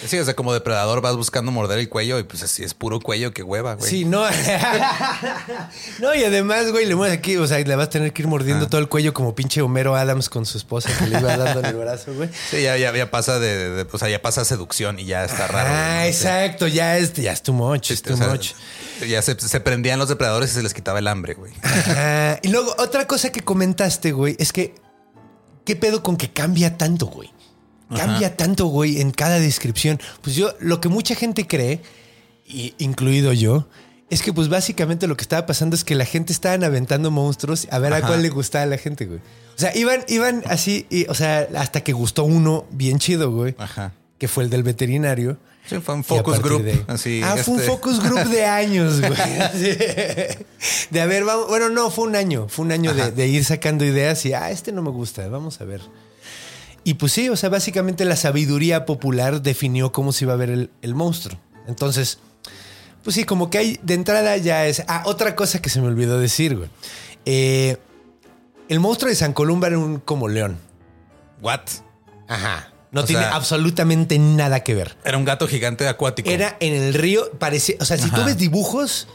Sí, 0.05 0.17
o 0.17 0.25
sea, 0.25 0.35
como 0.35 0.53
depredador 0.53 1.01
vas 1.01 1.15
buscando 1.15 1.51
morder 1.51 1.79
el 1.79 1.87
cuello 1.89 2.17
y 2.19 2.23
pues 2.23 2.41
así 2.43 2.63
es 2.63 2.73
puro 2.73 2.99
cuello 2.99 3.33
que 3.33 3.43
hueva, 3.43 3.75
güey. 3.75 3.89
Sí, 3.89 4.05
no. 4.05 4.23
no, 5.99 6.15
y 6.15 6.23
además, 6.23 6.71
güey, 6.71 6.85
le 6.85 6.95
mueves 6.95 7.17
aquí, 7.17 7.37
o 7.37 7.45
sea, 7.47 7.59
le 7.59 7.75
vas 7.75 7.87
a 7.87 7.89
tener 7.89 8.11
que 8.13 8.21
ir 8.23 8.27
mordiendo 8.27 8.67
todo 8.67 8.81
el 8.81 8.87
cuello 8.89 9.13
como 9.13 9.35
pinche 9.35 9.61
Homero 9.61 9.95
Adams 9.95 10.29
con 10.29 10.45
su 10.45 10.57
esposa 10.57 10.89
que 10.97 11.07
le 11.07 11.19
iba 11.19 11.37
dando 11.37 11.59
en 11.59 11.65
el 11.65 11.75
brazo, 11.75 12.13
güey. 12.13 12.29
Sí, 12.49 12.63
ya, 12.63 12.77
ya, 12.77 12.95
ya 12.95 13.09
pasa 13.11 13.39
de, 13.39 13.69
de- 13.69 13.87
o 13.91 13.97
sea, 13.97 14.09
ya 14.09 14.21
pasa 14.21 14.43
seducción 14.45 14.99
y 14.99 15.05
ya 15.05 15.23
está 15.23 15.47
raro. 15.47 15.69
Ah, 15.71 16.07
exacto, 16.07 16.67
ya 16.67 16.97
es, 16.97 17.13
ya 17.13 17.31
es 17.31 17.41
too 17.43 17.53
much, 17.53 17.87
Sí, 17.87 17.93
es 17.93 18.01
o 18.01 18.03
too 18.09 18.17
sea, 18.17 18.27
much. 18.29 18.53
Ya 19.07 19.21
se, 19.21 19.39
se 19.39 19.59
prendían 19.59 19.99
los 19.99 20.09
depredadores 20.09 20.51
y 20.51 20.53
se 20.55 20.63
les 20.63 20.73
quitaba 20.73 20.99
el 20.99 21.07
hambre, 21.07 21.33
güey. 21.35 21.53
Ajá. 21.63 22.39
Y 22.41 22.49
luego, 22.49 22.75
otra 22.77 23.07
cosa 23.07 23.31
que 23.31 23.41
comentaste, 23.41 24.11
güey, 24.11 24.35
es 24.39 24.51
que, 24.53 24.75
¿qué 25.65 25.75
pedo 25.75 26.03
con 26.03 26.17
que 26.17 26.31
cambia 26.31 26.77
tanto, 26.77 27.05
güey? 27.07 27.31
Cambia 27.95 28.36
tanto, 28.38 28.65
güey, 28.67 29.01
en 29.01 29.12
cada 29.12 29.39
descripción. 29.39 29.99
Pues 30.21 30.36
yo, 30.36 30.54
lo 30.60 30.80
que 30.82 30.89
mucha 30.89 31.15
gente 31.15 31.47
cree, 31.47 31.82
y 32.47 32.73
incluido 32.80 33.34
yo, 33.34 33.67
es 34.10 34.21
que 34.21 34.34
pues 34.34 34.49
básicamente 34.49 35.08
lo 35.08 35.15
que 35.15 35.21
estaba 35.23 35.45
pasando 35.45 35.75
es 35.75 35.84
que 35.84 35.95
la 35.95 36.06
gente 36.06 36.34
estaban 36.34 36.63
aventando 36.63 37.12
monstruos 37.12 37.67
a 37.71 37.80
ver 37.80 37.93
a 37.93 38.01
cuál 38.01 38.21
le 38.21 38.30
gustaba 38.30 38.63
a 38.63 38.67
la 38.67 38.77
gente, 38.77 39.06
güey. 39.06 39.19
O 39.56 39.60
sea, 39.62 39.75
iban, 39.75 40.04
iban 40.08 40.43
así, 40.47 40.86
y, 40.89 41.06
o 41.08 41.13
sea, 41.13 41.47
hasta 41.56 41.82
que 41.82 41.93
gustó 41.93 42.23
uno 42.23 42.65
bien 42.71 42.99
chido, 42.99 43.32
güey, 43.32 43.56
Ajá. 43.58 43.93
que 44.17 44.27
fue 44.27 44.43
el 44.43 44.49
del 44.49 44.63
veterinario. 44.63 45.38
Sí, 45.67 45.77
fue 45.80 45.93
un 45.93 46.01
Y 46.01 46.04
a 46.04 46.08
focus 46.08 46.39
group. 46.41 46.63
de 46.63 46.84
Así, 46.88 47.21
ah, 47.23 47.38
fue 47.38 47.54
un 47.54 47.60
este- 47.60 47.71
focus 47.71 48.01
group 48.01 48.23
de 48.30 48.45
años, 48.45 48.99
güey. 48.99 49.13
De 50.89 51.01
haber, 51.01 51.23
vamos, 51.23 51.47
bueno, 51.47 51.69
no, 51.69 51.89
fue 51.91 52.06
un 52.06 52.15
año. 52.15 52.47
Fue 52.49 52.65
un 52.65 52.71
año 52.71 52.93
de 52.93 53.27
ir 53.27 53.45
sacando 53.45 53.86
ideas 53.86 54.25
y, 54.25 54.34
ah, 54.34 54.49
este 54.51 54.71
no 54.71 54.82
me 54.82 54.89
gusta, 54.89 55.27
vamos 55.27 55.62
a 55.62 55.65
ver. 55.65 55.82
Y 56.83 56.95
pues 56.95 57.11
sí, 57.11 57.29
o 57.29 57.35
sea, 57.35 57.49
básicamente 57.49 58.05
la 58.05 58.15
sabiduría 58.15 58.85
popular 58.85 59.41
definió 59.41 59.91
cómo 59.91 60.11
se 60.11 60.25
iba 60.25 60.33
a 60.33 60.37
ver 60.37 60.49
el, 60.49 60.69
el 60.81 60.95
monstruo. 60.95 61.37
Entonces, 61.67 62.17
pues 63.03 63.15
sí, 63.15 63.23
como 63.23 63.49
que 63.49 63.57
hay, 63.59 63.79
de 63.83 63.93
entrada 63.93 64.35
ya 64.37 64.65
es. 64.65 64.83
Ah, 64.87 65.03
otra 65.05 65.35
cosa 65.35 65.61
que 65.61 65.69
se 65.69 65.79
me 65.81 65.87
olvidó 65.87 66.19
decir, 66.19 66.55
güey. 66.57 66.69
Eh, 67.25 67.77
el 68.67 68.79
monstruo 68.79 69.09
de 69.09 69.15
San 69.15 69.33
Columba 69.33 69.67
era 69.67 69.77
un 69.77 69.99
como 69.99 70.27
león. 70.27 70.57
What? 71.41 71.61
Ajá. 72.27 72.71
No 72.91 73.01
O 73.01 73.05
tiene 73.05 73.21
sea- 73.21 73.35
absolutamente 73.35 74.17
nada 74.19 74.61
que 74.61 74.73
ver. 74.73 74.97
Era 75.05 75.17
un 75.17 75.23
gato 75.25 75.47
gigante 75.47 75.87
acuático. 75.87 76.29
Era 76.29 76.57
en 76.59 76.73
el 76.73 76.93
río, 76.93 77.31
parecía, 77.39 77.75
o 77.79 77.85
sea, 77.85 77.97
si 77.97 78.09
tú 78.09 78.23
ves 78.25 78.37
dibujos 78.37 79.07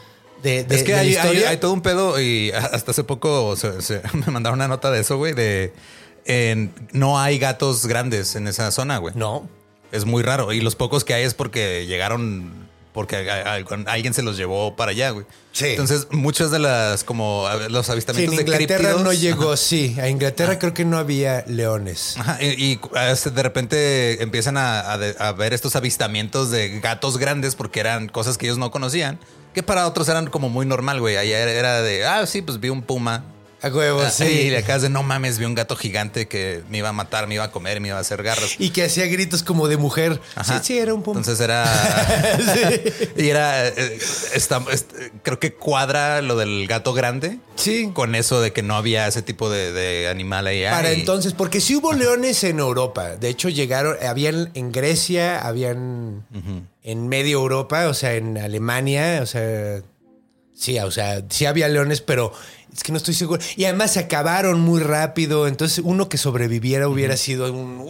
de, 0.43 0.65
de- 0.65 0.77
es 0.77 0.83
que 0.83 0.93
de 0.93 0.97
la 0.97 1.01
hay, 1.03 1.09
hay- 1.09 1.15
historia, 1.15 1.51
hay 1.51 1.57
todo 1.59 1.73
un 1.73 1.83
pedo 1.83 2.21
y 2.21 2.53
hasta 2.53 2.93
hace 2.93 3.05
poco 3.05 3.55
se- 3.57 3.83
se- 3.83 4.03
me 4.15 4.33
mandaron 4.33 4.59
una 4.59 4.69
nota 4.69 4.91
de 4.91 5.01
eso, 5.01 5.19
güey, 5.19 5.35
de 5.35 5.73
en- 6.27 6.73
no 6.93 7.19
hay 7.21 7.39
gatos 7.39 7.87
grandes 7.87 8.35
en 8.37 8.47
esa 8.49 8.71
zona, 8.71 8.99
güey. 8.99 9.15
no. 9.17 9.49
es 9.93 10.05
muy 10.05 10.23
raro. 10.25 10.53
Y 10.53 10.61
los 10.61 10.75
pocos 10.75 11.05
que 11.05 11.15
hay 11.15 11.23
es 11.23 11.33
porque 11.33 11.87
llegaron, 11.87 12.67
porque 12.93 13.17
a- 13.31 13.53
a- 13.53 13.57
a- 13.57 13.93
alguien 13.93 14.13
se 14.15 14.23
los 14.23 14.37
llevó 14.37 14.75
para 14.75 14.91
allá, 14.91 15.11
güey. 15.11 15.25
Sí. 15.53 15.67
Entonces, 15.69 16.09
muchas 16.11 16.51
de 16.51 16.59
las, 16.59 17.05
como 17.05 17.47
los 17.71 17.87
Sí, 17.87 17.93
en 17.93 17.93
avistamientos 17.93 18.37
de 18.37 18.43
Inglaterra 18.43 18.79
críptidos- 18.91 19.03
no 19.05 19.13
llegó, 19.13 19.57
sí. 19.57 19.97
A 20.01 20.09
Inglaterra 20.09 20.59
creo 20.59 20.75
que 20.75 20.85
no 20.85 20.99
había 20.99 21.45
leones. 21.47 22.17
Ajá, 22.19 22.39
y, 22.43 22.73
y, 22.73 22.81
de 23.31 23.43
repente 23.43 24.23
empiezan 24.23 24.57
a, 24.59 24.93
a 24.93 24.99
de- 24.99 25.15
ver 25.39 25.55
estos 25.55 25.77
avistamientos 25.77 26.51
de 26.51 26.81
gatos 26.81 27.17
grandes 27.17 27.55
porque 27.55 27.81
eran 27.81 28.09
cosas 28.09 28.37
que 28.37 28.47
ellos 28.47 28.59
no 28.59 28.71
conocían, 28.73 29.19
que 29.55 29.63
para 29.63 29.87
otros 29.87 30.09
eran 30.09 30.27
como 30.29 30.49
muy 30.51 30.67
normal, 30.67 31.01
güey. 31.01 31.17
Allá 31.17 31.39
era 31.39 31.81
de, 31.81 32.05
ah, 32.05 32.27
sí, 32.27 32.43
pues 32.43 32.59
vi 32.61 32.69
un 32.71 32.83
puma. 32.83 33.25
A 33.67 33.75
huevo, 33.75 34.01
Ah, 34.03 34.11
sí. 34.11 34.25
Y 34.25 34.49
de 34.51 34.59
acá 34.59 34.77
es 34.77 34.83
de, 34.83 34.89
no 34.89 35.03
mames, 35.03 35.39
vi 35.39 35.45
un 35.45 35.55
gato 35.55 35.77
gigante 35.77 36.27
que 36.29 36.63
me 36.71 36.79
iba 36.79 36.89
a 36.89 36.93
matar, 36.93 37.27
me 37.27 37.35
iba 37.35 37.45
a 37.45 37.51
comer, 37.51 37.81
me 37.81 37.89
iba 37.89 37.97
a 37.99 38.01
hacer 38.01 38.23
garras. 38.23 38.57
Y 38.59 38.71
que 38.71 38.85
hacía 38.85 39.07
gritos 39.07 39.43
como 39.43 39.69
de 39.69 39.77
mujer. 39.77 40.21
Ajá. 40.35 40.59
Sí, 40.59 40.65
sí, 40.75 40.79
era 40.79 40.95
un 40.95 41.03
puma. 41.03 41.21
Entonces 41.21 41.43
era. 41.45 41.65
Y 43.17 43.29
era. 43.29 43.69
eh, 43.69 43.99
está- 44.35 44.63
est- 44.73 44.93
creo 45.23 45.39
que 45.39 45.55
cuadra 45.55 46.23
lo 46.23 46.37
del 46.37 46.67
gato 46.67 46.93
grande 46.93 47.39
sí. 47.57 47.91
con 47.93 48.15
eso 48.15 48.41
de 48.41 48.53
que 48.53 48.63
no 48.63 48.77
había 48.77 49.07
ese 49.07 49.23
tipo 49.23 49.51
de, 49.51 49.73
de 49.73 50.09
animal 50.09 50.47
ahí. 50.47 50.65
Para 50.65 50.93
Y- 50.93 51.01
entonces, 51.01 51.33
porque 51.33 51.61
sí 51.61 51.77
hubo 51.77 51.93
leones 51.93 52.43
en 52.45 52.59
Europa. 52.59 53.17
De 53.17 53.29
hecho, 53.29 53.49
llegaron, 53.49 53.97
habían 54.07 54.51
en 54.55 54.73
Grecia, 54.73 55.39
habían 55.47 56.25
en 56.83 57.09
medio 57.09 57.39
Europa, 57.39 57.89
o 57.89 57.95
sea, 57.95 58.15
en 58.15 58.39
Alemania, 58.39 59.21
o 59.23 59.27
sea, 59.27 59.81
sí, 60.55 60.79
o 60.79 60.91
sea, 60.91 61.23
sí 61.29 61.47
había 61.47 61.69
leones, 61.69 62.01
pero 62.01 62.33
es 62.75 62.83
que 62.83 62.93
no 62.93 62.99
estoy 62.99 63.15
seguro. 63.15 63.41
Y 63.57 63.65
además 63.65 63.93
se 63.93 64.01
acabaron 64.01 64.61
muy 64.61 64.81
rápido. 64.81 65.49
Entonces, 65.49 65.81
uno 65.85 66.09
que 66.09 66.19
sobreviviera 66.19 66.89
hubiera 66.89 67.17
sido 67.17 67.53
un 67.53 67.81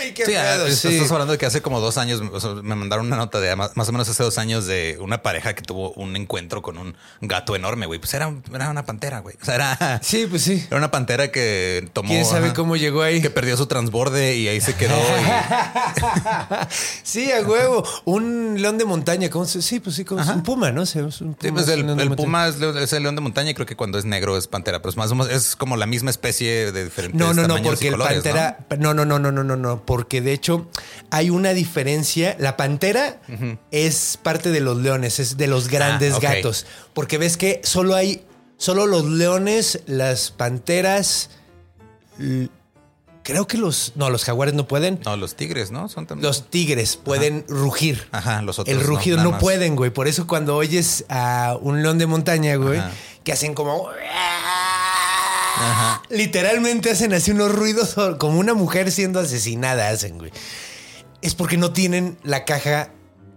¡Guay! 0.00 0.14
¡Qué 0.14 0.24
Sí, 0.26 0.32
pedo! 0.32 0.64
ah, 0.66 0.70
Sí. 0.70 0.88
estás 0.96 1.12
hablando 1.12 1.32
de 1.32 1.38
que 1.38 1.46
hace 1.46 1.60
como 1.62 1.80
dos 1.80 1.98
años 1.98 2.20
o 2.32 2.40
sea, 2.40 2.50
me 2.62 2.74
mandaron 2.74 3.06
una 3.06 3.16
nota 3.16 3.40
de 3.40 3.54
más, 3.56 3.76
más 3.76 3.88
o 3.88 3.92
menos 3.92 4.08
hace 4.08 4.22
dos 4.22 4.38
años 4.38 4.66
de 4.66 4.98
una 5.00 5.22
pareja 5.22 5.54
que 5.54 5.62
tuvo 5.62 5.92
un 5.92 6.16
encuentro 6.16 6.62
con 6.62 6.78
un 6.78 6.94
gato 7.20 7.54
enorme, 7.56 7.86
güey. 7.86 7.98
Pues 8.00 8.14
era, 8.14 8.32
era 8.54 8.70
una 8.70 8.84
pantera, 8.84 9.20
güey. 9.20 9.36
O 9.40 9.44
sea, 9.44 9.54
era, 9.56 10.00
Sí, 10.02 10.26
pues 10.28 10.42
sí. 10.42 10.64
era 10.68 10.76
una 10.78 10.90
pantera 10.90 11.30
que 11.30 11.88
tomó. 11.92 12.08
¿Quién 12.08 12.24
sabe 12.24 12.46
ajá, 12.46 12.54
cómo 12.54 12.76
llegó 12.76 13.02
ahí? 13.02 13.20
Que 13.20 13.30
perdió 13.30 13.56
su 13.56 13.66
transborde 13.66 14.36
y 14.36 14.48
ahí 14.48 14.60
se 14.60 14.74
quedó. 14.74 14.96
y- 14.96 16.66
sí, 17.02 17.30
a 17.32 17.40
huevo. 17.42 17.84
Un 18.04 18.56
león 18.60 18.78
de 18.78 18.84
montaña. 18.84 19.28
¿cómo 19.30 19.44
se- 19.44 19.62
Sí, 19.62 19.80
pues 19.80 19.96
sí, 19.96 20.04
como- 20.04 20.20
es 20.22 20.28
un 20.28 20.42
puma, 20.42 20.70
¿no? 20.72 20.86
Sí, 20.86 20.98
es 20.98 21.20
un 21.20 21.32
Sí, 21.40 21.48
puma, 21.48 21.52
pues 21.54 21.68
es 21.68 21.74
el, 21.74 22.16
puma 22.16 22.48
es, 22.48 22.92
el 22.92 23.02
león 23.02 23.14
de 23.14 23.20
montaña 23.20 23.50
y 23.50 23.54
creo 23.54 23.66
que 23.66 23.76
cuando 23.76 23.98
es 23.98 24.04
negro 24.04 24.36
es 24.36 24.46
pantera, 24.46 24.78
pero 24.80 24.90
es 24.90 24.96
más 24.96 25.10
o 25.10 25.14
menos 25.14 25.30
es 25.32 25.56
como 25.56 25.76
la 25.76 25.86
misma 25.86 26.10
especie 26.10 26.72
de 26.72 26.84
diferentes 26.84 27.18
No, 27.20 27.34
no, 27.34 27.46
no, 27.46 27.62
porque 27.62 27.88
el 27.88 27.96
pantera. 27.96 28.66
¿no? 28.78 28.94
no, 28.94 29.04
no, 29.04 29.18
no, 29.18 29.30
no, 29.32 29.44
no, 29.44 29.56
no, 29.56 29.84
porque 29.90 30.20
de 30.20 30.32
hecho 30.32 30.68
hay 31.10 31.30
una 31.30 31.52
diferencia. 31.52 32.36
La 32.38 32.56
pantera 32.56 33.20
es 33.72 34.20
parte 34.22 34.52
de 34.52 34.60
los 34.60 34.76
leones, 34.76 35.18
es 35.18 35.36
de 35.36 35.48
los 35.48 35.66
grandes 35.66 36.14
Ah, 36.14 36.18
gatos, 36.20 36.64
porque 36.94 37.18
ves 37.18 37.36
que 37.36 37.60
solo 37.64 37.96
hay, 37.96 38.24
solo 38.56 38.86
los 38.86 39.04
leones, 39.04 39.80
las 39.86 40.30
panteras, 40.30 41.30
creo 43.24 43.48
que 43.48 43.58
los, 43.58 43.94
no, 43.96 44.10
los 44.10 44.22
jaguares 44.22 44.54
no 44.54 44.68
pueden. 44.68 45.00
No, 45.04 45.16
los 45.16 45.34
tigres, 45.34 45.72
¿no? 45.72 45.88
Son 45.88 46.06
también. 46.06 46.24
Los 46.24 46.50
tigres 46.50 46.96
pueden 46.96 47.44
rugir. 47.48 48.06
Ajá, 48.12 48.42
los 48.42 48.60
otros. 48.60 48.72
El 48.72 48.84
rugido 48.84 49.20
no, 49.20 49.40
pueden, 49.40 49.74
güey. 49.74 49.90
Por 49.90 50.06
eso 50.06 50.28
cuando 50.28 50.54
oyes 50.54 51.04
a 51.08 51.58
un 51.60 51.82
león 51.82 51.98
de 51.98 52.06
montaña, 52.06 52.54
güey, 52.54 52.78
Ajá. 52.78 52.92
que 53.24 53.32
hacen 53.32 53.54
como... 53.54 53.88
Literalmente 56.08 56.90
hacen 56.90 57.12
así 57.12 57.30
unos 57.30 57.52
ruidos 57.52 57.94
como 58.18 58.38
una 58.38 58.54
mujer 58.54 58.90
siendo 58.90 59.20
asesinada 59.20 59.88
hacen, 59.90 60.18
güey. 60.18 60.30
Es 61.22 61.34
porque 61.34 61.56
no 61.56 61.72
tienen 61.72 62.18
la 62.22 62.44
caja 62.44 62.90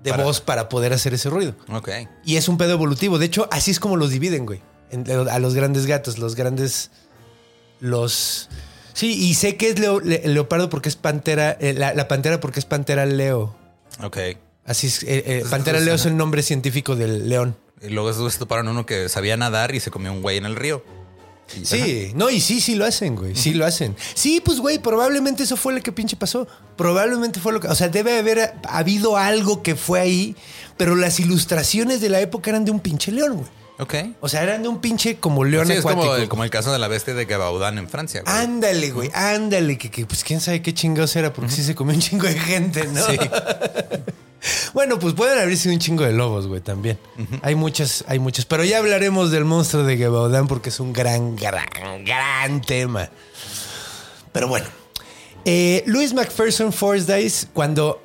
de 0.03 0.11
Para- 0.11 0.23
voz 0.23 0.41
para 0.41 0.69
poder 0.69 0.93
hacer 0.93 1.13
ese 1.13 1.29
ruido. 1.29 1.55
Ok. 1.69 1.89
Y 2.25 2.37
es 2.37 2.47
un 2.47 2.57
pedo 2.57 2.71
evolutivo. 2.73 3.19
De 3.19 3.25
hecho, 3.25 3.47
así 3.51 3.71
es 3.71 3.79
como 3.79 3.97
los 3.97 4.09
dividen, 4.11 4.45
güey. 4.45 4.61
A 5.29 5.39
los 5.39 5.53
grandes 5.53 5.85
gatos, 5.85 6.17
los 6.17 6.35
grandes... 6.35 6.91
Los... 7.79 8.49
Sí, 8.93 9.13
y 9.13 9.33
sé 9.33 9.57
que 9.57 9.69
es 9.69 9.79
leo- 9.79 9.99
le- 9.99 10.21
leopardo 10.27 10.69
porque 10.69 10.87
es 10.89 10.95
pantera... 10.95 11.57
eh, 11.59 11.73
la, 11.73 11.93
la 11.93 12.07
pantera 12.07 12.39
porque 12.39 12.59
es 12.59 12.65
pantera 12.65 13.05
leo. 13.05 13.55
Ok. 14.03 14.17
Así 14.65 14.87
es. 14.87 15.03
eh, 15.03 15.23
eh, 15.25 15.43
Pantera 15.49 15.79
Leo 15.81 15.95
es 15.95 16.05
el 16.05 16.15
nombre 16.15 16.41
científico 16.41 16.95
del 16.95 17.27
león. 17.27 17.57
Y 17.81 17.89
luego 17.89 18.29
se 18.29 18.39
toparon 18.39 18.69
uno 18.69 18.85
que 18.85 19.09
sabía 19.09 19.35
nadar 19.35 19.75
y 19.75 19.81
se 19.81 19.91
comió 19.91 20.13
un 20.13 20.21
güey 20.21 20.37
en 20.37 20.45
el 20.45 20.55
río. 20.55 20.85
Sí, 21.63 22.13
no, 22.15 22.29
y 22.29 22.41
sí, 22.41 22.61
sí 22.61 22.75
lo 22.75 22.85
hacen, 22.85 23.15
güey. 23.15 23.35
Sí 23.35 23.53
lo 23.53 23.65
hacen. 23.65 23.95
Sí, 24.15 24.41
pues, 24.43 24.59
güey, 24.59 24.79
probablemente 24.79 25.43
eso 25.43 25.55
fue 25.55 25.73
lo 25.73 25.81
que 25.81 25.91
pinche 25.91 26.15
pasó. 26.15 26.47
Probablemente 26.75 27.39
fue 27.39 27.53
lo 27.53 27.59
que. 27.59 27.67
O 27.67 27.75
sea, 27.75 27.89
debe 27.89 28.17
haber 28.17 28.55
habido 28.67 29.17
algo 29.17 29.61
que 29.61 29.75
fue 29.75 29.99
ahí, 29.99 30.35
pero 30.77 30.95
las 30.95 31.19
ilustraciones 31.19 32.01
de 32.01 32.09
la 32.09 32.21
época 32.21 32.49
eran 32.49 32.65
de 32.65 32.71
un 32.71 32.79
pinche 32.79 33.11
león, 33.11 33.37
güey. 33.37 33.49
Ok. 33.79 33.93
O 34.21 34.29
sea, 34.29 34.43
eran 34.43 34.61
de 34.63 34.67
un 34.69 34.79
pinche 34.81 35.17
como 35.17 35.43
león 35.43 35.67
Sí, 35.67 35.73
es 35.73 35.79
acuático. 35.79 36.03
como 36.05 36.15
el, 36.15 36.27
como 36.29 36.43
el 36.43 36.49
caso 36.49 36.71
de 36.71 36.79
la 36.79 36.87
bestia 36.87 37.13
de 37.13 37.25
Gabaudan 37.25 37.77
en 37.77 37.89
Francia. 37.89 38.21
güey. 38.25 38.35
Ándale, 38.35 38.91
güey, 38.91 39.11
ándale, 39.13 39.77
que, 39.77 39.91
que, 39.91 40.05
pues 40.05 40.23
quién 40.23 40.41
sabe 40.41 40.61
qué 40.61 40.73
chingados 40.73 41.15
era, 41.15 41.33
porque 41.33 41.51
sí 41.51 41.63
se 41.63 41.75
comió 41.75 41.93
un 41.95 42.01
chingo 42.01 42.25
de 42.27 42.33
gente, 42.39 42.87
¿no? 42.87 43.01
Sí. 43.05 43.17
Bueno, 44.73 44.99
pues 44.99 45.13
pueden 45.13 45.39
haber 45.39 45.55
sido 45.57 45.73
un 45.73 45.79
chingo 45.79 46.03
de 46.03 46.11
lobos, 46.11 46.47
güey, 46.47 46.61
también. 46.61 46.97
Hay 47.41 47.55
muchas, 47.55 48.03
hay 48.07 48.19
muchas. 48.19 48.45
Pero 48.45 48.63
ya 48.63 48.79
hablaremos 48.79 49.31
del 49.31 49.45
monstruo 49.45 49.83
de 49.83 49.97
Gabaudan 49.97 50.47
porque 50.47 50.69
es 50.69 50.79
un 50.79 50.93
gran, 50.93 51.35
gran, 51.35 51.65
gran 52.05 52.61
tema. 52.61 53.09
Pero 54.31 54.47
bueno. 54.47 54.65
Eh, 55.45 55.83
Louis 55.87 56.13
McPherson 56.13 56.71
Forsythe, 56.71 57.47
cuando 57.53 58.01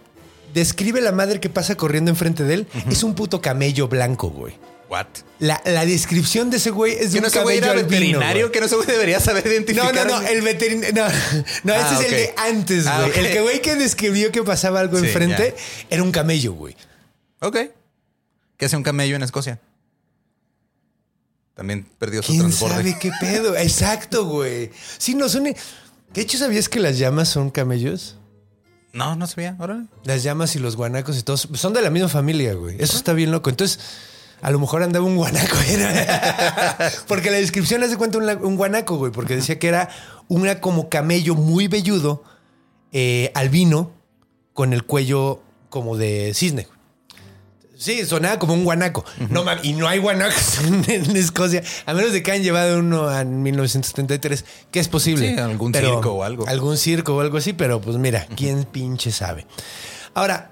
describe 0.54 1.00
la 1.00 1.12
madre 1.12 1.40
que 1.40 1.48
pasa 1.48 1.76
corriendo 1.76 2.10
enfrente 2.10 2.42
de 2.44 2.54
él, 2.54 2.66
es 2.90 3.02
un 3.02 3.14
puto 3.14 3.40
camello 3.40 3.88
blanco, 3.88 4.30
güey. 4.30 4.54
What? 4.90 5.06
La, 5.38 5.60
la 5.66 5.84
descripción 5.84 6.48
de 6.50 6.56
ese 6.56 6.70
güey 6.70 6.94
es 6.94 7.12
de 7.12 7.12
Que 7.12 7.16
un 7.18 7.22
no 7.22 7.28
ese 7.28 7.42
güey 7.42 7.60
camello 7.60 7.72
era 7.72 7.80
albino, 7.80 7.90
veterinario, 7.90 8.42
güey. 8.46 8.52
que 8.52 8.60
no 8.60 8.66
ese 8.66 8.76
güey 8.76 8.86
debería 8.86 9.20
saber 9.20 9.44
No, 9.44 9.52
identificar. 9.52 9.94
no, 9.94 10.04
no, 10.04 10.26
el 10.26 10.40
veterinario. 10.42 10.94
No, 10.94 11.08
no 11.64 11.72
Ah, 11.74 11.92
ese 11.92 11.94
es 12.06 12.10
el 12.12 12.16
de 12.18 12.34
antes, 12.38 12.84
güey. 12.84 12.94
Ah, 12.96 13.06
ok. 13.06 13.16
El 13.16 13.26
que 13.32 13.40
güey 13.42 13.60
que 13.62 13.74
describió 13.76 14.32
que 14.32 14.42
pasaba 14.42 14.80
algo 14.80 14.98
Sí, 14.98 15.06
enfrente 15.06 15.54
ya. 15.56 15.86
era 15.90 16.02
un 16.02 16.10
camello, 16.12 16.54
güey. 16.54 16.74
Ok. 17.40 17.56
¿Qué 18.56 18.64
hace 18.64 18.76
un 18.76 18.82
camello 18.82 19.14
en 19.16 19.22
Escocia? 19.22 19.60
También 21.54 21.86
perdió 21.98 22.22
su 22.22 22.28
¿Quién 22.28 22.40
transborde. 22.42 22.74
sabe 22.76 22.96
qué 23.00 23.10
pedo? 23.20 23.56
Exacto, 23.58 24.24
güey. 24.26 24.70
Sí, 24.98 25.14
no 25.14 25.28
son. 25.28 25.44
De 25.44 26.20
hecho, 26.20 26.38
¿sabías 26.38 26.68
que 26.68 26.80
las 26.80 26.98
llamas 26.98 27.28
son 27.28 27.50
camellos? 27.50 28.16
No, 28.92 29.16
no 29.16 29.26
sabía. 29.26 29.56
Órale. 29.58 29.84
Las 30.04 30.22
llamas 30.22 30.56
y 30.56 30.60
los 30.60 30.76
guanacos 30.76 31.18
y 31.18 31.22
todos 31.22 31.48
son 31.54 31.72
de 31.74 31.82
la 31.82 31.90
misma 31.90 32.08
familia, 32.08 32.54
güey. 32.54 32.76
Eso 32.80 32.96
está 32.96 33.12
bien 33.12 33.30
loco. 33.30 33.50
Entonces, 33.50 33.80
a 34.40 34.50
lo 34.50 34.58
mejor 34.58 34.82
andaba 34.82 35.04
un 35.04 35.16
guanaco. 35.16 35.56
porque 37.08 37.30
la 37.30 37.38
descripción 37.38 37.82
hace 37.82 37.96
cuenta 37.96 38.18
un, 38.18 38.28
un 38.28 38.56
guanaco, 38.56 38.96
güey. 38.96 39.12
Porque 39.12 39.36
decía 39.36 39.58
que 39.58 39.68
era 39.68 39.88
una 40.28 40.60
como 40.60 40.88
camello 40.88 41.34
muy 41.34 41.68
velludo, 41.68 42.22
eh, 42.92 43.32
albino, 43.34 43.92
con 44.52 44.72
el 44.72 44.84
cuello 44.84 45.42
como 45.70 45.96
de 45.96 46.32
cisne. 46.34 46.68
Sí, 47.76 48.04
sonaba 48.04 48.40
como 48.40 48.54
un 48.54 48.64
guanaco. 48.64 49.04
No 49.30 49.44
mames, 49.44 49.64
y 49.64 49.72
no 49.72 49.86
hay 49.86 50.00
guanacos 50.00 50.58
en, 50.64 50.84
en 50.90 51.16
Escocia, 51.16 51.62
a 51.86 51.94
menos 51.94 52.12
de 52.12 52.24
que 52.24 52.32
hayan 52.32 52.42
llevado 52.42 52.80
uno 52.80 53.16
en 53.16 53.40
1973, 53.42 54.44
que 54.72 54.80
es 54.80 54.88
posible. 54.88 55.34
Sí, 55.34 55.40
algún 55.40 55.72
circo 55.72 56.12
o 56.12 56.24
algo. 56.24 56.46
Algún 56.48 56.76
circo 56.76 57.14
o 57.14 57.20
algo 57.20 57.38
así, 57.38 57.52
pero 57.52 57.80
pues 57.80 57.96
mira, 57.96 58.26
quién 58.36 58.64
pinche 58.64 59.12
sabe. 59.12 59.46
Ahora, 60.14 60.50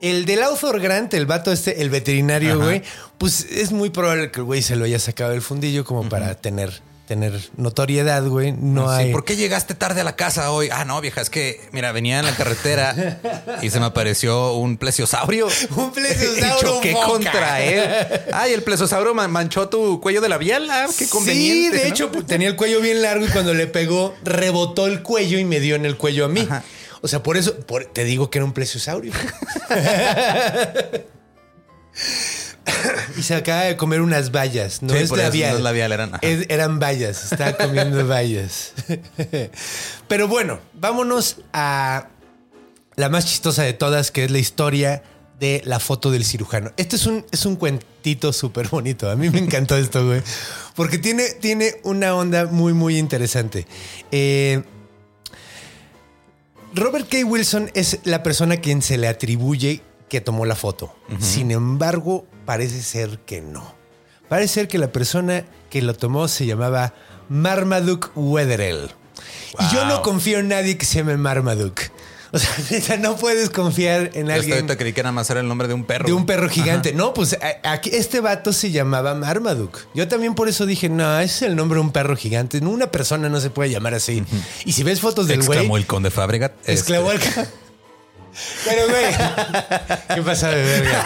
el 0.00 0.26
del 0.26 0.42
Author 0.42 0.80
Grant, 0.80 1.14
el 1.14 1.26
vato 1.26 1.50
este, 1.52 1.80
el 1.82 1.90
veterinario, 1.90 2.54
Ajá. 2.54 2.64
güey, 2.64 2.82
pues 3.18 3.46
es 3.50 3.72
muy 3.72 3.90
probable 3.90 4.30
que 4.30 4.40
el 4.40 4.44
güey 4.44 4.62
se 4.62 4.76
lo 4.76 4.84
haya 4.84 4.98
sacado 4.98 5.30
del 5.30 5.42
fundillo 5.42 5.84
como 5.84 6.08
para 6.08 6.34
tener, 6.34 6.82
tener 7.08 7.32
notoriedad, 7.56 8.22
güey. 8.26 8.52
No 8.52 8.88
Sí, 8.88 8.94
hay. 9.04 9.12
¿Por 9.12 9.24
qué 9.24 9.36
llegaste 9.36 9.74
tarde 9.74 10.02
a 10.02 10.04
la 10.04 10.14
casa 10.16 10.50
hoy? 10.50 10.68
Ah, 10.72 10.84
no, 10.84 11.00
vieja, 11.00 11.20
es 11.22 11.30
que, 11.30 11.60
mira, 11.72 11.92
venía 11.92 12.18
en 12.18 12.26
la 12.26 12.34
carretera 12.36 13.20
y 13.62 13.70
se 13.70 13.80
me 13.80 13.86
apareció 13.86 14.52
un 14.54 14.76
plesiosaurio. 14.76 15.48
Un 15.76 15.92
plesiosauro 15.92 16.58
Y 16.58 16.74
choqué 16.74 16.92
contra 17.06 17.62
él. 17.62 17.84
Ay, 18.32 18.52
el 18.52 18.62
plesiosauro 18.62 19.14
man- 19.14 19.30
manchó 19.30 19.68
tu 19.68 20.00
cuello 20.00 20.20
de 20.20 20.28
labial. 20.28 20.68
Ah, 20.70 20.86
qué 20.98 21.08
conveniente. 21.08 21.78
Sí, 21.78 21.82
de 21.82 21.88
¿no? 21.88 21.94
hecho, 21.94 22.12
pues, 22.12 22.26
tenía 22.26 22.48
el 22.48 22.56
cuello 22.56 22.80
bien 22.80 23.00
largo 23.00 23.24
y 23.26 23.28
cuando 23.28 23.54
le 23.54 23.66
pegó, 23.68 24.14
rebotó 24.22 24.86
el 24.86 25.02
cuello 25.02 25.38
y 25.38 25.44
me 25.44 25.60
dio 25.60 25.76
en 25.76 25.86
el 25.86 25.96
cuello 25.96 26.24
a 26.26 26.28
mí. 26.28 26.40
Ajá. 26.42 26.62
O 27.04 27.08
sea, 27.08 27.22
por 27.22 27.36
eso 27.36 27.54
por- 27.66 27.84
te 27.84 28.02
digo 28.04 28.30
que 28.30 28.38
era 28.38 28.46
un 28.46 28.54
plesiosaurio. 28.54 29.12
y 33.18 33.22
se 33.22 33.34
acaba 33.34 33.62
de 33.64 33.76
comer 33.76 34.00
unas 34.00 34.32
bayas. 34.32 34.82
No 34.82 34.94
Sí, 34.94 35.00
es 35.00 35.10
labial. 35.10 35.50
no 35.52 35.56
es 35.58 35.62
labial, 35.64 35.92
eran-. 35.92 36.12
Es- 36.22 36.46
eran 36.48 36.78
bayas. 36.78 37.30
Estaba 37.30 37.52
comiendo 37.58 38.06
bayas. 38.08 38.72
Pero 40.08 40.28
bueno, 40.28 40.60
vámonos 40.72 41.42
a 41.52 42.08
la 42.96 43.08
más 43.10 43.26
chistosa 43.26 43.62
de 43.64 43.74
todas, 43.74 44.10
que 44.10 44.24
es 44.24 44.30
la 44.30 44.38
historia 44.38 45.02
de 45.38 45.60
la 45.66 45.80
foto 45.80 46.10
del 46.10 46.24
cirujano. 46.24 46.72
Este 46.78 46.96
es 46.96 47.04
un, 47.06 47.26
es 47.32 47.44
un 47.44 47.56
cuentito 47.56 48.32
súper 48.32 48.68
bonito. 48.68 49.10
A 49.10 49.16
mí 49.16 49.28
me 49.28 49.40
encantó 49.40 49.76
esto, 49.76 50.06
güey. 50.06 50.22
Porque 50.74 50.96
tiene, 50.96 51.30
tiene 51.34 51.74
una 51.82 52.14
onda 52.14 52.46
muy, 52.46 52.72
muy 52.72 52.96
interesante. 52.98 53.66
Eh, 54.10 54.62
Robert 56.74 57.08
K. 57.08 57.24
Wilson 57.24 57.70
es 57.74 58.00
la 58.02 58.24
persona 58.24 58.54
a 58.54 58.60
quien 58.60 58.82
se 58.82 58.98
le 58.98 59.06
atribuye 59.06 59.80
que 60.08 60.20
tomó 60.20 60.44
la 60.44 60.56
foto. 60.56 60.92
Sin 61.20 61.52
embargo, 61.52 62.26
parece 62.44 62.82
ser 62.82 63.20
que 63.20 63.40
no. 63.40 63.74
Parece 64.28 64.54
ser 64.54 64.68
que 64.68 64.78
la 64.78 64.90
persona 64.90 65.44
que 65.70 65.82
lo 65.82 65.94
tomó 65.94 66.26
se 66.26 66.46
llamaba 66.46 66.94
Marmaduke 67.28 68.08
Wetherell. 68.16 68.90
Y 69.60 69.74
yo 69.74 69.84
no 69.84 70.02
confío 70.02 70.40
en 70.40 70.48
nadie 70.48 70.76
que 70.76 70.84
se 70.84 70.98
llame 70.98 71.16
Marmaduke. 71.16 71.92
O 72.34 72.38
sea, 72.38 72.96
no 72.98 73.16
puedes 73.16 73.48
confiar 73.50 74.10
en 74.14 74.26
Yo 74.26 74.34
alguien 74.34 74.66
creí 74.66 74.92
que 74.92 75.02
nada 75.02 75.12
más 75.12 75.30
era 75.30 75.40
el 75.40 75.46
nombre 75.48 75.68
de 75.68 75.74
un 75.74 75.84
perro. 75.84 76.06
de 76.06 76.12
un 76.12 76.26
perro 76.26 76.48
gigante. 76.48 76.92
No, 76.92 77.14
pues 77.14 77.38
aquí 77.62 77.90
este 77.92 78.20
vato 78.20 78.52
se 78.52 78.70
llamaba 78.72 79.14
Marmaduke. 79.14 79.78
Yo 79.94 80.08
también 80.08 80.34
por 80.34 80.48
eso 80.48 80.66
dije, 80.66 80.88
no, 80.88 81.20
ese 81.20 81.44
es 81.46 81.50
el 81.50 81.56
nombre 81.56 81.76
de 81.76 81.82
un 81.82 81.92
perro 81.92 82.16
gigante. 82.16 82.58
Una 82.58 82.90
persona 82.90 83.28
no 83.28 83.40
se 83.40 83.50
puede 83.50 83.70
llamar 83.70 83.94
así. 83.94 84.24
Y 84.64 84.72
si 84.72 84.82
ves 84.82 85.00
fotos 85.00 85.26
del 85.28 85.38
güey, 85.44 85.50
Exclamó 85.58 85.76
el 85.76 85.86
conde 85.86 86.10
Fábregat. 86.10 86.52
exclamó 86.66 87.12
Este, 87.12 87.28
el 87.28 87.34
ca- 87.34 87.50
Pero, 88.64 88.88
güey, 88.88 89.04
¿qué 90.14 90.22
pasa 90.22 90.48
de 90.50 90.62
verga? 90.62 91.04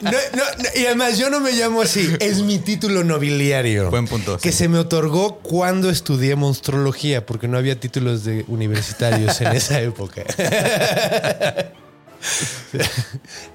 No, 0.00 0.10
no, 0.10 0.16
no, 0.58 0.68
y 0.80 0.86
además, 0.86 1.18
yo 1.18 1.28
no 1.30 1.40
me 1.40 1.52
llamo 1.52 1.82
así. 1.82 2.08
Es 2.20 2.40
mi 2.42 2.58
título 2.58 3.02
nobiliario. 3.04 3.90
Buen 3.90 4.06
punto, 4.06 4.38
Que 4.38 4.52
sí. 4.52 4.58
se 4.58 4.68
me 4.68 4.78
otorgó 4.78 5.38
cuando 5.38 5.90
estudié 5.90 6.36
monstrología, 6.36 7.26
porque 7.26 7.48
no 7.48 7.58
había 7.58 7.78
títulos 7.80 8.24
de 8.24 8.44
universitarios 8.48 9.40
en 9.40 9.48
esa 9.56 9.80
época. 9.80 10.22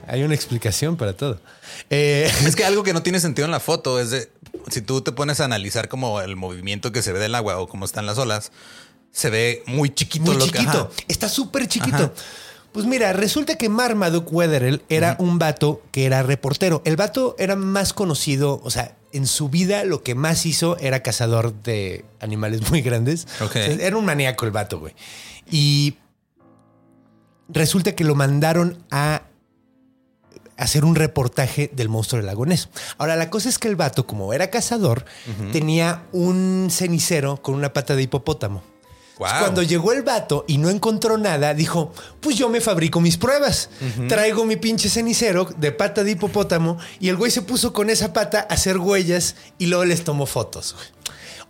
Hay 0.07 0.23
una 0.23 0.35
explicación 0.35 0.95
para 0.97 1.13
todo. 1.13 1.39
Eh, 1.89 2.29
Es 2.45 2.55
que 2.55 2.65
algo 2.65 2.83
que 2.83 2.93
no 2.93 3.03
tiene 3.03 3.19
sentido 3.19 3.45
en 3.45 3.51
la 3.51 3.59
foto 3.59 3.99
es 3.99 4.09
de 4.11 4.29
si 4.69 4.81
tú 4.81 5.01
te 5.01 5.11
pones 5.11 5.39
a 5.39 5.45
analizar 5.45 5.87
como 5.89 6.21
el 6.21 6.35
movimiento 6.35 6.91
que 6.91 7.01
se 7.01 7.11
ve 7.13 7.19
del 7.19 7.35
agua 7.35 7.57
o 7.59 7.67
cómo 7.67 7.85
están 7.85 8.05
las 8.05 8.17
olas, 8.17 8.51
se 9.13 9.29
ve 9.29 9.63
muy 9.67 9.89
chiquito. 9.93 10.25
muy 10.25 10.35
lo 10.35 10.45
que- 10.47 10.51
chiquito. 10.59 10.89
ajá. 10.91 11.03
Está 11.07 11.29
súper 11.29 11.67
chiquito. 11.69 12.13
Pues 12.73 12.85
mira, 12.87 13.13
resulta 13.13 13.55
que 13.55 13.69
Marmaduke 13.69 14.31
Wetherell 14.31 14.81
era 14.89 15.15
un 15.19 15.37
vato 15.39 15.81
que 15.91 16.05
era 16.05 16.23
reportero. 16.23 16.81
El 16.85 16.95
vato 16.95 17.35
era 17.37 17.55
más 17.55 17.93
conocido, 17.93 18.59
o 18.63 18.71
sea, 18.71 18.95
en 19.11 19.27
su 19.27 19.47
vida 19.49 19.83
lo 19.85 20.01
que 20.01 20.15
más 20.15 20.45
hizo 20.47 20.75
era 20.79 21.03
cazador 21.03 21.53
de 21.61 22.03
animales 22.19 22.61
muy 22.71 22.81
grandes. 22.81 23.27
Ok. 23.41 23.49
O 23.51 23.53
sea, 23.53 23.65
era 23.73 23.95
un 23.95 24.05
maníaco 24.05 24.45
el 24.45 24.51
vato, 24.51 24.79
güey. 24.79 24.95
Y 25.51 25.97
resulta 27.47 27.93
que 27.93 28.03
lo 28.03 28.15
mandaron 28.15 28.83
a 28.89 29.23
hacer 30.57 30.85
un 30.85 30.95
reportaje 30.95 31.69
del 31.73 31.89
monstruo 31.89 32.17
del 32.17 32.25
lago 32.27 32.45
Ness. 32.47 32.69
Ahora, 32.97 33.15
la 33.15 33.29
cosa 33.29 33.49
es 33.49 33.59
que 33.59 33.67
el 33.67 33.75
vato, 33.75 34.07
como 34.07 34.33
era 34.33 34.49
cazador, 34.49 35.05
tenía 35.51 36.03
un 36.11 36.69
cenicero 36.71 37.41
con 37.41 37.53
una 37.55 37.71
pata 37.73 37.95
de 37.95 38.03
hipopótamo. 38.03 38.63
Wow. 39.19 39.29
Cuando 39.39 39.61
llegó 39.61 39.93
el 39.93 40.01
vato 40.01 40.43
y 40.47 40.57
no 40.57 40.69
encontró 40.69 41.17
nada, 41.17 41.53
dijo, 41.53 41.93
pues 42.19 42.35
yo 42.35 42.49
me 42.49 42.61
fabrico 42.61 42.99
mis 42.99 43.17
pruebas. 43.17 43.69
Traigo 44.07 44.43
mi 44.45 44.55
pinche 44.55 44.89
cenicero 44.89 45.45
de 45.57 45.71
pata 45.71 46.03
de 46.03 46.11
hipopótamo 46.11 46.77
y 46.99 47.09
el 47.09 47.15
güey 47.15 47.29
se 47.31 47.43
puso 47.43 47.73
con 47.73 47.89
esa 47.89 48.11
pata 48.11 48.47
a 48.49 48.53
hacer 48.53 48.77
huellas 48.77 49.35
y 49.59 49.67
luego 49.67 49.85
les 49.85 50.03
tomó 50.03 50.25
fotos. 50.25 50.75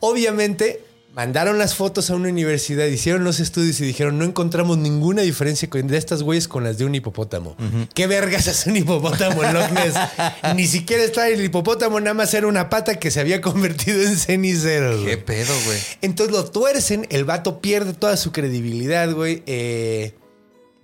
Obviamente, 0.01 0.83
mandaron 1.13 1.57
las 1.57 1.75
fotos 1.75 2.09
a 2.09 2.15
una 2.15 2.29
universidad, 2.29 2.85
hicieron 2.87 3.23
los 3.23 3.39
estudios 3.39 3.79
y 3.79 3.85
dijeron, 3.85 4.17
no 4.17 4.25
encontramos 4.25 4.77
ninguna 4.77 5.21
diferencia 5.21 5.69
de 5.71 5.97
estas 5.97 6.21
huellas 6.21 6.47
con 6.47 6.63
las 6.63 6.77
de 6.77 6.85
un 6.85 6.95
hipopótamo. 6.95 7.55
¿Qué 7.93 8.07
vergas 8.07 8.47
hace 8.47 8.69
un 8.71 8.77
hipopótamo 8.77 9.43
en 9.43 9.53
Loch 9.53 9.71
Ness? 9.71 9.93
Ni 10.55 10.67
siquiera 10.67 11.03
está 11.03 11.29
el 11.29 11.43
hipopótamo, 11.43 11.99
nada 11.99 12.15
más 12.15 12.33
era 12.33 12.47
una 12.47 12.69
pata 12.69 12.95
que 12.95 13.11
se 13.11 13.19
había 13.19 13.41
convertido 13.41 14.01
en 14.01 14.17
cenicero. 14.17 14.93
güey. 15.01 15.05
Qué 15.05 15.17
pedo, 15.17 15.53
güey. 15.65 15.79
Entonces 16.01 16.35
lo 16.35 16.45
tuercen, 16.45 17.05
el 17.09 17.25
vato 17.25 17.61
pierde 17.61 17.93
toda 17.93 18.17
su 18.17 18.31
credibilidad, 18.31 19.11
güey. 19.11 19.43
Eh, 19.45 20.13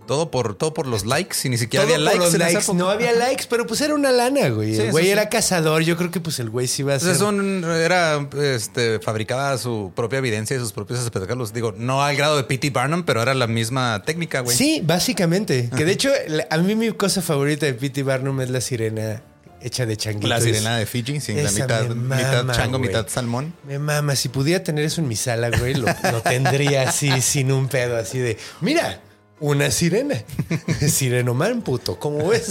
Todo 0.10 0.32
por, 0.32 0.56
todo 0.56 0.74
por 0.74 0.88
los 0.88 1.06
likes 1.06 1.38
y 1.44 1.50
ni 1.50 1.60
siquiera 1.60 1.86
todo 1.86 1.94
había 1.94 2.04
por 2.04 2.16
likes 2.16 2.26
los 2.26 2.34
en 2.34 2.54
likes. 2.56 2.74
No 2.74 2.90
había 2.90 3.12
likes, 3.12 3.46
pero 3.48 3.68
pues 3.68 3.80
era 3.82 3.94
una 3.94 4.12
lana, 4.12 4.50
güey. 4.50 4.74
Sí, 4.74 4.82
el 4.82 4.90
güey 4.90 5.06
sí. 5.06 5.12
era 5.12 5.30
cazador. 5.30 5.84
Yo 5.84 5.98
creo 5.98 6.10
que 6.10 6.20
pues 6.20 6.40
el 6.40 6.50
güey 6.50 6.66
sí 6.66 6.82
iba 6.82 6.96
a 6.96 7.00
ser. 7.00 7.12
Entonces 7.12 7.40
un, 7.40 7.64
era, 7.64 8.28
este, 8.42 9.00
fabricaba 9.02 9.56
su 9.60 9.92
propia 9.96 10.18
evidencia 10.18 10.58
y 10.58 10.60
sus 10.60 10.74
propios 10.74 11.00
espectáculos. 11.00 11.54
Digo, 11.54 11.76
no 11.78 12.04
al 12.04 12.16
grado 12.16 12.38
de 12.38 12.44
P.T. 12.44 12.72
Barnum, 12.72 13.04
pero 13.04 13.22
era 13.22 13.36
la 13.36 13.46
misma 13.46 14.02
técnica, 14.04 14.40
güey. 14.40 14.58
Sí, 14.58 14.82
básicamente. 14.84 15.70
Que 15.78 15.86
de 15.86 15.92
hecho, 15.92 16.10
a 16.50 16.58
mí 16.58 16.74
mi 16.74 16.90
cosa 16.94 17.22
favorita 17.22 17.68
de 17.68 17.76
P.T. 17.76 18.02
Barnum 18.02 18.42
es 18.42 18.50
la 18.50 18.62
sirena 18.62 19.22
hecha 19.62 19.86
de 19.86 19.96
changuitos. 19.96 20.28
La 20.28 20.42
sirena 20.42 20.76
de 20.78 20.88
Fiji, 20.88 21.20
sin 21.20 21.44
la 21.44 21.52
mitad, 21.52 21.88
mitad 21.90 22.52
chango, 22.52 22.80
mitad 22.80 23.08
salmón. 23.08 23.54
Me 23.68 23.78
mama, 23.78 24.16
si 24.16 24.30
pudiera 24.30 24.64
tener 24.64 24.86
eso 24.86 25.02
en 25.02 25.08
mi 25.08 25.16
sala, 25.16 25.52
güey, 25.56 25.76
lo, 25.76 25.86
lo 26.12 26.22
tendría 26.24 26.90
así, 26.90 27.22
sin 27.22 27.52
un 27.52 27.68
pedo, 27.68 27.96
así 27.96 28.18
de, 28.18 28.38
mira, 28.62 29.02
una 29.40 29.72
sirena. 29.72 30.16
Sirenoman, 30.88 31.62
puto, 31.62 32.00
¿cómo 32.00 32.28
ves? 32.30 32.50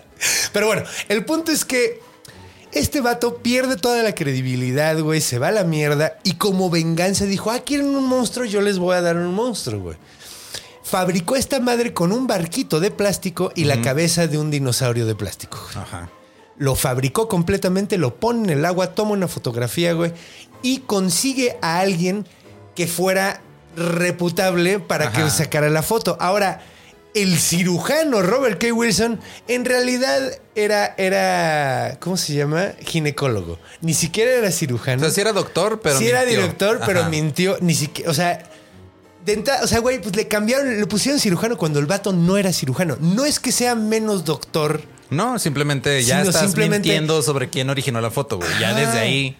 Pero 0.52 0.66
bueno, 0.66 0.82
el 1.08 1.24
punto 1.24 1.52
es 1.52 1.64
que 1.64 2.00
este 2.72 3.00
vato 3.00 3.38
pierde 3.38 3.76
toda 3.76 4.02
la 4.02 4.14
credibilidad, 4.14 4.98
güey, 5.00 5.20
se 5.20 5.38
va 5.38 5.48
a 5.48 5.52
la 5.52 5.64
mierda 5.64 6.18
y 6.22 6.34
como 6.34 6.70
venganza 6.70 7.24
dijo, 7.24 7.50
ah, 7.50 7.60
quieren 7.60 7.94
un 7.94 8.06
monstruo, 8.06 8.46
yo 8.46 8.60
les 8.60 8.78
voy 8.78 8.94
a 8.94 9.00
dar 9.00 9.16
un 9.16 9.34
monstruo, 9.34 9.80
güey. 9.80 9.96
Fabricó 10.82 11.36
esta 11.36 11.60
madre 11.60 11.92
con 11.92 12.12
un 12.12 12.26
barquito 12.26 12.80
de 12.80 12.90
plástico 12.90 13.52
y 13.54 13.64
la 13.64 13.80
cabeza 13.80 14.26
de 14.26 14.38
un 14.38 14.50
dinosaurio 14.50 15.06
de 15.06 15.14
plástico. 15.14 15.58
güey 15.72 15.84
Ajá. 15.84 16.10
lo 16.58 16.74
fabricó 16.74 17.28
completamente, 17.28 17.96
lo 17.96 18.16
pone 18.16 18.52
en 18.52 18.58
el 18.58 18.64
agua, 18.64 18.94
toma 18.94 19.12
una 19.12 19.28
fotografía, 19.28 19.92
güey, 19.92 20.12
y 20.62 20.80
consigue 20.80 21.56
a 21.62 21.78
alguien 21.78 22.26
que 22.74 22.86
fuera 22.86 23.40
reputable 23.80 24.78
para 24.80 25.08
Ajá. 25.08 25.24
que 25.24 25.30
sacara 25.30 25.68
la 25.70 25.82
foto. 25.82 26.16
Ahora, 26.20 26.60
el 27.14 27.36
cirujano 27.38 28.22
Robert 28.22 28.60
K. 28.60 28.72
Wilson 28.72 29.18
en 29.48 29.64
realidad 29.64 30.20
era, 30.54 30.94
era, 30.96 31.96
¿cómo 32.00 32.16
se 32.16 32.34
llama? 32.34 32.72
Ginecólogo. 32.80 33.58
Ni 33.80 33.94
siquiera 33.94 34.30
era 34.32 34.48
O 34.48 34.52
cirujano. 34.52 35.00
sea, 35.02 35.10
sí 35.10 35.20
era 35.20 35.32
doctor, 35.32 35.80
pero 35.82 35.98
sí 35.98 36.06
era 36.08 36.20
mintió. 36.20 36.40
director, 36.40 36.80
pero 36.86 37.00
Ajá. 37.00 37.08
mintió. 37.08 37.56
Ni 37.60 37.74
siquiera, 37.74 38.10
o 38.10 38.14
sea... 38.14 38.44
o 39.62 39.66
sea, 39.66 39.80
güey, 39.80 40.00
pues 40.00 40.14
le 40.16 40.28
cambiaron, 40.28 40.78
le 40.78 40.86
pusieron 40.86 41.18
cirujano 41.20 41.56
cuando 41.56 41.78
el 41.80 41.86
vato 41.86 42.12
no 42.12 42.36
era 42.36 42.52
cirujano. 42.52 42.96
No 43.00 43.24
es 43.24 43.40
que 43.40 43.50
sea 43.52 43.74
menos 43.74 44.24
doctor, 44.24 44.80
No, 45.10 45.38
simplemente 45.40 46.02
ya 46.04 46.22
estás 46.22 46.42
simplemente- 46.42 46.88
mintiendo 46.88 47.22
sobre 47.22 47.48
quién 47.50 47.68
originó 47.70 48.00
la 48.00 48.10
foto, 48.12 48.36
güey. 48.38 48.48
Ya 48.60 48.72
desde 48.74 48.98
ahí. 49.00 49.36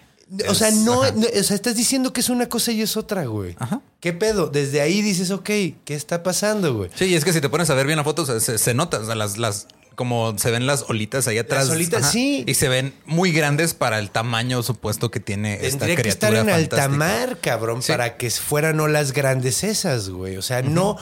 O 0.49 0.55
sea, 0.55 0.71
no, 0.71 0.99
o 1.01 1.43
sea, 1.43 1.55
estás 1.55 1.75
diciendo 1.75 2.13
que 2.13 2.21
es 2.21 2.29
una 2.29 2.47
cosa 2.47 2.71
y 2.71 2.81
es 2.81 2.95
otra, 2.95 3.25
güey. 3.25 3.55
Ajá. 3.59 3.81
¿Qué 3.99 4.13
pedo? 4.13 4.47
Desde 4.47 4.79
ahí 4.79 5.01
dices, 5.01 5.29
ok, 5.31 5.43
¿qué 5.43 5.75
está 5.87 6.23
pasando, 6.23 6.73
güey? 6.73 6.89
Sí, 6.95 7.05
y 7.05 7.15
es 7.15 7.25
que 7.25 7.33
si 7.33 7.41
te 7.41 7.49
pones 7.49 7.69
a 7.69 7.73
ver 7.73 7.85
bien 7.85 7.97
la 7.97 8.03
foto, 8.05 8.21
o 8.21 8.25
sea, 8.25 8.39
se, 8.39 8.57
se 8.57 8.73
nota, 8.73 8.99
o 8.99 9.05
sea, 9.05 9.15
las, 9.15 9.37
las, 9.37 9.67
como 9.95 10.37
se 10.37 10.49
ven 10.49 10.65
las 10.67 10.83
olitas 10.89 11.27
ahí 11.27 11.37
atrás. 11.37 11.69
olitas, 11.69 12.09
sí. 12.11 12.45
Y 12.47 12.53
se 12.53 12.69
ven 12.69 12.93
muy 13.05 13.33
grandes 13.33 13.73
para 13.73 13.99
el 13.99 14.09
tamaño 14.09 14.63
supuesto 14.63 15.11
que 15.11 15.19
tiene 15.19 15.55
esta 15.65 15.79
Tendría 15.85 15.95
que 15.97 16.07
estar 16.09 16.29
criatura 16.29 16.53
en 16.55 16.61
alta 16.61 16.77
fantástica. 16.77 16.97
mar, 17.27 17.37
cabrón, 17.41 17.81
Sí. 17.83 17.91
para 17.91 18.15
que 18.15 18.29
fueran 18.31 18.79
olas 18.79 19.11
grandes 19.11 19.65
esas, 19.65 20.09
güey. 20.09 20.37
O 20.37 20.41
sea, 20.41 20.61
no. 20.61 20.97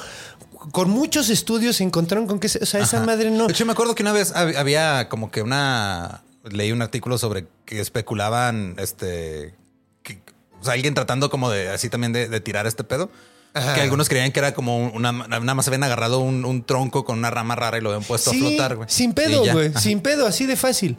Con 0.71 0.89
muchos 0.89 1.29
estudios 1.29 1.77
se 1.77 1.83
encontraron 1.83 2.25
con 2.27 2.39
que, 2.39 2.47
o 2.47 2.65
sea, 2.65 2.81
esa 2.81 2.99
madre 3.05 3.29
no. 3.31 3.45
De 3.45 3.53
hecho, 3.53 3.65
me 3.65 3.71
acuerdo 3.73 3.93
que 3.95 4.01
una 4.03 4.11
vez 4.11 4.33
hab- 4.33 4.57
había 4.57 5.07
como 5.07 5.29
que 5.31 5.41
una. 5.43 6.23
Leí 6.43 6.71
un 6.71 6.81
artículo 6.81 7.17
sobre 7.17 7.47
que 7.65 7.79
especulaban 7.81 8.75
este. 8.77 9.55
que- 10.03 10.21
o 10.61 10.63
sea, 10.63 10.73
alguien 10.73 10.93
tratando 10.93 11.29
como 11.29 11.49
de 11.49 11.69
así 11.69 11.89
también 11.89 12.11
de, 12.13 12.27
de 12.29 12.39
tirar 12.41 12.67
este 12.67 12.83
pedo. 12.83 13.09
Ajá. 13.53 13.73
Que 13.75 13.81
algunos 13.81 14.07
creían 14.09 14.31
que 14.31 14.39
era 14.39 14.53
como 14.53 14.77
una. 14.89 15.11
Nada 15.11 15.55
más 15.55 15.67
habían 15.67 15.83
agarrado 15.83 16.19
un, 16.19 16.45
un 16.45 16.63
tronco 16.63 17.03
con 17.03 17.17
una 17.17 17.31
rama 17.31 17.55
rara 17.55 17.77
y 17.77 17.81
lo 17.81 17.89
habían 17.89 18.03
puesto 18.03 18.29
Sí, 18.31 18.37
a 18.37 18.47
flotar, 18.47 18.75
güey. 18.75 18.89
Sin 18.89 19.13
pedo, 19.13 19.43
güey. 19.51 19.73
Sin 19.75 20.01
pedo, 20.01 20.27
así 20.27 20.45
de 20.45 20.55
fácil. 20.55 20.97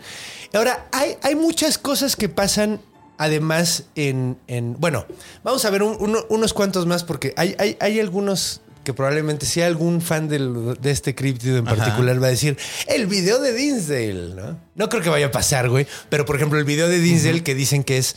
Ahora, 0.52 0.88
hay, 0.92 1.16
hay 1.22 1.36
muchas 1.36 1.78
cosas 1.78 2.16
que 2.16 2.28
pasan 2.28 2.80
además 3.18 3.84
en. 3.94 4.36
en- 4.48 4.74
bueno, 4.80 5.06
vamos 5.44 5.64
a 5.64 5.70
ver 5.70 5.82
un- 5.82 5.96
uno- 6.00 6.24
unos 6.28 6.52
cuantos 6.52 6.86
más 6.86 7.04
porque 7.04 7.32
hay, 7.36 7.54
hay, 7.58 7.76
hay 7.80 8.00
algunos 8.00 8.62
que 8.84 8.94
probablemente 8.94 9.44
si 9.46 9.60
algún 9.62 10.00
fan 10.00 10.28
del- 10.28 10.76
de 10.80 10.90
este 10.90 11.14
críptido 11.14 11.58
en 11.58 11.66
Ajá. 11.68 11.76
particular 11.76 12.22
va 12.22 12.28
a 12.28 12.30
decir 12.30 12.56
el 12.86 13.06
video 13.06 13.38
de 13.40 13.52
Dinsdale, 13.52 14.34
¿no? 14.34 14.58
No 14.74 14.88
creo 14.88 15.02
que 15.02 15.10
vaya 15.10 15.26
a 15.26 15.30
pasar, 15.30 15.68
güey. 15.68 15.86
Pero 16.08 16.24
por 16.24 16.36
ejemplo, 16.36 16.58
el 16.58 16.64
video 16.64 16.88
de 16.88 16.98
Dinsdale 16.98 17.42
que 17.42 17.54
dicen 17.54 17.84
que 17.84 17.98
es 17.98 18.16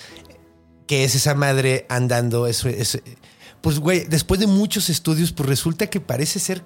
que 0.88 1.03
es 1.05 1.16
esa 1.16 1.34
madre 1.34 1.86
andando, 1.89 2.45
eso 2.47 2.68
es, 2.70 3.01
pues 3.61 3.80
güey, 3.80 4.05
después 4.05 4.39
de 4.39 4.47
muchos 4.47 4.89
estudios, 4.89 5.32
pues 5.32 5.47
resulta 5.47 5.88
que 5.88 5.99
parece 6.01 6.39
ser 6.39 6.61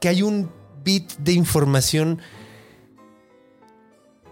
que 0.00 0.08
hay 0.08 0.22
un 0.22 0.50
bit 0.84 1.12
de 1.18 1.32
información 1.32 2.20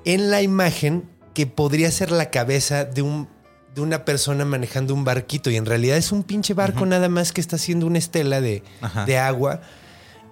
en 0.04 0.30
la 0.30 0.42
imagen 0.42 1.08
que 1.34 1.46
podría 1.46 1.90
ser 1.90 2.10
la 2.10 2.30
cabeza 2.30 2.84
de 2.84 3.02
un 3.02 3.28
de 3.78 3.84
una 3.86 4.04
persona 4.04 4.44
manejando 4.44 4.94
un 4.94 5.04
barquito 5.04 5.50
y 5.50 5.56
en 5.56 5.66
realidad 5.66 5.96
es 5.96 6.12
un 6.12 6.22
pinche 6.22 6.54
barco 6.54 6.84
nada 6.86 7.08
más 7.08 7.32
que 7.32 7.40
está 7.40 7.56
haciendo 7.56 7.86
una 7.86 7.98
estela 7.98 8.40
de, 8.40 8.62
de 9.06 9.18
agua. 9.18 9.60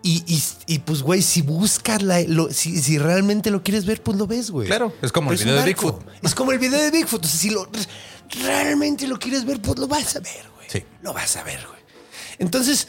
Y, 0.02 0.22
y- 0.28 0.42
y, 0.74 0.78
pues, 0.80 1.02
güey, 1.02 1.20
si 1.20 1.42
buscas 1.42 2.00
la, 2.02 2.20
lo- 2.22 2.52
si, 2.52 2.80
si 2.80 2.96
realmente 2.98 3.50
lo 3.50 3.62
quieres 3.64 3.86
ver, 3.86 4.02
pues 4.02 4.16
lo 4.16 4.26
ves, 4.28 4.50
güey. 4.52 4.68
Claro, 4.68 4.92
es 5.02 5.10
como 5.10 5.32
el 5.32 5.38
video 5.38 5.56
de. 5.56 5.64
Bigfoot. 5.64 6.02
Es 6.22 6.34
como 6.34 6.52
el 6.52 6.58
video 6.60 6.80
de 6.80 6.90
Bigfoot. 6.92 7.24
O 7.24 7.28
sea, 7.28 7.40
si 7.40 7.50
lo, 7.50 7.68
realmente 8.44 9.06
lo 9.08 9.18
quieres 9.18 9.44
ver, 9.44 9.60
pues 9.60 9.78
lo 9.78 9.88
vas 9.88 10.14
a 10.16 10.20
ver, 10.20 10.44
güey. 10.56 10.68
Sí. 10.68 10.84
Lo 11.02 11.12
vas 11.12 11.36
a 11.36 11.42
ver, 11.42 11.58
güey. 11.66 11.80
Entonces, 12.38 12.86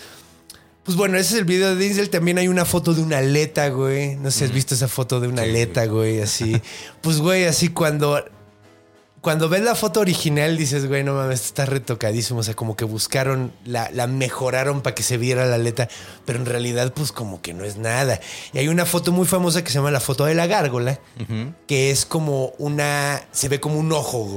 Pues 0.83 0.95
bueno, 0.95 1.17
ese 1.17 1.33
es 1.33 1.39
el 1.39 1.45
video 1.45 1.69
de 1.69 1.75
Denzel. 1.75 2.09
También 2.09 2.37
hay 2.37 2.47
una 2.47 2.63
foto 2.65 2.93
de 2.93 3.01
una 3.01 3.17
aleta, 3.17 3.67
güey. 3.69 4.15
No 4.15 4.31
sé 4.31 4.39
si 4.39 4.43
has 4.45 4.51
visto 4.53 4.73
esa 4.75 4.87
foto 4.87 5.19
de 5.19 5.27
una 5.27 5.41
aleta, 5.41 5.85
güey, 5.85 6.21
así. 6.21 6.61
Pues, 7.01 7.17
güey, 7.17 7.45
así 7.45 7.69
cuando. 7.69 8.23
Cuando 9.21 9.49
ves 9.49 9.61
la 9.61 9.75
foto 9.75 9.99
original 9.99 10.57
dices, 10.57 10.87
güey, 10.87 11.03
no 11.03 11.13
mames, 11.13 11.45
está 11.45 11.65
retocadísimo. 11.65 12.39
O 12.39 12.43
sea, 12.43 12.53
como 12.53 12.75
que 12.75 12.85
buscaron, 12.85 13.51
la, 13.65 13.89
la 13.91 14.07
mejoraron 14.07 14.81
para 14.81 14.95
que 14.95 15.03
se 15.03 15.17
viera 15.17 15.45
la 15.45 15.55
aleta, 15.55 15.89
pero 16.25 16.39
en 16.39 16.45
realidad, 16.45 16.93
pues 16.93 17.11
como 17.11 17.41
que 17.41 17.53
no 17.53 17.63
es 17.65 17.77
nada. 17.77 18.19
Y 18.53 18.59
hay 18.59 18.67
una 18.67 18.85
foto 18.85 19.11
muy 19.11 19.25
famosa 19.25 19.63
que 19.63 19.69
se 19.69 19.75
llama 19.75 19.91
la 19.91 19.99
foto 19.99 20.25
de 20.25 20.35
la 20.35 20.47
gárgola, 20.47 20.99
que 21.67 21.91
es 21.91 22.05
como 22.05 22.53
una. 22.57 23.21
Se 23.31 23.49
ve 23.49 23.59
como 23.59 23.79
un 23.79 23.91
ojo, 23.91 24.19
güey. 24.19 24.36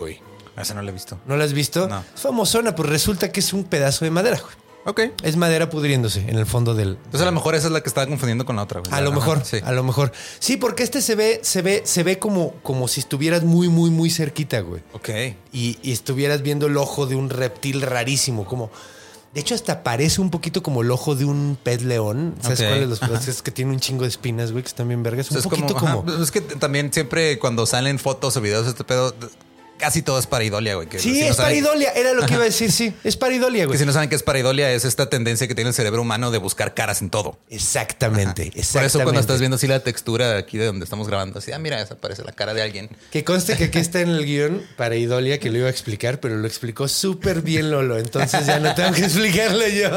Güey. 0.00 0.20
Ese 0.56 0.74
no 0.74 0.82
lo 0.82 0.88
he 0.88 0.92
visto. 0.92 1.18
¿No 1.26 1.36
la 1.36 1.44
has 1.44 1.52
visto? 1.52 1.88
No. 1.88 2.02
Es 2.14 2.20
famosona, 2.20 2.74
pues 2.74 2.88
resulta 2.88 3.30
que 3.30 3.38
es 3.40 3.52
un 3.52 3.62
pedazo 3.64 4.04
de 4.04 4.10
madera, 4.10 4.40
güey. 4.40 4.54
Ok. 4.86 5.00
Es 5.22 5.36
madera 5.36 5.68
pudriéndose 5.70 6.20
en 6.28 6.38
el 6.38 6.46
fondo 6.46 6.74
del. 6.74 6.96
Entonces 6.96 7.20
a 7.20 7.26
lo 7.26 7.32
mejor 7.32 7.54
esa 7.54 7.66
es 7.68 7.72
la 7.72 7.82
que 7.82 7.88
estaba 7.88 8.06
confundiendo 8.06 8.44
con 8.46 8.56
la 8.56 8.62
otra. 8.62 8.80
güey. 8.80 8.92
A 8.92 9.00
lo 9.02 9.10
Ajá, 9.10 9.18
mejor, 9.20 9.44
Sí. 9.44 9.58
a 9.62 9.72
lo 9.72 9.84
mejor. 9.84 10.10
Sí, 10.38 10.56
porque 10.56 10.82
este 10.82 11.02
se 11.02 11.14
ve, 11.14 11.40
se 11.44 11.62
ve, 11.62 11.82
se 11.84 12.02
ve 12.02 12.18
como, 12.18 12.54
como 12.62 12.88
si 12.88 13.00
estuvieras 13.00 13.44
muy, 13.44 13.68
muy, 13.68 13.90
muy 13.90 14.10
cerquita, 14.10 14.60
güey. 14.60 14.82
Ok. 14.94 15.08
Y, 15.52 15.78
y 15.82 15.92
estuvieras 15.92 16.42
viendo 16.42 16.66
el 16.66 16.76
ojo 16.78 17.06
de 17.06 17.14
un 17.14 17.28
reptil 17.30 17.82
rarísimo, 17.82 18.44
como. 18.46 18.70
De 19.34 19.40
hecho, 19.40 19.54
hasta 19.54 19.84
parece 19.84 20.20
un 20.20 20.30
poquito 20.30 20.60
como 20.62 20.82
el 20.82 20.90
ojo 20.90 21.14
de 21.14 21.24
un 21.26 21.56
pez 21.62 21.82
león. 21.82 22.34
¿Sabes 22.40 22.60
Ok, 22.60 22.66
cuál 22.66 22.80
de 22.80 22.86
los 22.86 22.98
peces 22.98 23.42
que 23.42 23.50
tiene 23.52 23.70
un 23.72 23.78
chingo 23.80 24.02
de 24.02 24.08
espinas, 24.08 24.50
güey? 24.50 24.64
Que 24.64 24.68
están 24.70 24.88
bien 24.88 25.02
vergas. 25.04 25.30
Un 25.30 25.40
poquito 25.42 25.74
como, 25.74 26.04
como. 26.04 26.22
es 26.22 26.30
que 26.32 26.40
también 26.40 26.92
siempre 26.92 27.38
cuando 27.38 27.64
salen 27.66 27.98
fotos 28.00 28.36
o 28.36 28.40
videos 28.40 28.64
de 28.64 28.70
este 28.70 28.82
pedo, 28.82 29.14
casi 29.80 30.02
todo 30.02 30.18
es 30.18 30.26
paridolia, 30.26 30.74
güey. 30.76 30.88
que 30.88 30.98
Sí, 30.98 31.14
si 31.14 31.20
no 31.22 31.26
es 31.30 31.36
saben- 31.36 31.46
paridolia. 31.64 31.90
Era 31.92 32.12
lo 32.12 32.26
que 32.26 32.34
iba 32.34 32.42
a 32.42 32.46
decir, 32.46 32.70
sí. 32.70 32.94
Es 33.02 33.16
paridolia, 33.16 33.62
Que 33.62 33.66
güey. 33.66 33.78
si 33.78 33.86
no 33.86 33.92
saben 33.92 34.08
qué 34.08 34.14
es 34.16 34.22
paridolia, 34.22 34.70
es 34.72 34.84
esta 34.84 35.08
tendencia 35.10 35.48
que 35.48 35.54
tiene 35.54 35.68
el 35.70 35.74
cerebro 35.74 36.02
humano 36.02 36.30
de 36.30 36.38
buscar 36.38 36.74
caras 36.74 37.00
en 37.02 37.10
todo. 37.10 37.38
Exactamente, 37.48 38.42
exactamente. 38.54 38.72
Por 38.72 38.84
eso 38.84 39.00
cuando 39.02 39.20
estás 39.20 39.38
viendo 39.40 39.56
así 39.56 39.66
la 39.66 39.80
textura 39.80 40.36
aquí 40.36 40.58
de 40.58 40.66
donde 40.66 40.84
estamos 40.84 41.08
grabando, 41.08 41.38
así, 41.38 41.52
ah, 41.52 41.58
mira, 41.58 41.80
esa 41.80 41.96
parece 41.96 42.22
la 42.24 42.32
cara 42.32 42.52
de 42.54 42.62
alguien. 42.62 42.90
Que 43.10 43.24
conste 43.24 43.56
que 43.56 43.64
aquí 43.64 43.78
está 43.78 44.00
en 44.00 44.10
el 44.10 44.24
guion 44.24 44.62
para 44.76 44.96
Idolia 44.96 45.38
que 45.38 45.50
lo 45.50 45.58
iba 45.58 45.66
a 45.68 45.70
explicar, 45.70 46.20
pero 46.20 46.36
lo 46.36 46.46
explicó 46.46 46.86
súper 46.88 47.42
bien 47.42 47.70
Lolo. 47.70 47.98
Entonces 47.98 48.46
ya 48.46 48.60
no 48.60 48.74
tengo 48.74 48.92
que 48.92 49.04
explicarlo 49.04 49.66
yo. 49.68 49.90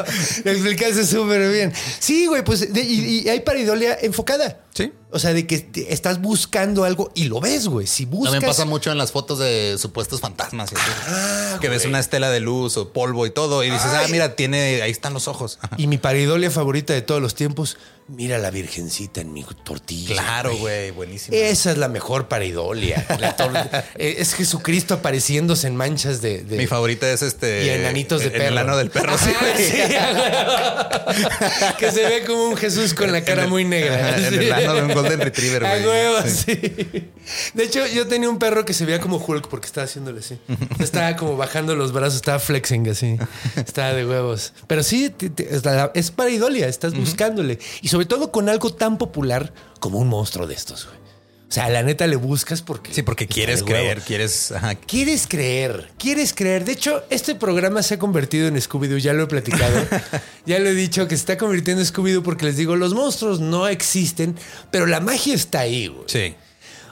Lo 0.45 0.51
explicaste 0.51 1.05
súper 1.05 1.51
bien. 1.51 1.73
Sí, 1.99 2.27
güey, 2.27 2.43
pues 2.43 2.71
de- 2.73 2.81
y, 2.81 3.19
y 3.25 3.29
hay 3.29 3.41
para 3.41 3.59
Idolia 3.59 3.97
enfocada. 4.01 4.59
Sí. 4.74 4.91
O 5.11 5.19
sea, 5.19 5.34
de 5.34 5.45
que 5.45 5.67
estás 5.88 6.19
buscando 6.19 6.84
algo 6.84 7.11
y 7.13 7.26
lo 7.26 7.39
ves, 7.39 7.67
güey. 7.67 7.86
Si 7.86 8.05
buscas. 8.05 8.32
También 8.32 8.49
pasa 8.49 8.65
mucho 8.65 8.91
en 8.91 8.97
las 8.97 9.11
fotos 9.11 9.38
de 9.38 9.78
supuestos 9.78 10.19
fantasmas. 10.19 10.71
y 10.71 10.76
así. 10.76 10.91
Ah, 11.07 11.57
que 11.61 11.69
ves 11.69 11.86
una 11.86 11.99
estela 11.99 12.32
de 12.32 12.39
luz 12.39 12.78
o 12.78 12.91
polvo 12.91 13.28
y 13.28 13.30
todo 13.30 13.63
y 13.63 13.69
dices, 13.69 13.91
ah, 13.93 14.05
mira, 14.09 14.36
tiene, 14.36 14.82
ahí 14.82 14.89
están 14.89 15.13
los 15.13 15.28
ojos. 15.28 15.59
Y 15.78 15.86
mi 15.86 15.99
paridolia 15.99 16.49
favorita 16.49 16.93
de 16.93 17.03
todos 17.03 17.21
los 17.21 17.36
tiempos, 17.36 17.78
mira 18.08 18.38
la 18.38 18.51
virgencita 18.51 19.22
en 19.22 19.34
mi 19.34 19.43
tortilla. 19.64 20.14
Claro, 20.16 20.56
güey, 20.58 20.91
buenísimo. 20.91 21.36
Esa 21.38 21.72
es 21.72 21.78
la 21.78 21.88
mejor 21.88 22.28
paridolia. 22.28 23.06
La 23.20 23.36
eh, 23.97 24.16
es 24.20 24.34
Jesucristo 24.36 24.95
apareciéndose 24.95 25.68
en 25.68 25.76
manchas 25.76 26.22
de. 26.22 26.43
de- 26.43 26.58
Mi 26.58 26.68
favorita 26.68 27.10
es 27.12 27.22
este. 27.22 27.66
Y 27.66 27.70
enanitos 27.70 28.22
de 28.22 28.28
el- 28.28 28.32
perro. 28.34 28.47
El 28.47 28.58
ano 28.58 28.78
del 28.78 28.89
perro. 28.89 29.18
sí, 29.18 29.30
Ajá, 29.30 29.45
sí, 29.58 29.74
que 31.80 31.91
se 31.91 32.04
ve 32.08 32.24
como 32.26 32.45
un 32.45 32.58
Jesús 32.58 32.93
con 32.93 33.12
la 33.12 33.24
cara 33.24 33.43
el- 33.43 33.49
muy 33.49 33.66
negra. 33.66 34.18
En 34.18 34.26
el 34.26 34.39
de 34.39 34.82
un 34.84 34.93
Golden 34.93 35.20
Retriever, 35.20 35.62
güey. 35.64 35.86
huevo, 35.86 36.18
Sí. 36.28 36.54
sí. 36.56 37.10
De 37.54 37.64
hecho, 37.64 37.86
yo 37.88 38.08
tenía 38.08 38.30
un 38.30 38.39
perro 38.39 38.66
que 38.66 38.74
se 38.74 38.86
veía 38.86 38.99
como 38.99 39.18
Hulk 39.18 39.47
porque 39.47 39.68
estaba 39.68 39.86
haciéndole 39.86 40.20
así. 40.20 40.38
Estaba 40.80 41.16
como 41.16 41.38
bajando 41.38 41.76
los 41.76 41.91
brazos, 41.93 42.16
estaba 42.16 42.39
flexing 42.39 42.89
así. 42.89 43.18
Estaba 43.56 43.93
de 43.93 44.06
huevos. 44.06 44.54
Pero 44.68 44.84
sí, 44.84 45.10
te- 45.10 45.30
te- 45.30 45.56
es 45.56 45.64
la- 45.66 45.91
es 45.93 46.12
para 46.12 46.30
idolia, 46.30 46.68
estás 46.68 46.93
buscándole. 46.93 47.60
Y 47.82 47.88
sobre 47.93 48.07
todo 48.07 48.31
con 48.31 48.49
algo 48.49 48.73
tan 48.73 48.97
popular 48.97 49.53
como 49.79 49.99
un 49.99 50.07
monstruo 50.07 50.47
de 50.47 50.55
estos, 50.55 50.87
güey. 50.87 50.97
O 50.97 51.53
sea, 51.53 51.69
la 51.69 51.83
neta 51.83 52.07
le 52.07 52.15
buscas 52.15 52.63
porque. 52.63 52.91
Sí, 52.91 53.03
porque 53.03 53.27
quieres 53.27 53.61
creer, 53.61 54.01
quieres. 54.01 54.51
ajá. 54.51 54.73
Quieres 54.73 55.27
creer, 55.27 55.91
quieres 55.99 56.33
creer. 56.33 56.65
De 56.65 56.71
hecho, 56.71 57.03
este 57.11 57.35
programa 57.35 57.83
se 57.83 57.93
ha 57.93 57.99
convertido 57.99 58.47
en 58.47 58.55
Scooby-Doo, 58.55 58.97
ya 58.97 59.13
lo 59.13 59.21
he 59.21 59.27
platicado. 59.27 59.79
ya 60.47 60.57
lo 60.57 60.69
he 60.69 60.73
dicho 60.73 61.07
que 61.07 61.15
se 61.15 61.19
está 61.19 61.37
convirtiendo 61.37 61.83
en 61.83 61.87
Scooby-Doo 61.87 62.23
porque 62.23 62.45
les 62.45 62.57
digo, 62.57 62.75
los 62.75 62.95
monstruos 62.95 63.39
no 63.39 63.67
existen, 63.67 64.35
pero 64.71 64.87
la 64.87 64.99
magia 64.99 65.35
está 65.35 65.59
ahí, 65.59 65.85
güey. 65.85 66.05
Sí. 66.07 66.33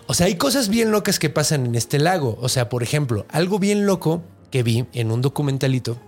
O 0.06 0.14
sea, 0.14 0.28
hay 0.28 0.36
cosas 0.36 0.70
bien 0.70 0.92
locas 0.92 1.18
que 1.18 1.32
pasan 1.32 1.66
en 1.66 1.74
este 1.74 1.98
lago. 1.98 2.38
O 2.42 2.48
sea, 2.48 2.70
por 2.70 2.84
ejemplo, 2.84 3.26
algo 3.30 3.58
bien 3.58 3.88
loco 3.88 4.22
que 4.52 4.62
vi 4.62 4.86
en 4.94 5.12
un 5.12 5.24
documentalito 5.24 6.00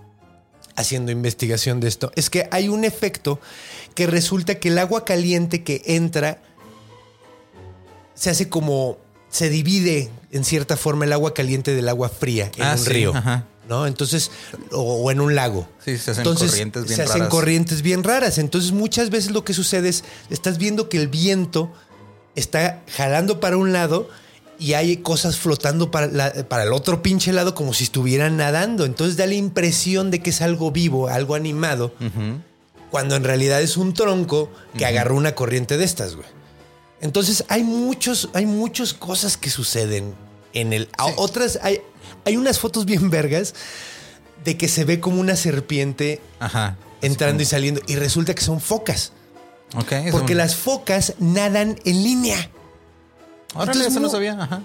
haciendo 0.76 1.12
investigación 1.12 1.80
de 1.80 1.88
esto 1.88 2.10
es 2.16 2.30
que 2.30 2.48
hay 2.50 2.68
un 2.68 2.84
efecto 2.84 3.40
que 3.94 4.06
resulta 4.06 4.56
que 4.56 4.68
el 4.68 4.78
agua 4.78 5.04
caliente 5.04 5.62
que 5.62 5.82
entra 5.86 6.42
se 8.14 8.30
hace 8.30 8.48
como 8.48 8.98
se 9.30 9.48
divide 9.50 10.10
en 10.30 10.44
cierta 10.44 10.76
forma 10.76 11.04
el 11.04 11.12
agua 11.12 11.34
caliente 11.34 11.74
del 11.74 11.88
agua 11.88 12.08
fría 12.08 12.50
en 12.56 12.62
Ah, 12.62 12.72
un 12.72 12.78
sí, 12.78 12.90
río, 12.90 13.12
ajá. 13.14 13.46
¿no? 13.68 13.86
Entonces 13.86 14.30
o, 14.70 14.80
o 15.02 15.10
en 15.10 15.20
un 15.20 15.34
lago. 15.34 15.68
Sí, 15.84 15.96
se 15.98 16.12
hacen 16.12 16.22
Entonces, 16.22 16.50
corrientes 16.50 16.84
bien 16.84 16.96
se 16.96 17.02
hacen 17.02 17.18
raras. 17.18 17.28
corrientes 17.30 17.82
bien 17.82 18.04
raras. 18.04 18.38
Entonces, 18.38 18.72
muchas 18.72 19.10
veces 19.10 19.32
lo 19.32 19.44
que 19.44 19.54
sucede 19.54 19.88
es, 19.88 20.04
estás 20.30 20.58
viendo 20.58 20.88
que 20.88 20.98
el 20.98 21.08
viento 21.08 21.72
está 22.36 22.82
jalando 22.96 23.40
para 23.40 23.56
un 23.56 23.72
lado 23.72 24.08
y 24.58 24.74
hay 24.74 24.98
cosas 24.98 25.36
flotando 25.38 25.90
para, 25.90 26.06
la- 26.06 26.32
para 26.48 26.62
el 26.64 26.72
otro 26.72 27.02
pinche 27.02 27.32
lado 27.32 27.54
como 27.54 27.72
si 27.74 27.84
estuvieran 27.84 28.36
nadando. 28.36 28.84
Entonces 28.84 29.16
da 29.16 29.26
la 29.26 29.34
impresión 29.34 30.10
de 30.10 30.20
que 30.20 30.30
es 30.30 30.40
algo 30.42 30.70
vivo, 30.70 31.08
algo 31.08 31.34
animado, 31.34 31.92
cuando 32.90 33.16
en 33.16 33.24
realidad 33.24 33.60
es 33.62 33.76
un 33.76 33.94
tronco 33.94 34.50
que 34.78 34.86
agarró 34.86 35.16
una 35.16 35.34
corriente 35.34 35.76
de 35.76 35.84
estas, 35.84 36.14
güey. 36.14 36.28
Entonces 37.00 37.44
hay 37.48 37.62
muchos, 37.64 38.30
hay 38.32 38.46
muchas 38.46 38.94
cosas 38.94 39.36
que 39.36 39.50
suceden 39.50 40.14
en 40.52 40.72
el. 40.72 40.88
Otras, 41.16 41.58
hay, 41.62 41.80
hay 42.24 42.36
unas 42.36 42.58
fotos 42.58 42.84
bien 42.86 43.10
vergas 43.10 43.54
de 44.44 44.56
que 44.56 44.68
se 44.68 44.84
ve 44.84 45.00
como 45.00 45.20
una 45.20 45.36
serpiente 45.36 46.20
Ajá. 46.38 46.76
entrando 47.02 47.42
y 47.42 47.46
saliendo. 47.46 47.80
Y 47.86 47.96
resulta 47.96 48.34
que 48.34 48.42
son 48.42 48.60
focas. 48.60 49.12
Porque 50.12 50.32
un- 50.32 50.38
las 50.38 50.54
focas 50.54 51.14
nadan 51.18 51.76
en 51.84 52.02
línea. 52.04 52.50
Órale, 53.54 53.72
entonces, 53.72 53.92
eso 53.92 54.00
no 54.00 54.08
sabía. 54.10 54.32
Ajá. 54.40 54.62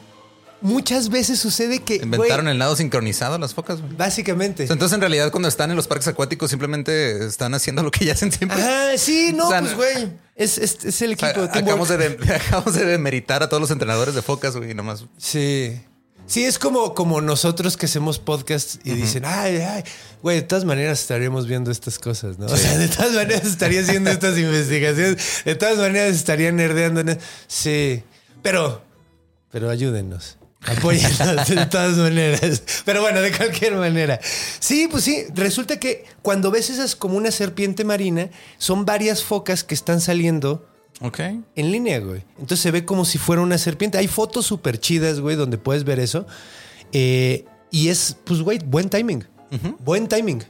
Muchas 0.62 1.08
veces 1.10 1.40
sucede 1.40 1.80
que. 1.80 1.96
Inventaron 1.96 2.48
el 2.50 2.58
nado 2.58 2.76
sincronizado 2.76 3.38
las 3.38 3.54
focas, 3.54 3.80
güey. 3.82 3.94
Básicamente. 3.96 4.64
Entonces, 4.64 4.94
en 4.94 5.00
realidad, 5.00 5.32
cuando 5.32 5.48
están 5.48 5.70
en 5.70 5.78
los 5.78 5.88
parques 5.88 6.08
acuáticos, 6.10 6.50
simplemente 6.50 7.26
están 7.26 7.54
haciendo 7.54 7.82
lo 7.82 7.92
que 7.92 8.04
ya 8.04 8.12
hacen 8.14 8.30
siempre. 8.32 8.62
Ajá, 8.62 8.98
sí, 8.98 9.32
no, 9.34 9.48
O 9.48 9.50
sea, 9.52 9.62
pues, 9.62 9.76
güey. 9.76 10.10
Es, 10.36 10.58
es- 10.58 10.84
es 10.84 11.02
el 11.02 11.14
O 11.14 11.18
sea, 11.18 11.30
equipo 11.30 11.42
de 11.46 11.48
teamwork. 11.48 11.56
acabamos, 11.56 11.90
de, 11.90 11.98
de- 12.26 12.34
acabamos 12.36 12.74
de 12.76 12.86
demeritar 12.86 13.42
a 13.42 13.48
todos 13.48 13.62
los 13.62 13.72
entrenadores 13.72 14.16
de 14.16 14.22
focas, 14.22 14.56
güey, 14.58 14.74
nomás. 14.74 15.06
Sí. 15.18 15.80
Sí, 16.28 16.44
es 16.44 16.60
como, 16.60 16.94
como 16.94 17.22
nosotros 17.22 17.76
que 17.78 17.86
hacemos 17.88 18.20
podcasts 18.20 18.80
y 18.84 18.92
dicen, 18.92 19.24
ay, 19.26 19.58
ay, 19.62 19.84
güey, 20.22 20.36
de 20.36 20.42
todas 20.44 20.64
maneras 20.64 21.00
estaríamos 21.02 21.48
viendo 21.48 21.72
estas 21.72 21.98
cosas, 21.98 22.38
¿no? 22.38 22.46
O 22.46 22.56
sea, 22.58 22.78
de 22.78 22.88
todas 22.88 23.14
maneras 23.14 23.46
estaría 23.46 23.82
haciendo 23.82 24.12
estas 24.12 24.38
investigaciones, 24.38 25.18
de 25.46 25.56
todas 25.56 25.78
maneras 25.78 26.16
estaría 26.16 26.52
nerdeando. 26.52 27.00
en- 27.02 27.18
Sí, 27.48 28.04
pero, 28.42 28.82
pero 29.52 29.70
ayúdenos. 29.70 30.38
Apóyennos 30.62 31.48
de 31.48 31.66
todas 31.68 31.96
maneras. 31.98 32.62
Pero 32.84 33.02
bueno, 33.02 33.22
de 33.22 33.32
cualquier 33.32 33.76
manera. 33.76 34.20
Sí, 34.60 34.90
pues 34.92 35.06
sí, 35.06 35.24
resulta 35.34 35.80
que 35.80 36.04
cuando 36.22 36.52
ves 36.52 36.70
esas 36.70 36.96
como 36.98 37.16
una 37.16 37.32
serpiente 37.32 37.86
marina, 37.86 38.30
son 38.58 38.84
varias 38.86 39.24
focas 39.24 39.64
que 39.64 39.74
están 39.74 40.02
saliendo 40.02 40.68
Ok. 41.00 41.20
en 41.56 41.72
línea, 41.72 42.00
güey. 42.00 42.24
Entonces 42.32 42.60
se 42.60 42.72
ve 42.72 42.84
como 42.84 43.06
si 43.06 43.18
fuera 43.18 43.42
una 43.42 43.58
serpiente. 43.58 43.98
Hay 43.98 44.10
fotos 44.10 44.46
súper 44.46 44.80
chidas, 44.82 45.22
güey, 45.22 45.38
donde 45.38 45.58
puedes 45.58 45.86
ver 45.86 46.00
eso. 46.02 46.28
Eh, 46.92 47.46
y 47.72 47.88
es, 47.88 48.18
pues, 48.26 48.42
güey, 48.42 48.60
buen 48.60 48.90
timing. 48.90 49.24
Buen 49.80 50.08
timing. 50.10 50.44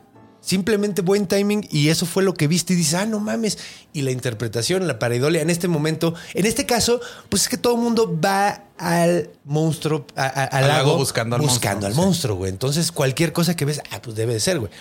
Simplemente 0.49 1.03
buen 1.03 1.27
timing 1.27 1.67
y 1.69 1.89
eso 1.89 2.07
fue 2.07 2.23
lo 2.23 2.33
que 2.33 2.47
viste 2.47 2.73
y 2.73 2.75
dices, 2.75 2.95
ah, 2.95 3.05
no 3.05 3.19
mames. 3.19 3.59
Y 3.93 4.01
la 4.01 4.09
interpretación, 4.09 4.87
la 4.87 4.97
pareidolia 4.97 5.43
en 5.43 5.51
este 5.51 5.67
momento, 5.67 6.15
en 6.33 6.47
este 6.47 6.65
caso, 6.65 6.99
pues 7.29 7.43
es 7.43 7.49
que 7.49 7.57
todo 7.57 7.75
el 7.75 7.81
mundo 7.81 8.19
va 8.19 8.63
al 8.79 9.29
monstruo, 9.45 10.07
a- 10.15 10.23
a- 10.23 10.45
al, 10.45 10.63
Al 10.63 10.69
lago 10.69 10.87
lago 10.87 10.97
buscando 10.97 11.35
al 11.35 11.43
buscando 11.43 11.81
monstruo, 11.85 12.01
al 12.03 12.07
monstruo, 12.07 12.35
güey. 12.37 12.49
Entonces 12.51 12.91
cualquier 12.91 13.31
cosa 13.31 13.55
que 13.55 13.65
ves, 13.65 13.79
ah, 13.91 14.01
pues 14.01 14.15
debe 14.15 14.33
de 14.33 14.39
ser, 14.39 14.57
güey. 14.59 14.71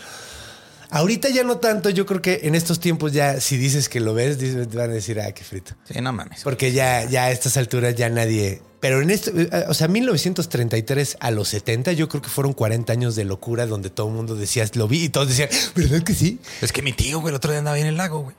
Ahorita 0.91 1.29
ya 1.29 1.45
no 1.45 1.59
tanto, 1.59 1.91
yo 1.91 2.07
creo 2.07 2.23
que 2.23 2.41
en 2.45 2.55
estos 2.55 2.81
tiempos 2.81 3.13
ya, 3.13 3.39
si 3.43 3.59
dices 3.59 3.91
que 3.91 4.01
lo 4.01 4.15
ves, 4.15 4.39
te 4.39 4.65
van 4.75 4.89
a 4.91 4.95
decir, 4.95 5.21
ah, 5.21 5.33
qué 5.33 5.45
frito. 5.45 5.75
Sí, 5.85 6.01
no 6.01 6.15
mames. 6.15 6.41
Porque 6.45 6.73
ya, 6.73 7.05
ya 7.05 7.25
a 7.25 7.31
estas 7.31 7.59
alturas 7.59 7.95
ya 7.95 8.09
nadie. 8.09 8.63
Pero 8.81 9.03
en 9.03 9.11
esto, 9.11 9.33
eh, 9.35 9.51
o 9.69 9.75
sea, 9.75 9.89
1933 9.89 11.17
a 11.19 11.31
los 11.33 11.49
70, 11.49 11.93
yo 11.93 12.09
creo 12.09 12.23
que 12.23 12.29
fueron 12.29 12.53
40 12.53 12.93
años 12.93 13.17
de 13.17 13.25
locura 13.25 13.67
donde 13.67 13.91
todo 13.91 14.07
el 14.09 14.15
mundo 14.15 14.37
decía, 14.37 14.65
lo 14.75 14.87
vi 14.87 15.05
y 15.05 15.09
todos 15.09 15.29
decían, 15.29 15.49
¿verdad 15.75 16.03
que 16.05 16.15
sí? 16.15 16.39
Es 16.63 16.71
que 16.73 16.81
mi 16.83 16.93
tío, 16.93 17.21
güey, 17.21 17.33
el 17.33 17.37
otro 17.37 17.51
día 17.51 17.59
andaba 17.59 17.79
en 17.79 17.87
el 17.87 17.97
lago, 17.97 18.21
güey. 18.21 18.37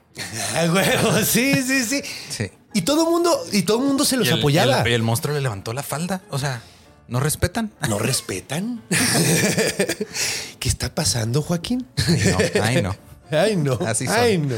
Ah, 0.54 0.66
huevo, 0.72 1.18
sí, 1.24 1.54
sí, 1.62 1.84
sí. 1.84 2.02
Sí. 2.30 2.50
Y 2.72 2.82
todo 2.82 3.04
el 3.04 3.10
mundo, 3.10 3.38
y 3.52 3.62
todo 3.62 3.80
el 3.80 3.84
mundo 3.84 4.04
se 4.06 4.16
los 4.16 4.26
Y 4.26 4.30
el- 4.30 4.38
apoyaba. 4.38 4.78
Y 4.78 4.80
el, 4.86 4.88
y 4.92 4.94
el 4.94 5.02
monstruo 5.02 5.34
le 5.34 5.40
levantó 5.42 5.72
la 5.74 5.82
falda. 5.82 6.22
O 6.30 6.38
sea, 6.38 6.62
¿no 7.08 7.20
respetan? 7.20 7.72
¿No 7.88 7.98
respetan? 7.98 8.82
¿Qué 10.58 10.68
está 10.68 10.94
pasando, 10.94 11.42
Joaquín? 11.42 11.86
No, 12.08 12.62
ay, 12.62 12.80
no. 12.82 12.96
Ay, 13.30 13.56
no. 13.56 13.74
Así 13.86 14.06
son. 14.08 14.14
Ay, 14.16 14.38
no. 14.38 14.56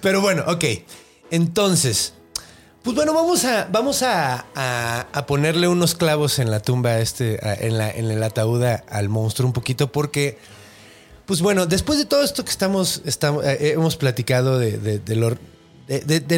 Pero 0.00 0.20
bueno, 0.20 0.44
ok. 0.48 0.64
Entonces, 1.30 2.14
pues 2.82 2.96
bueno, 2.96 3.14
vamos 3.14 3.44
a, 3.44 3.68
vamos 3.70 4.02
a, 4.02 4.44
a- 4.54 5.06
a 5.12 5.26
ponerle 5.26 5.68
unos 5.68 5.94
clavos 5.94 6.38
en 6.38 6.50
la 6.50 6.60
tumba, 6.60 6.98
este, 6.98 7.38
en, 7.66 7.78
la, 7.78 7.90
en 7.90 8.10
el 8.10 8.22
ataúd 8.22 8.62
al 8.64 9.08
monstruo 9.08 9.46
un 9.46 9.52
poquito, 9.52 9.92
porque, 9.92 10.38
pues 11.26 11.40
bueno, 11.42 11.66
después 11.66 11.98
de 11.98 12.04
todo 12.06 12.22
esto 12.24 12.44
que 12.44 12.50
estamos, 12.50 13.02
estamos 13.04 13.44
eh, 13.44 13.72
hemos 13.72 13.96
platicado 13.96 14.58
de, 14.58 14.78
de- 14.78 14.98
de 14.98 15.16
lo- 15.16 15.36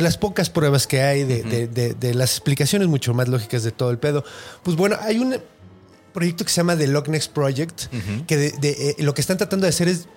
las 0.01 0.19
pocas 0.19 0.51
pruebas 0.51 0.87
que 0.87 1.03
hay, 1.03 1.23
de, 1.25 1.43
de- 1.95 2.15
las 2.15 2.33
explicaciones 2.33 2.89
mucho 2.89 3.15
más 3.15 3.29
lógicas 3.29 3.63
de 3.63 3.71
todo 3.73 3.91
el 3.91 3.99
pedo, 3.99 4.25
pues 4.63 4.77
bueno, 4.77 4.97
hay 5.01 5.19
un 5.19 5.37
proyecto 6.13 6.45
que 6.45 6.51
se 6.51 6.57
llama 6.57 6.77
The 6.77 6.87
Loch 6.89 7.09
Ness 7.09 7.29
Project, 7.29 7.83
que 8.27 8.53
eh, 8.63 8.97
lo 8.99 9.15
que 9.15 9.21
están 9.21 9.37
tratando 9.39 9.65
de 9.65 9.71
hacer 9.71 9.89
es 9.89 10.09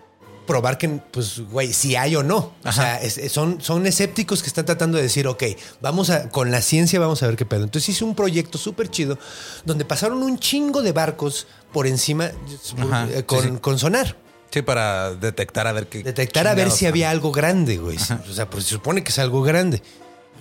probar 0.47 0.79
que, 0.79 0.89
pues, 0.89 1.39
güey, 1.51 1.71
si 1.73 1.95
hay 1.95 2.15
o 2.15 2.23
no. 2.23 2.53
O 2.65 2.71
sea, 2.71 2.99
es- 2.99 3.31
son, 3.31 3.61
son 3.61 3.85
escépticos 3.85 4.41
que 4.41 4.47
están 4.47 4.65
tratando 4.65 4.97
de 4.97 5.03
decir, 5.03 5.27
ok, 5.27 5.43
vamos 5.81 6.09
a, 6.09 6.29
con 6.29 6.49
la 6.49 6.61
ciencia 6.63 6.99
vamos 6.99 7.21
a 7.21 7.27
ver 7.27 7.35
qué 7.35 7.45
pedo. 7.45 7.63
Entonces 7.65 7.89
hice 7.89 8.03
un 8.03 8.15
proyecto 8.15 8.57
súper 8.57 8.89
chido 8.89 9.19
donde 9.65 9.85
pasaron 9.85 10.23
un 10.23 10.39
chingo 10.39 10.81
de 10.81 10.91
barcos 10.93 11.45
por 11.71 11.85
encima 11.85 12.31
Ajá, 12.79 13.07
eh, 13.11 13.17
sí, 13.17 13.23
con, 13.23 13.43
sí. 13.43 13.49
con 13.61 13.77
sonar. 13.77 14.15
Sí, 14.49 14.61
para 14.61 15.13
detectar 15.13 15.67
a 15.67 15.73
ver 15.73 15.87
qué. 15.87 16.01
Detectar 16.03 16.47
a 16.47 16.55
ver 16.55 16.71
si 16.71 16.85
había 16.85 17.09
algo 17.11 17.31
grande, 17.33 17.77
güey. 17.77 17.97
O 17.97 18.33
sea, 18.33 18.49
pues 18.49 18.63
se 18.63 18.69
supone 18.71 19.03
que 19.03 19.09
es 19.11 19.19
algo 19.19 19.43
grande. 19.43 19.83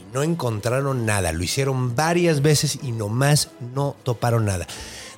Y 0.00 0.14
no 0.14 0.22
encontraron 0.22 1.04
nada. 1.04 1.32
Lo 1.32 1.42
hicieron 1.42 1.96
varias 1.96 2.40
veces 2.40 2.78
y 2.82 2.92
nomás 2.92 3.48
no 3.74 3.96
toparon 4.04 4.44
nada. 4.44 4.66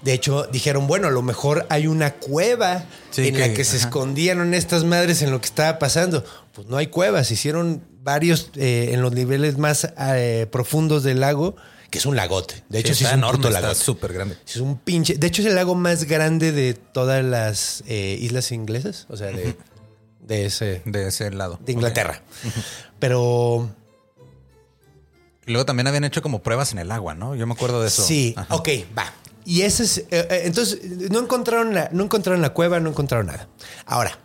De 0.03 0.13
hecho, 0.13 0.45
dijeron, 0.53 0.87
bueno, 0.87 1.09
a 1.09 1.11
lo 1.11 1.23
mejor 1.23 1.67
hay 1.71 1.87
una 1.89 2.15
cueva 2.15 2.85
Sí, 3.11 3.29
en 3.29 3.41
la 3.41 3.53
que- 3.53 3.65
se 3.65 3.77
ajá. 3.79 3.87
escondieron 3.89 4.55
estas 4.55 4.85
madres 4.85 5.23
en 5.23 5.31
lo 5.31 5.41
que 5.41 5.47
estaba 5.47 5.79
pasando. 5.79 6.25
Pues 6.55 6.69
no 6.69 6.77
hay 6.77 6.87
cuevas. 6.87 7.31
Hicieron 7.31 7.83
varios 8.03 8.51
eh, 8.55 8.91
en 8.93 9.03
los 9.03 9.13
niveles 9.13 9.59
más 9.59 9.89
eh, 9.99 10.47
profundos 10.53 11.03
del 11.03 11.21
lago, 11.21 11.57
que 11.91 11.99
es 11.99 12.07
un 12.07 12.15
lagote. 12.17 12.63
De 12.69 12.79
hecho, 12.79 12.95
sí, 12.95 13.05
está 13.05 13.09
es 13.11 13.15
un 13.15 13.19
enorme, 13.21 13.37
puto 13.39 13.49
está 13.49 13.61
lagote. 13.61 13.81
súper 13.81 14.13
grande. 14.13 14.37
Es 14.47 14.57
un 14.59 14.79
pinche. 14.79 15.17
De 15.17 15.27
hecho, 15.27 15.43
es 15.43 15.49
el 15.49 15.55
lago 15.57 15.75
más 15.75 16.05
grande 16.05 16.53
de 16.53 16.75
todas 16.75 17.25
las 17.25 17.83
eh, 17.89 18.17
islas 18.21 18.53
inglesas. 18.53 19.07
O 19.09 19.17
sea, 19.17 19.29
de, 19.29 19.57
de 20.21 20.47
ese. 20.47 20.83
De 20.85 21.09
ese 21.09 21.31
lado. 21.33 21.59
De 21.65 21.73
Inglaterra. 21.73 22.23
Pero 23.01 23.69
luego 25.47 25.65
también 25.65 25.87
habían 25.87 26.05
hecho 26.05 26.23
como 26.23 26.41
pruebas 26.43 26.73
en 26.73 26.79
el 26.79 26.91
agua, 26.93 27.15
¿no? 27.15 27.35
Yo 27.35 27.47
me 27.47 27.55
acuerdo 27.55 27.81
de 27.81 27.89
eso. 27.89 28.03
sí, 28.05 28.35
Ajá. 28.37 28.55
ok, 28.55 28.69
va. 28.97 29.13
Y 29.49 29.63
ese 29.63 29.85
es. 29.85 29.99
eh, 29.99 30.05
eh, 30.11 30.43
entonces, 30.45 30.79
no 31.11 31.21
encontraron, 31.21 31.73
la, 31.73 31.89
no 31.91 32.05
encontraron 32.05 32.43
la 32.43 32.51
cueva, 32.53 32.81
no 32.81 32.91
encontraron 32.91 33.29
nada. 33.29 33.49
Ahora, 33.87 34.19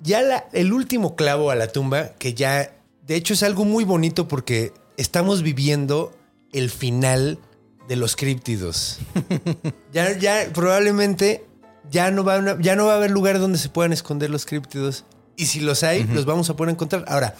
ya 0.00 0.20
la- 0.22 0.46
el 0.52 0.72
último 0.72 1.14
clavo 1.14 1.50
a 1.50 1.54
la 1.54 1.68
tumba, 1.68 2.08
que 2.18 2.34
ya. 2.34 2.72
De 3.06 3.14
hecho, 3.14 3.34
es 3.34 3.42
algo 3.44 3.64
muy 3.64 3.84
bonito 3.84 4.26
porque 4.26 4.72
estamos 4.96 5.42
viviendo 5.42 6.12
el 6.52 6.70
final 6.70 7.38
de 7.86 7.94
los 7.96 8.16
críptidos. 8.16 8.98
ya, 9.92 10.18
ya, 10.18 10.48
probablemente 10.52 11.44
ya 11.88 12.10
no, 12.10 12.24
va 12.24 12.38
una- 12.38 12.60
ya 12.60 12.74
no 12.76 12.86
va 12.86 12.94
a 12.94 12.96
haber 12.96 13.12
lugar 13.12 13.38
donde 13.38 13.58
se 13.58 13.68
puedan 13.68 13.92
esconder 13.92 14.28
los 14.28 14.44
críptidos. 14.44 15.04
Y 15.36 15.46
si 15.46 15.60
los 15.60 15.84
hay, 15.84 16.02
los 16.04 16.24
vamos 16.24 16.50
a 16.50 16.56
poder 16.56 16.72
encontrar. 16.72 17.04
Ahora, 17.06 17.36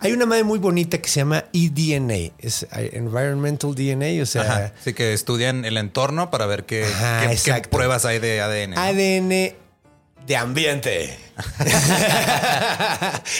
hay 0.00 0.12
una 0.12 0.26
madre 0.26 0.44
muy 0.44 0.58
bonita 0.58 0.98
que 0.98 1.08
se 1.08 1.20
llama 1.20 1.44
eDNA, 1.52 2.32
es 2.38 2.64
eh, 2.76 2.90
Environmental 2.92 3.74
DNA, 3.74 4.22
o 4.22 4.26
sea, 4.26 4.42
Ajá. 4.42 4.72
Sí, 4.84 4.94
que 4.94 5.12
estudian 5.12 5.64
el 5.64 5.76
entorno 5.76 6.30
para 6.30 6.46
ver 6.46 6.66
qué, 6.66 6.84
Ajá, 6.84 7.30
qué- 7.30 7.68
pruebas 7.68 8.04
hay 8.04 8.18
de 8.20 8.40
ADN. 8.40 8.70
¿no? 8.74 8.80
ADN 8.80 9.54
de 10.26 10.36
ambiente. 10.36 11.16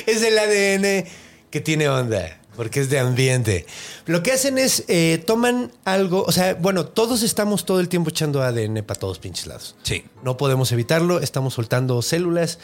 es 0.06 0.22
el 0.22 0.38
ADN 0.38 1.04
que 1.50 1.60
tiene 1.60 1.88
onda, 1.88 2.38
porque 2.56 2.80
es 2.80 2.90
de 2.90 2.98
ambiente. 2.98 3.66
Lo 4.06 4.22
que 4.22 4.32
hacen 4.32 4.58
es, 4.58 4.84
eh, 4.88 5.22
toman 5.26 5.72
algo, 5.84 6.24
o 6.24 6.32
sea, 6.32 6.54
bueno, 6.54 6.86
todos 6.86 7.22
estamos 7.22 7.64
todo 7.66 7.80
el 7.80 7.88
tiempo 7.88 8.10
echando 8.10 8.42
ADN 8.42 8.82
para 8.84 8.98
todos 8.98 9.18
pinches 9.18 9.46
lados. 9.46 9.76
Sí. 9.82 10.04
No 10.22 10.36
podemos 10.36 10.72
evitarlo, 10.72 11.20
estamos 11.20 11.54
soltando 11.54 12.00
células. 12.02 12.58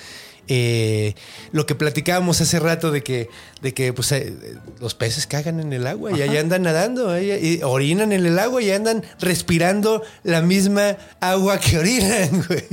Eh, 0.48 1.14
lo 1.52 1.64
que 1.64 1.74
platicábamos 1.74 2.40
hace 2.40 2.60
rato 2.60 2.90
de 2.90 3.02
que, 3.02 3.30
de 3.62 3.72
que 3.72 3.92
pues, 3.94 4.12
eh, 4.12 4.34
los 4.80 4.94
peces 4.94 5.26
cagan 5.26 5.58
en 5.60 5.72
el 5.72 5.86
agua 5.86 6.12
y 6.12 6.20
allá 6.22 6.40
andan 6.40 6.62
nadando, 6.62 7.08
ahí- 7.10 7.30
y 7.32 7.62
orinan 7.62 8.12
en 8.12 8.26
el 8.26 8.38
agua 8.38 8.60
y 8.62 8.70
andan 8.70 9.02
respirando 9.20 10.02
la 10.22 10.42
misma 10.42 10.96
agua 11.20 11.58
que 11.58 11.78
orinan, 11.78 12.44
güey. 12.48 12.64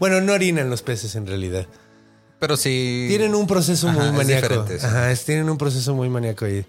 Bueno, 0.00 0.20
no 0.20 0.32
orinan 0.32 0.70
los 0.70 0.82
peces 0.82 1.14
en 1.14 1.26
realidad. 1.26 1.66
Pero 2.40 2.56
sí. 2.56 3.06
Tienen 3.08 3.34
un 3.34 3.46
proceso 3.46 3.88
Ajá, 3.88 3.98
muy 3.98 4.12
maníaco. 4.12 4.48
diferente, 4.48 4.80
sí. 4.80 4.86
Ajá, 4.86 5.10
es- 5.12 5.24
tienen 5.24 5.48
un 5.48 5.56
proceso 5.56 5.94
muy 5.94 6.08
maníaco 6.08 6.46
ahí 6.46 6.64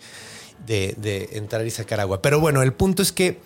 de, 0.67 0.93
de 0.97 1.29
entrar 1.33 1.65
y 1.65 1.71
sacar 1.71 1.99
agua. 1.99 2.21
Pero 2.21 2.39
bueno, 2.39 2.61
el 2.61 2.71
punto 2.73 3.01
es 3.01 3.11
que 3.11 3.39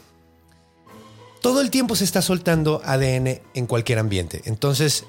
todo 1.41 1.61
el 1.61 1.69
tiempo 1.71 1.95
se 1.95 2.03
está 2.03 2.21
soltando 2.21 2.81
ADN 2.83 3.41
en 3.53 3.65
cualquier 3.67 3.99
ambiente. 3.99 4.41
Entonces, 4.45 5.05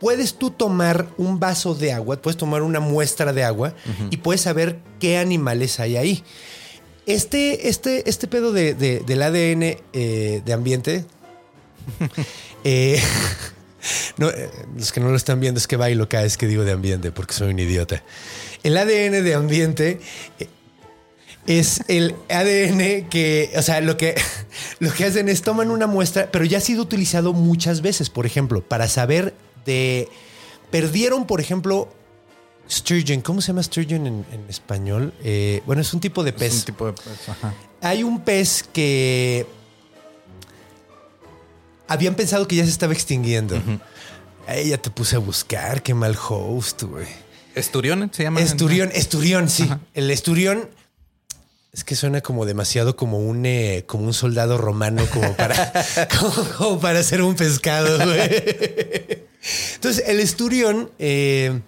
puedes 0.00 0.34
tú 0.38 0.50
tomar 0.50 1.08
un 1.16 1.40
vaso 1.40 1.74
de 1.74 1.92
agua, 1.92 2.16
puedes 2.22 2.36
tomar 2.36 2.62
una 2.62 2.80
muestra 2.80 3.32
de 3.32 3.44
agua 3.44 3.74
y 4.10 4.18
puedes 4.18 4.42
saber 4.42 4.78
qué 5.00 5.18
animales 5.18 5.80
hay 5.80 5.96
ahí. 5.96 6.24
Este, 7.06 7.68
este, 7.68 8.08
este 8.08 8.26
pedo 8.28 8.52
de, 8.52 8.74
de- 8.74 9.00
del 9.00 9.22
ADN 9.22 9.76
eh, 9.92 10.42
de 10.44 10.52
ambiente. 10.52 11.04
eh, 12.64 13.00
no, 14.18 14.28
eh, 14.28 14.50
los 14.76 14.92
que 14.92 15.00
no 15.00 15.08
lo 15.08 15.16
están 15.16 15.40
viendo 15.40 15.58
es 15.58 15.66
que 15.66 15.76
bailo 15.76 16.08
cada 16.08 16.24
vez 16.24 16.36
que 16.36 16.46
digo 16.46 16.64
de 16.64 16.72
ambiente 16.72 17.10
porque 17.12 17.34
soy 17.34 17.50
un 17.50 17.58
idiota. 17.58 18.02
El 18.62 18.76
ADN 18.76 19.24
de 19.24 19.34
ambiente 19.34 20.00
eh, 20.38 20.48
es 21.46 21.80
el 21.88 22.14
ADN 22.28 23.08
que, 23.08 23.52
o 23.56 23.62
sea, 23.62 23.80
lo 23.80 23.96
que, 23.96 24.14
lo 24.80 24.92
que 24.92 25.06
hacen 25.06 25.28
es 25.30 25.40
toman 25.42 25.70
una 25.70 25.86
muestra, 25.86 26.28
pero 26.30 26.44
ya 26.44 26.58
ha 26.58 26.60
sido 26.60 26.82
utilizado 26.82 27.32
muchas 27.32 27.80
veces, 27.80 28.10
por 28.10 28.26
ejemplo, 28.26 28.60
para 28.62 28.86
saber 28.86 29.32
Perdieron, 30.70 31.26
por 31.26 31.40
ejemplo, 31.40 31.88
sturgeon. 32.68 33.20
¿Cómo 33.22 33.40
se 33.40 33.48
llama 33.48 33.62
sturgeon 33.62 34.06
en, 34.06 34.26
en 34.32 34.44
español? 34.48 35.14
Eh, 35.22 35.62
bueno, 35.66 35.82
es 35.82 35.92
un 35.94 36.00
tipo 36.00 36.22
de 36.24 36.30
Es 36.30 36.36
pez. 36.36 36.54
un 36.54 36.62
tipo 36.62 36.86
de 36.86 36.92
pez, 36.92 37.28
ajá. 37.28 37.54
Hay 37.80 38.02
un 38.02 38.20
pez 38.22 38.64
que 38.72 39.46
habían 41.86 42.14
pensado 42.14 42.46
que 42.46 42.56
ya 42.56 42.64
se 42.64 42.70
estaba 42.70 42.92
extinguiendo. 42.92 43.60
Ahí 44.46 44.68
ya 44.70 44.78
te 44.78 44.90
puse 44.90 45.16
a 45.16 45.18
buscar, 45.18 45.82
qué 45.82 45.94
mal 45.94 46.16
host, 46.16 46.82
güey. 46.82 47.06
Esturión 47.54 48.10
se 48.12 48.22
llama. 48.24 48.40
Esturión, 48.40 48.90
esturión, 48.94 49.48
sí. 49.48 49.68
El 49.94 50.10
esturión 50.10 50.68
es 51.72 51.84
que 51.84 51.96
suena 51.96 52.20
como 52.20 52.46
demasiado 52.46 52.96
como 52.96 53.18
un 53.18 53.44
eh, 53.46 53.84
como 53.86 54.04
un 54.04 54.14
soldado 54.14 54.58
romano, 54.58 55.04
como 55.12 55.34
para, 55.34 55.72
como, 56.20 56.32
como 56.56 56.80
para 56.80 57.00
hacer 57.00 57.22
un 57.22 57.34
pescado, 57.34 57.98
güey. 58.04 59.27
Entonces, 59.78 60.04
el 60.06 60.20
esturión. 60.20 60.90
eh, 60.98 61.60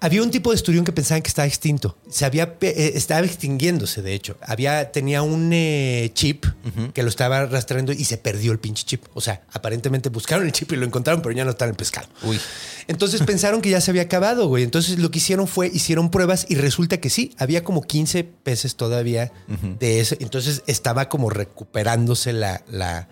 había 0.00 0.22
un 0.22 0.30
tipo 0.30 0.50
de 0.50 0.56
esturión 0.56 0.84
que 0.84 0.92
pensaban 0.92 1.22
que 1.22 1.28
estaba 1.28 1.46
extinto. 1.46 1.96
Se 2.08 2.24
había, 2.24 2.56
eh, 2.60 2.92
estaba 2.94 3.26
extinguiéndose, 3.26 4.00
de 4.00 4.14
hecho. 4.14 4.36
Había, 4.42 4.92
tenía 4.92 5.22
un 5.22 5.50
eh, 5.52 6.12
chip 6.14 6.46
que 6.94 7.02
lo 7.02 7.08
estaba 7.08 7.38
arrastrando 7.38 7.92
y 7.92 8.04
se 8.04 8.16
perdió 8.16 8.52
el 8.52 8.60
pinche 8.60 8.84
chip. 8.84 9.06
O 9.14 9.20
sea, 9.20 9.42
aparentemente 9.52 10.08
buscaron 10.08 10.46
el 10.46 10.52
chip 10.52 10.70
y 10.70 10.76
lo 10.76 10.86
encontraron, 10.86 11.20
pero 11.20 11.34
ya 11.34 11.44
no 11.44 11.50
está 11.50 11.64
en 11.64 11.70
el 11.70 11.76
pescado. 11.76 12.06
Uy. 12.22 12.38
Entonces 12.86 13.22
pensaron 13.22 13.60
que 13.60 13.70
ya 13.70 13.80
se 13.80 13.90
había 13.90 14.02
acabado, 14.02 14.46
güey. 14.46 14.62
Entonces 14.62 15.00
lo 15.00 15.10
que 15.10 15.18
hicieron 15.18 15.48
fue, 15.48 15.66
hicieron 15.66 16.10
pruebas 16.10 16.46
y 16.48 16.54
resulta 16.54 16.98
que 16.98 17.10
sí, 17.10 17.34
había 17.36 17.64
como 17.64 17.82
15 17.82 18.22
peces 18.22 18.76
todavía 18.76 19.32
de 19.80 19.98
eso. 19.98 20.14
Entonces 20.20 20.62
estaba 20.68 21.08
como 21.08 21.28
recuperándose 21.28 22.32
la, 22.32 22.62
la, 22.70 23.08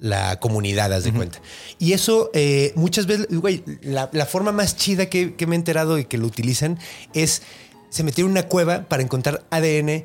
la 0.00 0.40
comunidad, 0.40 0.92
haz 0.92 1.04
de 1.04 1.12
cuenta. 1.12 1.40
Y 1.78 1.92
eso 1.92 2.30
eh, 2.34 2.72
muchas 2.74 3.06
veces, 3.06 3.26
güey, 3.30 3.62
la, 3.82 4.08
la 4.12 4.26
forma 4.26 4.50
más 4.50 4.76
chida 4.76 5.06
que, 5.06 5.34
que 5.34 5.46
me 5.46 5.54
he 5.54 5.58
enterado 5.58 5.98
y 5.98 6.04
que 6.06 6.18
lo 6.18 6.26
utilizan 6.26 6.78
es 7.14 7.42
se 7.90 8.02
metieron 8.02 8.30
en 8.30 8.38
una 8.38 8.48
cueva 8.48 8.84
para 8.88 9.02
encontrar 9.02 9.44
ADN 9.50 10.04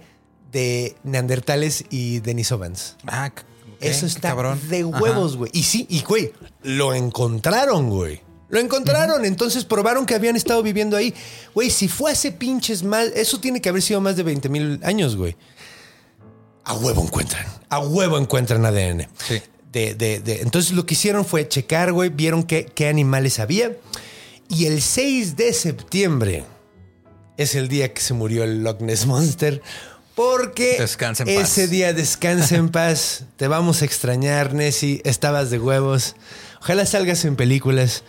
de 0.52 0.96
neandertales 1.04 1.86
y 1.90 2.20
denisovans. 2.20 2.98
Ah, 3.08 3.32
Eso 3.80 4.06
está 4.06 4.30
cabrón. 4.30 4.60
de 4.70 4.84
huevos, 4.84 5.38
güey. 5.38 5.52
Y 5.54 5.64
sí, 5.64 5.86
y 5.90 6.02
güey, 6.02 6.34
lo 6.64 6.94
encontraron, 6.94 7.90
güey. 7.90 8.22
Lo 8.50 8.60
encontraron, 8.60 9.26
entonces 9.26 9.66
probaron 9.66 10.06
que 10.06 10.16
habían 10.16 10.36
estado 10.36 10.62
viviendo 10.64 10.96
ahí. 10.96 11.14
Güey, 11.54 11.70
si 11.70 11.88
fue 11.88 12.12
hace 12.12 12.32
pinches 12.32 12.84
mal, 12.84 13.12
eso 13.16 13.40
tiene 13.40 13.60
que 13.62 13.70
haber 13.70 13.82
sido 13.82 14.02
más 14.02 14.16
de 14.16 14.24
20 14.24 14.50
mil 14.50 14.80
años, 14.84 15.16
güey. 15.16 15.36
A 16.64 16.74
huevo 16.76 17.04
encuentran. 17.04 17.46
A 17.70 17.80
huevo 17.80 18.18
encuentran 18.18 18.66
ADN. 18.66 19.08
Sí. 19.28 19.42
De, 19.76 19.94
de- 19.94 20.22
de- 20.22 20.42
entonces 20.42 20.72
lo 20.72 20.86
que 20.86 20.94
hicieron 20.94 21.26
fue 21.26 21.46
checar, 21.50 21.92
güey, 21.92 22.08
vieron 22.10 22.44
qué, 22.44 22.66
qué 22.74 22.88
animales 22.88 23.40
había. 23.40 23.76
Y 24.48 24.68
el 24.68 24.82
6 24.82 25.36
de 25.36 25.52
septiembre 25.52 26.46
es 27.36 27.56
el 27.56 27.68
día 27.68 27.94
que 27.94 28.00
se 28.00 28.14
murió 28.14 28.46
el 28.46 28.64
Loch 28.64 28.80
Ness 28.80 29.06
Monster. 29.06 29.62
Porque 30.16 30.78
Descansa 30.80 31.24
en 31.24 31.42
paz. 31.42 31.50
ese 31.58 31.68
día 31.68 31.92
descansa 31.92 32.56
en 32.56 32.70
paz. 32.70 33.26
Te 33.36 33.50
vamos 33.50 33.82
a 33.82 33.86
extrañar, 33.86 34.54
Nessie. 34.54 35.02
Estabas 35.04 35.50
de 35.50 35.60
huevos. 35.60 36.16
Ojalá 36.62 36.86
salgas 36.86 37.26
en 37.26 37.36
películas. 37.36 38.04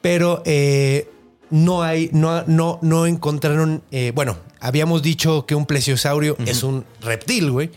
Pero 0.00 0.42
eh, 0.46 1.06
no 1.50 1.82
hay, 1.82 2.08
no, 2.14 2.44
no, 2.46 2.78
no 2.80 3.06
encontraron. 3.06 3.82
eh, 3.90 4.12
bueno, 4.14 4.38
habíamos 4.58 5.02
dicho 5.02 5.44
que 5.44 5.54
un 5.54 5.66
plesiosaurio 5.66 6.34
es 6.46 6.62
un 6.62 6.86
reptil, 7.02 7.50
güey. 7.50 7.70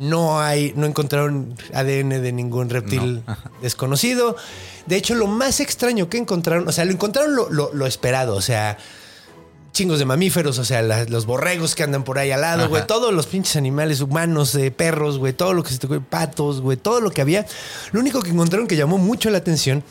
No 0.00 0.40
hay, 0.40 0.72
no 0.76 0.86
encontraron 0.86 1.54
ADN 1.74 2.08
de 2.22 2.32
ningún 2.32 2.70
reptil 2.70 3.22
desconocido. 3.62 4.36
De 4.86 4.96
hecho, 4.96 5.14
lo 5.14 5.26
más 5.26 5.60
extraño 5.60 6.08
que 6.08 6.18
encontraron, 6.18 6.66
o 6.68 6.72
sea, 6.72 6.84
lo 6.84 6.92
encontraron 6.92 7.36
lo, 7.36 7.48
lo- 7.50 7.72
lo 7.72 7.86
esperado, 7.86 8.34
o 8.34 8.40
sea, 8.40 8.78
chingos 9.72 9.98
de 9.98 10.04
mamíferos, 10.04 10.58
o 10.58 10.64
sea, 10.64 10.82
la- 10.82 11.04
los 11.04 11.24
borregos 11.26 11.74
que 11.74 11.82
andan 11.82 12.04
por 12.04 12.18
ahí 12.18 12.30
al 12.30 12.40
lado, 12.40 12.68
güey, 12.68 12.86
todos 12.86 13.12
los 13.14 13.26
pinches 13.26 13.56
animales 13.56 14.00
humanos, 14.00 14.54
eh, 14.54 14.70
perros, 14.70 15.18
güey, 15.18 15.32
todo 15.32 15.52
lo 15.54 15.62
que 15.62 15.70
se 15.70 15.78
te 15.78 16.00
patos, 16.00 16.60
güey, 16.60 16.76
todo 16.76 17.00
lo 17.00 17.10
que 17.10 17.20
había. 17.20 17.46
Lo 17.92 18.00
único 18.00 18.20
que 18.22 18.30
encontraron 18.30 18.66
que 18.66 18.76
llamó 18.76 18.98
mucho 18.98 19.30
la 19.30 19.38
atención 19.38 19.84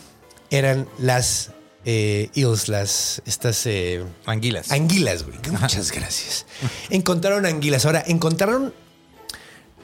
eran 0.49 0.87
las 0.99 1.51
eh, 1.85 2.29
eels, 2.35 2.67
las, 2.67 3.21
estas 3.25 3.65
eh, 3.65 4.03
Anguilas. 4.25 4.71
anguilas, 4.71 5.23
güey. 5.23 5.37
Muchas 5.51 5.91
gracias. 5.91 6.45
Encontraron 6.89 7.45
anguilas. 7.45 7.85
Ahora, 7.85 8.03
encontraron... 8.05 8.73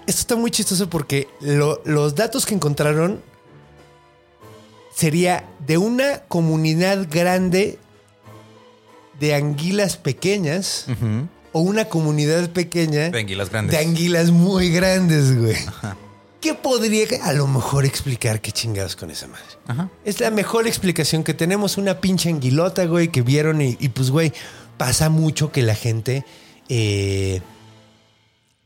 Esto 0.07 0.21
está 0.21 0.35
muy 0.37 0.49
chistoso 0.51 0.89
porque 0.89 1.27
lo- 1.41 1.81
los 1.85 2.15
datos 2.15 2.45
que 2.45 2.55
encontraron 2.55 3.21
sería 4.95 5.43
de 5.65 5.77
una 5.77 6.21
comunidad 6.27 7.07
grande 7.09 7.77
de 9.19 9.35
anguilas 9.35 9.97
pequeñas 9.97 10.85
o 11.51 11.59
una 11.59 11.85
comunidad 11.85 12.49
pequeña 12.51 13.09
De 13.09 13.19
anguilas 13.19 13.49
grandes. 13.49 13.77
de 13.77 13.83
anguilas 13.85 14.31
muy 14.31 14.69
grandes, 14.69 15.37
güey. 15.37 15.55
¿Qué 16.41 16.53
podría 16.53 17.07
a 17.23 17.33
lo 17.33 17.47
mejor 17.47 17.85
explicar 17.85 18.41
qué 18.41 18.51
chingados 18.51 18.95
con 18.95 19.09
esa 19.11 19.27
madre? 19.27 19.45
Ajá. 19.67 19.89
Es 20.05 20.19
la 20.19 20.29
mejor 20.31 20.67
explicación 20.67 21.23
que 21.23 21.33
tenemos. 21.33 21.77
Una 21.77 21.99
pinche 21.99 22.29
anguilota, 22.29 22.85
güey, 22.85 23.09
que 23.09 23.23
vieron 23.23 23.61
y, 23.61 23.75
y, 23.79 23.89
pues, 23.89 24.11
güey, 24.11 24.31
pasa 24.77 25.09
mucho 25.09 25.51
que 25.51 25.63
la 25.63 25.75
gente... 25.75 26.25
eh, 26.69 27.41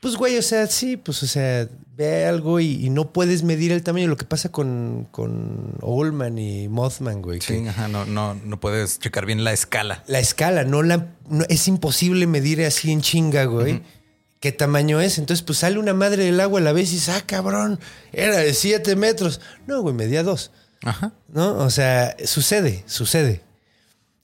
pues, 0.02 0.16
güey, 0.18 0.38
o 0.38 0.42
sea, 0.42 0.68
sí, 0.68 0.98
pues, 0.98 1.24
o 1.24 1.28
sea, 1.28 1.68
ve 1.96 2.26
algo 2.26 2.60
y, 2.60 2.86
y 2.86 2.90
no 2.90 3.14
puedes 3.14 3.44
medir 3.44 3.72
el 3.72 3.84
tamaño. 3.84 4.08
Lo 4.08 4.18
que 4.18 4.26
pasa 4.26 4.52
con, 4.52 5.08
con 5.12 5.76
Oldman 5.82 6.38
y 6.38 6.68
Mothman, 6.68 7.22
güey. 7.22 7.40
que 7.40 7.46
Sí, 7.46 7.68
ajá, 7.68 7.88
no, 7.88 8.06
no, 8.06 8.34
no 8.36 8.60
puedes 8.60 9.00
checar 9.00 9.26
bien 9.26 9.44
la 9.44 9.54
escala. 9.54 10.04
La 10.08 10.20
escala, 10.20 10.64
no 10.66 10.82
la... 10.84 11.14
no- 11.30 11.46
es 11.48 11.68
imposible 11.70 12.28
medir 12.28 12.62
así 12.66 12.92
en 12.92 13.02
chinga, 13.02 13.46
güey. 13.46 13.82
¿Qué 14.40 14.52
tamaño 14.52 15.00
es? 15.00 15.20
Entonces, 15.20 15.44
pues 15.44 15.60
sale 15.60 15.78
una 15.78 15.94
madre 15.94 16.26
del 16.26 16.40
agua 16.40 16.60
a 16.60 16.64
la 16.64 16.74
vez 16.74 16.90
y 16.92 16.96
dices, 16.96 17.10
ah, 17.16 17.22
cabrón, 17.26 17.80
era 18.12 18.38
de 18.38 18.54
7 18.56 18.96
metros. 18.96 19.40
No, 19.68 19.82
güey, 19.84 19.94
medía 19.94 20.24
dos. 20.24 20.50
Ajá. 20.84 21.14
¿No? 21.28 21.58
O 21.60 21.70
sea, 21.70 22.18
sucede, 22.26 22.84
sucede. 22.88 23.42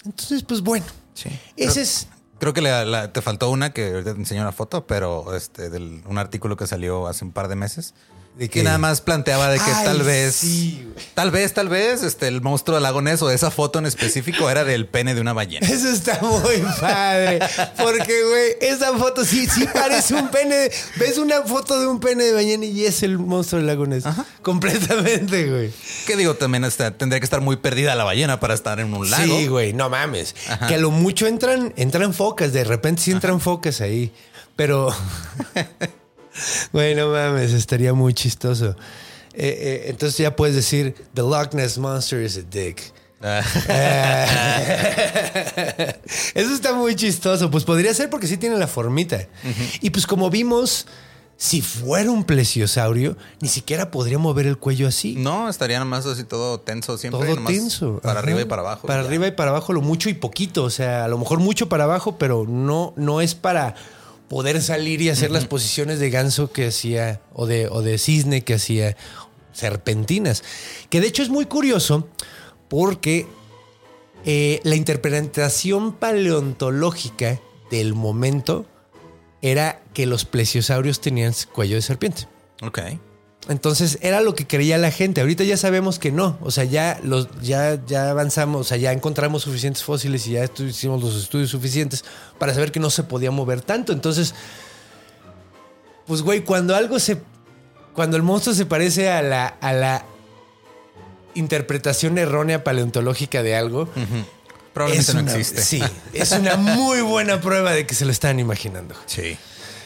Entonces, 0.04 0.42
pues 0.42 0.62
bueno. 0.62 0.86
Sí. 1.14 1.30
Ese 1.56 1.82
es. 1.82 2.08
Creo 2.40 2.54
que 2.54 2.62
la- 2.62 2.86
la- 2.86 3.12
te 3.12 3.22
faltó 3.22 3.50
una 3.50 3.72
que 3.74 3.88
ahorita 3.92 4.14
te 4.14 4.20
enseñó 4.20 4.42
una 4.42 4.52
foto, 4.52 4.86
pero 4.86 5.36
este, 5.36 5.70
del, 5.70 6.04
un 6.08 6.18
artículo 6.18 6.56
que 6.56 6.68
salió 6.68 7.08
hace 7.08 7.26
un 7.26 7.32
par 7.32 7.48
de 7.48 7.56
meses. 7.56 7.96
¿De 8.38 8.50
que 8.50 8.62
nada 8.62 8.78
más 8.78 9.02
planteaba 9.02 9.50
de 9.50 9.58
que 9.58 9.72
Ay, 9.72 9.86
tal 9.86 10.04
vez, 10.04 10.36
sí, 10.36 10.88
tal 11.16 11.32
vez, 11.32 11.54
tal 11.54 11.70
vez, 11.70 12.04
este, 12.04 12.28
el 12.28 12.42
monstruo 12.42 12.76
del 12.76 12.84
lago 12.84 13.02
Ness 13.02 13.24
o 13.24 13.32
esa 13.32 13.50
foto 13.50 13.80
en 13.80 13.88
específico 13.88 14.48
era 14.48 14.64
del 14.64 14.86
pene 14.86 15.16
de 15.16 15.22
una 15.22 15.34
ballena. 15.34 15.66
Eso 15.72 15.90
está 15.90 16.20
muy 16.22 16.62
padre. 16.80 17.40
Porque, 17.78 18.24
güey, 18.24 18.56
esa 18.62 18.96
foto 18.96 19.26
sí, 19.26 19.48
sí 19.48 19.66
parece 19.74 20.14
un 20.14 20.30
pene. 20.30 20.70
Ves 20.98 21.18
una 21.18 21.42
foto 21.42 21.80
de 21.80 21.88
un 21.88 22.00
pene 22.00 22.26
de 22.26 22.34
ballena 22.34 22.66
y 22.66 22.86
es 22.86 23.02
el 23.02 23.18
monstruo 23.18 23.58
del 23.60 23.66
lago 23.66 23.88
Ness. 23.88 24.04
Completamente, 24.44 25.50
güey. 25.50 25.72
Que 26.06 26.16
digo, 26.16 26.36
también 26.36 26.64
este, 26.64 26.92
tendría 26.92 27.20
que 27.20 27.26
estar 27.26 27.42
muy 27.42 27.58
perdida 27.58 27.96
la 27.96 28.04
ballena 28.04 28.40
para 28.40 28.54
estar 28.54 28.80
en 28.80 28.94
un 28.94 29.10
lago. 29.10 29.36
Sí, 29.36 29.48
güey, 29.48 29.74
no 29.74 29.90
mames. 29.90 30.36
Que 30.68 30.76
a 30.76 30.78
lo 30.78 30.92
mucho 30.92 31.26
entran, 31.26 31.74
entran 31.76 32.14
focas, 32.14 32.54
de 32.54 32.64
repente 32.64 33.02
sí 33.02 33.12
entran 33.12 33.40
focas 33.40 33.82
ahí. 33.82 34.12
Pero, 34.56 34.94
güey, 36.72 36.96
no 36.96 37.10
mames, 37.10 37.54
estaría 37.54 37.94
muy 37.94 38.14
chistoso. 38.14 38.76
Eh, 39.34 39.58
eh, 39.60 39.84
entonces 39.88 40.18
ya 40.18 40.36
puedes 40.36 40.56
decir, 40.56 40.96
The 41.14 41.22
Loch 41.22 41.54
Ness 41.54 41.78
Monster 41.78 42.22
is 42.22 42.38
a 42.38 42.42
dick. 42.42 42.94
Ah, 43.22 43.42
Eso 46.36 46.54
está 46.54 46.74
muy 46.74 46.96
chistoso. 46.96 47.50
Pues 47.50 47.64
podría 47.64 47.94
ser 47.94 48.10
porque 48.10 48.28
sí 48.28 48.38
tiene 48.38 48.58
la 48.58 48.68
formita. 48.68 49.28
Y 49.82 49.90
pues 49.90 50.06
como 50.06 50.30
vimos, 50.30 50.88
si 51.36 51.62
fuera 51.62 52.12
un 52.12 52.24
plesiosaurio, 52.24 53.18
ni 53.40 53.48
siquiera 53.48 53.92
podría 53.92 54.18
mover 54.18 54.48
el 54.48 54.58
cuello 54.58 54.88
así. 54.88 55.16
no, 55.16 55.50
estaría 55.50 55.80
nomás 55.80 56.06
así 56.06 56.24
todo 56.24 56.60
tenso 56.60 56.98
siempre. 56.98 57.26
Todo 57.26 57.36
nomás 57.36 57.54
tenso. 57.54 58.00
Para 58.02 58.20
Ajá. 58.20 58.22
arriba 58.22 58.42
y 58.42 58.46
para 58.46 58.62
abajo. 58.62 58.88
Para 58.88 59.02
ya. 59.02 59.08
arriba 59.08 59.28
y 59.28 59.32
para 59.32 59.52
abajo, 59.52 59.74
lo 59.74 59.82
mucho 59.82 60.10
y 60.10 60.14
poquito. 60.14 60.64
O 60.64 60.70
sea, 60.70 61.06
a 61.06 61.08
lo 61.08 61.18
mejor 61.18 61.40
mucho 61.40 61.70
para 61.70 61.86
abajo, 61.86 62.18
pero 62.18 62.46
no, 62.48 62.94
no 62.98 63.22
es 63.22 63.36
para 63.36 63.76
poder 64.30 64.62
salir 64.62 65.02
y 65.02 65.10
hacer 65.10 65.32
las 65.32 65.46
posiciones 65.46 66.00
de 66.00 66.10
ganso 66.10 66.52
que 66.52 66.68
hacía, 66.68 67.22
o 67.34 67.46
de, 67.46 67.68
o 67.68 67.82
de 67.82 67.98
cisne 67.98 68.44
que 68.44 68.56
hacía, 68.56 68.96
serpentinas. 69.54 70.44
Que 70.90 71.02
de 71.02 71.08
hecho 71.08 71.24
es 71.24 71.30
muy 71.30 71.46
curioso 71.46 72.08
porque 72.68 73.28
eh, 74.26 74.60
la 74.64 74.76
interpretación 74.76 75.94
paleontológica 75.94 77.40
del 77.72 77.94
momento 77.94 78.66
era 79.42 79.82
que 79.94 80.06
los 80.06 80.26
plesiosaurios 80.26 81.02
tenían 81.02 81.34
cuello 81.54 81.76
de 81.76 81.82
serpiente. 81.82 82.28
Ok. 82.62 82.80
Entonces 83.50 83.98
era 84.02 84.20
lo 84.20 84.36
que 84.36 84.46
creía 84.46 84.78
la 84.78 84.92
gente. 84.92 85.22
Ahorita 85.22 85.44
ya 85.44 85.56
sabemos 85.56 86.00
que 86.00 86.12
no. 86.12 86.38
O 86.42 86.52
sea, 86.52 86.66
ya 86.66 87.00
los, 87.04 87.30
ya, 87.42 87.80
ya 87.86 88.10
avanzamos, 88.10 88.62
o 88.62 88.64
sea, 88.64 88.78
ya 88.78 88.92
encontramos 88.92 89.44
suficientes 89.44 89.84
fósiles 89.84 90.28
y 90.28 90.32
ya 90.32 90.50
hicimos 90.60 91.02
los 91.02 91.16
estudios 91.16 91.50
suficientes 91.50 92.04
para 92.38 92.54
saber 92.54 92.72
que 92.72 92.80
no 92.80 92.90
se 92.90 93.04
podía 93.04 93.32
mover 93.32 93.62
tanto. 93.62 93.94
Entonces, 93.94 94.36
pues 96.06 96.22
güey, 96.22 96.42
cuando 96.44 96.76
algo 96.76 97.00
se. 97.00 97.22
Cuando 97.94 98.16
el 98.16 98.24
monstruo 98.24 98.54
se 98.54 98.66
parece 98.66 99.10
a 99.10 99.24
la, 99.24 99.48
a 99.48 99.74
la 99.74 100.06
interpretación 101.34 102.18
errónea 102.18 102.64
paleontológica 102.64 103.42
de 103.44 103.56
algo. 103.56 103.90
Probablemente 104.74 105.14
no 105.16 105.22
existe. 105.22 105.64
Sí, 105.64 105.82
es 106.14 106.32
una 106.34 106.56
muy 106.58 107.02
buena 107.02 107.42
prueba 107.42 107.72
de 107.72 107.88
que 107.88 107.96
se 107.96 108.06
lo 108.06 108.12
están 108.12 108.40
imaginando. 108.40 108.94
Sí. 109.08 109.36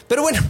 Pero 0.10 0.24
bueno, 0.24 0.42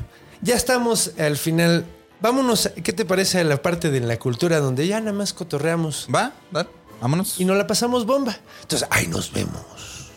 ya 0.42 0.56
estamos 0.56 1.12
al 1.20 1.38
final. 1.38 1.86
Vámonos, 2.22 2.70
¿qué 2.84 2.94
te 2.94 3.04
parece 3.06 3.40
a 3.40 3.44
la 3.44 3.62
parte 3.62 3.90
de 3.90 4.00
la 4.00 4.18
cultura 4.20 4.60
donde 4.60 4.86
ya 4.88 5.00
nada 5.00 5.14
más 5.14 5.34
cotorreamos 5.34 6.08
Va, 6.14 6.34
va, 6.56 6.68
vámonos. 7.02 7.40
y 7.40 7.46
no 7.46 7.56
la 7.56 7.66
pasamos 7.66 8.06
bomba? 8.06 8.38
Entonces, 8.62 8.88
ahí 8.92 9.08
nos 9.08 9.32
vemos. 9.34 10.12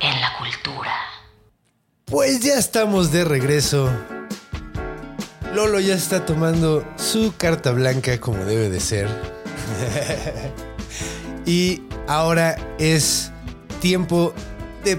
En 0.00 0.20
la 0.20 0.32
cultura. 0.38 0.92
Pues 2.06 2.40
ya 2.40 2.54
estamos 2.58 3.12
de 3.12 3.24
regreso. 3.24 3.90
Lolo 5.54 5.80
ya 5.80 5.94
está 5.94 6.24
tomando 6.24 6.84
su 6.96 7.34
carta 7.36 7.72
blanca 7.72 8.18
como 8.20 8.44
debe 8.44 8.70
de 8.70 8.80
ser. 8.80 9.08
y 11.46 11.82
ahora 12.08 12.56
es 12.78 13.30
tiempo 13.80 14.34
de 14.84 14.98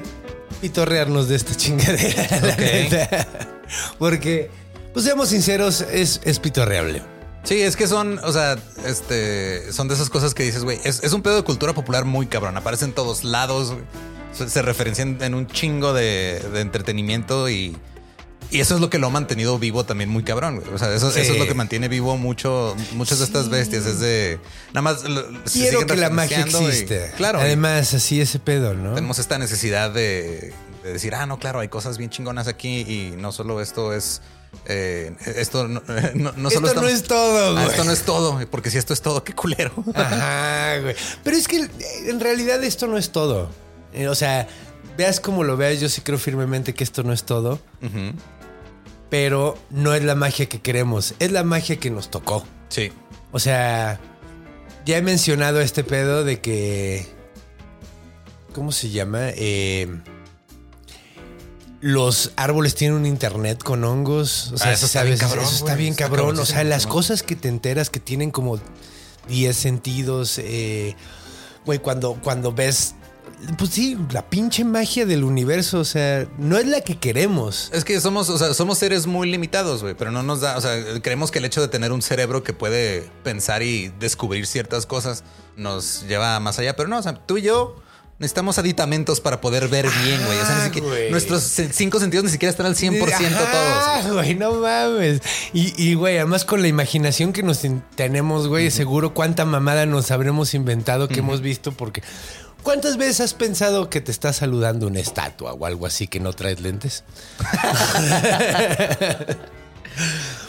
pitorrearnos 0.61 1.27
de 1.27 1.35
esta 1.35 1.55
chingadera. 1.57 2.27
la 2.41 2.53
Ok. 2.53 2.59
neta. 2.59 3.27
Porque, 3.99 4.49
pues 4.93 5.05
seamos 5.05 5.29
sinceros, 5.29 5.81
es, 5.81 6.21
es 6.23 6.39
pitorreable. 6.39 7.01
Sí, 7.43 7.59
es 7.61 7.75
que 7.75 7.87
son, 7.87 8.19
o 8.23 8.31
sea, 8.31 8.55
este, 8.85 9.71
son 9.73 9.87
de 9.87 9.95
esas 9.95 10.09
cosas 10.09 10.33
que 10.35 10.43
dices, 10.43 10.63
güey, 10.63 10.79
es, 10.83 11.03
es 11.03 11.13
un 11.13 11.21
pedo 11.23 11.35
de 11.37 11.43
cultura 11.43 11.73
popular 11.73 12.05
muy 12.05 12.27
cabrón. 12.27 12.55
Aparece 12.57 12.85
en 12.85 12.93
todos 12.93 13.23
lados. 13.23 13.73
se, 14.33 14.47
se 14.49 14.61
referencia 14.61 15.01
en, 15.01 15.17
en 15.23 15.33
un 15.33 15.47
chingo 15.47 15.93
de, 15.93 16.39
de 16.53 16.61
entretenimiento 16.61 17.49
y, 17.49 17.75
y 18.51 18.59
eso 18.59 18.75
es 18.75 18.81
lo 18.81 18.89
que 18.89 18.99
lo 18.99 19.07
ha 19.07 19.09
mantenido 19.09 19.57
vivo 19.57 19.83
también 19.85 20.09
muy 20.09 20.23
cabrón. 20.23 20.59
güey. 20.59 20.73
O 20.73 20.77
sea, 20.77 20.93
eso, 20.93 21.09
Sí. 21.11 21.21
eso 21.21 21.33
es 21.33 21.39
lo 21.39 21.47
que 21.47 21.53
mantiene 21.53 21.87
vivo 21.87 22.17
mucho, 22.17 22.75
muchas 22.93 23.19
de 23.19 23.25
estas 23.25 23.49
bestias. 23.49 23.85
Es 23.85 23.99
de 23.99 24.39
nada 24.73 24.81
más. 24.81 25.03
Quiero 25.51 25.85
que 25.85 25.95
la 25.95 26.09
magia 26.09 26.39
y- 26.39 26.41
existe. 26.43 27.11
claro. 27.17 27.39
Además, 27.39 27.93
así 27.93 28.19
ese 28.21 28.39
pedo, 28.39 28.73
¿no? 28.73 28.93
tenemos 28.93 29.19
esta 29.19 29.37
necesidad 29.37 29.91
de, 29.91 30.53
de 30.83 30.93
decir, 30.93 31.15
ah, 31.15 31.25
no, 31.25 31.39
claro, 31.39 31.59
hay 31.59 31.69
cosas 31.69 31.97
bien 31.97 32.09
chingonas 32.09 32.47
aquí 32.47 32.79
y 32.81 33.15
no 33.17 33.31
solo 33.31 33.61
esto 33.61 33.93
es. 33.93 34.21
eh, 34.65 35.15
esto 35.37 35.67
no, 35.69 35.81
no, 36.13 36.33
no 36.35 36.49
solo 36.51 36.67
Esto 36.67 36.81
no 36.81 36.87
es 36.89 37.03
todo, 37.03 37.57
Ah, 37.57 37.61
güey. 37.63 37.67
esto 37.69 37.83
no 37.85 37.91
es 37.93 38.01
todo, 38.03 38.37
porque 38.51 38.69
si 38.69 38.77
esto 38.77 38.93
es 38.93 39.01
todo, 39.01 39.23
qué 39.23 39.33
culero. 39.33 39.71
Ajá, 39.95 40.77
güey. 40.81 40.93
Pero 41.23 41.37
es 41.37 41.47
que 41.47 41.69
en 42.07 42.19
realidad 42.19 42.61
esto 42.63 42.85
no 42.87 42.97
es 42.97 43.11
todo. 43.11 43.49
Eh, 43.93 44.09
O 44.09 44.15
sea, 44.15 44.47
veas 44.97 45.21
como 45.21 45.43
lo 45.45 45.55
veas, 45.55 45.79
yo 45.79 45.87
sí 45.87 46.01
creo 46.01 46.17
firmemente 46.19 46.73
que 46.73 46.83
esto 46.83 47.01
no 47.03 47.13
es 47.13 47.23
todo. 47.23 47.61
Ujú. 47.81 48.13
Pero 49.11 49.57
no 49.69 49.93
es 49.93 50.03
la 50.03 50.15
magia 50.15 50.47
que 50.47 50.59
queremos, 50.61 51.13
es 51.19 51.31
la 51.31 51.43
magia 51.43 51.75
que 51.75 51.91
nos 51.91 52.09
tocó. 52.09 52.43
Sí. 52.69 52.91
O 53.31 53.39
sea, 53.39 53.99
ya 54.85 54.97
he 54.97 55.01
mencionado 55.03 55.61
este 55.61 55.83
pedo 55.83 56.23
de 56.23 56.39
que. 56.41 57.05
¿Cómo 58.55 58.71
se 58.71 58.89
llama? 58.89 59.19
Eh, 59.35 59.87
los 61.81 62.31
árboles 62.35 62.75
tienen 62.75 62.97
un 62.97 63.05
internet 63.05 63.61
con 63.63 63.83
hongos. 63.83 64.51
O 64.53 64.57
sea, 64.57 64.69
Ah, 64.69 64.73
eso 64.73 64.85
está 64.85 65.03
cabrón, 65.17 65.45
Eso 65.45 65.55
está 65.55 65.75
bien 65.75 65.91
Está 65.91 66.05
cabrón. 66.05 66.39
O 66.39 66.45
sea, 66.45 66.63
las 66.63 66.87
cosas 66.87 67.21
que 67.23 67.35
te 67.35 67.47
enteras 67.49 67.89
que 67.89 67.99
tienen 67.99 68.31
como 68.31 68.59
10 69.27 69.55
sentidos. 69.55 70.37
eh, 70.39 70.95
Güey, 71.65 71.79
cuando, 71.79 72.17
cuando 72.23 72.53
ves. 72.53 72.95
Pues 73.57 73.71
sí, 73.71 73.97
la 74.11 74.29
pinche 74.29 74.63
magia 74.63 75.05
del 75.05 75.23
universo. 75.23 75.79
O 75.79 75.85
sea, 75.85 76.27
no 76.37 76.57
es 76.57 76.67
la 76.67 76.81
que 76.81 76.97
queremos. 76.99 77.69
Es 77.73 77.83
que 77.83 77.99
somos, 77.99 78.29
o 78.29 78.37
sea, 78.37 78.53
somos 78.53 78.77
seres 78.77 79.07
muy 79.07 79.29
limitados, 79.29 79.81
güey, 79.81 79.95
pero 79.95 80.11
no 80.11 80.21
nos 80.23 80.41
da, 80.41 80.57
o 80.57 80.61
sea, 80.61 80.75
creemos 81.01 81.31
que 81.31 81.39
el 81.39 81.45
hecho 81.45 81.61
de 81.61 81.67
tener 81.67 81.91
un 81.91 82.01
cerebro 82.01 82.43
que 82.43 82.53
puede 82.53 83.09
pensar 83.23 83.63
y 83.63 83.89
descubrir 83.99 84.45
ciertas 84.47 84.85
cosas 84.85 85.23
nos 85.57 86.03
lleva 86.07 86.39
más 86.39 86.59
allá, 86.59 86.75
pero 86.75 86.87
no, 86.89 86.97
o 86.99 87.01
sea, 87.03 87.15
tú 87.15 87.37
y 87.37 87.41
yo 87.41 87.75
necesitamos 88.19 88.59
aditamentos 88.59 89.19
para 89.19 89.41
poder 89.41 89.67
ver 89.67 89.87
bien, 90.03 90.23
güey. 90.23 90.37
O 90.37 90.45
sea, 90.45 90.55
ni 90.57 90.61
Ah, 90.61 90.65
siquiera- 90.71 91.09
nuestros 91.09 91.41
cinco 91.71 91.99
sentidos 91.99 92.23
ni 92.25 92.29
siquiera 92.29 92.51
están 92.51 92.67
al 92.67 92.75
100% 92.75 93.11
Ajá, 93.33 94.01
todos. 94.03 94.13
güey, 94.13 94.35
no 94.35 94.53
mames. 94.53 95.21
Y, 95.53 95.73
y, 95.83 95.95
güey, 95.95 96.17
además 96.17 96.45
con 96.45 96.61
la 96.61 96.67
imaginación 96.67 97.33
que 97.33 97.41
nos 97.41 97.61
tenemos, 97.95 98.47
güey, 98.47 98.69
seguro 98.69 99.15
cuánta 99.15 99.43
mamada 99.45 99.87
nos 99.87 100.11
habremos 100.11 100.53
inventado 100.53 101.07
que 101.07 101.19
hemos 101.19 101.41
visto 101.41 101.71
porque... 101.71 102.03
¿Cuántas 102.63 102.97
veces 102.97 103.21
has 103.21 103.33
pensado 103.33 103.89
que 103.89 104.01
te 104.01 104.11
está 104.11 104.33
saludando 104.33 104.87
una 104.87 104.99
estatua 104.99 105.53
o 105.53 105.65
algo 105.65 105.85
así 105.85 106.07
que 106.07 106.19
no 106.19 106.33
traes 106.33 106.61
lentes? 106.61 107.03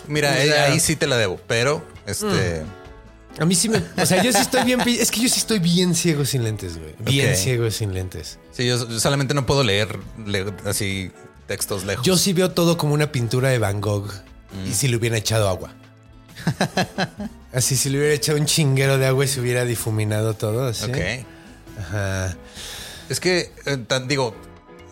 Mira, 0.09 0.31
O 0.31 0.35
eh, 0.35 0.47
sea- 0.49 0.65
ahí 0.67 0.81
sí 0.81 0.97
te 0.97 1.07
la 1.07 1.17
debo, 1.17 1.41
pero 1.47 1.85
este 2.07 2.63
A 3.39 3.45
mí 3.45 3.55
sí 3.55 3.69
me... 3.69 3.83
O 3.97 4.07
sea, 4.07 4.23
yo 4.23 4.33
sí 4.33 4.41
estoy 4.41 4.65
bien... 4.65 4.81
Es 4.81 5.11
que 5.11 5.21
yo 5.21 5.29
sí 5.29 5.39
estoy 5.39 5.59
bien 5.59 5.95
ciego 5.95 6.25
sin 6.25 6.45
lentes, 6.45 6.79
güey. 6.79 6.95
Bien 6.99 7.37
ciego 7.37 7.71
sin 7.71 7.95
lentes. 7.95 8.39
sí, 8.53 8.67
yo 8.67 8.79
solamente 9.01 9.35
no 9.35 9.47
puedo 9.47 9.63
leer, 9.65 9.99
leer 10.27 10.53
así 10.67 11.11
textos 11.47 11.85
lejos. 11.85 12.05
Yo 12.05 12.17
sí 12.17 12.33
veo 12.33 12.51
todo 12.51 12.77
como 12.77 12.95
una 12.95 13.13
pintura 13.13 13.49
de 13.49 13.59
Van 13.59 13.81
Gogh. 13.81 14.11
Y 14.69 14.75
si 14.75 14.89
le 14.89 14.97
hubiera 14.97 15.17
echado 15.17 15.49
agua. 15.49 15.73
Así, 17.55 17.77
si 17.77 17.89
le 17.89 17.99
hubiera 17.99 18.15
echado 18.15 18.39
un 18.39 18.45
chinguero 18.45 18.99
de 18.99 19.07
agua 19.07 19.25
y 19.25 19.29
se 19.29 19.41
hubiera 19.41 19.65
difuminado 19.65 20.35
todo. 20.35 20.67
Así. 20.67 20.91
Ok. 20.91 20.97
Ajá. 21.83 22.37
Es 23.09 23.21
que, 23.21 23.53
eh, 23.67 23.77
tan- 23.87 24.09
digo, 24.09 24.35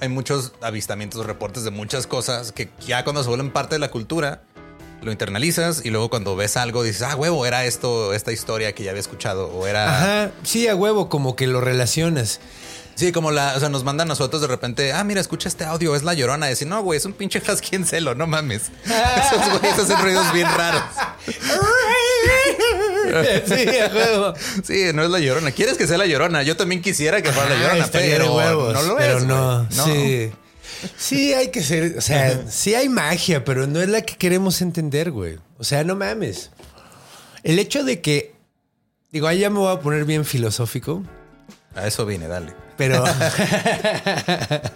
hay 0.00 0.08
muchos 0.08 0.52
avistamientos, 0.60 1.24
reportes 1.26 1.64
de 1.64 1.70
muchas 1.70 2.06
cosas 2.06 2.52
que 2.52 2.70
ya 2.86 3.04
cuando 3.04 3.22
se 3.22 3.28
vuelven 3.28 3.50
parte 3.52 3.74
de 3.76 3.78
la 3.78 3.90
cultura, 3.90 4.42
lo 5.02 5.10
internalizas 5.12 5.82
y 5.84 5.90
luego 5.90 6.10
cuando 6.10 6.36
ves 6.36 6.56
algo 6.58 6.82
dices, 6.82 7.02
ah, 7.02 7.16
huevo, 7.16 7.46
era 7.46 7.64
esto, 7.64 8.12
esta 8.12 8.32
historia 8.32 8.74
que 8.74 8.82
ya 8.84 8.90
había 8.90 9.00
escuchado 9.00 9.46
o 9.48 9.66
era... 9.66 9.88
Ajá, 10.26 10.30
sí, 10.42 10.68
a 10.68 10.74
huevo, 10.76 11.08
como 11.08 11.36
que 11.36 11.46
lo 11.46 11.60
relacionas. 11.62 12.40
Sí, 12.96 13.12
como 13.12 13.30
la, 13.30 13.54
o 13.56 13.60
sea, 13.60 13.70
nos 13.70 13.82
mandan 13.82 14.08
a 14.08 14.10
nosotros 14.10 14.42
de 14.42 14.48
repente, 14.48 14.92
ah, 14.92 15.04
mira, 15.04 15.22
escucha 15.22 15.48
este 15.48 15.64
audio, 15.64 15.96
es 15.96 16.02
la 16.02 16.12
llorona. 16.12 16.46
Decir, 16.46 16.68
no, 16.68 16.82
güey, 16.82 16.98
es 16.98 17.04
un 17.06 17.14
pinche 17.14 17.40
husky 17.46 17.76
en 17.76 17.86
celo, 17.86 18.14
no 18.14 18.26
mames. 18.26 18.64
Esos 18.84 19.58
güeyes 19.60 19.78
hacen 19.78 19.98
ruidos 20.02 20.30
bien 20.34 20.46
raros. 20.54 20.82
sí, 23.46 23.78
a 23.78 23.94
huevo. 23.94 24.34
Sí, 24.62 24.84
no 24.94 25.02
es 25.04 25.10
la 25.10 25.18
llorona. 25.18 25.52
¿Quieres 25.52 25.76
que 25.78 25.86
sea 25.86 25.98
la 25.98 26.06
llorona? 26.06 26.42
Yo 26.42 26.56
también 26.56 26.82
quisiera 26.82 27.22
que 27.22 27.32
fuera 27.32 27.48
la 27.50 27.56
Ah, 27.56 27.62
llorona, 27.62 27.84
estaría 27.84 28.16
pero 28.18 28.34
huevos, 28.34 28.74
no 28.74 28.82
lo 28.82 28.96
pero 28.96 29.18
es. 29.18 29.24
no, 29.24 29.66
güey. 29.66 29.76
No. 29.76 29.84
Sí. 29.86 30.32
Sí, 30.96 31.34
hay 31.34 31.50
que 31.50 31.62
ser, 31.62 31.96
o 31.98 32.00
sea, 32.00 32.44
sí 32.50 32.74
hay 32.74 32.88
magia, 32.88 33.44
pero 33.44 33.66
no 33.66 33.80
es 33.80 33.88
la 33.88 34.02
que 34.02 34.16
queremos 34.16 34.62
entender, 34.62 35.10
güey. 35.10 35.38
O 35.58 35.64
sea, 35.64 35.84
no 35.84 35.96
mames. 35.96 36.50
El 37.42 37.58
hecho 37.58 37.84
de 37.84 38.00
que, 38.00 38.34
digo, 39.10 39.26
ahí 39.26 39.40
ya 39.40 39.50
me 39.50 39.58
voy 39.58 39.74
a 39.74 39.80
poner 39.80 40.04
bien 40.04 40.24
filosófico, 40.24 41.02
A 41.74 41.86
eso 41.86 42.06
vine, 42.06 42.28
dale. 42.28 42.52
Pero... 42.80 43.04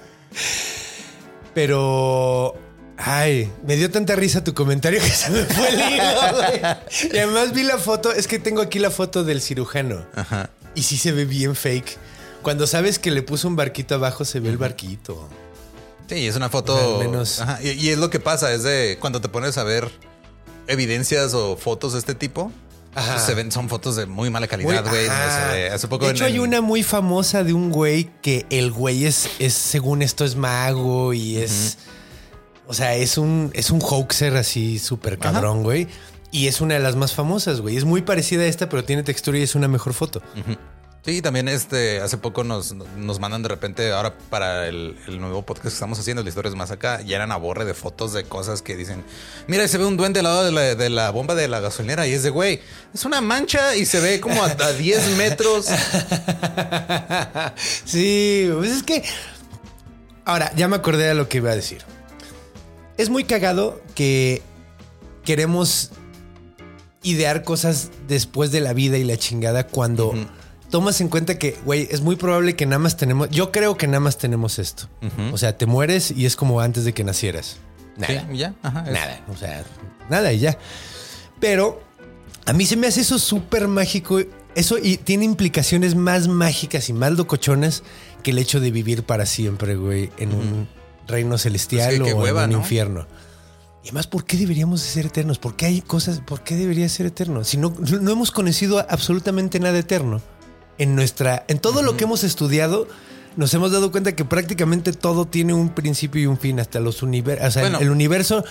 pero... 1.55 2.55
Ay, 2.96 3.50
me 3.66 3.74
dio 3.76 3.90
tanta 3.90 4.14
risa 4.14 4.44
tu 4.44 4.55
comentario 4.55 5.00
que 5.00 5.09
se 5.11 5.30
me 5.30 5.44
fue 5.44 5.68
el 5.68 5.80
hilo, 5.80 6.36
güey. 6.36 6.61
Y 7.12 7.18
además 7.18 7.52
vi 7.52 7.64
la 7.64 7.76
foto, 7.78 8.12
es 8.12 8.28
que 8.28 8.38
tengo 8.38 8.62
aquí 8.62 8.78
la 8.78 8.90
foto 8.90 9.24
del 9.24 9.40
cirujano. 9.40 10.05
Ajá. 10.14 10.50
Y 10.76 10.82
sí 10.84 10.96
se 10.96 11.11
ve 11.11 11.24
bien 11.24 11.57
fake. 11.57 11.96
Cuando 12.42 12.66
sabes 12.68 13.00
que 13.00 13.11
le 13.11 13.22
puso 13.22 13.48
un 13.48 13.57
barquito 13.57 13.96
abajo, 13.96 14.24
se 14.24 14.38
ve 14.38 14.48
el 14.50 14.59
barquito. 14.59 15.28
Sí, 16.09 16.26
es 16.28 16.36
una 16.36 16.50
foto. 16.50 17.00
Al 17.00 17.09
menos- 17.09 17.40
Ajá, 17.40 17.59
Y, 17.62 17.70
y 17.70 17.88
es 17.88 17.98
lo 17.98 18.11
que 18.11 18.20
pasa, 18.20 18.52
es 18.52 18.62
de 18.62 18.96
cuando 19.00 19.20
te 19.20 19.28
pones 19.28 19.59
a 19.59 19.64
ver 19.64 19.90
evidencias 20.68 21.34
o 21.34 21.57
fotos 21.57 21.94
de 21.94 21.98
este 21.98 22.14
tipo, 22.14 22.52
Ajá. 22.95 23.18
se 23.18 23.34
ven, 23.34 23.51
son 23.53 23.68
fotos 23.68 23.97
de 23.97 24.07
muy 24.07 24.30
mala 24.30 24.47
calidad, 24.47 24.84
güey. 24.88 25.09
Hace 25.72 25.88
poco 25.88 26.05
de 26.05 26.11
en- 26.11 26.16
hecho, 26.16 26.24
hay 26.24 26.38
una 26.38 26.61
muy 26.61 26.82
famosa 26.82 27.42
de 27.45 27.53
un 27.53 27.70
güey 27.70 28.11
que 28.22 28.47
el 28.51 28.70
güey 28.70 29.05
es, 29.07 29.28
es 29.38 29.55
según 29.55 30.03
esto, 30.03 30.24
es 30.24 30.36
mago 30.36 31.12
y 31.12 31.36
es. 31.38 31.78
O 32.66 32.72
sea, 32.74 32.95
es 32.95 33.18
un, 33.18 33.51
es 33.55 33.70
un 33.70 33.80
hoaxer 33.82 34.36
así 34.36 34.78
súper 34.78 35.18
cabrón, 35.18 35.62
güey. 35.62 35.86
Y 36.30 36.47
es 36.49 36.61
una 36.61 36.74
de 36.74 36.80
las 36.80 36.97
más 36.97 37.12
famosas, 37.12 37.61
güey. 37.61 37.76
Es 37.76 37.84
muy 37.84 38.03
parecida 38.03 38.42
a 38.42 38.47
esta, 38.47 38.68
pero 38.68 38.84
tiene 38.84 39.03
textura 39.03 39.38
y 39.38 39.42
es 39.42 39.55
una 39.55 39.68
mejor 39.68 39.92
foto. 39.95 40.22
Sí, 41.05 41.20
también 41.20 41.48
este, 41.48 42.00
hace 42.00 42.16
poco 42.16 42.44
nos, 42.44 42.72
nos 42.72 43.20
mandan 43.20 43.42
de 43.42 43.50
repente, 43.50 43.92
ahora 43.92 44.16
para 44.30 44.68
el, 44.68 44.96
el 45.07 45.20
nuevo 45.20 45.42
podcast 45.42 45.64
que 45.64 45.74
estamos 45.74 45.98
haciendo, 45.98 46.22
la 46.22 46.30
historia 46.30 46.48
es 46.48 46.57
más 46.57 46.70
acá, 46.70 47.02
ya 47.02 47.16
eran 47.16 47.30
a 47.30 47.36
borre 47.36 47.66
de 47.66 47.74
fotos 47.74 48.14
de 48.14 48.24
cosas 48.24 48.62
que 48.62 48.74
dicen, 48.74 49.05
mira, 49.46 49.68
se 49.68 49.76
ve 49.76 49.84
un 49.84 49.98
duende 49.98 50.20
al 50.20 50.24
lado 50.24 50.46
de 50.46 50.52
la, 50.52 50.74
de 50.74 50.88
la 50.88 51.11
bomba 51.11 51.34
de 51.34 51.46
la 51.46 51.61
gasolinera 51.61 52.07
y 52.07 52.14
es 52.14 52.22
de, 52.22 52.30
güey, 52.30 52.62
es 52.94 53.05
una 53.05 53.20
mancha 53.20 53.76
y 53.76 53.84
se 53.84 54.00
ve 54.00 54.18
como 54.18 54.42
a, 54.42 54.46
a 54.46 54.72
10 54.72 55.09
metros. 55.18 55.66
sí, 57.84 58.50
pues 58.55 58.70
es 58.70 58.82
que. 58.82 59.05
Ahora, 60.24 60.52
ya 60.57 60.68
me 60.68 60.76
acordé 60.76 61.05
de 61.05 61.14
lo 61.14 61.28
que 61.28 61.36
iba 61.36 61.50
a 61.50 61.55
decir. 61.55 61.82
Es 62.96 63.11
muy 63.11 63.24
cagado 63.24 63.82
que 63.94 64.40
queremos 65.22 65.90
idear 67.02 67.42
cosas 67.42 67.90
después 68.09 68.52
de 68.52 68.62
la 68.62 68.72
vida 68.72 68.96
y 68.96 69.05
la 69.05 69.18
chingada 69.18 69.66
cuando 69.66 70.14
tomas 70.70 71.00
en 71.00 71.08
cuenta 71.08 71.38
que, 71.38 71.56
güey, 71.64 71.88
es 71.90 72.00
muy 72.00 72.16
probable 72.16 72.56
que 72.56 72.66
nada 72.66 72.78
más 72.78 72.96
tenemos. 72.96 73.30
Yo 73.30 73.52
creo 73.52 73.76
que 73.76 73.86
nada 73.86 74.00
más 74.00 74.18
tenemos 74.18 74.58
esto. 74.58 74.88
O 75.32 75.38
sea, 75.38 75.56
te 75.56 75.66
mueres 75.66 76.10
y 76.10 76.26
es 76.26 76.36
como 76.36 76.60
antes 76.60 76.84
de 76.84 76.92
que 76.94 77.04
nacieras. 77.04 77.56
Nada. 77.96 78.26
Sí, 78.30 78.36
ya, 78.38 78.54
ajá, 78.62 78.82
Nada. 78.82 79.24
O 79.28 79.36
sea, 79.36 79.64
nada 80.10 80.32
y 80.32 80.40
ya. 80.40 80.58
Pero 81.40 81.82
a 82.46 82.52
mí 82.52 82.66
se 82.66 82.76
me 82.76 82.86
hace 82.86 83.00
eso 83.02 83.18
súper 83.18 83.68
mágico. 83.68 84.18
Eso 84.54 84.78
y 84.78 84.96
tiene 84.98 85.24
implicaciones 85.24 85.94
más 85.94 86.28
mágicas 86.28 86.88
y 86.88 86.92
más 86.92 87.12
locochonas 87.12 87.82
que 88.22 88.30
el 88.30 88.38
hecho 88.38 88.60
de 88.60 88.70
vivir 88.70 89.02
para 89.04 89.26
siempre, 89.26 89.76
güey, 89.76 90.10
en 90.18 90.32
un 90.32 90.68
reino 91.06 91.36
celestial 91.38 91.96
Pues 91.98 92.08
que- 92.08 92.14
o 92.14 92.22
hueva, 92.22 92.44
en 92.44 92.50
un 92.50 92.56
¿no? 92.56 92.58
infierno. 92.62 93.06
Y 93.82 93.88
además, 93.88 94.06
¿por 94.06 94.24
qué 94.24 94.38
deberíamos 94.38 94.80
de 94.82 94.88
ser 94.88 95.06
eternos? 95.06 95.38
¿Por 95.38 95.56
qué 95.56 95.66
hay 95.66 95.82
cosas? 95.82 96.20
¿Por 96.20 96.42
qué 96.42 96.54
debería 96.56 96.88
ser 96.88 97.04
eterno? 97.06 97.44
Si 97.44 97.58
no, 97.58 97.74
no 98.00 98.10
hemos 98.12 98.30
conocido 98.30 98.78
absolutamente 98.88 99.60
nada 99.60 99.78
eterno. 99.78 100.22
En 100.79 100.97
nuestra, 100.97 101.45
en 101.49 101.59
todo 101.59 101.83
lo 101.83 101.97
que 101.97 102.05
hemos 102.05 102.25
estudiado, 102.25 102.89
nos 103.37 103.53
hemos 103.55 103.70
dado 103.72 103.91
cuenta 103.93 104.14
que 104.16 104.25
prácticamente 104.25 104.93
todo 104.93 105.27
tiene 105.27 105.55
un 105.55 105.68
principio 105.70 106.20
y 106.22 106.27
un 106.27 106.39
fin, 106.39 106.59
hasta 106.61 106.81
los 106.81 107.03
universos. 107.03 107.47
O 107.49 107.51
sea, 107.51 107.62
Bueno. 107.62 107.79
el 107.81 107.91
universo 107.91 108.45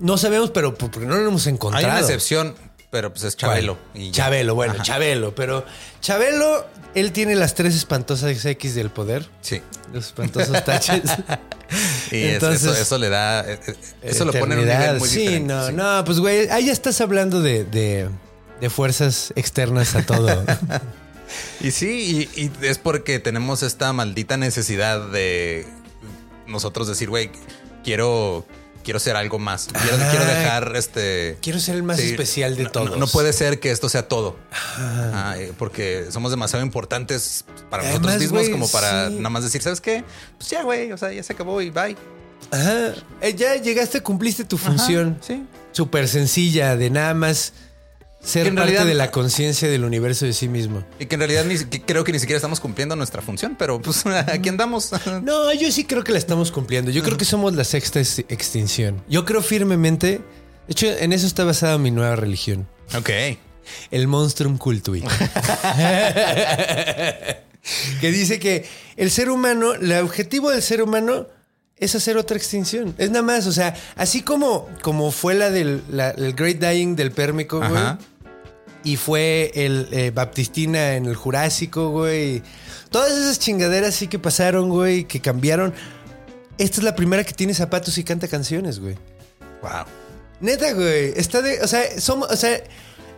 no 0.00 0.16
sabemos, 0.18 0.50
pero 0.50 0.74
porque 0.74 1.00
no 1.00 1.16
lo 1.16 1.28
hemos 1.28 1.46
Hay 1.46 1.52
encontrado. 1.54 1.86
una 1.88 2.00
excepción, 2.00 2.54
pero 2.90 3.10
pues 3.12 3.24
es 3.24 3.36
Chabelo. 3.36 3.78
Y. 3.94 4.10
Chabelo, 4.10 4.54
bueno, 4.54 4.74
Ajá. 4.74 4.82
Chabelo, 4.82 5.34
pero 5.34 5.64
Chabelo, 6.00 6.66
él 6.94 7.12
tiene 7.12 7.34
las 7.36 7.54
tres 7.54 7.74
espantosas 7.74 8.44
X 8.44 8.74
del 8.74 8.90
poder. 8.90 9.26
Sí. 9.40 9.62
Los 9.92 10.06
espantosos 10.06 10.64
taches. 10.64 11.02
Y 12.10 12.16
es- 12.24 12.34
Entonces- 12.34 12.62
eso, 12.64 12.74
eso 12.74 12.98
le 12.98 13.08
da. 13.08 13.50
eh, 13.50 13.58
eh, 13.66 13.74
Eso 14.02 14.26
lo 14.26 14.32
pone 14.34 14.56
en 14.56 14.60
un 14.60 14.66
nivel 14.66 14.98
muy 14.98 15.08
sí, 15.08 15.20
diferente. 15.20 15.54
no, 15.54 15.66
sí. 15.68 15.72
no, 15.72 16.04
pues 16.04 16.18
güey, 16.20 16.50
ahí 16.50 16.66
ya 16.66 16.72
estás 16.72 17.00
hablando 17.00 17.40
de, 17.40 17.64
de- 17.64 18.10
de 18.60 18.68
fuerzas 18.70 19.32
externas 19.36 19.94
a 19.94 20.04
todo. 20.04 20.44
Y 21.60 21.70
sí, 21.70 22.28
y, 22.36 22.40
y 22.42 22.52
es 22.66 22.78
porque 22.78 23.18
tenemos 23.18 23.62
esta 23.62 23.92
maldita 23.92 24.36
necesidad 24.36 25.08
de 25.10 25.66
nosotros 26.46 26.88
decir, 26.88 27.08
güey, 27.08 27.30
quiero, 27.84 28.46
quiero 28.84 28.98
ser 28.98 29.16
algo 29.16 29.38
más. 29.38 29.68
Quiero, 29.72 29.96
quiero 30.10 30.24
dejar 30.24 30.72
este. 30.76 31.38
Quiero 31.40 31.60
ser 31.60 31.76
el 31.76 31.82
más 31.82 31.98
Sí, 31.98 32.10
especial 32.10 32.56
de 32.56 32.64
no- 32.64 32.70
todos. 32.70 32.90
No, 32.90 32.96
no 32.96 33.06
puede 33.06 33.32
ser 33.32 33.60
que 33.60 33.70
esto 33.70 33.88
sea 33.88 34.08
todo. 34.08 34.36
Ah, 34.52 35.34
eh, 35.38 35.52
porque 35.58 36.06
somos 36.10 36.30
demasiado 36.30 36.64
importantes 36.64 37.44
para 37.70 37.84
nosotros 37.84 38.18
mismos 38.18 38.48
como 38.48 38.68
para 38.70 39.08
sí. 39.08 39.14
nada 39.16 39.30
más 39.30 39.42
decir, 39.44 39.62
¿sabes 39.62 39.80
qué? 39.80 40.04
Pues 40.38 40.50
ya, 40.50 40.62
güey, 40.62 40.92
o 40.92 40.98
sea, 40.98 41.12
ya 41.12 41.22
se 41.22 41.32
acabó 41.32 41.60
y 41.62 41.70
bye. 41.70 41.96
Ajá. 42.50 42.94
Eh, 43.20 43.34
ya 43.34 43.54
llegaste, 43.56 44.00
cumpliste 44.02 44.44
tu 44.44 44.58
función. 44.58 45.18
sí. 45.26 45.44
Súper 45.70 46.06
sencilla, 46.06 46.76
de 46.76 46.90
nada 46.90 47.14
más 47.14 47.54
ser 48.22 48.44
parte 48.46 48.60
realidad- 48.60 48.86
de 48.86 48.94
la 48.94 49.10
conciencia 49.10 49.68
del 49.68 49.84
universo 49.84 50.24
de 50.26 50.32
sí 50.32 50.48
mismo. 50.48 50.84
Y 50.98 51.06
que 51.06 51.14
en 51.16 51.20
realidad 51.20 51.44
ni, 51.44 51.58
que 51.58 51.82
creo 51.82 52.04
que 52.04 52.12
ni 52.12 52.18
siquiera 52.18 52.36
estamos 52.36 52.60
cumpliendo 52.60 52.94
nuestra 52.96 53.20
función, 53.22 53.56
pero 53.58 53.80
pues 53.82 54.04
aquí 54.06 54.48
andamos. 54.48 54.90
No, 55.22 55.52
yo 55.52 55.70
sí 55.72 55.84
creo 55.84 56.04
que 56.04 56.12
la 56.12 56.18
estamos 56.18 56.50
cumpliendo. 56.52 56.90
Yo 56.90 57.02
creo 57.02 57.16
que 57.16 57.24
somos 57.24 57.54
la 57.54 57.64
sexta 57.64 58.00
ex- 58.00 58.20
extinción. 58.28 59.02
Yo 59.08 59.24
creo 59.24 59.42
firmemente. 59.42 60.20
De 60.68 60.72
hecho, 60.72 60.86
en 60.86 61.12
eso 61.12 61.26
está 61.26 61.44
basada 61.44 61.76
mi 61.78 61.90
nueva 61.90 62.16
religión. 62.16 62.68
ok. 62.96 63.10
El 63.92 64.08
Monstrum 64.08 64.58
Cultui. 64.58 65.02
que 68.00 68.10
dice 68.10 68.38
que 68.40 68.66
el 68.96 69.10
ser 69.10 69.30
humano, 69.30 69.74
el 69.74 69.92
objetivo 69.94 70.50
del 70.50 70.62
ser 70.62 70.82
humano 70.82 71.26
es 71.76 71.94
hacer 71.94 72.16
otra 72.16 72.36
extinción. 72.36 72.94
Es 72.98 73.10
nada 73.10 73.22
más, 73.22 73.46
o 73.46 73.52
sea, 73.52 73.74
así 73.96 74.22
como, 74.22 74.68
como 74.82 75.10
fue 75.12 75.34
la 75.34 75.50
del 75.50 75.82
la- 75.90 76.10
el 76.10 76.32
Great 76.34 76.58
Dying 76.58 76.96
del 76.96 77.12
Pérmico, 77.12 77.58
güey. 77.58 77.70
Y 78.84 78.96
fue 78.96 79.52
el 79.54 79.88
eh, 79.92 80.10
Baptistina 80.12 80.94
en 80.96 81.06
el 81.06 81.14
Jurásico, 81.14 81.90
güey. 81.90 82.42
Todas 82.90 83.12
esas 83.12 83.38
chingaderas 83.38 83.94
sí 83.94 84.08
que 84.08 84.18
pasaron, 84.18 84.68
güey, 84.68 85.04
que 85.04 85.20
cambiaron. 85.20 85.72
Esta 86.58 86.78
es 86.80 86.84
la 86.84 86.94
primera 86.96 87.24
que 87.24 87.32
tiene 87.32 87.54
zapatos 87.54 87.96
y 87.98 88.04
canta 88.04 88.28
canciones, 88.28 88.80
güey. 88.80 88.96
Wow. 89.62 89.84
Neta, 90.40 90.72
güey. 90.72 91.12
Está 91.16 91.42
de. 91.42 91.60
O 91.60 91.68
sea, 91.68 91.82
somos. 92.00 92.30
O 92.30 92.36
sea. 92.36 92.62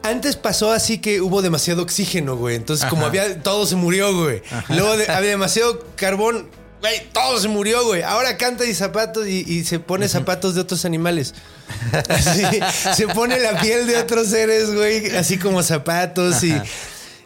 Antes 0.02 0.36
pasó 0.36 0.70
así 0.70 0.98
que 0.98 1.22
hubo 1.22 1.40
demasiado 1.40 1.82
oxígeno, 1.82 2.36
güey. 2.36 2.56
Entonces, 2.56 2.84
como 2.90 3.06
había. 3.06 3.42
Todo 3.42 3.64
se 3.64 3.74
murió, 3.74 4.14
güey. 4.14 4.42
Luego 4.68 4.98
de- 4.98 5.10
había 5.10 5.30
demasiado 5.30 5.82
carbón. 5.96 6.50
Güey, 6.84 7.08
todo 7.14 7.40
se 7.40 7.48
murió, 7.48 7.82
güey. 7.86 8.02
Ahora 8.02 8.36
canta 8.36 8.66
y 8.66 8.74
zapatos 8.74 9.26
y, 9.26 9.38
y 9.48 9.64
se 9.64 9.78
pone 9.78 10.06
zapatos 10.06 10.54
de 10.54 10.60
otros 10.60 10.84
animales. 10.84 11.34
Así, 12.10 12.42
se 12.94 13.08
pone 13.08 13.38
la 13.40 13.58
piel 13.58 13.86
de 13.86 13.96
otros 13.96 14.28
seres, 14.28 14.74
güey. 14.74 15.16
Así 15.16 15.38
como 15.38 15.62
zapatos 15.62 16.42
y. 16.44 16.54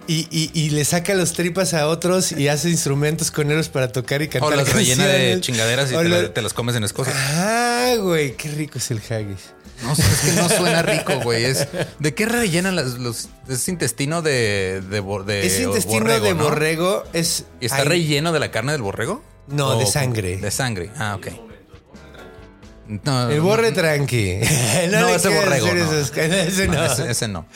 Y, 0.06 0.26
y- 0.30 0.50
y 0.54 0.70
le 0.70 0.84
saca 0.86 1.12
los 1.14 1.32
tripas 1.34 1.74
a 1.74 1.86
otros 1.88 2.30
y 2.32 2.46
hace 2.48 2.70
instrumentos 2.70 3.30
con 3.32 3.50
ellos 3.50 3.68
para 3.68 3.90
tocar 3.92 4.22
y 4.22 4.28
cantar. 4.28 4.52
O 4.52 4.56
las 4.56 4.72
rellena 4.72 5.04
de 5.06 5.12
canciones. 5.12 5.40
chingaderas 5.42 5.90
y 5.92 5.94
O 5.96 6.02
te, 6.02 6.09
lo- 6.09 6.22
la- 6.22 6.32
te 6.32 6.40
las 6.40 6.54
comes 6.54 6.76
en 6.76 6.84
Escocia. 6.84 7.12
Ah, 7.16 7.94
güey, 7.98 8.34
qué 8.36 8.48
rico 8.50 8.78
es 8.78 8.90
el 8.92 8.98
haggis. 9.11 9.40
No 9.82 9.94
sé, 9.96 10.02
es 10.02 10.20
que 10.20 10.40
no 10.40 10.48
suena 10.48 10.82
rico, 10.82 11.20
güey. 11.24 11.44
Es, 11.44 11.66
¿De 11.98 12.14
qué 12.14 12.26
rellenan 12.26 12.74
las- 12.76 12.94
los, 12.94 13.28
Es 13.48 13.68
intestino 13.68 14.22
de, 14.22 14.82
de, 14.88 15.46
Es 15.46 15.61
intestino 15.61 16.20
de 16.20 16.34
¿no? 16.34 16.44
borrego. 16.44 17.04
Es. 17.12 17.44
¿Y 17.61 17.66
está 17.66 17.78
ay, 17.82 17.88
relleno 17.88 18.32
de 18.32 18.38
la 18.38 18.50
carne 18.50 18.72
del 18.72 18.82
borrego? 18.82 19.22
No, 19.49 19.76
de 19.78 19.84
¿O- 19.84 19.86
sangre. 19.86 20.36
De 20.36 20.51
sangre. 20.51 20.90
Ah, 20.99 21.14
ok. 21.16 21.28
No, 23.05 23.28
El 23.30 23.40
borre 23.42 23.72
tranqui. 23.72 24.40
No, 24.90 25.07
le 25.09 25.14
ese 25.14 25.28
borrego, 25.28 25.66
no. 25.74 25.84
cosas. 25.86 26.12
Ese 26.16 26.66
no. 26.68 26.84
Ese, 26.84 27.11
ese 27.11 27.28
no. 27.28 27.46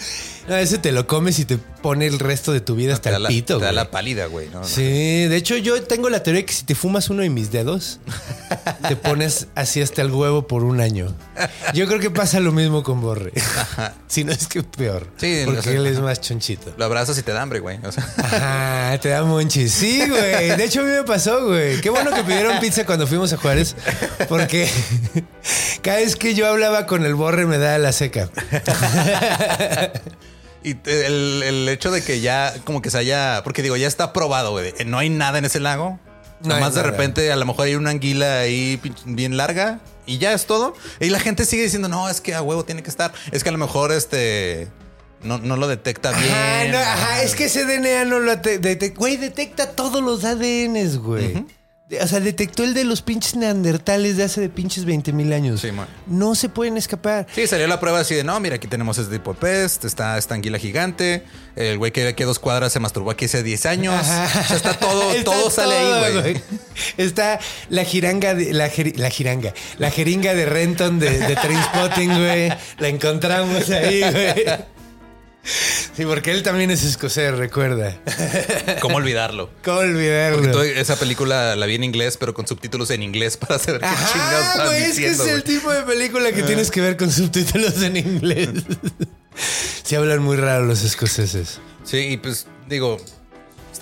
No, 0.49 0.57
ese 0.57 0.79
te 0.79 0.93
lo 0.93 1.07
comes 1.07 1.39
y 1.39 1.45
te 1.45 1.59
pone 1.59 2.07
el 2.07 2.19
resto 2.19 2.53
de 2.53 2.61
tu 2.61 2.75
vida 2.75 2.95
hasta 2.95 3.15
el 3.15 3.23
la, 3.23 3.29
pito, 3.29 3.59
te 3.59 3.65
da 3.65 3.73
la 3.73 3.91
pálida, 3.91 4.27
güey. 4.27 4.49
No. 4.49 4.65
Sí, 4.65 5.27
de 5.27 5.37
hecho 5.37 5.57
yo 5.57 5.83
tengo 5.83 6.11
la 6.11 6.23
teoría 6.23 6.45
que 6.45 6.53
si 6.53 6.65
te 6.65 6.75
fumas 6.75 7.11
uno 7.11 7.23
de 7.23 7.31
mis 7.31 7.51
dedos, 7.51 8.01
te 8.89 8.97
pones 8.97 9.49
así 9.55 9.81
hasta 9.81 10.03
el 10.03 10.11
huevo 10.11 10.47
por 10.47 10.65
un 10.65 10.81
año. 10.81 11.15
Yo 11.75 11.87
creo 11.87 12.01
que 12.01 12.11
pasa 12.11 12.41
lo 12.41 12.53
mismo 12.53 12.83
con 12.83 13.01
Borre. 13.01 13.33
Si 14.13 14.25
no 14.25 14.33
es 14.33 14.47
que 14.47 14.63
peor. 14.63 15.07
Sí, 15.17 15.41
porque 15.47 15.61
o 15.61 15.63
sea, 15.63 15.73
él 15.73 15.87
es 15.87 15.99
más 15.99 16.21
chonchito. 16.21 16.75
Lo 16.77 16.85
abrazas 16.85 17.17
y 17.17 17.23
te 17.23 17.33
da 17.33 17.41
hambre, 17.41 17.61
güey. 17.61 17.79
O 17.83 17.91
sea, 17.91 18.07
Ajá, 18.19 18.99
te 18.99 19.09
da 19.09 19.23
monchis. 19.25 19.73
Sí, 19.73 20.07
güey. 20.07 20.55
De 20.55 20.65
hecho, 20.65 20.83
a 20.83 20.85
mí 20.85 20.91
me 20.91 21.03
pasó, 21.03 21.47
güey. 21.47 21.81
Qué 21.81 21.89
bueno 21.89 22.11
que 22.11 22.23
pidieron 22.23 22.61
pizza 22.61 22.85
cuando 22.85 23.07
fuimos 23.07 23.33
a 23.33 23.39
Juárez, 23.39 23.75
porque 24.29 24.69
cada 25.83 25.97
vez 25.97 26.17
que 26.17 26.35
yo 26.35 26.47
hablaba 26.47 26.85
con 26.85 27.07
el 27.07 27.15
borre 27.15 27.47
me 27.47 27.57
da 27.57 27.79
la 27.79 27.93
seca. 27.93 28.29
Y 30.65 30.77
el, 30.85 31.43
el 31.43 31.69
hecho 31.69 31.91
de 31.91 32.03
que 32.03 32.21
ya 32.21 32.55
como 32.65 32.83
que 32.83 32.91
se 32.91 32.99
haya... 32.99 33.43
Porque 33.45 33.63
digo, 33.63 33.77
ya 33.77 33.87
está 33.87 34.13
probado, 34.13 34.53
güey. 34.53 34.73
No 34.87 34.99
hay 34.99 35.11
nada 35.11 35.39
en 35.39 35.45
ese 35.45 35.61
lago. 35.61 35.99
No 36.41 36.49
Nada 36.49 36.57
hay 36.57 36.63
más 36.65 36.75
de 36.75 36.83
repente 36.83 37.31
a 37.31 37.37
lo 37.37 37.47
mejor 37.47 37.67
hay 37.67 37.77
una 37.77 37.91
anguila 37.91 38.41
ahí 38.41 38.81
bien 39.05 39.37
larga 39.37 39.81
y 40.07 40.19
ya 40.19 40.33
es 40.33 40.47
todo. 40.47 40.75
Y 40.99 41.11
la 41.11 41.21
gente 41.21 41.45
sigue 41.45 41.63
diciendo, 41.63 41.89
no, 41.89 42.09
es 42.09 42.21
que 42.21 42.35
a 42.35 42.43
huevo 42.43 42.65
tiene 42.65 42.83
que 42.83 42.91
estar. 42.91 43.13
Es 43.31 43.43
que 43.43 43.49
a 43.51 43.53
lo 43.53 43.59
mejor 43.59 43.93
este... 43.93 44.69
No, 45.23 45.39
no 45.39 45.57
lo 45.57 45.69
detecta 45.69 46.11
bien. 46.11 46.33
Ajá, 46.33 46.65
no, 46.69 46.79
ajá, 46.79 47.23
es 47.23 47.37
que 47.37 47.45
ese 47.45 47.65
DNA 47.65 48.07
no 48.07 48.19
lo 48.19 48.35
detecta. 48.37 48.89
Güey, 48.99 49.17
detecta 49.17 49.71
todos 49.71 50.03
los 50.03 50.25
ADNs, 50.25 50.99
güey. 50.99 51.47
O 52.01 52.07
sea, 52.07 52.21
detectó 52.21 52.65
el 52.65 52.75
de 52.75 52.85
los 52.85 53.03
pinches 53.03 53.37
neandertales 53.37 54.17
de 54.17 54.25
hace 54.25 54.41
de 54.41 54.49
pinches 54.49 54.85
20 54.85 55.13
mil 55.13 55.33
años. 55.33 55.61
Sí, 55.61 55.73
man. 55.73 55.87
no 56.07 56.35
se 56.35 56.49
pueden 56.49 56.77
escapar. 56.77 57.27
Sí, 57.35 57.47
salió 57.47 57.67
la 57.67 57.81
prueba 57.81 58.01
así 58.01 58.15
de, 58.15 58.25
no, 58.25 58.39
mira, 58.41 58.57
aquí 58.57 58.67
tenemos 58.67 58.97
este 58.99 59.19
tipo 59.19 59.35
de 59.35 59.41
pest, 59.41 59.85
está 59.85 60.17
esta 60.17 60.35
anguila 60.35 60.59
gigante, 60.59 61.25
el 61.57 61.79
güey 61.79 61.93
que 61.93 62.01
vive 62.01 62.11
aquí 62.13 62.23
a 62.23 62.27
dos 62.27 62.39
cuadras 62.39 62.73
se 62.73 62.81
masturbó 62.81 63.11
aquí 63.11 63.27
hace 63.27 63.43
10 63.43 63.67
años. 63.67 63.95
Ajá. 63.95 64.41
O 64.41 64.45
sea, 64.45 64.57
está 64.57 64.75
todo, 64.79 65.13
Está 65.15 65.25
todo 65.25 65.51
sale 65.51 65.75
todo, 65.75 66.05
ahí, 66.05 66.13
güey. 66.15 66.43
Está 66.97 67.39
la 67.69 67.85
jiranga 67.85 68.35
de, 68.35 68.53
la, 68.53 68.71
la 68.97 69.11
jiranga, 69.11 69.53
la 69.79 69.91
jeringa 69.91 70.35
de 70.35 70.47
Renton 70.47 70.99
de, 70.99 71.19
de 71.19 71.37
Trainspotting, 71.37 72.09
güey. 72.09 72.49
La 72.79 72.89
encontramos 72.89 73.69
ahí, 73.71 74.01
güey. 74.01 74.45
Sí, 75.45 76.05
porque 76.07 76.31
él 76.31 76.43
también 76.43 76.71
es 76.71 76.85
escocés, 76.85 77.37
recuerda. 77.37 77.97
¿Cómo 78.81 78.97
olvidarlo? 78.97 79.51
¿Cómo 79.65 79.79
olvidarlo? 79.81 80.37
Porque 80.39 80.53
toda 80.53 80.67
esa 80.67 80.97
película 80.97 81.57
la 81.57 81.67
vi 81.67 81.75
en 81.75 81.85
inglés, 81.85 82.17
pero 82.17 82.33
con 82.33 82.47
subtítulos 82.47 82.91
en 82.91 83.03
inglés 83.03 83.37
para 83.37 83.59
saber 83.59 83.81
qué 83.81 83.87
chingados 83.89 84.41
Ajá, 84.41 84.51
estaban 84.53 84.67
güey, 84.69 84.83
es 84.83 84.89
que 84.97 85.09
diciendo. 85.11 85.25
es 85.25 85.31
el 85.31 85.43
tipo 85.43 85.73
de 85.73 85.83
película 85.83 86.33
que 86.33 86.43
tienes 86.45 86.71
que 86.71 86.81
ver 86.81 86.97
con 86.97 87.11
subtítulos 87.11 87.83
en 87.83 87.97
inglés. 87.97 88.51
Sí 89.83 89.97
hablan 89.97 90.23
muy 90.23 90.37
raro 90.37 90.67
los 90.67 90.85
escoceses. 90.85 91.59
Sí, 91.85 91.97
y 91.97 92.17
pues 92.19 92.47
digo, 92.69 92.99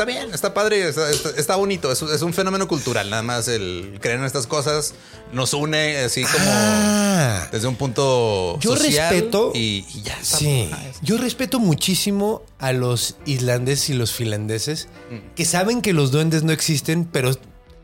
está 0.00 0.04
bien, 0.10 0.32
está 0.32 0.54
padre, 0.54 0.88
está, 0.88 1.10
está- 1.10 1.30
está 1.36 1.56
bonito, 1.56 1.92
es, 1.92 2.00
es 2.00 2.22
un 2.22 2.32
fenómeno 2.32 2.66
cultural, 2.66 3.10
nada 3.10 3.22
más 3.22 3.48
el 3.48 3.98
creer 4.00 4.18
en 4.18 4.24
estas 4.24 4.46
cosas 4.46 4.94
nos 5.34 5.52
une 5.52 5.98
así 5.98 6.22
como 6.22 6.38
Ah. 6.48 7.48
desde 7.52 7.66
un 7.68 7.76
punto 7.76 8.58
Yo 8.60 8.76
social 8.76 9.12
respeto- 9.12 9.52
y, 9.54 9.84
y 9.94 10.02
ya 10.02 10.14
está. 10.18 10.38
Sí, 10.38 10.70
Ah, 10.72 10.82
yo 11.02 11.18
respeto 11.18 11.60
muchísimo 11.60 12.42
a 12.58 12.72
los 12.72 13.16
islandeses 13.26 13.90
y 13.90 13.94
los 13.94 14.12
finlandeses 14.12 14.88
Mm. 15.10 15.34
que 15.34 15.44
saben 15.44 15.82
que 15.82 15.92
los 15.92 16.10
duendes 16.12 16.44
no 16.44 16.52
existen, 16.52 17.04
pero 17.04 17.32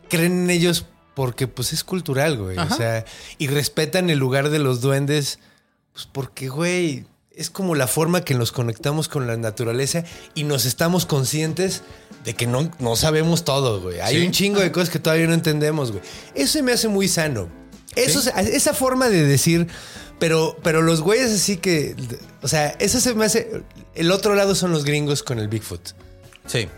creen 0.09 0.45
en 0.45 0.51
ellos 0.51 0.87
porque 1.15 1.47
pues 1.49 1.75
es 1.75 1.85
cultural, 1.85 2.39
güey. 2.39 2.57
O 2.59 2.71
sea, 2.75 3.05
y 3.37 3.49
respetan 3.49 4.09
el 4.09 4.19
lugar 4.19 4.49
de 4.49 4.59
los 4.59 4.81
duendes, 4.81 5.39
pues 5.93 6.07
porque, 6.11 6.49
güey, 6.49 7.05
es 7.35 7.51
como 7.51 7.75
la 7.75 7.87
forma 7.87 8.23
que 8.23 8.33
nos 8.35 8.51
conectamos 8.51 9.09
con 9.09 9.27
la 9.27 9.37
naturaleza 9.37 10.05
y 10.35 10.45
nos 10.45 10.65
estamos 10.65 11.05
conscientes 11.05 11.83
de 12.27 12.35
que 12.35 12.47
no, 12.47 12.71
no 12.81 12.97
sabemos 12.97 13.45
todo, 13.45 13.81
güey. 13.81 14.01
Hay 14.01 14.17
Sí. 14.21 14.27
un 14.27 14.33
chingo 14.33 14.61
de 14.61 14.71
cosas 14.73 14.91
que 14.91 14.99
todavía 14.99 15.27
no 15.27 15.33
entendemos, 15.33 15.93
güey. 15.93 16.03
Eso 16.35 16.63
me 16.63 16.73
hace 16.73 16.89
muy 16.89 17.09
sano. 17.09 17.49
Eso, 17.95 18.21
esa 18.37 18.75
forma 18.75 19.09
de 19.09 19.25
decir, 19.25 19.69
pero, 20.19 20.59
pero 20.63 20.83
los 20.83 21.01
güeyes 21.01 21.31
así 21.33 21.57
que, 21.57 21.97
o 22.43 22.49
sea, 22.49 22.77
eso 22.81 23.01
se 23.01 23.15
me 23.15 23.25
hace. 23.25 23.63
El 23.95 24.11
otro 24.11 24.35
lado 24.35 24.55
son 24.55 24.71
los 24.73 24.85
gringos 24.85 25.23
con 25.23 25.39
el 25.39 25.49
Bigfoot. 25.49 25.81
Sí. 26.47 26.69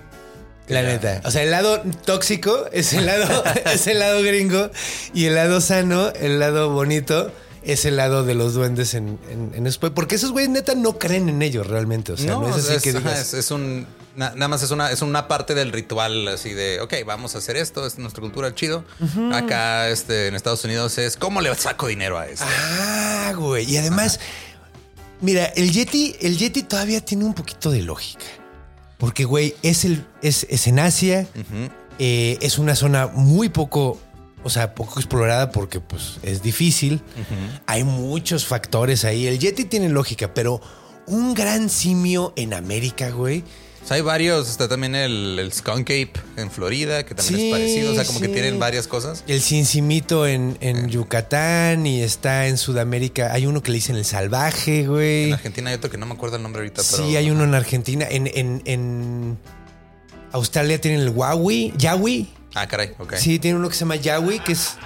La 0.69 0.83
neta. 0.83 1.23
O 1.25 1.31
sea, 1.31 1.43
el 1.43 1.51
lado 1.51 1.83
tóxico 2.05 2.67
es 2.73 2.93
el 2.93 3.07
lado, 3.07 3.43
es 3.73 3.87
el 3.87 3.99
lado 4.01 4.23
gringo 4.23 4.71
y 5.15 5.25
el 5.25 5.35
lado 5.35 5.61
sano, 5.63 6.11
el 6.11 6.39
lado 6.39 6.71
bonito, 6.71 7.33
es 7.65 7.87
el 7.87 7.97
lado 7.97 8.23
de 8.23 8.35
los 8.35 8.53
duendes 8.55 8.93
en, 8.95 9.19
en, 9.31 9.67
en 9.67 9.93
Porque 9.95 10.17
esos 10.17 10.31
güeyes 10.31 10.51
neta 10.51 10.75
no 10.75 10.99
creen 10.99 11.29
en 11.31 11.41
ellos 11.41 11.67
realmente. 11.67 12.13
O 12.13 12.17
sea, 12.19 12.33
no, 12.33 12.43
no, 12.43 12.51
es 12.57 12.65
así 12.67 12.75
es, 12.75 12.83
que 12.83 12.93
digas. 12.93 13.19
es- 13.19 13.35
es 13.35 13.51
un 13.51 13.87
na- 14.19 14.31
nada 14.35 14.49
más 14.49 14.63
es 14.63 14.71
una 14.71 14.91
es 14.91 15.01
una 15.03 15.29
parte 15.29 15.55
del 15.55 15.73
ritual 15.73 16.29
así 16.29 16.53
de 16.53 16.81
ok 16.81 16.95
vamos 17.07 17.35
a 17.35 17.39
hacer 17.39 17.57
esto 17.57 17.87
es 17.87 17.99
nuestra 17.99 18.21
cultura 18.21 18.55
chido 18.55 18.85
acá 19.33 19.89
este 19.89 20.27
en 20.27 20.35
Estados 20.35 20.65
Unidos 20.65 20.99
es 20.99 21.17
cómo 21.17 21.41
le 21.41 21.55
saco 21.55 21.87
dinero 21.87 22.19
a 22.19 22.27
esto 22.27 22.45
Ah, 22.49 23.33
güey. 23.37 23.71
Y 23.71 23.77
además, 23.77 24.21
mira, 25.21 25.45
el 25.47 25.71
Yeti, 25.73 26.17
el 26.21 26.37
Yeti 26.39 26.63
todavía 26.63 27.01
tiene 27.05 27.25
un 27.25 27.35
poquito 27.35 27.71
de 27.71 27.83
lógica. 27.83 28.25
Porque, 28.97 29.25
güey, 29.25 29.55
es, 29.63 29.85
el, 29.85 30.05
es, 30.23 30.47
es 30.49 30.67
en 30.67 30.79
Asia. 30.79 31.27
eh, 31.99 32.39
es 32.41 32.59
una 32.59 32.75
zona 32.75 33.07
muy 33.09 33.49
poco, 33.51 34.01
o 34.45 34.49
sea, 34.51 34.75
poco 34.75 34.99
explorada 34.99 35.51
porque, 35.53 35.79
pues, 35.81 36.19
es 36.23 36.43
difícil. 36.43 37.03
Hay 37.67 37.85
muchos 37.85 38.47
factores 38.47 39.05
ahí. 39.05 39.27
El 39.27 39.39
Yeti 39.39 39.67
tiene 39.67 39.89
lógica, 39.91 40.33
pero 40.33 40.61
un 41.07 41.35
gran 41.35 41.69
simio 41.69 42.33
en 42.37 42.55
América, 42.55 43.11
güey. 43.11 43.45
Sea, 43.89 43.97
hay 43.97 44.03
varios. 44.03 44.49
Está 44.49 44.69
también 44.69 44.95
el, 44.95 45.39
el 45.39 45.53
Skunk 45.53 45.83
Ape 45.91 46.13
en 46.37 46.51
Florida, 46.51 47.05
que 47.05 47.15
también 47.15 47.37
Sí, 47.39 47.47
es 47.47 47.53
parecido. 47.53 47.93
O 47.93 47.95
sea, 47.95 48.05
como 48.05 48.21
que 48.21 48.27
sí. 48.27 48.33
tienen 48.33 48.59
varias 48.59 48.87
cosas. 48.87 49.25
El 49.27 49.41
cincimito 49.41 50.27
en, 50.27 50.57
en 50.61 50.89
Yucatán 50.89 51.87
y 51.87 52.03
está 52.03 52.47
en 52.47 52.59
Sudamérica. 52.59 53.33
Hay 53.33 53.47
uno 53.47 53.63
que 53.63 53.71
le 53.71 53.77
dicen 53.77 53.97
el 53.97 54.05
salvaje, 54.05 54.87
güey. 54.87 55.29
En 55.29 55.35
Argentina 55.35 55.71
hay 55.71 55.77
otro 55.77 55.91
que 55.91 55.97
no 55.99 56.07
me 56.07 56.15
acuerdo 56.15 56.37
el 56.37 56.43
nombre 56.43 56.61
ahorita, 56.61 56.83
pero. 56.91 57.05
Sí, 57.07 57.17
hay 57.17 57.31
uno 57.31 57.45
en 57.45 57.55
Argentina. 57.55 58.07
En, 58.11 58.27
en, 58.35 58.63
en 58.67 59.39
Australia 60.33 60.81
tienen 60.81 61.01
el 61.01 61.09
Huawei. 61.11 61.73
Yawi. 61.77 62.33
Ah, 62.55 62.67
caray, 62.67 62.93
ok. 62.99 63.15
Sí, 63.17 63.39
tiene 63.39 63.59
uno 63.59 63.69
que 63.69 63.75
se 63.75 63.81
llama 63.81 63.97
Yawi, 63.97 64.41
que 64.41 64.53
es. 64.53 64.77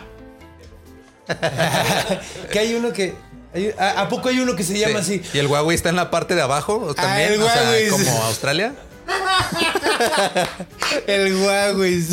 que 2.51 2.59
hay 2.59 2.75
uno 2.75 2.93
que. 2.93 3.15
hay- 3.55 3.71
¿A, 3.79 4.03
a 4.03 4.09
poco 4.09 4.29
hay 4.29 4.41
uno 4.41 4.57
que 4.57 4.65
se 4.65 4.75
Sí. 4.75 4.81
llama 4.81 5.01
así? 5.01 5.23
Y 5.33 5.39
el 5.39 5.47
Huawei 5.47 5.75
está 5.75 5.89
en 5.89 5.97
la 5.97 6.11
parte 6.11 6.35
de 6.35 6.43
abajo 6.43 6.95
también. 6.95 7.33
el 7.35 7.43
o 7.43 7.49
sea, 7.49 7.63
Huawei. 7.63 7.89
como 7.89 8.23
Australia. 8.25 8.75
El 11.07 11.35
Huawei. 11.37 12.05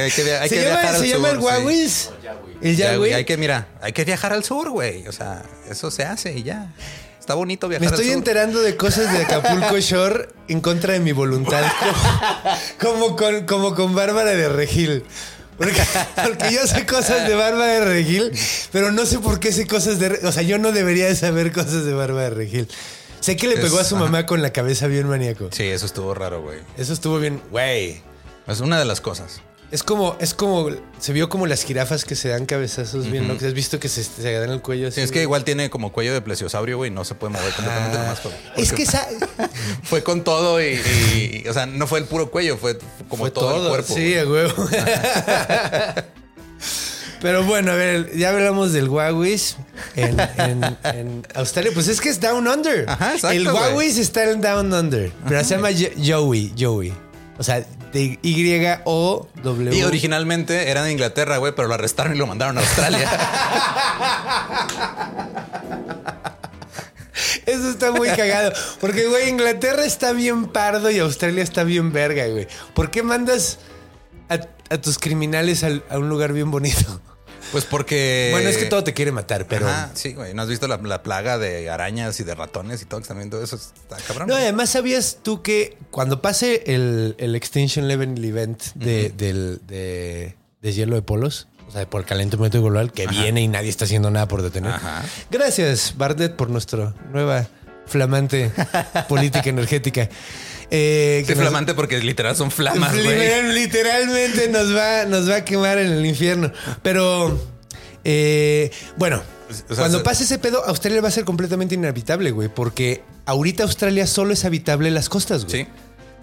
hay 0.00 0.10
que 0.10 0.22
via- 0.24 0.42
hay 0.42 0.48
¿Se 0.48 0.56
que 0.56 0.62
llama, 0.62 0.76
viajar 0.80 0.94
al 0.94 1.00
se 1.00 1.08
llama 1.08 1.30
el 1.30 1.36
sí. 1.38 1.42
Huawei? 1.44 1.90
El 2.62 2.76
Ya, 2.76 2.86
Yawi. 2.86 2.98
güey, 2.98 3.12
hay 3.14 3.24
que, 3.24 3.36
mira, 3.36 3.68
hay 3.80 3.92
que 3.92 4.04
viajar 4.04 4.32
al 4.32 4.44
sur, 4.44 4.70
güey. 4.70 5.06
O 5.08 5.12
sea, 5.12 5.42
eso 5.70 5.90
se 5.90 6.04
hace 6.04 6.32
y 6.32 6.42
ya. 6.42 6.72
Está 7.20 7.34
bonito 7.34 7.68
viajar 7.68 7.82
Me 7.82 7.86
al 7.88 7.94
estoy 7.94 8.06
sur. 8.08 8.16
enterando 8.18 8.60
de 8.60 8.76
cosas 8.76 9.10
de 9.12 9.24
Acapulco 9.24 9.78
Shore 9.80 10.28
en 10.48 10.60
contra 10.60 10.92
de 10.92 11.00
mi 11.00 11.12
voluntad. 11.12 11.64
Como, 12.80 13.00
como 13.08 13.16
con, 13.16 13.46
como 13.46 13.74
con 13.74 13.94
Bárbara 13.94 14.30
de 14.30 14.48
Regil. 14.48 15.04
Porque, 15.56 15.80
porque 16.24 16.52
yo 16.52 16.66
sé 16.66 16.84
cosas 16.84 17.28
de 17.28 17.34
Bárbara 17.36 17.74
de 17.74 17.84
Regil, 17.84 18.32
pero 18.72 18.90
no 18.90 19.06
sé 19.06 19.20
por 19.20 19.38
qué 19.38 19.52
sé 19.52 19.68
cosas 19.68 20.00
de... 20.00 20.18
O 20.24 20.32
sea, 20.32 20.42
yo 20.42 20.58
no 20.58 20.72
debería 20.72 21.06
de 21.06 21.14
saber 21.14 21.52
cosas 21.52 21.84
de 21.84 21.94
Bárbara 21.94 22.30
de 22.30 22.34
Regil. 22.34 22.68
Sé 23.24 23.36
que 23.36 23.46
le 23.48 23.54
Es- 23.54 23.60
pegó 23.60 23.78
a 23.78 23.84
su 23.84 23.94
ajá. 23.96 24.04
mamá 24.04 24.26
con 24.26 24.42
la 24.42 24.52
cabeza 24.52 24.86
bien 24.86 25.08
maníaco. 25.08 25.48
Sí, 25.50 25.62
eso 25.62 25.86
estuvo 25.86 26.12
raro, 26.12 26.42
güey. 26.42 26.58
Eso 26.76 26.92
estuvo 26.92 27.18
bien... 27.18 27.40
Güey. 27.50 28.02
Es 28.46 28.60
una 28.60 28.78
de 28.78 28.84
las 28.84 29.00
cosas. 29.00 29.40
Es 29.70 29.82
como, 29.82 30.14
es 30.20 30.34
como, 30.34 30.68
se 31.00 31.12
vio 31.14 31.30
como 31.30 31.46
las 31.46 31.64
jirafas 31.64 32.04
que 32.04 32.16
se 32.16 32.28
dan 32.28 32.44
cabezazos 32.44 33.10
bien, 33.10 33.26
¿no? 33.26 33.38
Que 33.38 33.46
has 33.46 33.54
visto 33.54 33.80
que 33.80 33.88
se, 33.88 34.04
se 34.04 34.32
dan 34.34 34.50
el 34.50 34.60
cuello 34.60 34.88
así. 34.88 34.96
Sí, 34.96 35.00
es 35.00 35.10
que 35.10 35.22
igual 35.22 35.42
tiene 35.42 35.70
como 35.70 35.90
cuello 35.90 36.12
de 36.12 36.20
plesiosaurio, 36.20 36.76
güey. 36.76 36.90
No 36.90 37.06
se 37.06 37.14
puede 37.14 37.32
mover 37.32 37.50
completamente 37.54 37.96
nomás. 37.98 38.20
por- 38.20 38.30
Ah. 38.32 38.52
Es 38.58 38.72
que 38.74 38.82
esa, 38.82 39.08
Fue 39.84 40.02
con 40.04 40.22
todo 40.22 40.62
y, 40.62 40.74
y- 40.74 41.42
y- 41.44 41.48
O 41.48 41.54
sea, 41.54 41.64
no 41.64 41.86
fue 41.86 42.00
el 42.00 42.04
puro 42.04 42.30
cuello, 42.30 42.58
fue 42.58 42.78
como 43.08 43.22
fue 43.24 43.30
todo, 43.30 43.62
el 43.64 43.68
cuerpo. 43.70 43.94
Sí, 43.94 44.16
a 44.18 44.26
huevo. 44.28 44.52
Pero 47.24 47.42
bueno, 47.42 47.72
a 47.72 47.74
ver, 47.74 48.14
ya 48.14 48.28
hablamos 48.28 48.74
del 48.74 48.86
Huawei 48.90 49.40
en, 49.96 50.20
en- 50.36 50.76
en 50.82 51.26
Australia. 51.34 51.70
Pues 51.72 51.88
es 51.88 51.98
que 51.98 52.10
es 52.10 52.20
Down 52.20 52.46
Under. 52.46 52.84
Ajá, 52.86 53.14
exacto, 53.14 53.34
El. 53.34 53.48
Huawei 53.48 53.88
está 53.88 54.30
en 54.30 54.42
Down 54.42 54.70
Under. 54.74 55.10
Pero 55.26 55.42
se 55.42 55.56
llama 55.56 55.70
Joey, 56.06 56.52
Joey. 56.58 56.92
O 57.38 57.42
sea, 57.42 57.64
de 57.94 58.18
Y-O-W. 58.20 59.74
Y 59.74 59.82
originalmente 59.84 60.68
era 60.70 60.82
de 60.82 60.92
Inglaterra, 60.92 61.38
güey, 61.38 61.54
pero 61.56 61.66
lo 61.66 61.72
arrestaron 61.72 62.14
y 62.14 62.18
lo 62.18 62.26
mandaron 62.26 62.58
a 62.58 62.60
Australia. 62.60 63.10
Eso 67.46 67.70
está 67.70 67.90
muy 67.90 68.10
cagado. 68.10 68.52
Porque, 68.80 69.06
güey, 69.06 69.30
Inglaterra 69.30 69.86
está 69.86 70.12
bien 70.12 70.48
pardo 70.48 70.90
y 70.90 70.98
Australia 70.98 71.42
está 71.42 71.64
bien 71.64 71.90
verga, 71.90 72.26
güey. 72.26 72.48
¿Por 72.74 72.90
qué 72.90 73.02
mandas 73.02 73.60
a, 74.28 74.40
a 74.74 74.78
tus 74.78 74.98
criminales 74.98 75.64
al- 75.64 75.84
a 75.88 75.96
un 75.98 76.10
lugar 76.10 76.34
bien 76.34 76.50
bonito? 76.50 77.00
Pues 77.52 77.64
porque. 77.64 78.28
Bueno, 78.32 78.48
es 78.48 78.56
que 78.56 78.66
todo 78.66 78.84
te 78.84 78.94
quiere 78.94 79.12
matar, 79.12 79.46
pero. 79.46 79.68
Ajá, 79.68 79.90
sí, 79.94 80.12
güey. 80.12 80.34
¿No 80.34 80.42
has 80.42 80.48
visto 80.48 80.68
la, 80.68 80.76
la 80.78 81.02
plaga 81.02 81.38
de 81.38 81.70
arañas 81.70 82.18
y 82.20 82.24
de 82.24 82.34
ratones 82.34 82.82
y 82.82 82.84
todo? 82.84 83.00
Que 83.00 83.08
también 83.08 83.30
todo 83.30 83.42
eso 83.42 83.56
está 83.56 83.96
cabrón. 84.06 84.28
No, 84.28 84.34
además 84.34 84.70
sabías 84.70 85.18
tú 85.22 85.42
que 85.42 85.76
cuando 85.90 86.20
pase 86.22 86.62
el, 86.66 87.14
el 87.18 87.34
Extinction 87.34 87.88
Level 87.88 88.22
Event 88.24 88.62
de, 88.74 89.10
del, 89.10 89.60
de, 89.66 90.36
de 90.62 90.72
hielo 90.72 90.96
de 90.96 91.02
polos, 91.02 91.48
o 91.68 91.72
sea, 91.72 91.88
por 91.88 92.00
el 92.00 92.06
calentamiento 92.06 92.62
global, 92.62 92.92
que 92.92 93.06
viene 93.06 93.40
y 93.42 93.48
nadie 93.48 93.70
está 93.70 93.84
haciendo 93.84 94.10
nada 94.10 94.28
por 94.28 94.42
detener. 94.42 94.72
Ajá. 94.72 95.02
Gracias, 95.30 95.94
Bardet, 95.96 96.36
por 96.36 96.50
nuestra 96.50 96.94
nueva 97.12 97.46
flamante 97.86 98.50
política 99.08 99.50
energética. 99.50 100.08
Eh, 100.70 101.24
nos- 101.28 101.38
flamante 101.38 101.74
porque 101.74 101.98
literal 102.00 102.34
son 102.36 102.50
flamas. 102.50 102.94
Literal- 102.94 103.54
Literalmente 103.54 104.48
nos 104.48 104.74
va, 104.74 105.04
nos 105.04 105.28
va 105.28 105.36
a 105.36 105.44
quemar 105.44 105.78
en 105.78 105.92
el 105.92 106.04
infierno. 106.06 106.50
Pero, 106.82 107.38
eh, 108.04 108.70
bueno, 108.96 109.22
O 109.50 109.52
sea, 109.54 109.76
cuando 109.76 109.98
se- 109.98 110.04
pase 110.04 110.24
ese 110.24 110.38
pedo, 110.38 110.64
Australia 110.64 111.00
va 111.00 111.08
a 111.08 111.12
ser 111.12 111.24
completamente 111.24 111.74
inhabitable, 111.74 112.30
güey. 112.30 112.48
Porque 112.48 113.02
ahorita 113.26 113.62
Australia 113.62 114.06
solo 114.06 114.32
es 114.32 114.44
habitable 114.44 114.90
las 114.90 115.08
costas, 115.08 115.44
güey. 115.44 115.64
Sí. 115.64 115.68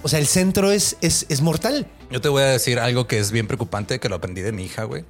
O 0.03 0.09
sea, 0.09 0.19
el 0.19 0.27
centro 0.27 0.71
es, 0.71 0.97
es, 1.01 1.25
es 1.29 1.41
mortal. 1.41 1.85
Yo 2.09 2.21
te 2.21 2.27
voy 2.29 2.41
a 2.41 2.47
decir 2.47 2.79
algo 2.79 3.07
que 3.07 3.19
es 3.19 3.31
bien 3.31 3.45
preocupante, 3.47 3.99
que 3.99 4.09
lo 4.09 4.15
aprendí 4.15 4.41
de 4.41 4.51
mi 4.51 4.65
hija, 4.65 4.83
güey. 4.85 5.05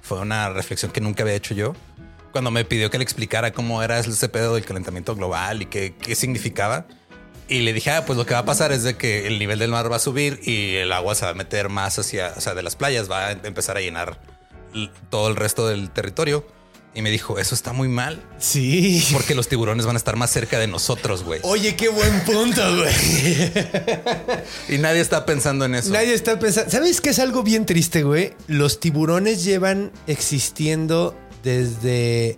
Fue 0.00 0.20
una 0.20 0.48
reflexión 0.50 0.92
que 0.92 1.00
nunca 1.00 1.24
había 1.24 1.34
hecho 1.34 1.54
yo. 1.54 1.74
Cuando 2.30 2.50
me 2.52 2.64
pidió 2.64 2.88
que 2.90 2.98
le 2.98 3.04
explicara 3.04 3.52
cómo 3.52 3.82
era 3.82 3.98
ese 3.98 4.28
pedo 4.28 4.54
del 4.54 4.64
calentamiento 4.64 5.16
global 5.16 5.62
y 5.62 5.66
qué, 5.66 5.94
qué 6.00 6.14
significaba. 6.14 6.86
Y 7.48 7.60
le 7.60 7.72
dije, 7.72 7.90
ah, 7.90 8.04
pues 8.04 8.16
lo 8.18 8.26
que 8.26 8.34
va 8.34 8.40
a 8.40 8.44
pasar 8.44 8.72
es 8.72 8.82
de 8.82 8.96
que 8.96 9.26
el 9.26 9.38
nivel 9.38 9.58
del 9.58 9.70
mar 9.70 9.90
va 9.90 9.96
a 9.96 10.00
subir 10.00 10.40
y 10.44 10.74
el 10.76 10.92
agua 10.92 11.14
se 11.14 11.24
va 11.24 11.30
a 11.30 11.34
meter 11.34 11.68
más 11.70 11.98
hacia, 11.98 12.34
o 12.36 12.40
sea, 12.40 12.54
de 12.54 12.62
las 12.62 12.76
playas, 12.76 13.10
va 13.10 13.28
a 13.28 13.32
empezar 13.32 13.76
a 13.76 13.80
llenar 13.80 14.18
todo 15.10 15.28
el 15.28 15.36
resto 15.36 15.66
del 15.66 15.90
territorio. 15.90 16.46
Y 16.94 17.02
me 17.02 17.10
dijo, 17.10 17.38
eso 17.38 17.54
está 17.54 17.72
muy 17.72 17.86
mal 17.86 18.24
Sí. 18.38 19.06
porque 19.12 19.34
los 19.34 19.46
tiburones 19.48 19.86
van 19.86 19.94
a 19.94 19.98
estar 19.98 20.16
más 20.16 20.30
cerca 20.30 20.58
de 20.58 20.66
nosotros, 20.66 21.22
güey. 21.22 21.38
Oye, 21.44 21.76
qué 21.76 21.88
buen 21.90 22.20
punto, 22.20 22.60
güey. 22.76 22.92
Y 24.68 24.78
nadie 24.78 25.00
está 25.00 25.24
pensando 25.24 25.64
en 25.64 25.74
eso. 25.74 25.90
Nadie 25.92 26.14
está 26.14 26.38
pensando. 26.38 26.70
¿Sabes 26.70 27.00
qué 27.00 27.10
es 27.10 27.18
algo 27.18 27.42
bien 27.42 27.66
triste, 27.66 28.02
güey? 28.02 28.32
Los 28.46 28.80
tiburones 28.80 29.44
llevan 29.44 29.92
existiendo 30.06 31.16
desde. 31.44 32.36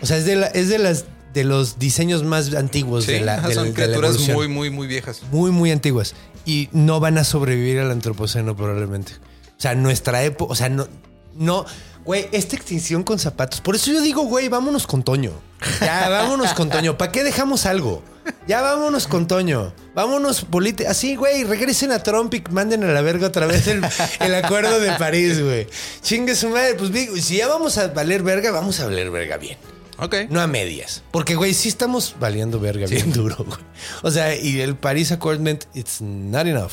O 0.00 0.06
sea, 0.06 0.18
es 0.18 0.24
de, 0.26 0.36
la- 0.36 0.46
es 0.48 0.68
de 0.68 0.78
las 0.78 1.06
de 1.34 1.44
los 1.44 1.78
diseños 1.78 2.22
más 2.24 2.54
antiguos 2.54 3.04
Sí, 3.04 3.12
de 3.12 3.20
la, 3.20 3.40
de 3.40 3.54
son 3.54 3.66
de 3.66 3.74
criaturas 3.74 4.18
muy, 4.28 4.48
muy, 4.48 4.70
muy 4.70 4.86
viejas. 4.86 5.20
muy, 5.30 5.50
muy 5.50 5.70
antiguas. 5.70 6.14
Y 6.46 6.68
no 6.72 7.00
van 7.00 7.18
a 7.18 7.24
sobrevivir 7.24 7.80
al 7.80 7.90
antropoceno, 7.90 8.56
probablemente. 8.56 9.12
O 9.56 9.60
sea, 9.60 9.74
nuestra 9.74 10.22
época. 10.22 10.52
O 10.52 10.54
sea, 10.54 10.68
no. 10.68 10.86
No. 11.34 11.66
Güey, 12.04 12.28
esta 12.32 12.54
extinción 12.54 13.02
con 13.02 13.18
zapatos. 13.18 13.60
Por 13.62 13.74
eso 13.74 13.90
yo 13.90 14.00
digo, 14.02 14.22
güey, 14.22 14.48
vámonos 14.48 14.86
con 14.86 15.02
Toño. 15.02 15.32
Ya, 15.80 16.08
vámonos 16.10 16.52
con 16.52 16.68
Toño. 16.68 16.98
¿Para 16.98 17.10
qué 17.10 17.24
dejamos 17.24 17.64
algo? 17.64 18.02
Ya 18.46 18.60
vámonos 18.60 19.06
con 19.06 19.26
Toño. 19.26 19.72
Vámonos 19.94 20.44
política. 20.44 20.90
Así, 20.90 21.16
güey, 21.16 21.44
regresen 21.44 21.92
a 21.92 22.02
Trump 22.02 22.32
y 22.34 22.44
manden 22.50 22.84
a 22.84 22.88
la 22.92 23.00
verga 23.00 23.26
otra 23.28 23.46
vez 23.46 23.66
el, 23.68 23.82
el 24.20 24.34
acuerdo 24.34 24.78
de 24.80 24.92
París, 24.92 25.42
güey. 25.42 25.66
Chingue 26.02 26.34
su 26.36 26.50
madre. 26.50 26.74
Pues 26.74 26.92
digo, 26.92 27.16
si 27.16 27.38
ya 27.38 27.48
vamos 27.48 27.78
a 27.78 27.88
valer 27.88 28.22
verga, 28.22 28.50
vamos 28.50 28.80
a 28.80 28.84
valer 28.84 29.10
verga 29.10 29.38
bien. 29.38 29.56
Ok. 29.98 30.14
No 30.30 30.40
a 30.40 30.46
medias. 30.46 31.02
Porque, 31.10 31.34
güey, 31.36 31.54
sí 31.54 31.68
estamos 31.68 32.16
valiendo 32.18 32.58
verga 32.60 32.86
bien 32.86 33.12
duro, 33.12 33.36
güey. 33.38 33.58
O 34.02 34.10
sea, 34.10 34.34
y 34.36 34.60
el 34.60 34.76
Paris 34.76 35.12
Accord, 35.12 35.40
it's 35.74 36.00
not 36.00 36.46
enough. 36.46 36.72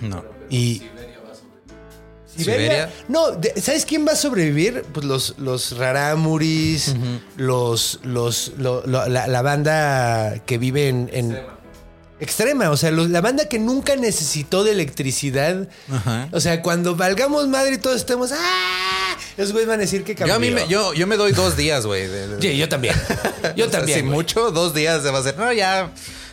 No. 0.00 0.24
Y. 0.50 0.82
Siberia. 2.36 2.90
No, 3.08 3.30
de- 3.30 3.58
¿sabes 3.62 3.86
quién 3.86 4.06
va 4.06 4.12
a 4.12 4.16
sobrevivir? 4.16 4.84
Pues 4.92 5.06
los, 5.06 5.38
los 5.38 5.78
Raramuris, 5.78 6.94
los, 7.38 8.00
los, 8.02 8.52
lo- 8.58 8.86
lo- 8.86 9.08
la, 9.08 9.26
la 9.26 9.42
banda 9.42 10.42
que 10.44 10.58
vive 10.58 10.88
en. 10.88 11.08
en- 11.14 11.38
extrema. 12.20 12.70
O 12.70 12.76
sea, 12.76 12.90
los- 12.90 13.08
la 13.08 13.22
banda 13.22 13.46
que 13.48 13.58
nunca 13.58 13.96
necesitó 13.96 14.64
de 14.64 14.72
electricidad. 14.72 15.66
Ajá. 15.90 16.28
O 16.32 16.40
sea, 16.40 16.60
cuando 16.62 16.94
valgamos 16.94 17.48
madre 17.48 17.76
y 17.76 17.78
todos 17.78 17.96
estemos. 17.96 18.32
¡Ah! 18.32 19.16
Los 19.36 19.52
güeyes 19.52 19.68
van 19.68 19.78
a 19.78 19.82
decir 19.82 20.02
que 20.04 20.14
Yo 20.14 20.18
cambió. 20.18 20.34
a 20.34 20.38
mí 20.38 20.50
me, 20.50 20.66
yo, 20.68 20.94
yo 20.94 21.06
me 21.06 21.16
doy 21.16 21.32
dos 21.32 21.56
días, 21.56 21.84
güey. 21.86 22.08
Sí, 22.40 22.56
yo 22.56 22.68
también. 22.68 22.94
Yo 23.56 23.66
O 23.66 23.70
sea, 23.70 23.78
también. 23.80 23.98
Si 24.00 24.02
mucho, 24.04 24.50
dos 24.50 24.74
días 24.74 25.02
se 25.02 25.10
va 25.10 25.18
a 25.18 25.20
hacer. 25.20 25.36
No, 25.38 25.52
ya 25.52 25.92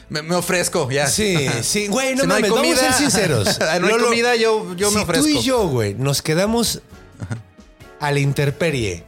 me, 0.10 0.22
me 0.22 0.36
ofrezco, 0.36 0.90
ya. 0.90 1.08
Sí, 1.08 1.36
sí, 1.64 1.88
güey, 1.88 2.16
no 2.16 2.22
Si 2.22 2.28
no 2.28 2.36
hay 2.36 2.42
mames, 2.44 2.56
vamos 2.56 2.78
a 2.78 2.80
ser 2.80 2.86
comida- 2.92 2.98
sinceros. 2.98 3.60
no 3.60 3.66
hay 3.68 3.80
Lolo, 3.82 4.06
comida, 4.06 4.36
yo, 4.36 4.74
yo 4.76 4.92
me 4.92 5.02
ofrezco. 5.02 5.24
tú 5.26 5.30
y 5.30 5.42
yo, 5.42 5.68
güey, 5.68 5.96
nos 5.96 6.22
quedamos 6.22 6.82
a 8.00 8.12
la 8.12 8.20
intemperie 8.20 9.04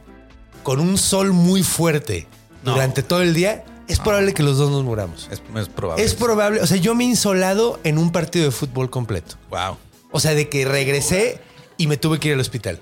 con 0.62 0.80
un 0.80 0.98
sol 0.98 1.32
muy 1.32 1.62
fuerte 1.62 2.26
No. 2.64 2.72
durante 2.72 3.02
todo 3.02 3.22
el 3.22 3.34
día, 3.34 3.64
es 3.88 3.98
probable 4.00 4.34
que 4.34 4.42
los 4.42 4.58
dos 4.58 4.70
nos 4.70 4.82
muramos. 4.84 5.28
Es, 5.30 5.40
es 5.56 5.68
probable. 5.68 6.04
Es 6.04 6.14
probable, 6.14 6.60
o 6.60 6.66
sea, 6.66 6.76
yo 6.76 6.94
me 6.94 7.04
he 7.04 7.06
insolado 7.06 7.78
en 7.84 7.98
un 7.98 8.10
partido 8.10 8.46
de 8.46 8.50
fútbol 8.50 8.90
completo. 8.90 9.36
Wow. 9.50 9.76
O 10.10 10.18
sea, 10.20 10.34
de 10.34 10.48
que 10.48 10.64
regresé 10.64 11.38
y 11.78 11.86
me 11.86 11.96
tuve 11.96 12.18
que 12.18 12.28
ir 12.28 12.34
al 12.34 12.40
hospital. 12.40 12.80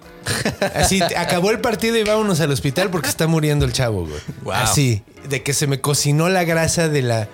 Así, 0.75 1.01
acabó 1.03 1.51
el 1.51 1.61
partido 1.61 1.97
y 1.97 2.05
vámonos 2.05 2.41
al 2.41 2.51
hospital 2.51 2.91
porque 2.91 3.09
está 3.09 3.27
muriendo 3.27 3.65
el 3.65 3.73
chavo, 3.73 4.07
güey. 4.07 4.21
Wow. 4.43 4.53
Así, 4.55 5.03
de 5.29 5.43
que 5.43 5.53
se 5.55 5.67
me 5.67 5.81
cocinó 5.81 6.29
la 6.29 6.45
grasa 6.45 6.89
de 6.89 7.03
la... 7.03 7.29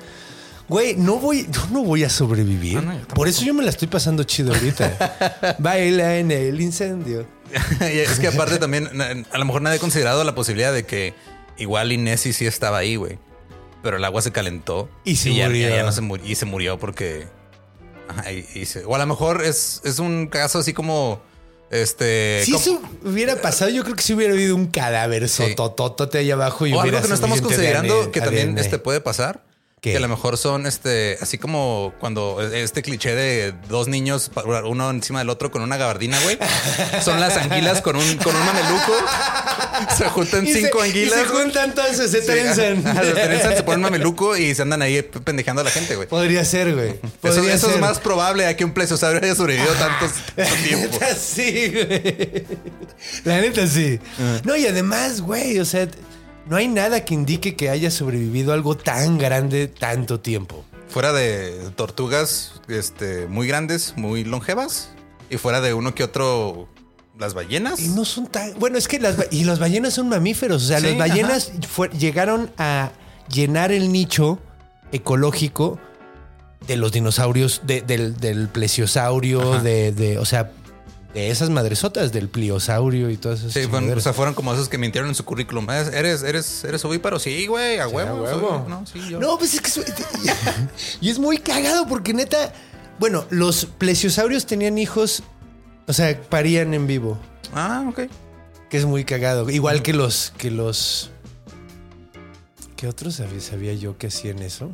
Güey, 0.69 0.95
no 0.97 1.17
voy, 1.17 1.49
yo 1.51 1.67
no 1.73 1.83
voy 1.83 2.05
a 2.05 2.09
sobrevivir. 2.11 2.75
No, 2.77 2.83
no, 2.83 2.93
yo 2.93 2.99
tampoco. 3.01 3.15
Por 3.17 3.27
eso 3.29 3.45
yo 3.45 3.53
me 3.55 3.65
la 3.65 3.71
estoy 3.71 3.89
pasando 3.89 4.23
chido 4.23 4.55
ahorita. 4.55 5.57
Baila 5.59 6.17
en 6.19 6.31
el 6.31 6.61
incendio. 6.61 7.27
es 7.81 8.21
que 8.21 8.29
aparte 8.29 8.59
también, 8.59 8.89
a 9.33 9.39
lo 9.39 9.45
mejor 9.45 9.63
nadie 9.63 9.79
ha 9.79 9.81
considerado 9.81 10.23
la 10.23 10.35
posibilidad 10.37 10.73
de 10.73 10.85
que 10.87 11.15
igual 11.59 11.91
Inesi 11.91 12.33
sí 12.33 12.47
estaba 12.47 12.79
ahí, 12.79 12.95
güey. 12.95 13.19
Pero 13.83 13.97
el 13.97 14.05
agua 14.05 14.23
se 14.23 14.31
calentó. 14.31 14.89
Y 15.05 15.17
se 15.17 15.35
ya, 15.35 15.47
murió. 15.47 15.69
ya 15.71 15.83
no 15.83 15.91
se 15.91 16.03
murió. 16.03 16.25
Y 16.27 16.37
se 16.37 16.45
murió 16.47 16.79
porque 16.79 17.27
Ajá, 18.09 18.31
y- 18.31 18.47
y 18.55 18.67
se- 18.67 18.85
o 18.85 18.95
a 18.95 18.99
lo 18.99 19.07
mejor 19.07 19.43
es, 19.45 19.81
es 19.85 19.99
un 19.99 20.29
caso 20.29 20.61
así 20.61 20.73
como. 20.73 21.21
Este. 21.71 22.43
Si 22.45 22.55
eso 22.55 22.83
hubiera 23.05 23.37
pasado, 23.41 23.71
yo 23.71 23.85
creo 23.85 23.95
que 23.95 24.03
sí 24.03 24.13
hubiera 24.13 24.35
habido 24.35 24.57
un 24.57 24.67
cadáver 24.67 25.29
Sí. 25.29 25.45
sotototote 25.51 26.19
ahí 26.19 26.31
abajo 26.31 26.67
y 26.67 26.73
o 26.73 26.81
algo 26.81 27.01
que 27.01 27.09
no 27.09 27.15
estamos 27.15 27.41
considerando 27.41 27.95
ADN. 28.03 28.11
que 28.11 28.21
también 28.21 28.59
este, 28.59 28.79
puede 28.79 29.01
pasar. 29.01 29.41
¿Qué? 29.81 29.93
Que 29.93 29.97
a 29.97 30.01
lo 30.01 30.09
mejor 30.09 30.37
son 30.37 30.67
este, 30.67 31.17
así 31.23 31.39
como 31.39 31.95
cuando 32.01 32.43
este 32.43 32.83
cliché 32.83 33.15
de 33.15 33.55
dos 33.71 33.89
niños, 33.89 34.31
uno 34.67 34.91
encima 34.91 35.21
del 35.21 35.31
otro 35.31 35.51
con 35.51 35.63
una 35.63 35.79
gabardina, 35.79 36.21
güey. 36.21 36.39
Son 37.03 37.19
las 37.19 37.39
anguilas 37.39 37.81
con 37.81 37.97
un, 37.97 38.17
con 38.19 38.37
un 38.37 38.45
mameluco. 38.45 38.93
Se 39.97 40.05
juntan 40.11 40.47
Y 40.47 40.53
se- 40.53 40.61
cinco 40.65 40.85
y 40.85 40.89
anguilas. 40.89 41.19
se 41.21 41.25
juntan 41.27 41.75
todas, 41.75 41.97
se 41.97 42.09
Sí, 42.09 42.27
trenzan. 42.27 42.83
se 43.05 43.13
trenzan, 43.13 43.57
se 43.57 43.63
ponen 43.63 43.81
mameluco 43.81 44.37
y 44.37 44.55
se 44.55 44.61
andan 44.61 44.83
ahí 44.83 45.01
pendejando 45.25 45.63
a 45.63 45.65
la 45.65 45.71
gente, 45.71 45.97
güey. 45.97 46.07
Podría 46.07 46.45
ser, 46.45 46.75
güey. 46.75 46.91
Eso, 46.91 47.01
Podría 47.23 47.55
eso 47.55 47.67
es 47.69 47.73
ser. 47.73 47.81
más 47.81 48.01
probable 48.01 48.47
a 48.47 48.55
que 48.59 48.67
un 48.67 48.73
plesiosaurio 48.75 49.23
haya 49.23 49.35
sobrevivido 49.35 49.73
tantos, 49.77 50.11
tanto 50.37 50.55
tiempo. 50.63 50.99
Neta, 51.01 51.15
sí, 51.15 51.73
güey. 51.73 52.45
La 53.25 53.41
neta 53.41 53.67
sí. 53.67 53.99
No, 54.45 54.57
y 54.57 54.67
además, 54.67 55.23
güey, 55.23 55.59
o 55.59 55.65
sea, 55.65 55.89
no 56.51 56.57
hay 56.57 56.69
nada 56.69 57.05
que 57.05 57.15
indique 57.15 57.57
que 57.57 57.71
haya 57.71 57.91
sobrevivido 57.91 58.53
algo 58.53 58.77
tan 58.77 59.17
grande 59.17 59.69
tanto 59.69 60.21
tiempo. 60.21 60.65
Fuera 60.89 61.13
de 61.13 61.71
tortugas 61.77 62.61
este, 62.69 63.27
muy 63.29 63.47
grandes, 63.47 63.95
muy 63.97 64.25
longevas. 64.25 64.91
Y 65.31 65.37
fuera 65.37 65.61
de 65.61 65.73
uno 65.75 65.95
que 65.95 66.03
otro, 66.03 66.69
las 67.17 67.35
ballenas. 67.35 67.79
Y 67.79 67.89
no 67.91 68.05
son 68.05 68.27
tan. 68.27 68.59
Bueno, 68.59 68.77
es 68.79 68.89
que 68.89 68.99
las, 68.99 69.15
y 69.31 69.45
las 69.45 69.61
ballenas 69.61 69.95
son 69.95 70.09
mamíferos. 70.09 70.65
O 70.65 70.67
sea, 70.67 70.81
Sí, 70.81 70.87
las 70.87 70.97
ballenas 70.99 71.53
fue- 71.69 71.89
llegaron 71.91 72.51
a 72.59 72.91
llenar 73.33 73.71
el 73.71 73.93
nicho 73.93 74.41
ecológico 74.91 75.79
de 76.67 76.77
los 76.77 76.91
dinosaurios, 76.91 77.61
de- 77.65 77.83
del, 77.83 78.17
del 78.17 78.49
plesiosaurio, 78.49 79.61
de, 79.61 79.93
de- 79.93 80.19
O 80.19 80.25
sea, 80.25 80.51
de 81.15 81.31
esas 81.31 81.51
madresotas, 81.51 82.13
del 82.13 82.29
pliosaurio 82.29 83.11
y 83.11 83.17
todas 83.17 83.41
esas. 83.41 83.53
Sí, 83.53 83.67
fueron, 83.69 83.91
o 83.97 84.01
sea, 84.01 84.13
fueron 84.13 84.35
como 84.35 84.53
esos 84.55 84.69
que 84.69 84.79
mintieron 84.79 85.09
en 85.09 85.15
su 85.17 85.25
currículum. 85.25 85.69
¿Eres, 85.71 86.23
eres, 86.23 86.63
eres, 86.65 86.85
ovíparo? 86.85 87.19
Sí, 87.19 87.47
güey, 87.47 87.79
a 87.81 87.89
huevo. 87.89 88.11
a 88.11 88.21
huevo. 88.23 88.49
soy- 88.65 88.69
no, 88.71 88.87
sí, 88.87 89.01
yo. 89.11 89.19
No, 89.19 89.37
pues 89.39 89.55
es 89.55 89.61
que 89.61 89.71
y 91.01 91.11
es 91.11 91.19
muy 91.19 91.39
cagado 91.39 91.87
porque 91.89 92.15
neta, 92.15 92.53
bueno, 92.99 93.25
los 93.31 93.65
plesiosaurios 93.67 94.47
tenían 94.47 94.79
hijos, 94.79 95.23
o 95.89 95.93
sea, 95.93 96.21
parían 96.29 96.75
en 96.75 96.87
vivo, 96.87 97.19
Ah, 97.55 97.85
ok. 97.89 98.03
que 98.69 98.77
es 98.79 98.85
muy 98.85 99.05
cagado, 99.05 99.51
igual 99.51 99.83
que 99.83 99.93
los 99.93 100.33
que 100.39 100.51
los 100.53 101.11
¿Qué 102.77 102.87
otros 102.89 103.17
sabía, 103.17 103.41
sabía 103.41 103.75
yo 103.75 103.99
que 103.99 104.07
hacían 104.07 104.39
eso? 104.41 104.71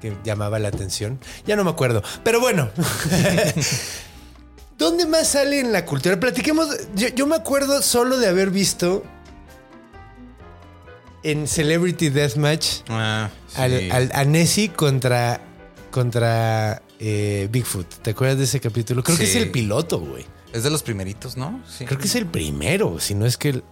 Que 0.00 0.16
llamaba 0.24 0.60
la 0.60 0.68
atención. 0.68 1.18
Ya 1.46 1.56
no 1.56 1.64
me 1.64 1.70
acuerdo, 1.70 2.00
pero 2.22 2.38
bueno. 2.40 2.68
¿Dónde 4.78 5.06
más 5.06 5.28
sale 5.28 5.58
en 5.60 5.72
la 5.72 5.84
cultura? 5.84 6.18
Platiquemos. 6.20 6.68
Yo, 6.94 7.08
yo 7.08 7.26
me 7.26 7.34
acuerdo 7.36 7.82
solo 7.82 8.16
de 8.16 8.28
haber 8.28 8.50
visto 8.50 9.02
en 11.22 11.48
Celebrity 11.48 12.08
Deathmatch 12.10 12.82
Ah, 12.88 13.28
sí. 13.48 13.60
al, 13.60 13.90
al- 13.92 14.10
a 14.14 14.24
Nessie 14.24 14.68
contra, 14.70 15.40
contra 15.90 16.80
eh, 17.00 17.48
Bigfoot. 17.50 17.86
¿Te 18.02 18.10
acuerdas 18.10 18.38
de 18.38 18.44
ese 18.44 18.60
capítulo? 18.60 19.02
Creo 19.02 19.18
que 19.18 19.24
es 19.24 19.34
el 19.34 19.50
piloto, 19.50 19.98
güey. 20.00 20.24
Es 20.52 20.62
de 20.62 20.70
los 20.70 20.82
primeritos, 20.82 21.36
¿no? 21.36 21.60
Sí. 21.68 21.84
Creo 21.84 21.98
que 21.98 22.06
es 22.06 22.14
el 22.14 22.26
primero, 22.26 22.98
si 23.00 23.14
no 23.14 23.26
es 23.26 23.36
que... 23.36 23.48
el- 23.50 23.64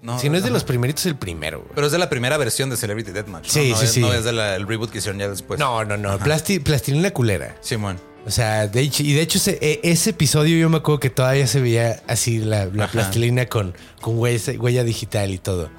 No, 0.00 0.18
si 0.18 0.30
no 0.30 0.38
es 0.38 0.44
de 0.44 0.50
los 0.50 0.62
primeritos, 0.64 1.02
es 1.02 1.06
el 1.10 1.16
primero, 1.16 1.58
güey. 1.58 1.72
Pero 1.74 1.86
es 1.88 1.92
de 1.92 1.98
la 1.98 2.08
primera 2.08 2.36
versión 2.36 2.70
de 2.70 2.76
Celebrity 2.76 3.10
Deathmatch. 3.10 3.48
Sí, 3.48 3.74
sí, 3.76 3.84
es, 3.84 3.90
sí. 3.92 4.00
No 4.00 4.14
es 4.14 4.24
del 4.24 4.66
reboot 4.66 4.90
que 4.90 4.98
hicieron 4.98 5.18
ya 5.18 5.28
después. 5.28 5.58
no, 5.58 5.84
no, 5.84 5.96
no. 5.96 6.18
Plasti- 6.20 6.62
plastilina 6.62 7.10
culera. 7.10 7.56
Simón. 7.60 7.98
O 8.24 8.30
sea, 8.30 8.68
de 8.68 8.80
hecho, 8.80 9.02
y 9.02 9.14
de 9.14 9.20
hecho 9.22 9.38
ese, 9.38 9.58
e- 9.60 9.80
ese 9.82 10.10
episodio 10.10 10.56
yo 10.56 10.68
me 10.68 10.76
acuerdo 10.76 11.00
que 11.00 11.10
todavía 11.10 11.46
se 11.46 11.60
veía 11.60 12.02
así 12.06 12.38
la, 12.38 12.68
plastilina 12.90 13.46
con, 13.46 13.74
con 14.00 14.18
huella, 14.18 14.52
huella 14.58 14.84
digital 14.84 15.30
y 15.30 15.38
todo. 15.38 15.70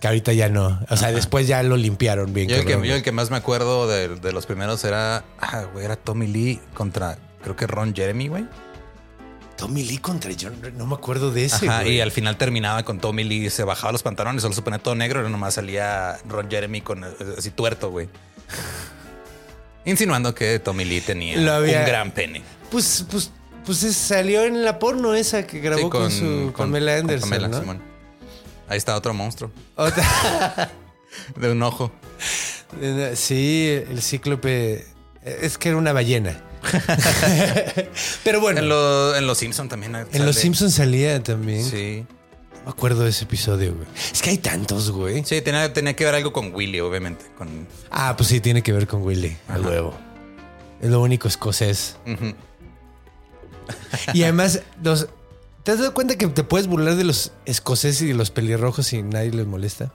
Que 0.00 0.08
ahorita 0.08 0.32
ya 0.32 0.48
no. 0.48 0.80
O 0.90 0.96
sea, 0.96 1.12
después 1.12 1.46
ya 1.46 1.62
lo 1.62 1.76
limpiaron 1.76 2.34
bien. 2.34 2.48
Yo 2.48 2.56
el, 2.56 2.64
que, 2.66 2.72
yo 2.72 2.94
el 2.96 3.02
que 3.02 3.12
más 3.12 3.30
me 3.30 3.36
acuerdo 3.36 3.86
de, 3.86 4.08
de 4.08 4.32
los 4.32 4.46
primeros 4.46 4.84
era. 4.84 5.24
Ah, 5.40 5.64
güey, 5.72 5.84
era 5.84 5.96
Tommy 5.96 6.26
Lee 6.26 6.60
contra. 6.74 7.18
Creo 7.42 7.54
que 7.56 7.66
Ron 7.66 7.94
Jeremy, 7.94 8.28
güey. 8.28 8.46
Tommy 9.56 9.84
Lee 9.84 9.98
contra 9.98 10.32
John. 10.38 10.54
No 10.76 10.86
me 10.86 10.94
acuerdo 10.94 11.30
de 11.30 11.44
ese. 11.44 11.68
Ajá, 11.68 11.82
güey. 11.82 11.96
y 11.96 12.00
al 12.00 12.10
final 12.10 12.36
terminaba 12.36 12.82
con 12.82 12.98
Tommy 12.98 13.22
Lee, 13.22 13.48
se 13.48 13.62
bajaba 13.62 13.92
los 13.92 14.02
pantalones, 14.02 14.42
solo 14.42 14.54
se 14.54 14.62
ponía 14.62 14.80
todo 14.80 14.96
negro 14.96 15.26
y 15.26 15.30
nomás 15.30 15.54
salía 15.54 16.18
Ron 16.28 16.50
Jeremy 16.50 16.80
con 16.80 17.04
eh, 17.04 17.08
así 17.38 17.50
tuerto, 17.50 17.90
güey. 17.90 18.08
Insinuando 19.84 20.34
que 20.34 20.58
Tommy 20.58 20.84
Lee 20.84 21.00
tenía 21.00 21.56
había- 21.56 21.80
un 21.80 21.86
gran 21.86 22.10
pene. 22.12 22.42
Pues, 22.70 23.04
pues, 23.10 23.30
pues 23.66 23.82
es- 23.82 23.96
salió 23.96 24.44
en 24.44 24.64
la 24.64 24.78
porno 24.78 25.14
esa 25.14 25.46
que 25.46 25.60
grabó 25.60 25.82
Sí, 25.82 25.88
con, 25.90 26.10
su 26.10 26.52
con 26.54 26.74
Anderson, 26.74 27.30
Pamela, 27.30 27.48
¿no? 27.48 27.60
Simón. 27.60 27.82
Ahí 28.68 28.78
está 28.78 28.96
otro 28.96 29.12
monstruo 29.12 29.50
Otra- 29.76 30.70
de 31.36 31.50
un 31.50 31.62
ojo. 31.62 31.92
sí, 33.14 33.68
el 33.90 34.00
cíclope. 34.02 34.86
Es 35.24 35.58
que 35.58 35.68
era 35.68 35.78
una 35.78 35.92
ballena. 35.92 36.40
Pero 38.24 38.40
bueno, 38.40 38.58
En, 38.58 38.64
en, 38.64 38.68
lo- 38.68 39.16
en 39.16 39.26
Los 39.26 39.38
Simpson 39.38 39.68
también. 39.68 39.92
sale. 39.92 40.24
Los 40.24 40.36
Simpsons 40.36 40.74
salía 40.74 41.22
también. 41.22 41.64
Sí. 41.64 42.06
Me 42.64 42.70
acuerdo 42.70 43.02
de 43.02 43.10
ese 43.10 43.24
episodio, 43.24 43.74
güey. 43.74 43.88
Es 44.12 44.22
que 44.22 44.30
hay 44.30 44.38
tantos, 44.38 44.90
güey. 44.92 45.24
Sí, 45.24 45.40
tenía, 45.42 45.72
tenía 45.72 45.96
que 45.96 46.04
ver 46.04 46.14
algo 46.14 46.32
con 46.32 46.54
Willy, 46.54 46.78
obviamente. 46.80 47.24
Con, 47.36 47.66
Ah, 47.90 48.14
pues 48.16 48.28
sí, 48.28 48.40
tiene 48.40 48.62
que 48.62 48.72
ver 48.72 48.86
con 48.86 49.02
Willy, 49.02 49.36
a 49.48 49.54
Ajá. 49.54 49.68
huevo. 49.68 49.94
Es 50.80 50.90
lo 50.90 51.00
único 51.00 51.26
escocés. 51.28 51.96
Y 54.12 54.22
además, 54.22 54.62
los, 54.82 55.08
¿te 55.64 55.72
has 55.72 55.78
dado 55.78 55.94
cuenta 55.94 56.16
que 56.16 56.26
te 56.28 56.44
puedes 56.44 56.66
burlar 56.66 56.96
de 56.96 57.04
los 57.04 57.32
escoceses 57.46 58.02
y 58.02 58.06
de 58.08 58.14
los 58.14 58.30
pelirrojos 58.30 58.92
y 58.92 59.02
nadie 59.02 59.30
les 59.30 59.46
molesta? 59.46 59.92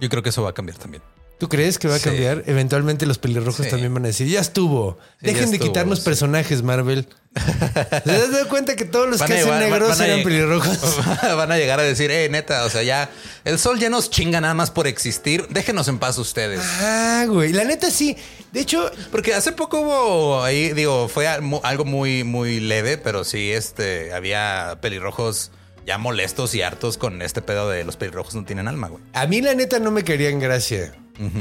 Yo 0.00 0.08
creo 0.08 0.22
que 0.22 0.30
eso 0.30 0.42
va 0.42 0.50
a 0.50 0.54
cambiar 0.54 0.78
también. 0.78 1.02
¿Tú 1.38 1.48
crees 1.48 1.78
que 1.78 1.88
va 1.88 1.96
a 1.96 1.98
Sí. 1.98 2.04
cambiar? 2.04 2.44
Eventualmente 2.46 3.06
los 3.06 3.18
pelirrojos 3.18 3.64
Sí. 3.66 3.70
también 3.70 3.92
van 3.92 4.04
a 4.04 4.08
decir, 4.08 4.26
ya 4.28 4.40
estuvo. 4.40 4.98
Sí, 5.20 5.26
Dejen 5.26 5.46
ya 5.46 5.50
de 5.52 5.58
quitarnos 5.58 6.00
personajes, 6.00 6.62
Marvel. 6.62 7.08
¿Te 8.04 8.10
has 8.12 8.30
dado 8.30 8.48
cuenta 8.48 8.76
que 8.76 8.84
todos 8.84 9.08
los 9.10 9.18
Van 9.18 9.26
que 9.28 9.38
hacen 9.40 9.58
negros 9.58 9.98
van 9.98 10.08
eran 10.08 10.22
pelirrojos? 10.22 10.78
Van 11.36 11.50
a 11.50 11.56
llegar 11.58 11.80
a 11.80 11.82
decir, 11.82 12.10
eh, 12.12 12.28
neta, 12.30 12.64
o 12.64 12.70
sea, 12.70 12.84
ya 12.84 13.10
el 13.44 13.58
sol 13.58 13.80
ya 13.80 13.90
nos 13.90 14.08
chinga 14.10 14.40
nada 14.40 14.54
más 14.54 14.70
por 14.70 14.86
existir. 14.86 15.46
Déjenos 15.50 15.88
en 15.88 15.98
paz 15.98 16.16
ustedes. 16.18 16.60
Ah, 16.62 17.24
güey. 17.28 17.52
La 17.52 17.64
neta 17.64 17.90
sí. 17.90 18.16
De 18.52 18.60
hecho, 18.60 18.88
Porque 19.10 19.34
hace 19.34 19.50
poco 19.50 19.80
hubo 19.80 20.44
ahí, 20.44 20.72
digo, 20.72 21.08
fue 21.08 21.26
algo 21.26 21.84
muy, 21.84 22.22
muy 22.22 22.60
leve, 22.60 22.96
pero 22.98 23.24
sí, 23.24 23.50
este, 23.50 24.12
había 24.12 24.78
pelirrojos 24.80 25.50
ya 25.84 25.98
molestos 25.98 26.54
y 26.54 26.62
hartos 26.62 26.96
con 26.96 27.20
este 27.20 27.42
pedo 27.42 27.68
de 27.68 27.82
los 27.82 27.96
pelirrojos 27.96 28.34
no 28.36 28.44
tienen 28.44 28.68
alma, 28.68 28.88
güey. 28.88 29.02
a 29.12 29.26
mí 29.26 29.42
la 29.42 29.54
neta 29.54 29.80
no 29.80 29.90
me 29.90 30.04
quería 30.04 30.30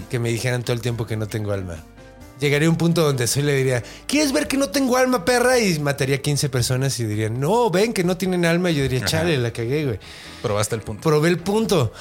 que 0.10 0.20
me 0.20 0.30
dijeran 0.30 0.64
todo 0.64 0.74
el 0.74 0.82
tiempo 0.82 1.06
que 1.06 1.18
no 1.18 1.28
tengo 1.28 1.52
alma. 1.52 1.84
Llegaría 2.40 2.68
a 2.68 2.72
un 2.72 2.78
punto 2.78 3.04
donde 3.04 3.28
soy 3.28 3.44
le 3.44 3.56
diría, 3.56 3.84
¿quieres 4.08 4.34
ver 4.34 4.48
que 4.48 4.58
no 4.58 4.70
tengo 4.70 4.98
alma, 4.98 5.24
perra? 5.24 5.60
Y 5.60 5.80
mataría 5.80 6.22
15 6.22 6.50
personas 6.50 7.00
y 7.00 7.06
dirían, 7.06 7.40
no, 7.40 7.70
ven 7.70 7.94
que 7.94 8.04
no 8.04 8.18
tienen 8.18 8.46
alma. 8.46 8.72
Y 8.72 8.76
yo 8.76 8.84
diría, 8.84 9.06
chale, 9.06 9.38
la 9.38 9.52
cagué, 9.52 9.86
güey. 9.86 10.00
Probaste 10.42 10.76
el 10.76 10.82
punto. 10.82 11.02
Probé 11.02 11.30
el 11.30 11.40
punto. 11.40 11.94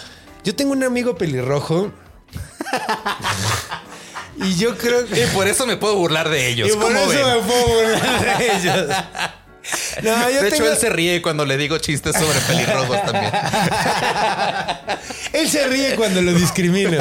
Yo 0.43 0.57
tengo 0.57 0.73
un 0.73 0.83
amigo 0.83 1.17
pelirrojo. 1.17 1.93
y 4.37 4.57
yo 4.57 4.77
creo 4.77 5.07
que. 5.07 5.25
Y 5.25 5.27
por 5.29 5.47
eso 5.47 5.67
me 5.67 5.77
puedo 5.77 5.97
burlar 5.97 6.29
de 6.29 6.49
ellos. 6.49 6.69
Y 6.69 6.73
por 6.73 6.93
¿Cómo 6.93 6.99
eso 6.99 7.09
ven? 7.09 7.37
me 7.37 7.43
puedo 7.43 7.67
burlar 7.67 8.39
de 8.39 8.57
ellos. 8.57 8.97
No, 10.03 10.31
yo 10.31 10.41
de 10.43 10.49
hecho, 10.49 10.57
tengo- 10.59 10.71
él 10.71 10.77
se 10.79 10.91
ríe 10.91 11.23
cuando 11.23 11.45
le 11.45 11.57
digo 11.57 11.79
chistes 11.79 12.17
sobre 12.17 12.41
pelirrojos 12.41 13.03
también. 13.05 13.33
Él 15.33 15.49
se 15.49 15.67
ríe 15.67 15.95
cuando 15.97 16.21
lo 16.21 16.33
discrimino. 16.35 16.99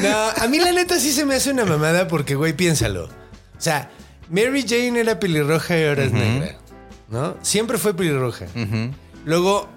No, 0.00 0.28
a 0.36 0.46
mí 0.48 0.58
la 0.58 0.72
neta 0.72 0.98
sí 1.00 1.12
se 1.12 1.24
me 1.24 1.34
hace 1.34 1.50
una 1.50 1.64
mamada 1.64 2.06
porque, 2.08 2.34
güey, 2.34 2.52
piénsalo. 2.52 3.04
O 3.06 3.10
sea, 3.60 3.90
Mary 4.28 4.64
Jane 4.68 5.00
era 5.00 5.18
pelirroja 5.18 5.76
y 5.78 5.84
ahora 5.84 6.04
es 6.04 6.12
negra. 6.12 6.56
¿No? 7.08 7.36
Siempre 7.42 7.78
fue 7.78 7.94
pelirroja. 7.94 8.46
Luego, 9.24 9.68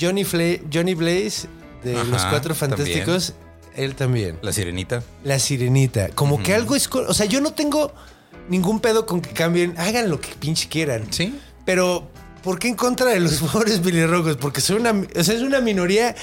Johnny, 0.00 0.24
Johnny 0.72 0.94
Blaze 0.94 1.48
de 1.84 1.94
Ajá, 1.96 2.04
Los 2.04 2.24
Cuatro 2.26 2.54
Fantásticos, 2.54 3.34
él 3.76 3.94
también. 3.94 4.38
La 4.42 4.52
sirenita. 4.52 5.02
La 5.22 5.38
sirenita. 5.38 6.08
Como 6.10 6.42
que 6.42 6.54
algo 6.54 6.74
es. 6.74 6.88
O 6.92 7.14
sea, 7.14 7.26
yo 7.26 7.40
no 7.40 7.52
tengo 7.52 7.92
ningún 8.48 8.80
pedo 8.80 9.06
con 9.06 9.20
que 9.20 9.30
cambien. 9.30 9.74
Hagan 9.78 10.10
lo 10.10 10.20
que 10.20 10.28
pinche 10.38 10.68
quieran. 10.68 11.06
Sí. 11.12 11.38
Pero, 11.64 12.08
¿por 12.42 12.58
qué 12.58 12.68
en 12.68 12.74
contra 12.74 13.06
de 13.06 13.20
los 13.20 13.34
pobres 13.52 13.80
pelirrojos? 13.80 14.36
Porque 14.36 14.60
son 14.60 14.80
una. 14.80 14.90
O 14.92 15.24
sea, 15.24 15.34
es 15.34 15.42
una 15.42 15.60
minoría. 15.60 16.14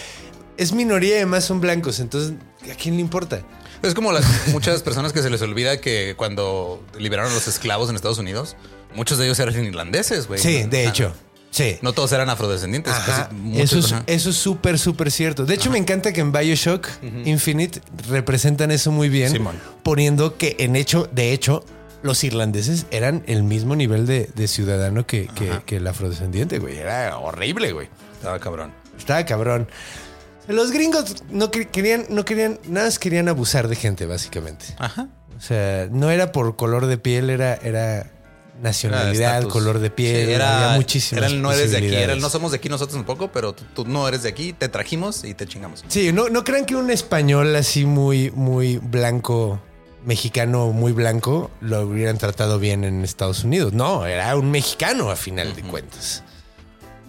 Es 0.58 0.72
minoría 0.72 1.16
y 1.16 1.18
además 1.18 1.44
son 1.44 1.60
blancos. 1.60 2.00
Entonces, 2.00 2.34
¿a 2.72 2.76
quién 2.76 2.96
le 2.96 3.02
importa? 3.02 3.42
Es 3.82 3.94
como 3.94 4.12
las 4.12 4.48
muchas 4.48 4.82
personas 4.82 5.14
que 5.14 5.22
se 5.22 5.30
les 5.30 5.42
olvida 5.42 5.80
que 5.82 6.16
cuando 6.18 6.82
liberaron 6.98 7.32
a 7.32 7.36
los 7.36 7.48
esclavos 7.48 7.90
en 7.90 7.96
Estados 7.96 8.18
Unidos, 8.18 8.56
muchos 8.96 9.18
de 9.18 9.26
ellos 9.26 9.40
eran 9.40 9.64
irlandeses, 9.64 10.28
güey. 10.28 10.40
Sí, 10.40 10.64
de 10.64 10.88
hecho. 10.88 11.14
Sí. 11.52 11.78
No 11.82 11.94
todos 11.94 12.12
eran 12.12 12.30
afrodescendientes. 12.30 12.92
Ajá, 12.92 13.30
casi 13.30 13.36
muchos, 13.36 13.74
eso 13.74 13.80
es 13.80 14.04
eso 14.08 14.30
es 14.32 14.36
súper, 14.36 14.78
súper 14.78 15.10
cierto. 15.10 15.46
De 15.46 15.54
hecho, 15.54 15.70
me 15.72 15.78
encanta 15.78 16.12
que 16.12 16.20
en 16.20 16.34
Bioshock 16.34 16.88
Infinite 17.24 17.82
representan 18.10 18.72
eso 18.72 18.92
muy 18.92 19.08
bien, 19.08 19.32
Simón. 19.32 19.56
poniendo 19.82 20.38
que 20.38 20.58
en 20.60 20.76
hecho, 20.76 21.08
de 21.14 21.32
hecho, 21.32 21.64
los 22.06 22.24
irlandeses 22.24 22.86
eran 22.92 23.24
el 23.28 23.44
mismo 23.44 23.76
nivel 23.76 24.06
de, 24.06 24.30
de 24.34 24.48
ciudadano 24.48 25.06
que, 25.06 25.28
que- 25.28 25.62
que 25.66 25.78
el 25.78 25.88
afrodescendiente, 25.88 26.60
güey. 26.60 26.78
Era 26.78 27.18
horrible, 27.18 27.72
güey. 27.74 27.90
Estaba 28.14 28.40
cabrón. 28.40 28.72
Estaba 28.98 29.26
cabrón. 29.26 29.68
Los 30.48 30.72
gringos 30.72 31.24
no 31.32 31.52
quer- 31.52 31.68
querían, 31.72 32.06
no 32.10 32.24
querían, 32.24 32.60
nada 32.68 32.86
más 32.86 33.00
querían 33.00 33.28
abusar 33.28 33.68
de 33.68 33.76
gente, 33.76 34.06
básicamente. 34.06 34.66
Ajá. 34.78 35.08
O 35.38 35.42
sea, 35.42 35.88
no 35.92 36.12
era 36.12 36.32
por 36.32 36.56
color 36.56 36.86
de 36.86 36.98
piel, 36.98 37.30
era, 37.30 37.56
era 37.56 38.12
nacionalidad, 38.62 39.44
color 39.50 39.80
de 39.80 39.90
piel. 39.90 40.28
Sí, 40.28 40.32
era, 40.34 40.66
había 40.68 40.78
muchísimas 40.78 41.24
era 41.26 41.34
el 41.34 41.42
no 41.42 41.52
eres 41.52 41.72
de 41.72 41.78
aquí, 41.78 41.86
era 41.88 41.96
el 41.96 41.98
posibilidades. 41.98 42.22
no 42.22 42.30
somos 42.30 42.52
de 42.52 42.58
aquí 42.58 42.70
nosotros 42.70 42.96
un 42.98 43.04
poco, 43.06 43.32
pero 43.32 43.54
tú, 43.54 43.64
tú 43.74 43.86
no 43.86 44.08
eres 44.08 44.24
de 44.24 44.30
aquí, 44.30 44.54
te 44.54 44.70
trajimos 44.70 45.24
y 45.24 45.34
te 45.34 45.46
chingamos. 45.46 45.84
Sí, 45.88 46.14
no, 46.14 46.30
no 46.30 46.44
crean 46.44 46.66
que 46.66 46.76
un 46.76 46.90
español 46.90 47.54
así 47.56 47.86
muy, 47.86 48.32
muy 48.32 48.78
blanco, 48.78 49.60
mexicano 50.06 50.68
muy 50.72 50.92
blanco, 50.92 51.52
lo 51.62 51.82
hubieran 51.82 52.18
tratado 52.18 52.60
bien 52.60 52.84
en 52.84 53.04
Estados 53.04 53.44
Unidos. 53.44 53.74
No, 53.74 54.06
era 54.06 54.36
un 54.36 54.52
mexicano 54.52 55.10
a 55.12 55.16
final 55.16 55.56
de 55.56 55.62
cuentas. 55.64 56.24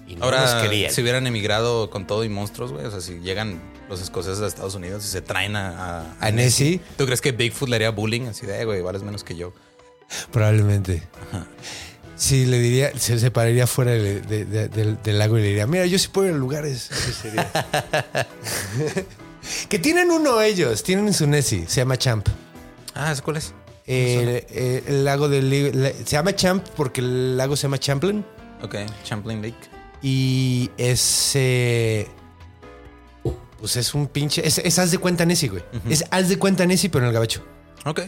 Y 0.08 0.14
no 0.16 0.24
Ahora, 0.24 0.60
querían. 0.62 0.92
si 0.92 1.02
hubieran 1.02 1.26
emigrado 1.26 1.90
con 1.90 2.06
todo 2.06 2.22
y 2.24 2.28
monstruos, 2.28 2.72
güey, 2.72 2.84
o 2.86 2.90
sea, 2.90 3.00
si 3.00 3.18
llegan 3.20 3.60
los 3.88 4.00
escoceses 4.00 4.40
a 4.42 4.46
Estados 4.46 4.74
Unidos 4.76 5.04
y 5.04 5.08
se 5.08 5.20
traen 5.20 5.56
a, 5.56 6.14
A 6.20 6.30
Nessie. 6.30 6.80
¿tú 6.96 7.06
crees 7.06 7.20
que 7.20 7.32
Bigfoot 7.32 7.68
le 7.68 7.76
haría 7.76 7.90
bullying? 7.90 8.22
Así 8.28 8.46
de, 8.46 8.60
"Eh, 8.60 8.64
güey, 8.64 8.82
vales 8.82 9.02
menos 9.02 9.24
que 9.24 9.36
yo. 9.36 9.52
Probablemente. 10.30 11.02
Sí, 12.14 12.46
le 12.46 12.58
diría, 12.60 12.92
se 12.98 13.18
separaría 13.18 13.66
fuera 13.66 13.90
de- 13.92 14.20
de- 14.22 14.44
de- 14.44 14.68
del, 14.68 15.02
del 15.02 15.18
lago 15.18 15.36
y 15.38 15.42
le 15.42 15.48
diría, 15.48 15.66
mira, 15.66 15.84
yo 15.86 15.98
sí 15.98 16.08
puedo 16.08 16.28
ir 16.28 16.34
a 16.34 16.38
lugares. 16.38 16.88
Que 19.68 19.78
tienen 19.78 20.10
uno 20.10 20.40
ellos, 20.40 20.82
tienen 20.82 21.12
su 21.14 21.26
Nessie, 21.26 21.66
se 21.68 21.76
llama 21.76 21.96
Champ. 21.96 22.28
Ah, 22.96 23.12
¿ese 23.12 23.22
cuál 23.22 23.36
es? 23.36 23.54
El, 23.86 24.28
eh, 24.50 24.82
el 24.88 25.04
lago 25.04 25.28
del... 25.28 25.80
la- 25.82 25.92
se 25.92 26.04
llama 26.04 26.34
Champ 26.34 26.66
porque 26.76 27.00
el 27.00 27.36
lago 27.36 27.54
se 27.56 27.62
llama 27.64 27.78
Champlain. 27.78 28.24
Ok, 28.62 28.74
Champlain 29.04 29.42
Lake. 29.42 29.56
Y 30.02 30.70
es. 30.76 31.32
eh, 31.34 32.08
pues 33.58 33.76
es 33.76 33.94
un 33.94 34.06
pinche. 34.08 34.46
Es, 34.46 34.58
es 34.58 34.78
haz 34.78 34.90
de 34.90 34.98
cuenta 34.98 35.24
Nessie, 35.24 35.48
güey. 35.48 35.62
Es 35.88 36.04
haz 36.10 36.28
de 36.28 36.38
cuenta 36.38 36.66
Nessie, 36.66 36.90
pero 36.90 37.04
en 37.04 37.08
el 37.08 37.14
gabacho. 37.14 37.42
Ok. 37.84 38.00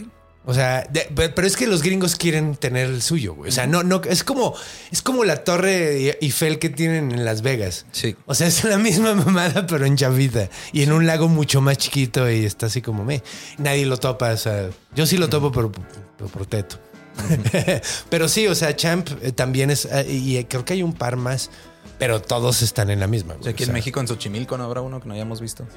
O 0.49 0.53
sea, 0.55 0.81
de- 0.89 1.05
pero 1.13 1.45
es 1.45 1.55
que 1.55 1.67
los 1.67 1.83
gringos 1.83 2.15
quieren 2.15 2.55
tener 2.55 2.87
el 2.87 3.03
suyo, 3.03 3.35
güey. 3.35 3.49
O 3.49 3.51
sea, 3.51 3.67
no, 3.67 3.83
no, 3.83 4.01
es 4.09 4.23
como, 4.23 4.55
es 4.91 5.03
como 5.03 5.23
la 5.23 5.43
torre 5.43 6.17
Eiffel 6.21 6.57
que 6.57 6.69
tienen 6.69 7.11
en 7.11 7.23
Las 7.23 7.43
Vegas. 7.43 7.85
Sí. 7.91 8.15
O 8.25 8.33
sea, 8.33 8.47
es 8.47 8.63
la 8.63 8.79
misma 8.79 9.13
mamada, 9.25 9.67
pero 9.67 9.85
en 9.85 9.95
chavita. 9.95 10.49
Y 10.73 10.81
en 10.81 10.91
un 10.91 11.05
lago 11.05 11.27
mucho 11.27 11.61
más 11.61 11.77
chiquito 11.77 12.27
y 12.31 12.45
está 12.45 12.65
así 12.65 12.81
como 12.81 13.05
me. 13.05 13.21
Nadie 13.59 13.85
lo 13.85 13.97
topa. 13.97 14.31
O 14.31 14.37
sea, 14.37 14.69
yo 14.95 15.05
sí 15.05 15.17
lo 15.17 15.29
topo, 15.29 15.51
pero, 15.51 15.71
pero 16.17 16.29
por 16.31 16.47
teto. 16.47 16.77
pero 18.09 18.27
sí, 18.27 18.47
o 18.47 18.55
sea, 18.55 18.75
Champ 18.75 19.07
eh, 19.21 19.31
también 19.31 19.69
es. 19.69 19.85
eh, 19.85 20.05
y 20.09 20.43
creo 20.45 20.65
que 20.65 20.73
hay 20.73 20.81
un 20.81 20.93
par 20.93 21.15
más, 21.15 21.51
pero 21.99 22.23
todos 22.23 22.63
están 22.63 22.89
en 22.89 22.99
la 22.99 23.05
misma. 23.07 23.33
O 23.33 23.37
güey. 23.37 23.43
sea, 23.43 23.51
aquí 23.51 23.63
O 23.63 23.65
sea, 23.67 23.71
en 23.71 23.75
México, 23.75 23.99
en 23.99 24.07
Xochimilco, 24.07 24.57
¿no 24.57 24.63
habrá 24.63 24.81
uno 24.81 24.99
que 24.99 25.07
no 25.07 25.13
hayamos 25.13 25.41
visto? 25.41 25.67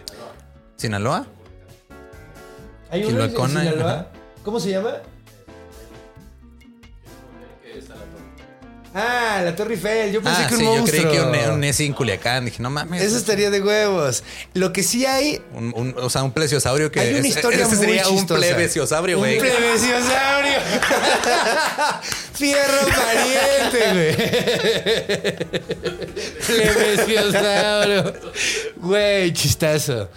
¿Sinaloa? 0.77 1.27
Hay 2.91 3.03
Y 3.03 3.05
uno 3.05 3.25
en 3.25 3.31
Sinaloa. 3.49 4.11
¿Cómo 4.45 4.59
se 4.61 4.71
llama? 4.71 4.97
Ah, 8.95 9.41
la 9.43 9.57
Torre 9.57 9.73
Eiffel. 9.75 10.13
Yo 10.13 10.21
pensé 10.23 10.43
Ah, 10.43 10.47
que 10.49 10.55
un 10.55 10.61
sí, 10.61 10.67
yo 10.67 10.71
monstruo. 10.77 11.01
creí 11.03 11.15
que 11.17 11.21
un, 11.23 11.35
un 11.55 11.65
en 11.65 11.93
Culiacán. 11.95 12.45
Dije, 12.45 12.63
no 12.63 12.69
mames. 12.69 13.01
Eso 13.01 13.17
estaría 13.17 13.49
de 13.49 13.63
huevos. 13.63 14.23
Lo 14.53 14.71
que 14.75 14.83
sí 14.83 15.07
hay. 15.07 15.41
Un, 15.55 15.73
un- 15.75 15.95
o 15.97 16.11
sea, 16.11 16.23
un 16.23 16.33
plesiosaurio 16.33 16.93
que 16.93 17.01
Hay 17.01 17.11
una 17.15 17.21
es- 17.21 17.27
historia 17.37 17.65
ese 17.65 17.77
muy 17.77 17.87
sería 17.87 18.07
un 18.09 18.19
chistosa. 18.19 18.39
plebesiosaurio, 18.41 19.17
güey. 19.19 19.37
Un 19.39 19.41
plebesiosaurio. 19.47 20.59
Fierro 22.35 22.87
pariente, 22.89 23.93
güey. 23.95 24.17
plebesiosaurio. 26.47 28.13
Güey, 28.77 29.33
chistazo. 29.33 30.11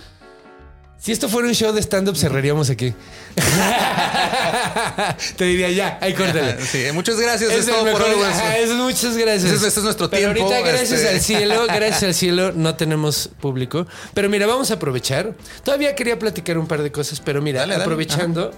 Si 0.97 1.11
esto 1.11 1.30
fuera 1.30 1.47
un 1.47 1.53
show 1.53 1.72
de 1.72 1.81
stand-up, 1.81 2.17
cerraríamos 2.17 2.72
aquí. 2.72 2.91
Te 5.38 5.45
diría 5.45 5.69
ya, 5.69 5.97
ahí 6.01 6.13
córtale. 6.13 6.57
Sí, 6.65 6.85
muchas 6.93 7.19
gracias. 7.19 7.51
Es, 7.51 7.59
Es 7.59 7.65
todo 7.67 7.80
por 7.80 7.85
mejor- 7.93 8.01
hoy. 8.09 8.15
güey. 8.15 8.30
Ajá, 8.30 8.57
eso, 8.57 8.76
muchas 8.76 9.17
gracias. 9.17 9.51
Ese 9.51 9.67
es- 9.67 9.77
nuestro 9.84 10.09
Pero 10.09 10.34
tiempo, 10.34 10.51
ahorita, 10.53 10.67
gracias 10.67 10.91
este. 11.01 11.09
al 11.09 11.22
cielo, 11.22 11.65
gracias 11.67 12.03
al 12.03 12.13
cielo, 12.15 12.51
no 12.53 12.76
tenemos 12.76 13.30
público. 13.39 13.85
Pero 14.13 14.30
mira, 14.30 14.47
vamos 14.47 14.72
a 14.72 14.76
aprovechar. 14.76 15.34
Todavía 15.63 15.95
quería 15.95 16.17
platicar 16.17 16.57
un 16.57 16.67
par 16.67 16.81
de 16.81 16.91
cosas, 16.91 17.19
pero 17.19 17.41
mira, 17.41 17.61
Dale, 17.61 17.73
dale. 17.73 17.84
aprovechando, 17.84 18.51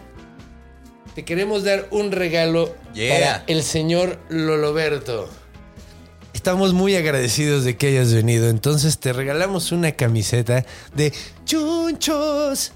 te 1.15 1.26
queremos 1.26 1.64
dar 1.64 1.88
un 1.91 2.11
regalo 2.11 2.76
Yeah. 2.93 3.14
para 3.15 3.43
el 3.47 3.64
señor 3.64 4.19
Loloberto. 4.30 5.30
Estamos 6.48 6.72
muy 6.72 6.95
agradecidos 6.95 7.65
de 7.65 7.76
que 7.76 7.88
hayas 7.88 8.14
venido. 8.14 8.48
Entonces 8.48 8.99
te 8.99 9.11
regalamos 9.11 9.74
una 9.74 9.91
camiseta 9.91 10.64
de 10.95 11.11
chunchos.m. 11.44 12.72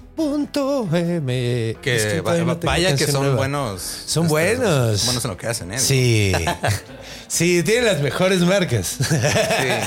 Que 1.80 1.96
Es 1.96 2.22
va- 2.22 2.36
no 2.36 2.54
vaya 2.56 2.94
que 2.94 3.06
son 3.06 3.22
nueva. 3.22 3.36
buenos. 3.36 3.80
Son 3.80 4.24
este, 4.24 4.30
buenos. 4.30 4.98
Son 5.00 5.06
buenos 5.06 5.24
en 5.24 5.30
lo 5.30 5.36
que 5.38 5.46
hacen, 5.46 5.72
¿eh? 5.72 5.78
Sí. 5.78 6.32
sí, 7.28 7.62
tienen 7.62 7.86
las 7.86 8.02
mejores 8.02 8.40
marcas. 8.40 8.88
Sí, 9.00 9.06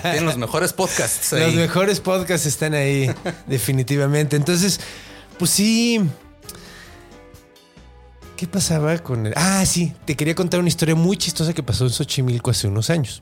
tienen 0.02 0.26
los 0.26 0.38
mejores 0.40 0.74
podcasts. 0.74 1.34
Los 1.34 1.54
mejores 1.54 2.00
podcasts 2.00 2.48
están 2.48 2.74
ahí, 2.74 3.12
definitivamente. 3.46 4.36
Entonces, 4.36 4.80
pues 5.38 5.52
sí. 5.52 6.02
¿Qué 8.36 8.48
pasaba 8.48 8.98
con 8.98 9.28
el.? 9.28 9.34
Ah, 9.36 9.64
sí, 9.68 9.94
te 10.06 10.16
quería 10.16 10.34
contar 10.34 10.60
una 10.60 10.70
historia 10.70 10.96
muy 10.96 11.18
chistosa 11.18 11.54
que 11.54 11.62
pasó 11.62 11.84
en 11.84 11.92
Xochimilco 11.92 12.50
hace 12.50 12.68
unos 12.68 12.90
años. 12.90 13.22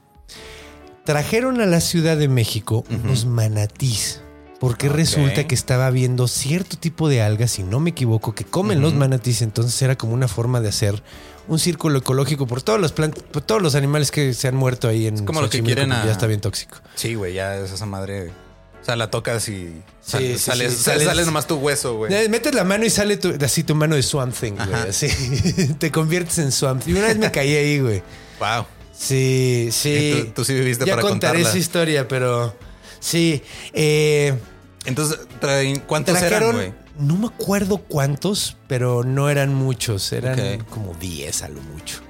Trajeron 1.06 1.60
a 1.60 1.66
la 1.66 1.82
Ciudad 1.82 2.16
de 2.18 2.28
México 2.30 2.86
unos 2.90 3.26
manatís. 3.26 4.22
Porque 4.60 4.88
resulta 4.88 5.46
que 5.46 5.56
estaba 5.56 5.90
viendo 5.90 6.30
cierto 6.30 6.78
tipo 6.78 7.10
de 7.10 7.22
algas, 7.22 7.52
si 7.52 7.64
no 7.64 7.82
me 7.82 7.90
equivoco, 7.90 8.34
que 8.34 8.46
comen 8.46 8.80
los 8.82 8.94
manatís. 8.94 9.42
Entonces 9.42 9.82
era 9.82 9.98
como 9.98 10.14
una 10.14 10.30
forma 10.30 10.62
de 10.62 10.70
hacer 10.70 11.04
un 11.50 11.60
círculo 11.60 12.00
ecológico 12.00 12.48
por 12.48 12.62
todos 12.62 12.80
los 12.80 12.94
plantas, 12.94 13.24
por 13.24 13.42
todos 13.42 13.62
los 13.62 13.76
animales 13.76 14.10
que 14.10 14.34
se 14.34 14.48
han 14.48 14.56
muerto 14.56 14.88
ahí 14.88 15.08
en 15.08 15.26
como 15.26 15.42
lo 15.42 15.50
que 15.50 15.62
quieren 15.62 15.92
a- 15.92 16.06
ya 16.06 16.12
está 16.14 16.28
bien 16.28 16.40
tóxico. 16.40 16.78
Sí, 16.96 17.16
güey, 17.16 17.34
ya 17.34 17.58
es 17.58 17.72
esa 17.74 17.86
madre. 17.86 18.30
O 18.82 18.86
sea, 18.86 18.96
la 18.96 19.10
tocas 19.12 19.50
y 19.50 19.82
sal- 20.02 20.22
Sí, 20.22 20.34
sí, 20.34 20.40
sales, 20.40 20.74
sí, 20.78 20.84
sales, 20.84 21.04
sales- 21.08 21.26
nomás 21.26 21.46
tu 21.46 21.56
hueso, 21.56 21.98
güey. 21.98 22.30
Metes 22.30 22.56
la 22.56 22.64
mano 22.64 22.86
y 22.86 22.90
sale 22.90 23.18
tu- 23.18 23.34
así 23.44 23.64
tu 23.64 23.76
mano 23.76 23.96
de 23.98 24.04
Swamp 24.04 24.34
Thing, 24.34 24.54
güey. 24.54 24.74
Así. 24.90 25.08
Te 25.80 25.92
conviertes 25.92 26.38
en 26.40 26.54
Swamp. 26.54 26.88
Y 26.88 26.94
una 26.94 27.08
vez 27.08 27.18
me 27.18 27.30
caí 27.32 27.54
ahí, 27.54 27.80
güey. 27.82 28.02
Wow. 28.40 28.66
Sí, 28.96 29.70
sí. 29.72 30.24
Tú- 30.28 30.32
tú 30.36 30.46
sí 30.46 30.54
viviste 30.54 30.86
ya 30.86 30.94
para 30.96 31.02
contaré 31.02 31.34
contarla. 31.34 31.50
esa 31.50 31.58
historia, 31.58 32.08
pero 32.08 32.56
sí. 33.00 33.42
Eh, 33.74 34.34
Entonces, 34.86 35.20
traen- 35.42 35.82
¿cuántos 35.88 36.18
trajeron, 36.20 36.56
eran, 36.56 36.56
güey? 36.56 36.74
no 37.00 37.16
me 37.18 37.28
acuerdo 37.28 37.78
cuántos, 37.78 38.58
pero 38.68 39.04
no 39.04 39.30
eran 39.30 39.54
muchos. 39.54 40.12
Eran 40.14 40.60
como 40.66 40.94
10 40.96 41.42
a 41.44 41.48
lo 41.50 41.62
mucho. 41.62 42.02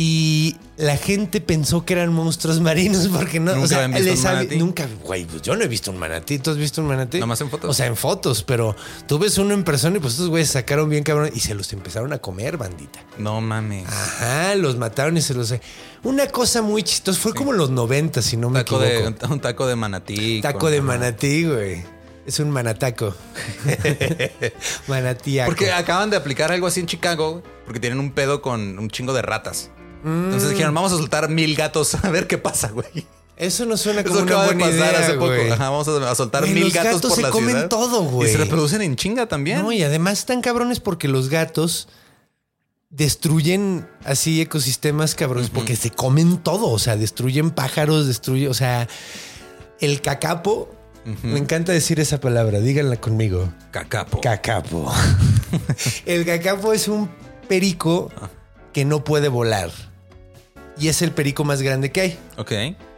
Y 0.00 0.56
la 0.76 0.96
gente 0.96 1.40
pensó 1.40 1.84
que 1.84 1.94
eran 1.94 2.12
monstruos 2.12 2.60
marinos 2.60 3.08
porque 3.12 3.40
no. 3.40 3.50
Nunca 3.52 3.64
o 3.64 3.66
sea, 3.66 3.78
habían 3.78 3.94
visto 3.94 4.10
les 4.10 4.18
un 4.20 4.24
manatí. 4.24 4.56
Nunca, 4.56 4.88
güey, 5.02 5.24
pues 5.24 5.42
yo 5.42 5.56
no 5.56 5.64
he 5.64 5.66
visto 5.66 5.90
un 5.90 5.98
manatí. 5.98 6.38
¿Tú 6.38 6.52
has 6.52 6.56
visto 6.56 6.80
un 6.80 6.86
manatí? 6.86 7.18
Nomás 7.18 7.40
en 7.40 7.50
fotos. 7.50 7.68
O 7.68 7.74
sea, 7.74 7.86
en 7.86 7.96
fotos, 7.96 8.44
pero 8.44 8.76
tú 9.08 9.18
ves 9.18 9.38
uno 9.38 9.54
en 9.54 9.64
persona 9.64 9.96
y 9.96 10.00
pues 10.00 10.12
estos 10.12 10.28
güeyes 10.28 10.50
sacaron 10.50 10.88
bien 10.88 11.02
cabrón 11.02 11.32
y 11.34 11.40
se 11.40 11.52
los 11.52 11.72
empezaron 11.72 12.12
a 12.12 12.18
comer, 12.18 12.56
bandita. 12.56 13.00
No 13.18 13.40
mames. 13.40 13.88
Ajá, 13.88 14.54
los 14.54 14.76
mataron 14.76 15.16
y 15.16 15.20
se 15.20 15.34
los. 15.34 15.52
Una 16.04 16.28
cosa 16.28 16.62
muy 16.62 16.84
chistosa. 16.84 17.18
Fue 17.18 17.34
como 17.34 17.52
los 17.52 17.70
90, 17.70 18.22
si 18.22 18.36
no 18.36 18.50
me 18.50 18.60
taco 18.62 18.80
equivoco. 18.80 19.26
de, 19.26 19.32
un 19.32 19.40
taco 19.40 19.66
de 19.66 19.74
manatí. 19.74 20.40
Taco 20.40 20.60
con- 20.60 20.70
de 20.70 20.80
manatí, 20.80 21.44
güey. 21.44 21.82
Es 22.24 22.38
un 22.38 22.50
manataco. 22.50 23.16
Manatíaco. 24.86 25.50
Porque 25.50 25.72
acaban 25.72 26.10
de 26.10 26.16
aplicar 26.16 26.52
algo 26.52 26.68
así 26.68 26.78
en 26.78 26.86
Chicago, 26.86 27.42
porque 27.64 27.80
tienen 27.80 27.98
un 27.98 28.12
pedo 28.12 28.42
con 28.42 28.78
un 28.78 28.90
chingo 28.90 29.12
de 29.12 29.22
ratas. 29.22 29.70
Entonces 30.04 30.50
dijeron, 30.50 30.74
vamos 30.74 30.92
a 30.92 30.96
soltar 30.96 31.28
mil 31.28 31.54
gatos 31.56 31.94
a 32.02 32.10
ver 32.10 32.26
qué 32.26 32.38
pasa, 32.38 32.70
güey. 32.70 33.06
Eso 33.36 33.66
no 33.66 33.76
suena 33.76 34.02
como 34.02 34.16
Eso 34.16 34.24
una 34.24 34.32
acaba 34.32 34.48
de 34.48 34.54
buena 34.54 34.64
pasar 34.66 34.94
idea, 34.94 35.06
hace 35.06 35.14
poco. 35.14 35.52
Ajá, 35.52 35.70
vamos 35.70 35.86
a, 35.86 36.10
a 36.10 36.14
soltar 36.16 36.42
Güey, 36.42 36.54
mil 36.54 36.64
los 36.64 36.72
gatos, 36.72 36.94
gatos 36.94 37.10
por 37.10 37.16
se 37.16 37.22
la 37.22 37.30
comen 37.30 37.50
ciudad. 37.50 37.68
todo, 37.68 38.02
güey. 38.02 38.28
Y 38.28 38.32
se 38.32 38.38
reproducen 38.38 38.82
en 38.82 38.96
chinga 38.96 39.26
también. 39.26 39.62
No, 39.62 39.70
y 39.70 39.82
además 39.82 40.18
están 40.18 40.40
cabrones 40.40 40.80
porque 40.80 41.06
los 41.06 41.28
gatos 41.28 41.88
destruyen 42.90 43.86
así 44.04 44.40
ecosistemas 44.40 45.14
cabrones 45.14 45.50
porque 45.50 45.76
se 45.76 45.90
comen 45.90 46.38
todo. 46.38 46.68
O 46.68 46.78
sea, 46.78 46.96
destruyen 46.96 47.50
pájaros, 47.50 48.06
destruyen. 48.06 48.50
O 48.50 48.54
sea, 48.54 48.88
el 49.80 50.00
cacapo. 50.00 50.74
Me 51.22 51.38
encanta 51.38 51.72
decir 51.72 52.00
esa 52.00 52.20
palabra, 52.20 52.60
díganla 52.60 52.96
conmigo. 52.96 53.50
Cacapo. 53.70 54.20
Cacapo. 54.20 54.92
el 56.06 56.26
cacapo 56.26 56.74
es 56.74 56.86
un 56.86 57.08
perico 57.48 58.10
que 58.74 58.84
no 58.84 59.04
puede 59.04 59.28
volar. 59.28 59.70
Y 60.80 60.88
es 60.88 61.02
el 61.02 61.12
perico 61.12 61.44
más 61.44 61.62
grande 61.62 61.90
que 61.92 62.00
hay. 62.00 62.18
Ok. 62.36 62.52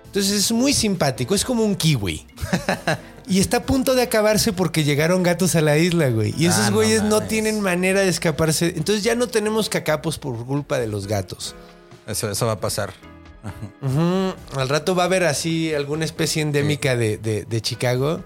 Entonces 0.06 0.32
es 0.32 0.52
muy 0.52 0.72
simpático, 0.72 1.34
es 1.34 1.44
como 1.44 1.64
un 1.64 1.76
kiwi. 1.76 2.26
y 3.28 3.38
está 3.38 3.58
a 3.58 3.62
punto 3.62 3.94
de 3.94 4.02
acabarse 4.02 4.52
porque 4.52 4.82
llegaron 4.82 5.22
gatos 5.22 5.54
a 5.54 5.60
la 5.60 5.78
isla, 5.78 6.08
güey. 6.10 6.34
Y 6.36 6.46
esos 6.46 6.66
Ah, 6.66 6.70
güeyes 6.70 7.02
no, 7.04 7.20
tienen 7.22 7.60
manera 7.60 8.00
de 8.00 8.08
escaparse. 8.08 8.74
Entonces 8.76 9.04
ya 9.04 9.14
no 9.14 9.28
tenemos 9.28 9.68
cacapos 9.68 10.18
por 10.18 10.44
culpa 10.46 10.78
de 10.80 10.88
los 10.88 11.06
gatos. 11.06 11.54
Eso, 12.08 12.28
eso 12.30 12.46
va 12.46 12.52
a 12.52 12.60
pasar. 12.60 12.92
Ujú. 13.82 14.34
Al 14.60 14.68
rato 14.68 14.94
va 14.94 15.04
a 15.04 15.06
haber 15.06 15.24
así 15.24 15.72
alguna 15.72 16.04
especie 16.04 16.42
endémica 16.42 16.96
de, 16.96 17.16
de- 17.18 17.44
de 17.44 17.60
Chicago. 17.60 18.22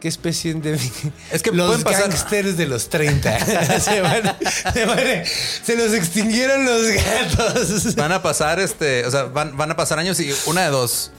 ¿Qué 0.00 0.08
especie 0.08 0.50
endémica? 0.52 1.10
Es 1.30 1.42
que 1.42 1.52
los 1.52 1.84
gangsters 1.84 2.56
de 2.56 2.66
los 2.66 2.88
30. 2.88 3.38
se, 3.80 4.00
van- 4.00 4.36
se 4.72 4.86
van- 4.86 5.24
se 5.62 5.76
los 5.76 5.92
extinguieron 5.92 6.64
los 6.64 6.86
gatos. 6.88 7.94
Van 7.96 8.12
a 8.12 8.22
pasar, 8.22 8.58
este, 8.60 9.04
o 9.06 9.10
sea, 9.10 9.24
van, 9.24 9.56
van 9.56 9.70
a 9.70 9.76
pasar 9.76 9.98
años 9.98 10.18
y 10.20 10.32
una 10.46 10.62
de 10.62 10.70
dos. 10.70 11.12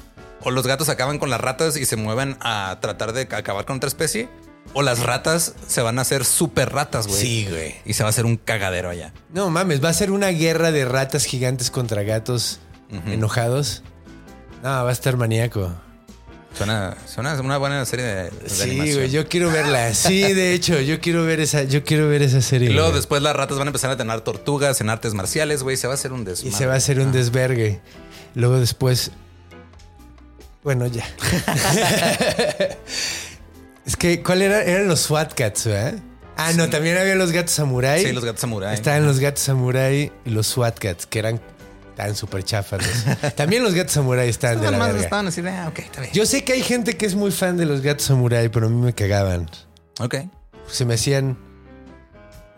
O 0.43 0.49
los 0.49 0.65
gatos 0.65 0.89
acaban 0.89 1.19
con 1.19 1.29
las 1.29 1.39
ratas 1.39 1.77
y 1.77 1.85
se 1.85 1.95
mueven 1.95 2.35
a 2.41 2.79
tratar 2.81 3.13
de 3.13 3.21
acabar 3.35 3.65
con 3.65 3.77
otra 3.77 3.87
especie. 3.87 4.27
O 4.73 4.81
las 4.81 4.99
ratas 4.99 5.53
se 5.67 5.81
van 5.81 5.99
a 5.99 6.01
hacer 6.03 6.25
súper 6.25 6.71
ratas, 6.71 7.05
güey. 7.07 7.21
Sí, 7.21 7.47
güey. 7.49 7.75
Y 7.85 7.93
se 7.93 8.01
va 8.03 8.09
a 8.09 8.11
hacer 8.11 8.25
un 8.25 8.37
cagadero 8.37 8.89
allá. 8.89 9.13
No 9.31 9.49
mames, 9.51 9.83
va 9.83 9.89
a 9.89 9.93
ser 9.93 10.09
una 10.11 10.29
guerra 10.29 10.71
de 10.71 10.85
ratas 10.85 11.25
gigantes 11.25 11.69
contra 11.69 12.01
gatos 12.03 12.59
enojados. 13.05 13.83
No, 14.63 14.69
va 14.69 14.89
a 14.89 14.91
estar 14.93 15.17
maníaco. 15.17 15.71
Suena, 16.57 16.95
suena 17.07 17.39
una 17.39 17.57
buena 17.57 17.83
serie 17.85 18.05
de, 18.05 18.23
de 18.29 18.49
Sí, 18.49 18.63
animación. 18.63 18.95
güey, 18.97 19.09
yo 19.09 19.27
quiero 19.29 19.49
verla. 19.51 19.93
Sí, 19.93 20.21
de 20.33 20.53
hecho, 20.53 20.79
yo 20.81 20.99
quiero 20.99 21.23
ver 21.23 21.39
esa, 21.39 21.63
yo 21.63 21.83
quiero 21.83 22.07
ver 22.09 22.21
esa 22.21 22.41
serie. 22.41 22.69
Y 22.69 22.73
luego 22.73 22.89
güey. 22.89 22.99
después 22.99 23.21
las 23.21 23.35
ratas 23.35 23.57
van 23.57 23.67
a 23.67 23.69
empezar 23.69 23.89
a 23.89 23.97
tener 23.97 24.19
tortugas 24.21 24.79
en 24.81 24.89
artes 24.89 25.13
marciales, 25.13 25.63
güey. 25.63 25.77
Se 25.77 25.87
va 25.87 25.93
a 25.93 25.95
hacer 25.95 26.11
un 26.11 26.21
y 26.21 26.25
desmadre. 26.25 26.57
se 26.57 26.65
va 26.65 26.73
a 26.73 26.77
hacer 26.77 26.99
un 26.99 27.11
desvergue. 27.11 27.79
Luego 28.35 28.59
después. 28.59 29.11
Bueno, 30.63 30.85
ya. 30.87 31.05
es 33.85 33.95
que, 33.97 34.21
¿cuál 34.21 34.41
era? 34.41 34.63
Eran 34.63 34.87
los 34.87 35.01
SWAT 35.01 35.33
Cats, 35.33 35.65
¿verdad? 35.65 35.95
Ah, 36.37 36.53
no, 36.53 36.69
también 36.69 36.97
había 36.97 37.15
los 37.15 37.31
gatos 37.31 37.51
samurai. 37.51 38.03
Sí, 38.03 38.11
los 38.11 38.25
gatos 38.25 38.41
samurai. 38.41 38.73
Estaban 38.73 39.05
los 39.05 39.19
gatos 39.19 39.43
samurai 39.43 40.11
y 40.25 40.29
los 40.29 40.47
SWAT 40.47 40.77
Cats, 40.79 41.05
que 41.05 41.19
eran 41.19 41.41
tan 41.95 42.15
súper 42.15 42.43
chafas. 42.43 42.81
También 43.35 43.63
los 43.63 43.73
gatos 43.73 43.93
samurai 43.93 44.29
estaban 44.29 44.61
de 44.61 44.71
la 44.71 44.77
más 44.77 44.87
verga. 44.89 45.03
estaban 45.03 45.27
así 45.27 45.41
de, 45.41 45.49
ah, 45.49 45.67
ok, 45.69 45.79
está 45.79 46.01
bien. 46.01 46.13
Yo 46.13 46.25
sé 46.25 46.43
que 46.43 46.53
hay 46.53 46.63
gente 46.63 46.97
que 46.97 47.05
es 47.05 47.15
muy 47.15 47.31
fan 47.31 47.57
de 47.57 47.65
los 47.65 47.81
gatos 47.81 48.05
samurai, 48.05 48.49
pero 48.49 48.67
a 48.67 48.69
mí 48.69 48.81
me 48.81 48.93
cagaban. 48.93 49.49
Ok. 49.99 50.15
Se 50.67 50.85
me 50.85 50.95
hacían. 50.95 51.37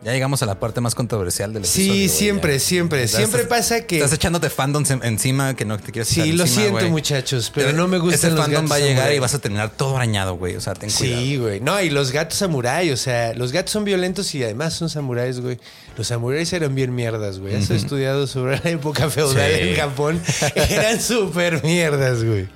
Ya 0.04 0.12
llegamos 0.12 0.44
a 0.44 0.46
la 0.46 0.60
parte 0.60 0.82
más 0.82 0.96
controversial 0.96 1.54
del 1.54 1.64
episodio. 1.64 1.94
Sí, 1.94 2.10
siempre, 2.10 2.54
ya. 2.54 2.60
siempre. 2.60 3.04
Estás- 3.04 3.20
Siempre 3.20 3.46
pasa 3.46 3.82
que. 3.86 3.98
Estás 3.98 4.14
echándote 4.14 4.50
fandoms 4.50 4.92
en- 4.92 5.04
encima 5.04 5.56
que 5.56 5.64
no 5.64 5.78
te 5.80 5.92
quieres 5.92 6.10
Sí, 6.10 6.34
lo 6.34 6.44
encima, 6.44 6.66
siento, 6.80 6.90
muchachos, 6.90 7.52
pero 7.56 7.72
no 7.72 7.88
me 7.88 7.98
gustan 8.00 8.16
Ese 8.20 8.30
los 8.32 8.40
fandom 8.40 8.64
gatos 8.66 8.72
va 8.72 8.76
a 8.76 8.80
llegar 8.80 8.96
samurai. 8.98 9.16
y 9.16 9.20
vas 9.20 9.34
a 9.34 9.40
terminar 9.40 9.70
todo 9.70 9.96
arañado, 9.96 10.36
güey. 10.36 10.56
O 10.58 10.62
sea, 10.62 10.74
ten 10.74 10.90
cuidado. 10.92 11.22
Sí, 11.22 11.38
güey. 11.38 11.60
No, 11.62 11.82
y 11.82 11.90
los 11.90 12.12
gatos 12.12 12.38
samurai, 12.38 12.92
o 12.92 12.98
sea, 12.98 13.34
los 13.34 13.52
gatos 13.54 13.72
son 13.72 13.86
violentos 13.86 14.34
y 14.36 14.44
además 14.44 14.74
son 14.74 14.90
samuráis, 14.90 15.40
güey. 15.40 15.58
Los 15.98 16.08
samuráis 16.08 16.52
eran 16.52 16.76
bien 16.76 16.94
mierdas, 16.94 17.40
güey. 17.40 17.56
Has 17.56 17.70
estudiado 17.70 18.28
sobre 18.28 18.60
la 18.64 18.70
época 18.72 19.10
feudal 19.10 19.52
Sí. 19.52 19.70
en 19.70 19.76
Japón. 19.78 20.22
Eran 20.56 21.02
súper 21.02 21.64
mierdas, 21.64 22.24
güey. 22.24 22.48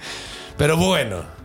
Pero 0.58 0.76
bueno. 0.76 1.37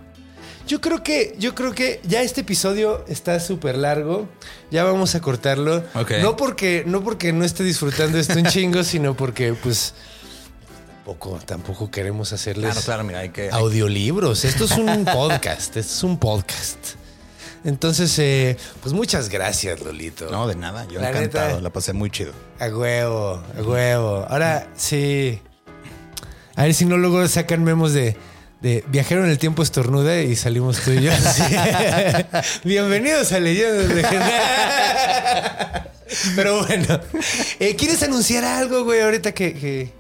Yo 0.67 0.81
creo 0.81 1.03
que, 1.03 1.35
yo 1.39 1.55
creo 1.55 1.75
que 1.75 2.01
ya 2.05 2.23
este 2.23 2.43
episodio 2.43 3.05
está 3.09 3.39
súper 3.41 3.77
largo. 3.77 4.29
Ya 4.71 4.85
vamos 4.85 5.15
a 5.15 5.21
cortarlo. 5.21 5.83
No 6.23 6.37
porque, 6.37 6.85
no 6.87 7.03
porque 7.03 7.33
no 7.33 7.45
esté 7.45 7.65
disfrutando 7.65 8.19
esto 8.19 8.39
un 8.39 8.47
chingo, 8.47 8.83
sino 8.85 9.15
porque, 9.17 9.55
pues, 9.55 9.95
tampoco, 11.05 11.41
tampoco 11.45 11.91
queremos 11.91 12.33
hacerles 12.33 12.71
Claro, 12.73 12.85
claro, 12.85 13.05
mira, 13.05 13.19
hay 13.21 13.31
que. 13.31 13.43
hay- 13.43 13.51
audiolibros. 13.51 14.45
Esto 14.45 14.65
es 14.65 14.73
un 14.73 15.05
podcast. 15.13 15.77
Esto 15.77 15.81
es 15.81 16.03
un 16.05 16.19
podcast. 16.19 16.79
Entonces, 17.65 18.19
eh, 18.19 18.57
pues 18.83 18.93
muchas 18.93 19.29
gracias, 19.29 19.81
Lolito. 19.81 20.31
No, 20.31 20.49
de 20.49 20.57
nada. 20.57 20.87
Yo 20.89 21.01
La 21.01 21.11
encantado. 21.11 21.49
neta. 21.49 21.61
La 21.61 21.71
pasé 21.71 21.93
muy 21.93 22.11
chido. 22.11 22.33
A 22.59 22.67
huevo, 22.69 23.43
a 23.57 23.63
huevo. 23.63 24.27
Ahora 24.29 24.69
sí. 24.77 25.41
A 26.57 26.65
ver 26.65 26.75
si 26.75 26.85
no 26.85 26.97
luego 26.99 27.27
sacan 27.29 27.63
memos 27.65 27.93
de, 27.93 28.17
de 28.63 28.85
viajero 28.89 29.25
en 29.25 29.31
el 29.31 29.39
tiempo 29.39 29.63
estornuda 29.63 30.21
y 30.23 30.37
salimos 30.37 30.81
tú 30.81 30.93
y 30.93 31.03
yo 31.03 31.13
así. 31.25 31.43
Bienvenidos 32.65 33.33
a 33.33 33.41
Leyendas 33.41 33.89
Legendarias. 33.91 35.89
Pero 36.37 36.65
bueno, 36.65 37.01
eh, 37.59 37.75
¿quieres 37.77 38.03
anunciar 38.03 38.45
algo, 38.45 38.85
güey, 38.85 39.01
ahorita 39.01 39.33
que, 39.33 39.55
que- 39.55 39.93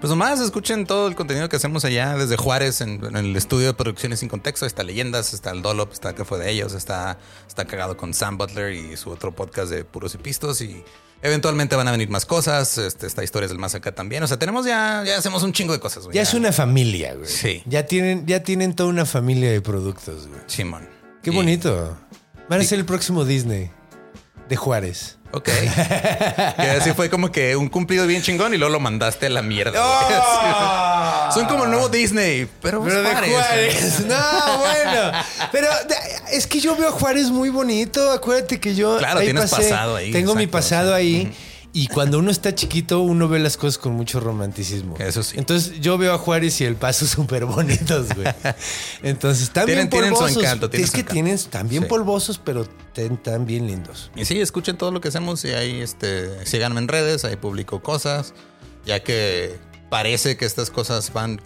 Pues 0.00 0.10
nomás 0.10 0.38
escuchen 0.40 0.86
todo 0.86 1.08
el 1.08 1.14
contenido 1.16 1.48
que 1.48 1.56
hacemos 1.56 1.84
allá 1.84 2.14
desde 2.16 2.36
Juárez 2.36 2.80
en, 2.82 3.02
en 3.04 3.16
el 3.16 3.34
estudio 3.34 3.66
de 3.68 3.74
producciones 3.74 4.20
sin 4.20 4.28
contexto. 4.28 4.66
Está 4.66 4.82
Leyendas, 4.84 5.32
está 5.34 5.50
el 5.50 5.62
Dolop, 5.62 5.92
está 5.92 6.14
que 6.14 6.24
fue 6.24 6.38
de 6.38 6.50
ellos, 6.50 6.74
está, 6.74 7.18
está 7.48 7.64
cagado 7.64 7.96
con 7.96 8.14
Sam 8.14 8.38
Butler 8.38 8.74
y 8.74 8.96
su 8.96 9.10
otro 9.10 9.34
podcast 9.34 9.70
de 9.70 9.84
puros 9.84 10.14
y 10.14 10.18
pistos. 10.18 10.60
Y 10.60 10.84
eventualmente 11.22 11.76
van 11.76 11.88
a 11.88 11.92
venir 11.92 12.08
más 12.10 12.26
cosas. 12.26 12.78
Este, 12.78 13.06
está 13.06 13.22
Historias 13.24 13.50
del 13.50 13.58
Más 13.58 13.74
Acá 13.74 13.92
también. 13.94 14.22
O 14.22 14.26
sea, 14.26 14.38
tenemos 14.38 14.66
ya, 14.66 15.02
ya 15.06 15.16
hacemos 15.18 15.42
un 15.42 15.52
chingo 15.52 15.72
de 15.72 15.80
cosas. 15.80 16.04
güey. 16.04 16.14
Ya 16.14 16.22
es 16.22 16.34
una 16.34 16.52
familia, 16.52 17.14
güey. 17.14 17.26
Sí. 17.28 17.62
Ya 17.66 17.86
tienen, 17.86 18.26
ya 18.26 18.42
tienen 18.42 18.74
toda 18.74 18.88
una 18.88 19.06
familia 19.06 19.50
de 19.50 19.60
productos, 19.60 20.26
güey. 20.28 20.40
Simón. 20.46 20.88
Qué 21.22 21.30
Y- 21.30 21.34
bonito. 21.34 21.96
Van 22.48 22.60
a 22.60 22.64
ser 22.64 22.78
el 22.78 22.84
próximo 22.84 23.24
Disney 23.24 23.70
de 24.48 24.56
Juárez. 24.56 25.18
Ok. 25.34 25.48
que 26.56 26.70
así 26.80 26.92
fue 26.92 27.10
como 27.10 27.32
que 27.32 27.56
un 27.56 27.68
cumplido 27.68 28.06
bien 28.06 28.22
chingón 28.22 28.54
y 28.54 28.56
luego 28.56 28.72
lo 28.72 28.80
mandaste 28.80 29.26
a 29.26 29.30
la 29.30 29.42
mierda. 29.42 29.80
¡Oh! 29.82 31.30
Son 31.34 31.46
como 31.46 31.64
el 31.64 31.70
nuevo 31.70 31.88
Disney, 31.88 32.48
pero, 32.62 32.82
Pero 32.84 33.02
de 33.02 33.10
Juárez, 33.10 33.32
Juárez. 33.32 34.00
No, 34.06 34.58
bueno. 34.58 35.12
Pero 35.50 35.68
es 36.30 36.46
que 36.46 36.60
yo 36.60 36.76
veo 36.76 36.88
a 36.88 36.92
Juárez 36.92 37.30
muy 37.30 37.48
bonito. 37.48 38.12
Acuérdate 38.12 38.60
que 38.60 38.76
yo. 38.76 38.98
Claro, 38.98 39.20
tienes 39.20 39.50
pasado 39.50 39.96
ahí, 39.96 40.12
Tengo 40.12 40.34
mi 40.36 40.46
pasado 40.46 40.90
sí. 40.90 41.00
ahí. 41.00 41.34
Y 41.76 41.88
cuando 41.88 42.20
uno 42.20 42.30
está 42.30 42.54
chiquito, 42.54 43.00
uno 43.00 43.26
ve 43.28 43.40
las 43.40 43.56
cosas 43.56 43.78
con 43.78 43.92
mucho 43.94 44.20
romanticismo. 44.20 44.94
Eso 45.00 45.24
sí. 45.24 45.36
Entonces 45.38 45.80
yo 45.80 45.98
veo 45.98 46.14
a 46.14 46.18
Juárez 46.18 46.60
y 46.60 46.64
el 46.64 46.76
paso 46.76 47.04
súper 47.06 47.44
bonitos, 47.46 48.14
güey. 48.14 48.28
Entonces 49.02 49.50
también 49.50 49.78
Tienen- 49.78 49.90
tienen 49.90 50.10
su 50.10 50.14
polvosos. 50.20 50.42
encanto, 50.42 50.70
tienen 50.70 50.84
es 50.84 50.90
su 50.90 50.94
que 50.94 51.00
encanto. 51.00 51.12
tienen 51.14 51.38
también 51.50 51.82
Sí. 51.82 51.88
polvosos, 51.88 52.38
pero 52.42 52.64
tan 53.22 53.44
bien 53.44 53.66
lindos. 53.66 54.10
Y 54.14 54.24
sí, 54.24 54.40
escuchen 54.40 54.78
todo 54.78 54.92
lo 54.92 55.00
que 55.00 55.08
hacemos 55.08 55.44
y 55.44 55.48
ahí 55.50 55.80
este, 55.80 56.46
síganme 56.46 56.78
en 56.80 56.86
redes, 56.88 57.24
ahí 57.24 57.34
publico 57.36 57.82
cosas, 57.82 58.34
ya 58.86 59.02
que 59.02 59.58
parece 59.90 60.36
que 60.36 60.44
estas 60.44 60.70
cosas 60.70 61.12
van... 61.12 61.40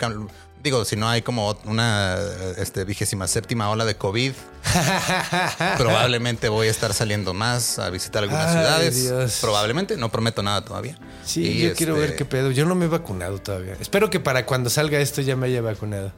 Digo, 0.63 0.85
si 0.85 0.97
no 0.97 1.09
hay 1.09 1.23
como 1.23 1.57
una 1.67 2.19
este, 2.57 2.85
vigésima 2.85 3.29
séptima 3.29 3.71
ola 3.71 3.85
de 3.85 3.97
COVID, 3.97 4.33
probablemente 5.79 6.49
voy 6.49 6.67
a 6.67 6.71
estar 6.71 6.93
saliendo 6.93 7.33
más 7.33 7.79
a 7.79 7.91
visitar 7.91 8.25
algunas 8.25 8.47
Ay, 8.49 8.53
ciudades. 8.53 9.03
Dios. 9.05 9.39
Probablemente, 9.41 9.97
no 9.97 10.11
prometo 10.11 10.43
nada 10.43 10.65
todavía. 10.65 10.99
Sí, 11.25 11.43
Y, 11.45 11.61
yo 11.69 11.75
quiero 11.75 11.95
este, 11.95 12.07
ver 12.09 12.17
qué 12.17 12.25
pedo. 12.25 12.51
Yo 12.51 12.65
no 12.67 12.75
me 12.75 12.87
he 12.87 12.89
vacunado 12.89 13.39
todavía. 13.41 13.77
Espero 13.81 14.11
que 14.11 14.19
para 14.19 14.47
cuando 14.47 14.69
salga 14.69 14.99
esto 14.99 15.21
ya 15.23 15.37
me 15.37 15.47
haya 15.47 15.63
vacunado. 15.63 16.13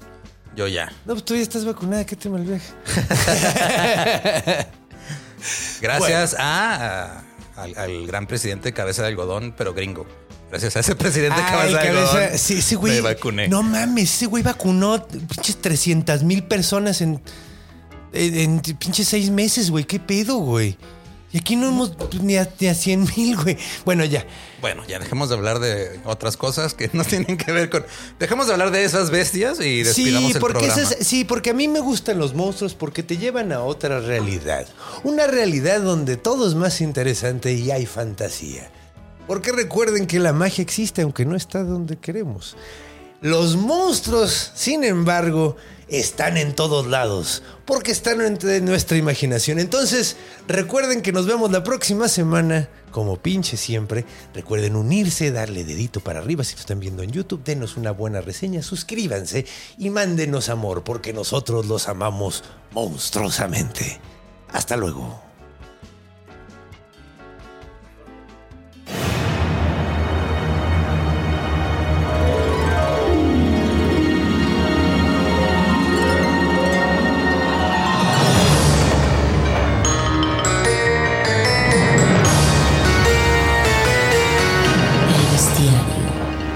Yo 0.57 0.67
ya. 0.67 0.87
No, 1.05 1.13
pues 1.13 1.25
tú 1.25 1.37
ya 1.37 1.43
estás 1.43 1.65
vacunada. 1.65 2.05
¿Qué 2.07 2.17
te 2.17 2.29
malviaje? 2.31 2.73
Gracias 5.81 6.35
a, 6.39 7.19
a- 7.19 7.25
al, 7.61 7.77
al 7.77 8.07
gran 8.07 8.27
presidente 8.27 8.73
Cabeza 8.73 9.03
de 9.03 9.09
Algodón, 9.09 9.55
pero 9.57 9.75
gringo. 9.75 10.07
Gracias 10.51 10.75
a 10.77 10.81
ese 10.81 10.97
presidente 10.97 11.41
Ay, 11.41 11.53
Cabeza 11.53 11.79
de 11.81 11.87
cabeza- 11.89 12.19
Algodón. 12.19 12.39
Sí, 12.39 12.55
ese 12.59 12.77
güey. 12.77 12.95
Me 12.95 13.01
vacuné. 13.03 13.49
No 13.49 13.63
mames, 13.63 14.13
ese 14.15 14.27
güey 14.27 14.43
vacunó 14.43 15.07
pinches 15.07 15.57
300 15.61 16.23
mil 16.25 16.43
personas 16.45 17.01
en, 17.01 17.21
en, 18.13 18.35
en 18.35 18.61
pinches 18.61 19.07
seis 19.09 19.31
meses, 19.31 19.71
güey. 19.71 19.85
¿Qué 19.85 20.01
pedo, 20.01 20.37
güey? 20.37 20.77
Y 21.33 21.39
aquí 21.39 21.55
no 21.55 21.69
hemos 21.69 21.93
ni 22.23 22.37
a, 22.37 22.49
ni 22.59 22.67
a 22.67 22.75
100 22.75 23.09
mil, 23.17 23.37
güey. 23.37 23.57
Bueno, 23.85 24.05
ya. 24.05 24.27
Bueno, 24.61 24.83
ya 24.89 24.99
dejemos 24.99 25.29
de 25.29 25.37
hablar 25.37 25.61
de 25.61 26.01
otras 26.05 26.37
cosas 26.37 26.75
que 26.75 26.91
no 26.93 27.05
tienen 27.05 27.37
que 27.37 27.53
ver 27.53 27.71
con. 27.71 27.87
Dejemos 28.19 28.49
de 28.49 28.53
hablar 28.55 28.73
de 28.73 28.83
esas 28.85 29.11
bestias 29.11 29.61
y 29.61 29.83
despidamos 29.85 30.31
Sí 30.31 30.35
el 30.37 30.41
porque 30.41 30.59
programa. 30.67 30.83
esas- 30.83 31.07
sí, 31.07 31.25
porque 31.25 31.51
a 31.51 31.55
mí 31.55 31.69
me 31.69 31.79
gustan 31.81 32.19
los 32.19 32.35
monstruos 32.35 32.75
porque 32.75 33.03
te 33.05 33.17
llevan 33.17 33.53
a 33.53 33.63
otra 33.63 34.01
realidad. 34.01 34.67
Una 35.05 35.27
realidad 35.29 35.81
donde 35.83 36.17
todo 36.17 36.49
es 36.49 36.55
más 36.57 36.81
interesante 36.81 37.53
y 37.53 37.71
hay 37.71 37.87
fantasía. 37.87 38.71
Porque 39.29 39.53
recuerden 39.53 40.09
que 40.09 40.19
la 40.19 40.33
magia 40.33 40.63
existe 40.63 41.03
aunque 41.03 41.25
no 41.25 41.37
está 41.37 41.63
donde 41.63 41.97
queremos. 41.97 42.57
Los 43.21 43.55
monstruos, 43.55 44.51
sin 44.55 44.83
embargo, 44.83 45.57
están 45.91 46.37
en 46.37 46.55
todos 46.55 46.87
lados, 46.87 47.43
porque 47.65 47.91
están 47.91 48.21
entre 48.21 48.61
nuestra 48.61 48.97
imaginación. 48.97 49.59
Entonces, 49.59 50.17
recuerden 50.47 51.03
que 51.03 51.13
nos 51.13 51.27
vemos 51.27 51.51
la 51.51 51.65
próxima 51.65 52.09
semana, 52.09 52.69
como 52.93 53.17
pinche 53.17 53.57
siempre. 53.57 54.05
Recuerden 54.33 54.77
unirse, 54.77 55.33
darle 55.33 55.65
dedito 55.65 56.01
para 56.01 56.21
arriba 56.21 56.45
si 56.45 56.55
lo 56.55 56.61
están 56.61 56.81
viendo 56.81 57.03
en 57.03 57.11
YouTube, 57.11 57.45
denos 57.45 57.77
una 57.77 57.91
buena 57.91 58.21
reseña, 58.21 58.63
suscríbanse 58.63 59.47
y 59.79 59.91
mándenos 59.91 60.49
amor, 60.49 60.85
porque 60.85 61.13
nosotros 61.13 61.67
los 61.67 61.89
amamos 61.89 62.45
monstruosamente. 62.73 64.01
Hasta 64.53 64.77
luego. 64.77 65.30